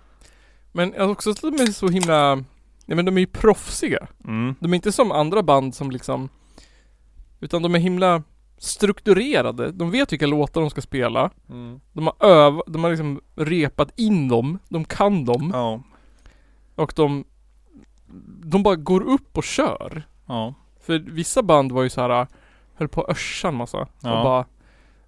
Men 0.72 1.00
också 1.10 1.30
att 1.30 1.40
de 1.40 1.54
är 1.54 1.66
så 1.72 1.88
himla 1.88 2.42
Ja 2.86 2.94
men 2.94 3.04
de 3.04 3.16
är 3.16 3.20
ju 3.20 3.26
proffsiga. 3.26 4.06
Mm. 4.24 4.54
De 4.60 4.72
är 4.72 4.74
inte 4.74 4.92
som 4.92 5.12
andra 5.12 5.42
band 5.42 5.74
som 5.74 5.90
liksom 5.90 6.28
Utan 7.46 7.62
de 7.62 7.74
är 7.74 7.78
himla 7.78 8.22
strukturerade. 8.58 9.70
De 9.72 9.90
vet 9.90 10.12
vilka 10.12 10.26
låtar 10.26 10.60
de 10.60 10.70
ska 10.70 10.80
spela. 10.80 11.30
Mm. 11.48 11.80
De 11.92 12.06
har 12.06 12.14
övat, 12.28 12.64
de 12.66 12.84
har 12.84 12.90
liksom 12.90 13.20
repat 13.34 13.98
in 13.98 14.28
dem. 14.28 14.58
De 14.68 14.84
kan 14.84 15.24
dem. 15.24 15.50
Ja. 15.54 15.80
Och 16.74 16.92
de 16.96 17.24
De 18.44 18.62
bara 18.62 18.76
går 18.76 19.02
upp 19.02 19.38
och 19.38 19.44
kör. 19.44 20.02
Ja. 20.26 20.54
För 20.80 20.98
vissa 20.98 21.42
band 21.42 21.72
var 21.72 21.82
ju 21.82 21.88
så 21.90 22.00
här 22.00 22.26
Höll 22.74 22.88
på 22.88 23.02
att 23.02 23.10
örsa 23.10 23.48
en 23.48 23.54
massa. 23.54 23.86
Ja. 24.02 24.18
Och 24.18 24.24
bara 24.24 24.44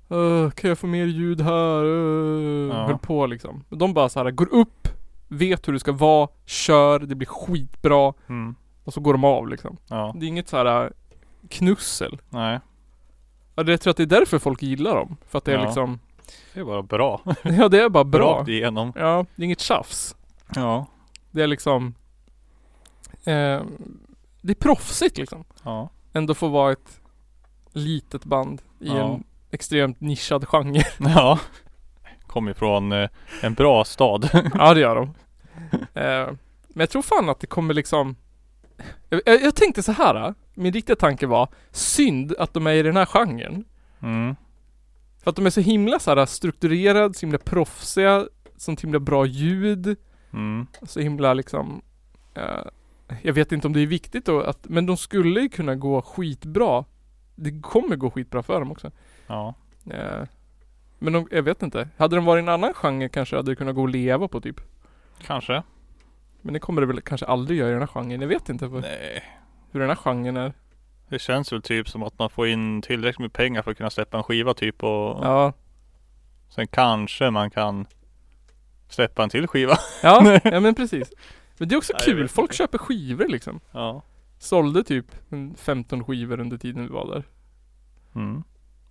"Åh, 0.09 0.51
Kan 0.51 0.69
jag 0.69 0.79
få 0.79 0.87
mer 0.87 1.05
ljud 1.05 1.41
här? 1.41 1.85
Åh." 1.85 2.77
Ja. 2.77 2.87
Höll 2.87 2.99
på 2.99 3.27
liksom. 3.27 3.65
De 3.69 3.95
bara 3.95 4.09
så 4.09 4.23
här 4.23 4.31
går 4.31 4.49
upp 4.55 4.89
Vet 5.31 5.69
hur 5.69 5.73
det 5.73 5.79
ska 5.79 5.93
vara, 5.93 6.29
kör, 6.45 6.99
det 6.99 7.15
blir 7.15 7.27
skitbra 7.29 8.13
Mm. 8.29 8.55
och 8.85 8.93
så 8.95 9.01
går 9.01 9.13
de 9.13 9.25
av 9.25 9.49
liksom. 9.49 9.77
Ja. 9.89 10.13
Det 10.17 10.27
är 10.27 10.29
inget 10.29 10.49
så 10.49 10.57
här 10.57 10.93
knussel. 11.51 12.21
Nej. 12.29 12.61
Ja, 13.55 13.63
det, 13.63 13.73
jag 13.73 13.81
tror 13.81 13.91
att 13.91 13.97
det 13.97 14.03
är 14.03 14.07
därför 14.07 14.39
folk 14.39 14.63
gillar 14.63 14.95
dem. 14.97 15.17
För 15.29 15.39
att 15.39 15.45
det 15.45 15.53
är 15.53 15.59
Ja. 15.59 15.65
liksom 15.65 15.99
Det 16.55 16.61
är 16.61 16.65
bara 16.65 16.83
bra. 16.83 17.21
Ja 17.43 17.69
det 17.69 17.81
är 17.81 17.89
bara 17.89 18.05
bra. 18.05 18.39
Rakt 18.39 18.49
igenom. 18.49 18.93
Ja, 18.97 19.27
det 19.37 19.43
är 19.43 19.45
inget 19.45 19.61
tjafs. 19.61 20.17
Ja. 20.55 20.87
Det 21.31 21.43
är 21.43 21.47
liksom 21.47 21.95
eh, 23.25 23.63
Det 24.43 24.53
är 24.53 24.55
proffsigt 24.55 25.19
liksom. 25.19 25.45
Ja. 25.63 25.89
Ändå 26.13 26.35
få 26.35 26.49
vara 26.49 26.73
ett 26.73 27.01
litet 27.73 28.25
band 28.25 28.63
i 28.81 28.89
Ja. 28.89 29.15
en 29.15 29.25
extremt 29.51 30.01
nischad 30.01 30.49
genre. 30.49 30.83
Ja. 30.99 31.39
Kommer 32.27 32.51
ifrån 32.51 32.93
eh, 32.93 33.09
en 33.43 33.55
bra 33.55 33.85
stad. 33.85 34.31
ja 34.55 34.75
det 34.75 34.81
gör 34.81 34.95
de. 34.97 35.03
Eh, 35.95 36.27
men 36.69 36.81
jag 36.83 36.91
tror 36.91 37.03
fan 37.03 37.29
att 37.29 37.41
det 37.41 37.47
kommer 37.47 37.75
liksom 37.75 38.17
jag, 39.09 39.21
jag, 39.27 39.43
jag 39.43 39.55
tänkte 39.55 39.83
så 39.83 39.93
här. 39.93 40.35
Min 40.59 40.73
riktiga 40.73 40.97
tanke 40.97 41.27
var 41.27 41.49
Synd 41.71 42.35
att 42.39 42.55
de 42.55 42.67
är 42.67 42.75
i 42.75 42.83
den 42.83 42.97
här 42.97 43.07
genren. 43.07 43.65
Mm. 44.01 44.37
För 45.23 45.31
att 45.31 45.37
de 45.37 45.47
är 45.47 45.51
så 45.51 45.61
himla 45.61 45.99
så 45.99 46.15
här 46.15 46.27
strukturerade, 46.27 47.15
så 47.15 47.27
himla 47.27 47.39
proffsiga, 47.39 48.27
så 48.57 48.77
himla 48.81 48.99
bra 48.99 49.27
ljud. 49.27 49.97
Mm. 50.33 50.67
Så 50.83 51.01
himla 51.01 51.35
liksom 51.35 51.83
eh, 52.35 52.43
Jag 53.23 53.33
vet 53.33 53.53
inte 53.53 53.67
om 53.67 53.73
det 53.73 53.81
är 53.81 53.87
viktigt 53.87 54.27
då 54.27 54.41
att, 54.41 54.69
men 54.69 54.87
de 54.87 54.97
skulle 54.97 55.41
ju 55.41 55.49
kunna 55.49 55.75
gå 55.75 56.03
skitbra. 56.03 56.85
Det 57.35 57.61
kommer 57.61 57.97
gå 57.97 58.11
skitbra 58.11 58.43
för 58.43 58.61
dem 58.61 58.73
också. 58.73 58.91
Ja. 59.27 59.55
Eh, 59.91 60.23
men 60.99 61.13
de, 61.13 61.29
jag 61.31 61.43
vet 61.43 61.63
inte. 61.63 61.89
Hade 61.97 62.17
de 62.17 62.25
varit 62.25 62.41
i 62.41 62.43
en 62.43 62.49
annan 62.49 62.75
genre 62.75 63.09
kanske 63.09 63.37
hade 63.37 63.53
det 63.53 63.57
kunnat 63.57 63.75
gå 63.75 63.85
att 63.85 63.91
leva 63.91 64.29
på 64.29 64.41
typ. 64.41 64.61
Kanske. 65.23 65.63
Men 66.43 66.55
det 66.55 66.61
kommer 66.61 66.81
det 66.81 66.87
väl 66.87 67.01
kanske 67.01 67.27
aldrig 67.27 67.59
göra 67.59 67.69
i 67.69 67.73
den 67.73 67.81
här 67.81 67.87
genren. 67.87 68.21
Jag 68.21 68.29
vet 68.29 68.49
inte 68.49 68.69
Nej. 68.69 69.23
Hur 69.73 69.81
den 69.81 69.89
här 69.89 69.97
genren 69.97 70.37
är. 70.37 70.53
Det 71.09 71.19
känns 71.19 71.53
väl 71.53 71.63
typ 71.63 71.89
som 71.89 72.03
att 72.03 72.19
man 72.19 72.31
får 72.31 72.49
in 72.49 72.83
tillräckligt 72.83 73.19
med 73.21 73.33
pengar 73.33 73.63
för 73.63 73.71
att 73.71 73.77
kunna 73.77 73.91
släppa 73.91 74.17
en 74.17 74.23
skiva 74.23 74.55
typ 74.55 74.83
och 74.83 75.25
Ja. 75.27 75.53
sen 76.49 76.67
kanske 76.69 77.31
man 77.31 77.51
kan 77.51 77.87
släppa 78.89 79.23
en 79.23 79.31
till 79.31 79.47
skiva. 79.47 79.77
Ja, 80.03 80.41
ja 80.45 80.61
men 80.61 80.75
precis. 80.75 81.13
Men 81.59 81.69
det 81.69 81.75
är 81.75 81.77
också 81.77 81.93
Nej, 81.93 82.01
jag 82.07 82.15
kul. 82.15 82.23
vet 82.23 82.31
Folk 82.33 82.45
inte. 82.51 82.57
köper 82.57 82.79
skivor 82.79 83.29
liksom. 83.29 83.61
Ja. 83.73 84.03
Sålde 84.39 84.85
typ 84.85 85.07
en 85.29 85.55
15 85.57 86.05
skivor 86.05 86.41
under 86.41 86.59
tiden 86.59 86.83
vi 86.83 86.89
var 86.89 87.07
där. 87.15 87.23
Mm. 88.15 88.43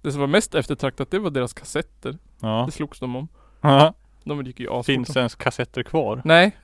Det 0.01 0.11
som 0.11 0.19
var 0.21 0.27
mest 0.27 0.55
eftertraktat 0.55 1.11
det 1.11 1.19
var 1.19 1.29
deras 1.29 1.53
kassetter. 1.53 2.17
Ja. 2.41 2.63
Det 2.65 2.71
slogs 2.71 2.99
de 2.99 3.15
om. 3.15 3.27
ja. 3.61 3.93
De 4.23 4.45
gick 4.45 4.59
ju 4.59 4.69
asfort. 4.69 4.85
Finns 4.85 5.09
det 5.09 5.19
ens 5.19 5.35
kassetter 5.35 5.83
kvar? 5.83 6.21
Nej. 6.25 6.57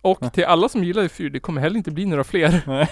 Och 0.00 0.32
till 0.32 0.44
alla 0.44 0.68
som 0.68 0.84
gillar 0.84 1.08
fyr, 1.08 1.30
det 1.30 1.40
kommer 1.40 1.60
heller 1.60 1.76
inte 1.76 1.90
bli 1.90 2.06
några 2.06 2.24
fler. 2.24 2.62
Nej. 2.66 2.88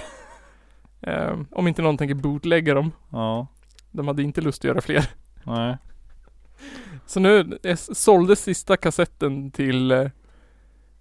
Ehm, 1.00 1.46
om 1.52 1.68
inte 1.68 1.82
någon 1.82 1.98
tänker 1.98 2.14
bootlägga 2.14 2.74
dem. 2.74 2.92
Ja. 3.10 3.46
De 3.90 4.06
hade 4.08 4.22
inte 4.22 4.40
lust 4.40 4.60
att 4.60 4.64
göra 4.68 4.80
fler. 4.80 5.10
Nej. 5.44 5.76
Så 7.06 7.20
nu 7.20 7.58
eh, 7.62 7.76
sålde 7.76 8.36
sista 8.36 8.76
kassetten 8.76 9.50
till 9.50 9.90
eh, 9.90 10.06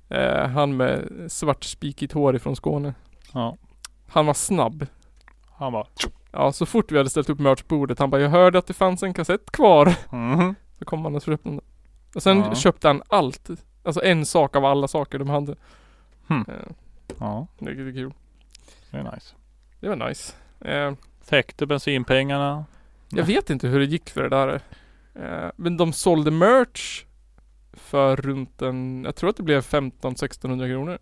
eh, 0.10 0.48
han 0.48 0.78
med 0.78 1.10
svart 1.32 1.64
spikigt 1.64 2.14
hår 2.14 2.36
ifrån 2.36 2.56
Skåne. 2.56 2.94
Ja. 3.34 3.58
Han 4.08 4.26
var 4.26 4.34
snabb. 4.34 4.88
Han 5.58 5.72
bara 5.74 5.86
Ja, 6.32 6.52
så 6.52 6.66
fort 6.66 6.92
vi 6.92 6.98
hade 6.98 7.10
ställt 7.10 7.30
upp 7.30 7.40
merchbordet, 7.40 8.00
han 8.00 8.10
bara 8.10 8.22
'Jag 8.22 8.30
hörde 8.30 8.58
att 8.60 8.68
det 8.68 8.74
fanns 8.74 9.04
en 9.04 9.14
kassett 9.14 9.52
kvar' 9.52 9.96
mm. 10.12 10.56
Så 10.80 10.86
kom 10.86 11.04
han 11.06 11.16
och 11.16 11.22
köpte 11.22 11.50
den. 11.50 11.62
Och 12.16 12.24
sen 12.24 12.38
Ja. 12.38 12.56
köpte 12.56 12.88
han 12.88 13.02
allt. 13.10 13.50
Alltså 13.84 14.04
en 14.04 14.26
sak 14.26 14.56
av 14.56 14.66
alla 14.66 14.88
saker 14.88 15.20
de 15.20 15.30
hade. 15.30 15.56
Hmm. 16.28 16.46
Eh, 16.48 16.54
Ja. 17.20 17.48
det 17.60 17.70
är 17.72 17.76
kul. 17.94 18.14
Det 18.92 18.98
är 18.98 19.04
nice. 19.04 19.36
Det 19.80 19.90
var 19.90 20.08
nice. 20.10 20.34
Eh, 20.62 20.94
Täckte 21.26 21.66
bensinpengarna. 21.66 22.66
jag 23.10 23.24
vet 23.26 23.50
inte 23.50 23.68
hur 23.68 23.80
det 23.80 23.86
gick 23.86 24.10
för 24.10 24.24
det 24.24 24.30
där. 24.30 24.62
Eh, 25.16 25.52
men 25.56 25.78
de 25.78 25.94
sålde 25.94 26.32
merch 26.32 27.06
för 27.74 28.16
runt 28.16 28.62
en, 28.62 29.04
jag 29.06 29.16
tror 29.16 29.30
att 29.30 29.38
det 29.38 29.44
blev 29.44 29.62
15-1600 29.62 30.68
kronor. 30.74 30.98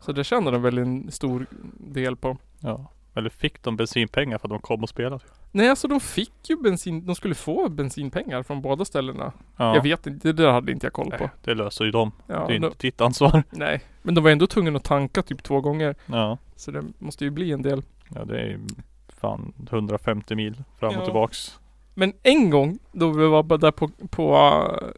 Så 0.00 0.12
det 0.12 0.24
tjänade 0.24 0.56
de 0.56 0.62
väl 0.62 0.78
en 0.78 1.10
stor 1.10 1.46
del 1.72 2.16
på. 2.16 2.38
Ja. 2.60 2.92
Eller 3.14 3.30
fick 3.30 3.62
de 3.62 3.76
bensinpengar 3.76 4.38
för 4.38 4.48
att 4.48 4.52
de 4.52 4.60
kom 4.60 4.82
och 4.82 4.88
spelade? 4.88 5.24
Nej 5.56 5.68
alltså 5.68 5.88
de 5.88 6.00
fick 6.00 6.50
ju 6.50 6.56
bensin, 6.56 7.06
de 7.06 7.14
skulle 7.14 7.34
få 7.34 7.68
bensinpengar 7.68 8.42
från 8.42 8.62
båda 8.62 8.84
ställena. 8.84 9.32
Ja. 9.56 9.74
Jag 9.74 9.82
vet 9.82 10.06
inte, 10.06 10.28
det 10.28 10.42
där 10.42 10.52
hade 10.52 10.72
inte 10.72 10.86
jag 10.86 10.92
koll 10.92 11.10
på. 11.10 11.16
Nej, 11.20 11.30
det 11.44 11.54
löser 11.54 11.84
ju 11.84 11.90
de. 11.90 12.12
Ja, 12.26 12.34
det 12.34 12.54
är 12.54 12.58
de, 12.58 12.66
inte 12.66 12.78
ditt 12.78 13.00
ansvar. 13.00 13.42
nej. 13.50 13.80
Men 14.02 14.14
de 14.14 14.24
var 14.24 14.30
ändå 14.30 14.46
tvungna 14.46 14.76
att 14.76 14.84
tanka 14.84 15.22
typ 15.22 15.42
två 15.42 15.60
gånger. 15.60 15.94
Ja. 16.06 16.38
Så 16.56 16.70
det 16.70 16.84
måste 16.98 17.24
ju 17.24 17.30
bli 17.30 17.52
en 17.52 17.62
del. 17.62 17.82
Ja 18.14 18.24
det 18.24 18.40
är 18.40 18.44
ju 18.46 18.60
fan 19.08 19.52
150 19.70 20.34
mil 20.34 20.62
fram 20.78 20.94
och 20.94 21.00
Ja. 21.00 21.04
tillbaks. 21.04 21.58
Men 21.94 22.12
en 22.22 22.50
gång 22.50 22.78
då 22.92 23.10
vi 23.10 23.26
var 23.26 23.58
där 23.58 23.70
på, 23.70 23.88
på 23.88 24.26
uh, 24.34 24.90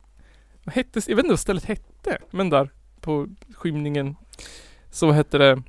vad 0.64 0.74
hette, 0.74 1.00
jag 1.06 1.16
vet 1.16 1.24
inte 1.24 1.32
vad 1.32 1.40
stället 1.40 1.64
hette, 1.64 2.18
men 2.30 2.50
där 2.50 2.70
på 3.00 3.26
skymningen 3.54 4.16
så 4.90 5.10
hette 5.10 5.38
det 5.38 5.62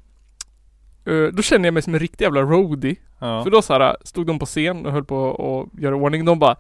Då 1.34 1.42
kände 1.42 1.68
jag 1.68 1.74
mig 1.74 1.84
som 1.84 1.94
en 1.94 2.00
riktig 2.00 2.26
jävla 2.26 2.42
roadie. 2.42 2.96
Ja. 3.20 3.44
För 3.44 3.52
då 3.52 3.62
så 3.62 3.74
här 3.74 3.98
stod 4.04 4.28
de 4.28 4.40
på 4.40 4.46
scen 4.46 4.86
och 4.86 4.92
höll 4.92 5.06
på 5.06 5.30
att 5.74 5.80
göra 5.82 5.96
ordning. 5.96 6.26
De 6.26 6.40
bara 6.40 6.56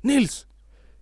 Nils! 0.00 0.46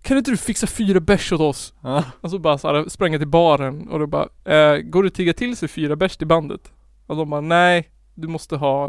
Kan 0.01 0.17
inte 0.17 0.31
du 0.31 0.37
fixa 0.37 0.67
fyra 0.67 0.99
bärs 0.99 1.31
åt 1.31 1.41
oss? 1.41 1.73
Ja. 1.81 2.03
Och 2.21 2.29
så 2.31 2.39
bara 2.39 2.57
så 2.57 2.67
här 2.67 2.89
sprang 2.89 3.11
jag 3.11 3.21
till 3.21 3.27
baren 3.27 3.87
och 3.89 3.99
då 3.99 4.07
bara 4.07 4.27
eh, 4.45 4.77
Går 4.77 5.05
att 5.05 5.13
tigga 5.13 5.33
till 5.33 5.57
sig 5.57 5.67
fyra 5.67 5.95
bärs 5.95 6.17
till 6.17 6.27
bandet? 6.27 6.71
Och 7.07 7.15
de 7.15 7.29
bara 7.29 7.41
nej 7.41 7.89
Du 8.13 8.27
måste 8.27 8.55
ha 8.55 8.87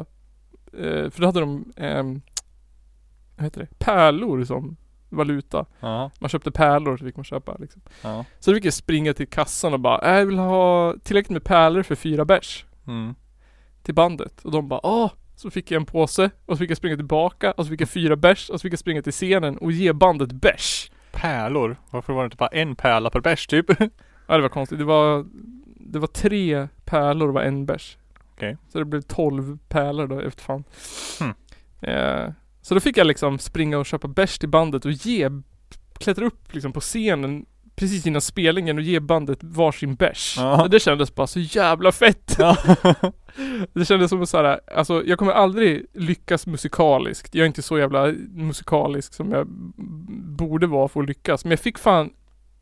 eh, 0.79 1.11
För 1.11 1.21
då 1.21 1.27
hade 1.27 1.41
de 1.41 1.73
ehm, 1.77 2.21
Vad 3.37 3.45
heter 3.45 3.61
det? 3.61 3.79
Pärlor 3.79 4.45
som 4.45 4.77
valuta. 5.09 5.67
Ja. 5.81 6.11
Man 6.19 6.29
köpte 6.29 6.51
pärlor 6.51 6.97
så 6.97 7.05
fick 7.05 7.17
man 7.17 7.25
köpa 7.25 7.57
liksom. 7.59 7.83
Så 8.39 8.51
då 8.51 8.55
fick 8.55 8.65
jag 8.65 8.75
springa 8.75 9.15
till 9.15 9.29
kassan 9.29 9.73
och 9.73 9.81
bara 9.81 10.13
äh, 10.13 10.19
jag 10.19 10.27
vill 10.27 10.39
ha 10.39 10.95
tillräckligt 11.03 11.31
med 11.33 11.45
pärlor 11.45 11.83
för 11.83 11.95
fyra 11.95 12.25
bärs 12.25 12.65
Mm. 12.87 13.15
Till 13.83 13.95
bandet. 13.95 14.41
Och 14.45 14.51
de 14.51 14.69
bara 14.69 14.87
åh 14.87 15.11
Så 15.37 15.51
fick 15.51 15.71
jag 15.71 15.81
en 15.81 15.87
påse 15.87 16.31
och 16.47 16.57
så 16.57 16.59
fick 16.59 16.71
jag 16.71 16.77
springa 16.77 16.97
tillbaka 16.97 17.53
och 17.53 17.65
så 17.65 17.71
fick 17.71 17.81
jag 17.81 17.89
fyra 17.89 18.17
bärs 18.17 18.51
och 18.51 18.61
så 18.61 18.63
fick 18.63 18.73
jag 18.73 18.79
springa 18.79 19.03
till 19.03 19.13
scenen 19.13 19.59
och 19.59 19.73
ge 19.73 19.93
bandet 19.93 20.33
bärs. 20.33 20.91
Pärlor? 21.13 21.77
Varför 21.91 22.13
var 22.13 22.23
det 22.23 22.27
inte 22.27 22.37
bara 22.37 22.49
en 22.49 22.77
pärla 22.77 23.11
per 23.11 23.21
bärs 23.21 23.47
typ? 23.47 23.67
Ja 24.27 24.37
det 24.37 24.43
var 24.43 24.49
konstigt. 24.49 24.79
Det 24.79 24.85
var 24.85 25.27
Det 25.77 25.99
var 25.99 26.07
tre 26.07 26.69
pärlor 26.85 27.29
och 27.29 27.35
var 27.35 27.43
en 27.43 27.67
bärs. 27.67 27.97
Okej. 28.33 28.57
Så 28.69 28.79
det 28.79 28.85
blev 28.85 29.01
tolv 29.01 29.59
pärlor 29.69 30.07
då 30.07 30.21
efter 30.21 30.43
fan. 30.43 30.65
Hmm. 31.19 31.35
Eh, 31.81 32.33
så 32.63 32.75
då 32.75 32.81
fick 32.81 32.97
jag 32.97 33.07
liksom 33.07 33.39
springa 33.39 33.79
och 33.79 33.87
köpa 33.87 34.09
bärs 34.09 34.39
till 34.39 34.49
bandet 34.49 34.85
och 34.85 34.93
ge 34.93 35.31
Klättra 35.99 36.27
upp 36.27 36.55
liksom 36.55 36.73
på 36.73 36.81
scenen 36.81 37.47
precis 37.81 38.07
innan 38.07 38.21
spelningen 38.21 38.77
och 38.77 38.83
ge 38.83 39.01
bandet 39.01 39.39
varsin 39.43 39.95
bärs. 39.95 40.35
Ja. 40.39 40.69
Det 40.71 40.81
kändes 40.81 41.15
bara 41.15 41.27
så 41.27 41.41
jävla 41.41 41.93
fett. 41.93 42.37
Ja. 42.39 42.57
Det 43.73 43.85
kändes 43.85 44.11
som 44.11 44.27
så 44.27 44.37
här, 44.37 44.61
alltså 44.77 45.03
jag 45.07 45.19
kommer 45.19 45.33
aldrig 45.33 45.87
lyckas 45.95 46.47
musikaliskt. 46.47 47.35
Jag 47.35 47.43
är 47.43 47.47
inte 47.47 47.63
så 47.63 47.79
jävla 47.79 48.07
musikalisk 48.35 49.15
som 49.15 49.31
jag 49.33 49.47
borde 50.39 50.67
vara 50.67 50.89
för 50.89 51.01
att 51.01 51.09
lyckas. 51.09 51.45
Men 51.45 51.51
jag 51.51 51.61
fick 51.61 51.79
fan 51.79 52.11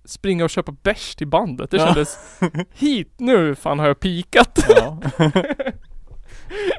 springa 0.04 0.44
och 0.44 0.50
köpa 0.50 0.72
bärs 0.82 1.14
till 1.16 1.26
bandet. 1.26 1.70
Det 1.70 1.76
Ja. 1.76 1.86
kändes 1.86 2.18
hit 2.74 3.12
nu 3.18 3.54
fan 3.54 3.78
har 3.78 3.86
jag 3.86 4.00
pikat. 4.00 4.58
ja. 4.68 5.00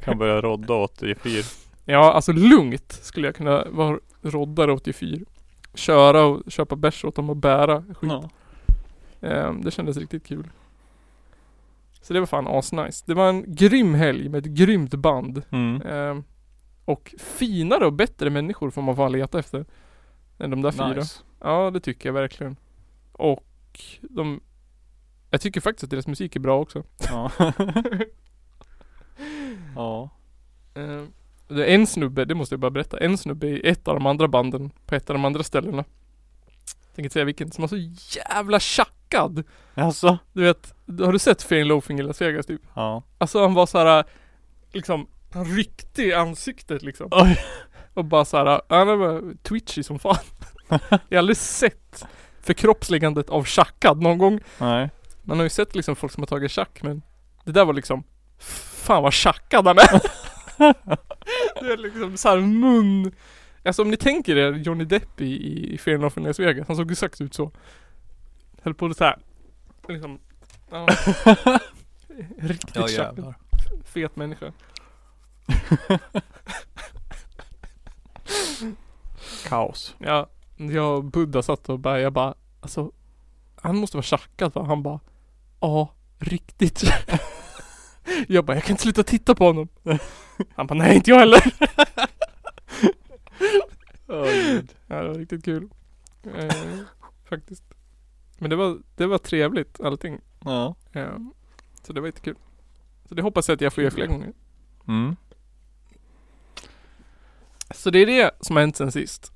kan 0.03 0.17
börja 0.17 0.41
rodda 0.41 0.73
åt 0.73 1.03
i 1.03 1.15
fyr. 1.15 1.45
Ja, 1.85 2.13
alltså 2.13 2.31
lugnt 2.31 2.99
skulle 3.01 3.27
jag 3.27 3.35
kunna 3.35 3.65
vara 3.69 3.97
roddare 4.21 4.73
åt 4.73 4.87
i 4.87 4.93
fyr. 4.93 5.25
Köra 5.73 6.23
och 6.25 6.51
köpa 6.51 6.75
bärs 6.75 7.05
åt 7.05 7.15
dem 7.15 7.29
och 7.29 7.37
bära 7.37 7.83
skit. 7.93 8.11
Ja. 8.11 8.29
Ehm, 9.21 9.61
det 9.61 9.71
kändes 9.71 9.97
riktigt 9.97 10.25
kul. 10.27 10.49
Så 12.01 12.13
det 12.13 12.19
var 12.19 12.27
fan 12.27 12.47
asnice. 12.47 13.03
Det 13.07 13.13
var 13.13 13.29
en 13.29 13.55
grym 13.55 13.93
helg 13.93 14.29
med 14.29 14.45
ett 14.45 14.53
grymt 14.53 14.95
band. 14.95 15.41
Mm. 15.49 15.81
Ehm, 15.81 16.23
och 16.85 17.15
finare 17.19 17.85
och 17.85 17.93
bättre 17.93 18.29
människor 18.29 18.69
får 18.69 18.81
man 18.81 18.95
fan 18.95 19.11
leta 19.11 19.39
efter. 19.39 19.65
Än 20.39 20.49
de 20.49 20.61
där 20.61 20.71
fyra. 20.71 20.93
Nice. 20.93 21.19
Ja, 21.39 21.71
det 21.71 21.79
tycker 21.79 22.09
jag 22.09 22.13
verkligen. 22.13 22.55
Och 23.11 23.45
de... 24.01 24.41
Jag 25.29 25.41
tycker 25.41 25.61
faktiskt 25.61 25.83
att 25.83 25.89
deras 25.89 26.07
musik 26.07 26.35
är 26.35 26.39
bra 26.39 26.59
också. 26.59 26.83
Ja. 27.09 27.31
ja. 29.75 30.09
Ehm, 30.73 31.13
en 31.49 31.87
snubbe, 31.87 32.25
det 32.25 32.35
måste 32.35 32.53
jag 32.53 32.59
bara 32.59 32.71
berätta. 32.71 32.97
En 32.97 33.17
snubbe 33.17 33.47
i 33.47 33.69
ett 33.69 33.87
av 33.87 33.95
de 33.95 34.05
andra 34.05 34.27
banden 34.27 34.71
på 34.85 34.95
ett 34.95 35.09
av 35.09 35.13
de 35.13 35.25
andra 35.25 35.43
ställena. 35.43 35.83
Tänker 36.95 37.03
inte 37.03 37.13
säga 37.13 37.25
vilken, 37.25 37.51
som 37.51 37.61
var 37.61 37.67
så 37.67 37.77
jävla 38.19 38.59
tjackad. 38.59 39.43
Alltså? 39.73 40.17
Du 40.33 40.43
vet, 40.43 40.73
har 40.99 41.13
du 41.13 41.19
sett 41.19 41.51
and 41.51 41.65
Loafing 41.65 41.99
i 41.99 42.03
Las 42.03 42.21
Vegas 42.21 42.45
typ? 42.45 42.61
Ja. 42.73 43.03
Alltså 43.17 43.41
han 43.41 43.53
var 43.53 43.65
så 43.65 43.77
här 43.77 44.03
liksom, 44.71 45.07
han 45.33 45.45
ryckte 45.45 46.03
i 46.03 46.13
ansiktet 46.13 46.81
liksom. 46.81 47.07
Oj. 47.11 47.39
Och 47.93 48.05
bara 48.05 48.25
så 48.25 48.37
här, 48.37 48.61
han 48.69 48.99
var 48.99 49.43
twitchy 49.43 49.83
som 49.83 49.99
fan. 49.99 50.17
jag 50.89 50.99
har 51.11 51.17
aldrig 51.17 51.37
sett 51.37 52.05
förkroppsligandet 52.41 53.29
av 53.29 53.43
tjackad 53.43 54.01
någon 54.01 54.17
gång. 54.17 54.39
Nej. 54.57 54.89
Man 55.21 55.37
har 55.37 55.43
ju 55.43 55.49
sett 55.49 55.75
liksom 55.75 55.95
folk 55.95 56.13
som 56.13 56.21
har 56.21 56.27
tagit 56.27 56.51
tjack 56.51 56.83
men 56.83 57.01
det 57.43 57.51
där 57.51 57.65
var 57.65 57.73
liksom 57.73 58.03
Fan 58.39 59.03
vad 59.03 59.13
tjackad 59.13 59.67
han 59.67 59.77
är. 59.77 60.01
det 61.61 61.73
är 61.73 61.77
liksom 61.77 62.17
så 62.17 62.29
här 62.29 62.37
mun 62.37 63.11
Alltså 63.63 63.81
om 63.81 63.91
ni 63.91 63.97
tänker 63.97 64.35
er 64.35 64.53
Johnny 64.53 64.85
Depp 64.85 65.21
i, 65.21 65.73
i 65.73 65.77
Fear 65.77 65.95
and 65.95 66.25
Las 66.25 66.39
Vegas. 66.39 66.67
Han 66.67 66.77
såg 66.77 66.91
exakt 66.91 67.21
ut 67.21 67.33
så. 67.33 67.51
Höll 68.61 68.73
på 68.73 68.93
så 68.93 69.03
här. 69.03 69.19
Liksom. 69.87 70.19
Ja. 70.71 70.87
Riktigt 72.37 72.75
Ja 72.75 72.89
jävlar. 72.89 73.35
Fet 73.83 74.15
människa. 74.15 74.53
Kaos. 79.47 79.95
Ja, 79.99 80.29
jag 80.57 80.97
och 80.97 81.03
Buddha 81.03 81.41
satt 81.41 81.69
och 81.69 81.79
bara, 81.79 81.99
jag 81.99 82.13
bara, 82.13 82.33
alltså 82.61 82.91
Han 83.55 83.77
måste 83.77 83.97
vara 83.97 84.03
tjackad 84.03 84.53
va? 84.53 84.63
Han 84.63 84.83
bara, 84.83 84.99
ja, 85.59 85.93
riktigt. 86.19 86.83
jag 88.27 88.45
bara, 88.45 88.57
jag 88.57 88.63
kan 88.63 88.73
inte 88.73 88.83
sluta 88.83 89.03
titta 89.03 89.35
på 89.35 89.45
honom. 89.45 89.67
Han 90.55 90.67
bara, 90.67 90.75
nej 90.75 90.95
inte 90.95 91.09
jag 91.09 91.19
heller. 91.19 91.43
Åh 94.07 94.25
gud. 94.25 94.75
Ja, 94.87 95.01
det 95.01 95.07
var 95.07 95.15
riktigt 95.15 95.45
kul. 95.45 95.69
Eh, 96.35 96.79
faktiskt. 97.29 97.63
Men 98.37 98.49
det 98.49 98.55
var, 98.55 98.77
det 98.95 99.05
var 99.05 99.17
trevligt 99.17 99.81
allting. 99.81 100.19
Ja. 100.45 100.75
Eh, 100.91 101.17
så 101.83 101.93
det 101.93 102.01
var 102.01 102.07
jättekul. 102.07 102.35
Så 103.05 103.15
det 103.15 103.21
hoppas 103.21 103.47
jag 103.47 103.55
att 103.55 103.61
jag 103.61 103.73
får 103.73 103.83
göra 103.83 103.93
fler 103.93 104.07
gånger. 104.07 104.33
Mm. 104.87 105.15
Så 107.71 107.89
det 107.89 107.99
är 107.99 108.05
det 108.05 108.31
som 108.41 108.55
har 108.55 108.61
hänt 108.61 108.75
sen 108.77 108.91
sist. 108.91 109.31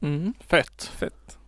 Mm, 0.00 0.34
Fett. 0.40 0.82
fett. 0.82 1.38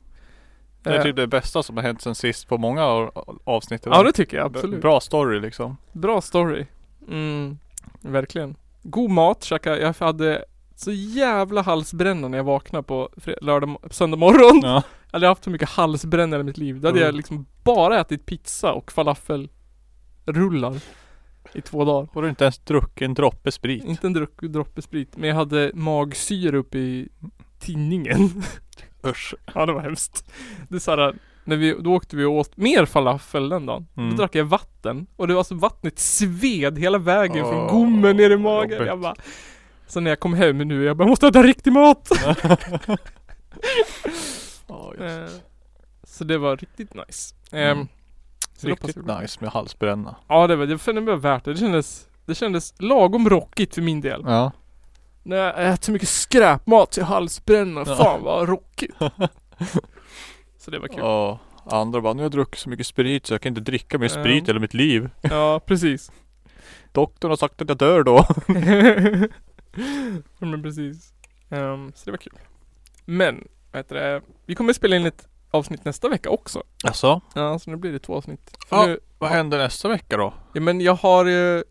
Det 0.84 0.90
är 0.90 0.96
Eh, 0.98 1.02
typ 1.02 1.16
det 1.16 1.26
bästa 1.26 1.62
som 1.62 1.76
har 1.76 1.82
hänt 1.82 2.02
sen 2.02 2.14
sist 2.14 2.48
på 2.48 2.58
många 2.58 2.84
av- 2.84 3.38
avsnitt. 3.44 3.82
Ja 3.86 4.02
det 4.02 4.12
tycker 4.12 4.36
jag 4.36 4.46
absolut. 4.56 4.82
Bra 4.82 5.00
story 5.00 5.40
liksom. 5.40 5.76
Bra 5.92 6.20
story. 6.20 6.66
Mm, 7.08 7.58
verkligen. 8.00 8.56
God 8.82 9.10
mat 9.10 9.44
käka. 9.44 9.78
Jag 9.78 9.94
hade 10.00 10.44
så 10.76 10.92
jävla 10.92 11.62
halsbränna 11.62 12.28
när 12.28 12.38
jag 12.38 12.44
vaknade 12.44 12.82
på 12.82 13.08
lördag, 13.40 13.76
söndag 13.90 14.16
morgon. 14.16 14.60
Ja. 14.62 14.82
Jag 15.10 15.16
hade 15.16 15.26
haft 15.26 15.44
så 15.44 15.50
mycket 15.50 15.68
halsbränna 15.68 16.36
i 16.40 16.42
mitt 16.42 16.58
liv. 16.58 16.80
Då 16.80 16.88
hade 16.88 16.98
Mm. 16.98 17.06
jag 17.06 17.14
liksom 17.14 17.46
bara 17.64 18.00
ätit 18.00 18.26
pizza 18.26 18.72
och 18.72 18.92
falafelrullar 18.92 20.76
i 21.52 21.60
två 21.60 21.84
dagar. 21.84 22.08
Har 22.12 22.22
du 22.22 22.28
inte 22.28 22.44
ens 22.44 22.58
druckit 22.58 23.02
en 23.02 23.14
droppe 23.14 23.52
sprit? 23.52 23.84
Inte 23.84 24.06
en 24.06 24.12
druck, 24.12 24.42
droppe 24.42 24.82
sprit, 24.82 25.16
men 25.16 25.28
jag 25.28 25.36
hade 25.36 25.70
magsyra 25.74 26.56
uppe 26.56 26.78
i 26.78 27.08
tinningen. 27.58 28.42
Usch. 29.06 29.34
ja 29.54 29.66
det 29.66 29.72
var 29.72 29.80
hemskt. 29.80 30.32
Det 30.68 30.74
är 30.76 30.80
såhär, 30.80 31.14
när 31.44 31.56
vi, 31.56 31.76
då 31.80 31.92
åkte 31.94 32.16
vi 32.16 32.24
och 32.24 32.32
åt 32.32 32.56
mer 32.56 32.84
falafel 32.84 33.48
den 33.48 33.66
dagen. 33.66 33.86
Mm. 33.96 34.10
Då 34.10 34.16
drack 34.16 34.34
jag 34.34 34.44
vatten 34.44 35.06
och 35.16 35.28
det 35.28 35.34
var 35.34 35.44
så 35.44 35.54
vattnet 35.54 35.98
sved 35.98 36.78
hela 36.78 36.98
vägen 36.98 37.44
från 37.44 37.54
Åh, 37.64 37.70
gommen 37.70 38.16
ner 38.16 38.30
i 38.30 38.36
magen. 38.36 38.70
jobbigt. 38.72 38.86
Jag 38.86 39.00
bara 39.00 39.14
Så 39.86 40.00
när 40.00 40.10
jag 40.10 40.20
kom 40.20 40.34
hem 40.34 40.58
nu, 40.58 40.84
jag 40.84 40.96
bara 40.96 41.08
måste 41.08 41.26
äta 41.26 41.42
riktig 41.42 41.72
mat! 41.72 42.08
Just. 44.98 45.00
Eh, 45.00 45.40
så 46.04 46.24
det 46.24 46.38
var 46.38 46.56
riktigt 46.56 46.94
nice. 46.94 47.34
Ehm, 47.52 47.70
Mm. 47.76 47.88
så 48.56 48.66
Riktigt 48.68 48.96
nice 48.96 49.38
med 49.40 49.50
halsbränna. 49.50 50.16
Ja 50.28 50.46
det 50.46 50.56
var, 50.56 50.66
det 50.66 51.00
var 51.00 51.16
värt 51.16 51.44
det. 51.44 51.52
Det 51.52 51.58
kändes, 51.58 52.06
det 52.26 52.34
kändes 52.34 52.74
lagom 52.78 53.28
rockigt 53.30 53.74
för 53.74 53.82
min 53.82 54.00
del. 54.00 54.22
Ja. 54.26 54.52
När 55.26 55.36
jag 55.36 55.72
äter 55.72 55.84
så 55.84 55.92
mycket 55.92 56.08
skräpmat 56.08 56.90
till 56.90 57.02
halsbränna, 57.02 57.84
Ja. 57.86 57.96
fan 57.96 58.22
vad 58.22 58.48
rockigt. 58.48 58.94
så 60.58 60.70
det 60.70 60.78
var 60.78 60.88
kul. 60.88 61.02
Och 61.02 61.38
andra 61.66 62.00
bara, 62.00 62.12
nu 62.12 62.18
har 62.18 62.24
jag 62.24 62.32
druckit 62.32 62.58
så 62.60 62.68
mycket 62.68 62.86
sprit 62.86 63.26
så 63.26 63.34
jag 63.34 63.40
kan 63.40 63.50
inte 63.50 63.60
dricka 63.60 63.98
mer 63.98 64.06
Ja. 64.06 64.20
sprit 64.20 64.42
i 64.42 64.46
hela 64.46 64.60
mitt 64.60 64.74
liv. 64.74 65.10
Ja 65.20 65.60
precis. 65.66 66.12
Doktorn 66.92 67.30
har 67.30 67.36
sagt 67.36 67.62
att 67.62 67.68
jag 67.68 67.78
dör 67.78 68.02
då. 68.02 68.26
ja, 70.38 70.46
men 70.46 70.62
precis. 70.62 71.12
Ehm, 71.50 71.92
så 71.94 72.04
det 72.04 72.10
var 72.10 72.18
kul. 72.18 72.38
Men, 73.04 73.48
vad 73.72 73.78
heter 73.78 73.94
det? 73.94 74.22
Vi 74.46 74.54
kommer 74.54 74.72
spela 74.72 74.96
in 74.96 75.06
ett 75.06 75.28
avsnitt 75.50 75.84
nästa 75.84 76.08
vecka 76.08 76.30
också. 76.30 76.62
Alltså, 76.84 77.20
Ja, 77.34 77.58
så 77.58 77.70
nu 77.70 77.76
blir 77.76 77.92
det 77.92 77.98
två 77.98 78.14
avsnitt. 78.16 78.56
För 78.68 78.76
Ja. 78.76 78.86
nu, 78.86 78.98
vad 79.18 79.30
händer 79.30 79.58
nästa 79.58 79.88
vecka 79.88 80.16
då? 80.16 80.34
ja 80.52 80.60
men 80.60 80.80
jag 80.80 80.94
har 80.94 81.24
ju 81.24 81.64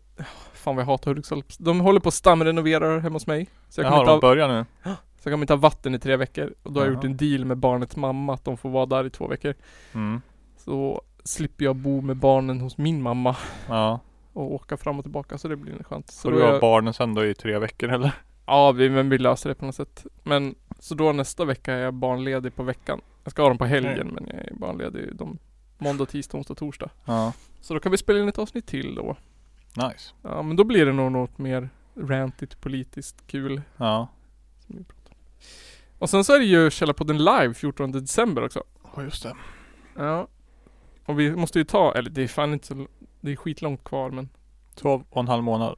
Fan 0.64 0.76
vad 0.76 0.82
jag 0.82 0.86
hatar 0.86 1.10
Hudiksvall. 1.10 1.42
De 1.58 1.80
håller 1.80 2.00
på 2.00 2.08
att 2.08 2.14
stamrenovera 2.14 3.00
hemma 3.00 3.14
hos 3.14 3.26
mig. 3.26 3.48
Så 3.68 3.80
jag, 3.80 3.86
kommer 3.90 4.04
Jaha, 4.04 4.14
inte 4.14 4.26
de 4.26 4.30
börjar 4.30 4.48
nu. 4.48 4.64
så 4.84 5.28
jag 5.28 5.32
kommer 5.32 5.42
inte 5.42 5.52
ha 5.52 5.58
vatten 5.58 5.94
i 5.94 5.98
tre 5.98 6.16
veckor. 6.16 6.54
Och 6.62 6.72
då 6.72 6.80
har 6.80 6.86
jag 6.86 6.92
Jaha. 6.92 6.96
gjort 6.96 7.04
en 7.04 7.16
deal 7.16 7.44
med 7.44 7.56
barnets 7.56 7.96
mamma 7.96 8.34
att 8.34 8.44
de 8.44 8.56
får 8.56 8.70
vara 8.70 8.86
där 8.86 9.06
i 9.06 9.10
två 9.10 9.26
veckor. 9.26 9.54
Mm. 9.92 10.22
Så 10.56 11.02
slipper 11.24 11.64
jag 11.64 11.76
bo 11.76 12.00
med 12.00 12.16
barnen 12.16 12.60
hos 12.60 12.78
min 12.78 13.02
mamma 13.02 13.36
Ja. 13.68 14.00
och 14.32 14.52
åka 14.54 14.76
fram 14.76 14.98
och 14.98 15.04
tillbaka. 15.04 15.38
Så 15.38 15.48
det 15.48 15.56
blir 15.56 15.82
skönt. 15.82 16.10
Så 16.10 16.30
då 16.30 16.36
du 16.36 16.42
är 16.42 16.46
ha 16.46 16.52
jag, 16.52 16.60
barnen 16.60 16.94
sen 16.94 17.14
då 17.14 17.24
i 17.24 17.34
tre 17.34 17.58
veckor 17.58 17.90
eller? 17.90 18.12
Ja, 18.46 18.72
vi, 18.72 18.90
men 18.90 19.08
vi 19.08 19.18
löser 19.18 19.48
det 19.48 19.54
på 19.54 19.64
något 19.64 19.74
sätt. 19.74 20.06
Men 20.22 20.54
så 20.78 20.94
då 20.94 21.12
nästa 21.12 21.44
vecka 21.44 21.72
är 21.72 21.78
jag 21.78 21.94
barnledig 21.94 22.56
på 22.56 22.62
veckan. 22.62 23.00
Jag 23.24 23.30
ska 23.30 23.42
ha 23.42 23.48
dem 23.48 23.58
på 23.58 23.64
helgen 23.64 24.08
men 24.14 24.26
jag 24.26 24.36
är 24.36 24.54
barnledig 24.54 25.16
de 25.16 25.38
måndag, 25.78 26.06
tisdag, 26.06 26.38
onsdag, 26.38 26.54
torsdag. 26.54 26.90
Ja. 27.04 27.32
Så 27.60 27.74
då 27.74 27.80
kan 27.80 27.92
vi 27.92 27.98
spela 27.98 28.18
in 28.18 28.28
ett 28.28 28.38
avsnitt 28.38 28.66
till 28.66 28.94
då. 28.94 29.16
Nice. 29.76 30.12
Ja 30.22 30.42
men 30.42 30.56
då 30.56 30.64
blir 30.64 30.86
det 30.86 30.92
nog 30.92 31.12
något 31.12 31.38
mer 31.38 31.68
rantigt, 31.96 32.60
politiskt, 32.60 33.26
kul. 33.26 33.62
Ja. 33.76 34.08
Och 35.98 36.10
sen 36.10 36.24
så 36.24 36.34
är 36.34 36.38
det 36.38 36.44
ju 36.44 36.70
Källarpodden 36.70 37.18
live 37.18 37.54
14 37.54 37.92
december 37.92 38.44
också. 38.44 38.62
Ja 38.96 39.02
just 39.02 39.22
det. 39.22 39.34
Ja. 39.96 40.28
Och 41.06 41.20
vi 41.20 41.36
måste 41.36 41.58
ju 41.58 41.64
ta, 41.64 41.94
eller 41.94 42.10
det 42.10 42.22
är 42.22 42.28
fan 42.28 42.52
inte 42.52 42.66
så, 42.66 42.86
det 43.20 43.32
är 43.32 43.36
skitlångt 43.36 43.84
kvar 43.84 44.10
men 44.10 44.28
Två 44.74 45.04
och 45.10 45.20
en 45.20 45.28
halv 45.28 45.42
månad. 45.42 45.76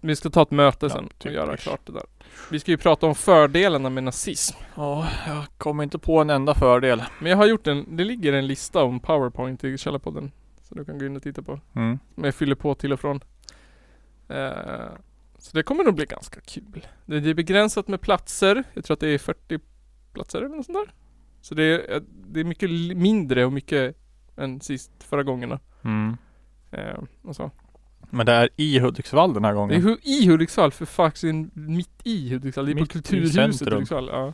vi 0.00 0.16
ska 0.16 0.30
ta 0.30 0.42
ett 0.42 0.50
möte 0.50 0.86
Ja, 0.86 0.90
sen 0.90 1.04
och 1.04 1.18
typ 1.18 1.32
göra 1.32 1.54
ish. 1.54 1.62
klart 1.62 1.80
det 1.86 1.92
där. 1.92 2.02
Vi 2.50 2.60
ska 2.60 2.70
ju 2.70 2.76
prata 2.76 3.06
om 3.06 3.14
fördelarna 3.14 3.90
med 3.90 4.04
nazism. 4.04 4.56
Ja, 4.74 5.08
jag 5.26 5.44
kommer 5.58 5.82
inte 5.82 5.98
på 5.98 6.20
en 6.20 6.30
enda 6.30 6.54
fördel. 6.54 7.02
Men 7.20 7.30
jag 7.30 7.36
har 7.38 7.46
gjort 7.46 7.66
en, 7.66 7.96
det 7.96 8.04
ligger 8.04 8.32
en 8.32 8.46
lista 8.46 8.82
om 8.84 9.00
powerpoint 9.00 9.64
i 9.64 9.78
Källarpodden. 9.78 10.32
Så 10.62 10.74
du 10.74 10.84
kan 10.84 10.98
gå 10.98 11.06
in 11.06 11.16
och 11.16 11.22
titta 11.22 11.42
på. 11.42 11.60
Mm. 11.74 11.98
Men 12.14 12.24
jag 12.24 12.34
fyller 12.34 12.54
på 12.54 12.74
till 12.74 12.92
och 12.92 13.00
från. 13.00 13.20
Eh, 14.28 14.92
så 15.38 15.56
det 15.56 15.62
kommer 15.62 15.84
nog 15.84 15.94
bli 15.94 16.04
ganska 16.04 16.40
kul. 16.40 16.86
Det 17.06 17.16
är 17.16 17.34
begränsat 17.34 17.88
med 17.88 18.00
platser. 18.00 18.64
Jag 18.74 18.84
tror 18.84 18.94
att 18.94 19.00
det 19.00 19.08
är 19.08 19.18
40 19.18 19.60
platser 20.12 20.38
eller 20.38 20.56
något 20.56 20.66
sånt 20.66 20.78
där. 20.78 20.94
Så 21.40 21.54
det 21.54 21.62
är, 21.64 21.94
eh, 21.96 22.02
det 22.26 22.40
är 22.40 22.44
mycket 22.44 22.70
mindre 22.96 23.44
och 23.44 23.52
mycket 23.52 23.96
än 24.36 24.60
sist 24.60 24.90
förra 24.98 25.22
gångerna. 25.22 25.60
Mm. 25.82 26.16
Eh, 26.70 26.98
och 27.22 27.36
så. 27.36 27.50
Men 28.10 28.26
det 28.26 28.32
är 28.32 28.48
i 28.56 28.78
Hudiksvall 28.78 29.34
den 29.34 29.44
här 29.44 29.52
Det 29.52 29.74
är 29.74 29.80
gången. 29.80 29.98
i 30.02 30.26
Hudiksvall, 30.26 30.72
för 30.72 30.86
faktiskt 30.86 31.34
mitt 31.54 32.00
i 32.04 32.30
Hudiksvall. 32.30 32.66
Det 32.66 32.72
är 32.72 32.74
på 32.74 32.80
Mitt 32.80 32.90
i 32.90 32.92
Kulturhuset 32.92 33.68
i. 33.68 33.70
Hudiksvall. 33.70 34.08
Ja. 34.12 34.32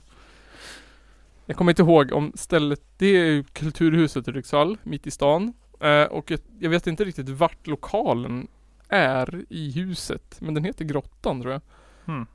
Jag 1.46 1.56
kommer 1.56 1.72
inte 1.72 1.82
ihåg 1.82 2.12
om 2.12 2.32
stället, 2.34 2.82
det 2.96 3.06
är 3.06 3.24
ju 3.24 3.44
Kulturhuset 3.44 4.28
i 4.28 4.30
Hudiksvall, 4.30 4.78
mitt 4.82 5.06
i 5.06 5.10
stan. 5.10 5.52
Eh, 5.80 6.02
och 6.02 6.30
jag, 6.30 6.40
jag 6.58 6.70
vet 6.70 6.86
inte 6.86 7.04
riktigt 7.04 7.28
vart 7.28 7.66
lokalen 7.66 8.48
är 8.90 9.44
i 9.48 9.70
huset. 9.70 10.38
Men 10.40 10.54
den 10.54 10.64
heter 10.64 10.84
Grottan 10.84 11.40
tror 11.40 11.52
jag. 11.52 11.62
Hmm. 12.04 12.26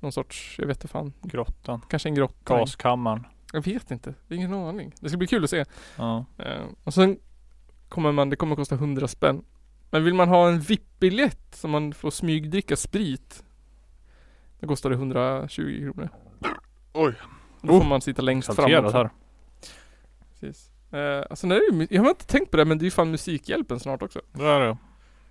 Någon 0.00 0.12
sorts, 0.12 0.56
jag 0.58 0.66
vet 0.66 0.76
inte 0.76 0.88
fan. 0.88 1.12
Grottan. 1.22 1.80
Kanske 1.88 2.08
en 2.08 2.14
grotta. 2.14 2.58
Gaskammaren. 2.58 3.26
Jag 3.52 3.64
vet 3.64 3.90
inte. 3.90 4.14
Ingen 4.28 4.54
aning. 4.54 4.94
Det 5.00 5.08
ska 5.08 5.18
bli 5.18 5.26
kul 5.26 5.44
att 5.44 5.50
se. 5.50 5.64
Ja. 5.96 6.24
Eh, 6.38 6.62
och 6.84 6.94
sen 6.94 7.18
kommer 7.88 8.12
man, 8.12 8.30
det 8.30 8.36
kommer 8.36 8.56
kosta 8.56 8.74
100 8.74 9.08
spänn. 9.08 9.44
Men 9.90 10.04
vill 10.04 10.14
man 10.14 10.28
ha 10.28 10.48
en 10.48 10.60
VIP-biljett 10.60 11.54
så 11.54 11.68
man 11.68 11.92
får 11.94 12.10
smygdricka 12.10 12.76
sprit. 12.76 13.44
Då 14.60 14.66
kostar 14.66 14.90
det 14.90 14.96
120 14.96 15.92
kronor. 15.92 16.08
Oj. 16.92 17.14
Då 17.62 17.80
får 17.80 17.88
man 17.88 18.00
sitta 18.00 18.22
längst 18.22 18.54
fram 18.54 18.70
här. 18.70 19.10
Precis. 20.30 20.70
Eh, 20.92 21.24
alltså 21.30 21.46
när 21.46 21.54
det 21.54 21.84
är, 21.84 21.94
jag 21.94 22.02
har 22.02 22.08
inte 22.08 22.26
tänkt 22.26 22.50
på 22.50 22.56
det 22.56 22.64
men 22.64 22.78
det 22.78 22.82
är 22.82 22.84
ju 22.84 22.90
fan 22.90 23.10
Musikhjälpen 23.10 23.80
snart 23.80 24.02
också. 24.02 24.20
Det 24.32 24.44
är 24.44 24.60
det. 24.60 24.76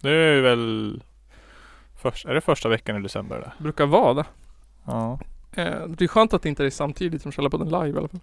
Det 0.02 0.10
är 0.12 0.42
väl 0.42 1.04
först, 1.96 2.26
är 2.26 2.34
det 2.34 2.42
första 2.42 2.70
veckan 2.70 2.96
i 2.98 3.02
december 3.02 3.40
det? 3.40 3.64
Brukar 3.64 3.86
vara 3.86 4.14
det. 4.14 4.26
Ja. 4.86 5.20
Eh, 5.52 5.88
det 5.88 6.04
är 6.04 6.08
skönt 6.08 6.34
att 6.34 6.42
det 6.42 6.50
inte 6.50 6.66
är 6.66 6.70
samtidigt 6.70 7.22
som 7.22 7.32
på 7.50 7.58
den 7.58 7.68
live 7.70 7.88
i 7.90 7.98
alla 7.98 8.08
fall. 8.08 8.20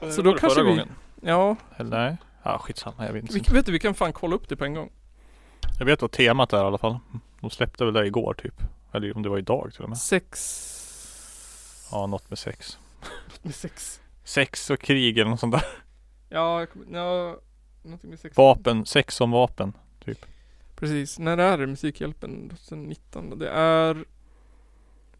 Så 0.00 0.12
Så 0.12 0.22
då 0.22 0.30
kanske 0.30 0.50
förra 0.54 0.64
vi- 0.64 0.70
gången. 0.70 0.88
Ja, 1.20 1.56
Eller 1.76 1.90
nej? 1.98 2.16
Ja 2.42 2.58
skitsamma 2.58 3.06
jag 3.06 3.12
vet 3.12 3.34
vi, 3.34 3.38
inte. 3.38 3.54
vet 3.54 3.66
du 3.66 3.72
vi 3.72 3.78
kan 3.78 3.94
fan 3.94 4.12
kolla 4.12 4.36
upp 4.36 4.48
det 4.48 4.56
på 4.56 4.64
en 4.64 4.74
gång. 4.74 4.90
Jag 5.78 5.86
vet 5.86 6.02
vad 6.02 6.10
temat 6.10 6.52
är 6.52 6.56
i 6.56 6.60
alla 6.60 6.78
fall. 6.78 6.98
De 7.40 7.50
släppte 7.50 7.84
väl 7.84 7.94
det 7.94 8.06
igår 8.06 8.34
typ. 8.34 8.54
Eller 8.92 9.16
om 9.16 9.22
det 9.22 9.28
var 9.28 9.38
idag 9.38 9.72
till 9.74 9.82
och 9.82 9.88
med. 9.88 9.98
Sex... 9.98 10.72
Ja 11.92 12.06
något 12.06 12.30
med 12.30 12.38
sex. 12.38 12.78
Med 13.42 13.54
sex. 13.54 14.00
Sex 14.24 14.70
och 14.70 14.80
krig 14.80 15.18
eller 15.18 15.30
något 15.30 15.40
sånt 15.40 15.52
där. 15.54 15.64
Ja, 16.28 16.58
jag 16.60 16.70
kommer- 16.72 16.86
ja 16.98 17.36
någonting 17.82 18.10
med 18.10 18.18
sex. 18.18 18.36
Vapen, 18.36 18.86
sex 18.86 19.14
som 19.16 19.30
vapen. 19.30 19.72
Precis. 20.76 21.18
När 21.18 21.38
är 21.38 21.58
det 21.58 21.66
Musikhjälpen? 21.66 22.48
2019? 22.48 23.38
Det 23.38 23.50
är 23.50 24.04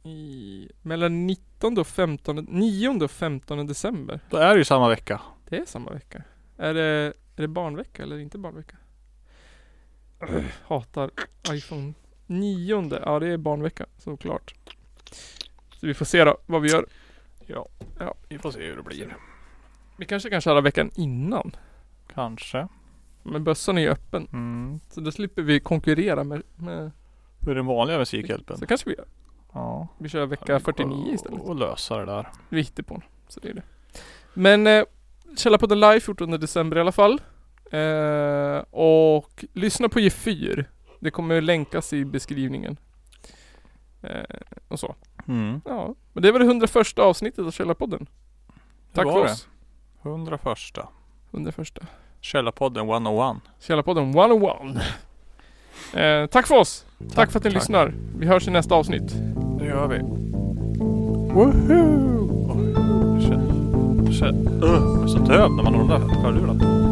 i, 0.02 0.68
mellan 0.82 1.26
19 1.26 1.78
och 1.78 1.86
15, 1.86 2.36
9 2.36 2.88
och 3.04 3.10
15 3.10 3.66
december. 3.66 4.20
Då 4.30 4.36
är 4.36 4.52
det 4.52 4.58
ju 4.58 4.64
samma 4.64 4.88
vecka. 4.88 5.20
Det 5.48 5.56
är 5.56 5.64
samma 5.64 5.90
vecka. 5.90 6.22
Är 6.56 6.74
det, 6.74 7.12
är 7.36 7.42
det 7.42 7.48
barnvecka 7.48 8.02
eller 8.02 8.18
inte 8.18 8.38
barnvecka? 8.38 8.76
Hatar 10.66 11.10
iPhone. 11.50 11.94
Nionde, 12.26 13.02
ja 13.04 13.18
det 13.18 13.28
är 13.28 13.36
barnvecka 13.36 13.86
såklart. 13.98 14.54
Så 15.80 15.86
vi 15.86 15.94
får 15.94 16.04
se 16.04 16.24
då 16.24 16.36
vad 16.46 16.62
vi 16.62 16.70
gör. 16.70 16.86
Ja. 17.46 17.68
Ja. 17.98 18.14
Vi 18.28 18.38
får 18.38 18.50
se 18.50 18.66
hur 18.66 18.76
det 18.76 18.82
blir. 18.82 19.16
Vi 19.96 20.06
kanske 20.06 20.30
kan 20.30 20.40
köra 20.40 20.60
veckan 20.60 20.90
innan. 20.94 21.56
Kanske. 22.14 22.68
Men 23.32 23.44
bössan 23.44 23.78
är 23.78 23.82
ju 23.82 23.88
öppen. 23.88 24.28
Mm. 24.32 24.80
Så 24.88 25.00
då 25.00 25.12
slipper 25.12 25.42
vi 25.42 25.60
konkurrera 25.60 26.24
med, 26.24 26.42
med 26.56 26.90
är 27.50 27.54
den 27.54 27.66
vanliga 27.66 27.98
Musikhjälpen? 27.98 28.58
Så 28.58 28.66
kanske 28.66 28.90
vi 28.90 28.96
gör. 28.96 29.06
Ja. 29.52 29.88
Vi 29.98 30.08
kör 30.08 30.26
vecka 30.26 30.60
49 30.60 31.14
istället. 31.14 31.40
Och 31.40 31.56
lösa 31.56 31.98
det 31.98 32.04
där. 32.04 32.28
Vi 32.48 32.60
hittar 32.60 32.82
på 32.82 32.94
den. 32.94 33.02
Så 33.28 33.40
det 33.40 33.48
är 33.48 33.54
det. 33.54 33.62
Men 34.34 34.66
eh, 34.66 34.84
Källarpodden 35.36 35.80
live 35.80 36.00
14 36.00 36.30
december 36.30 36.76
i 36.76 36.80
alla 36.80 36.92
fall. 36.92 37.20
Eh, 37.70 38.58
och 38.70 39.44
lyssna 39.52 39.88
på 39.88 39.98
G4. 39.98 40.64
Det 41.00 41.10
kommer 41.10 41.40
länkas 41.40 41.92
i 41.92 42.04
beskrivningen. 42.04 42.76
Eh, 44.02 44.24
och 44.68 44.80
så. 44.80 44.94
Mm. 45.28 45.60
Ja, 45.64 45.94
men 46.12 46.22
det 46.22 46.32
var 46.32 46.38
det 46.38 46.44
101 46.44 46.98
avsnittet 46.98 47.46
av 47.46 47.50
Källarpodden. 47.50 48.06
Tack 48.92 49.04
för 49.04 49.24
det. 49.24 49.32
oss. 49.32 49.48
101. 50.02 50.78
101. 51.30 51.78
Källarpodden 52.26 52.88
101. 52.88 53.36
Källarpodden 53.60 54.10
101. 54.10 54.56
Eh, 55.94 56.26
tack 56.26 56.46
för 56.46 56.54
oss. 56.54 56.84
Tack 57.14 57.30
för 57.32 57.38
att 57.38 57.44
ni 57.44 57.50
Tack. 57.50 57.54
lyssnar. 57.54 57.94
Vi 58.18 58.26
hörs 58.26 58.48
i 58.48 58.50
nästa 58.50 58.74
avsnitt. 58.74 59.14
Det 59.58 59.66
gör 59.66 59.86
vi. 59.88 59.98
Woho! 61.34 61.82
Oh, 62.50 62.56
det 63.16 63.26
känns... 63.26 63.50
Det 64.06 64.12
känns... 64.12 64.62
Uh, 64.62 64.70
jag 64.70 65.02
är 65.02 65.06
så 65.06 65.18
döv 65.18 65.50
när 65.52 65.62
man 65.62 65.74
har 65.74 65.80
de 65.80 65.88
där 65.88 66.22
hörlurarna. 66.22 66.85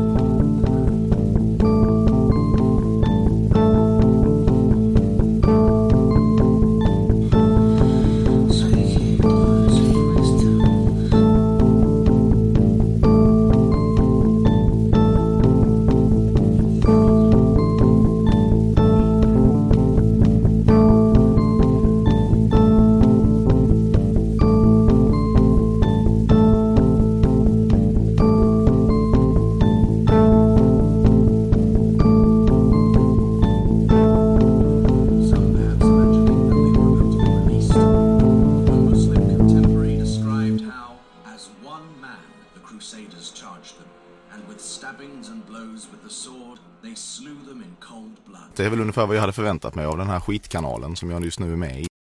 Ungefär 48.94 49.06
vad 49.06 49.16
jag 49.16 49.20
hade 49.20 49.32
förväntat 49.32 49.74
mig 49.74 49.86
av 49.86 49.98
den 49.98 50.06
här 50.06 50.20
skitkanalen 50.20 50.96
som 50.96 51.10
jag 51.10 51.24
just 51.24 51.40
nu 51.40 51.52
är 51.52 51.56
med 51.56 51.80
i. 51.80 51.93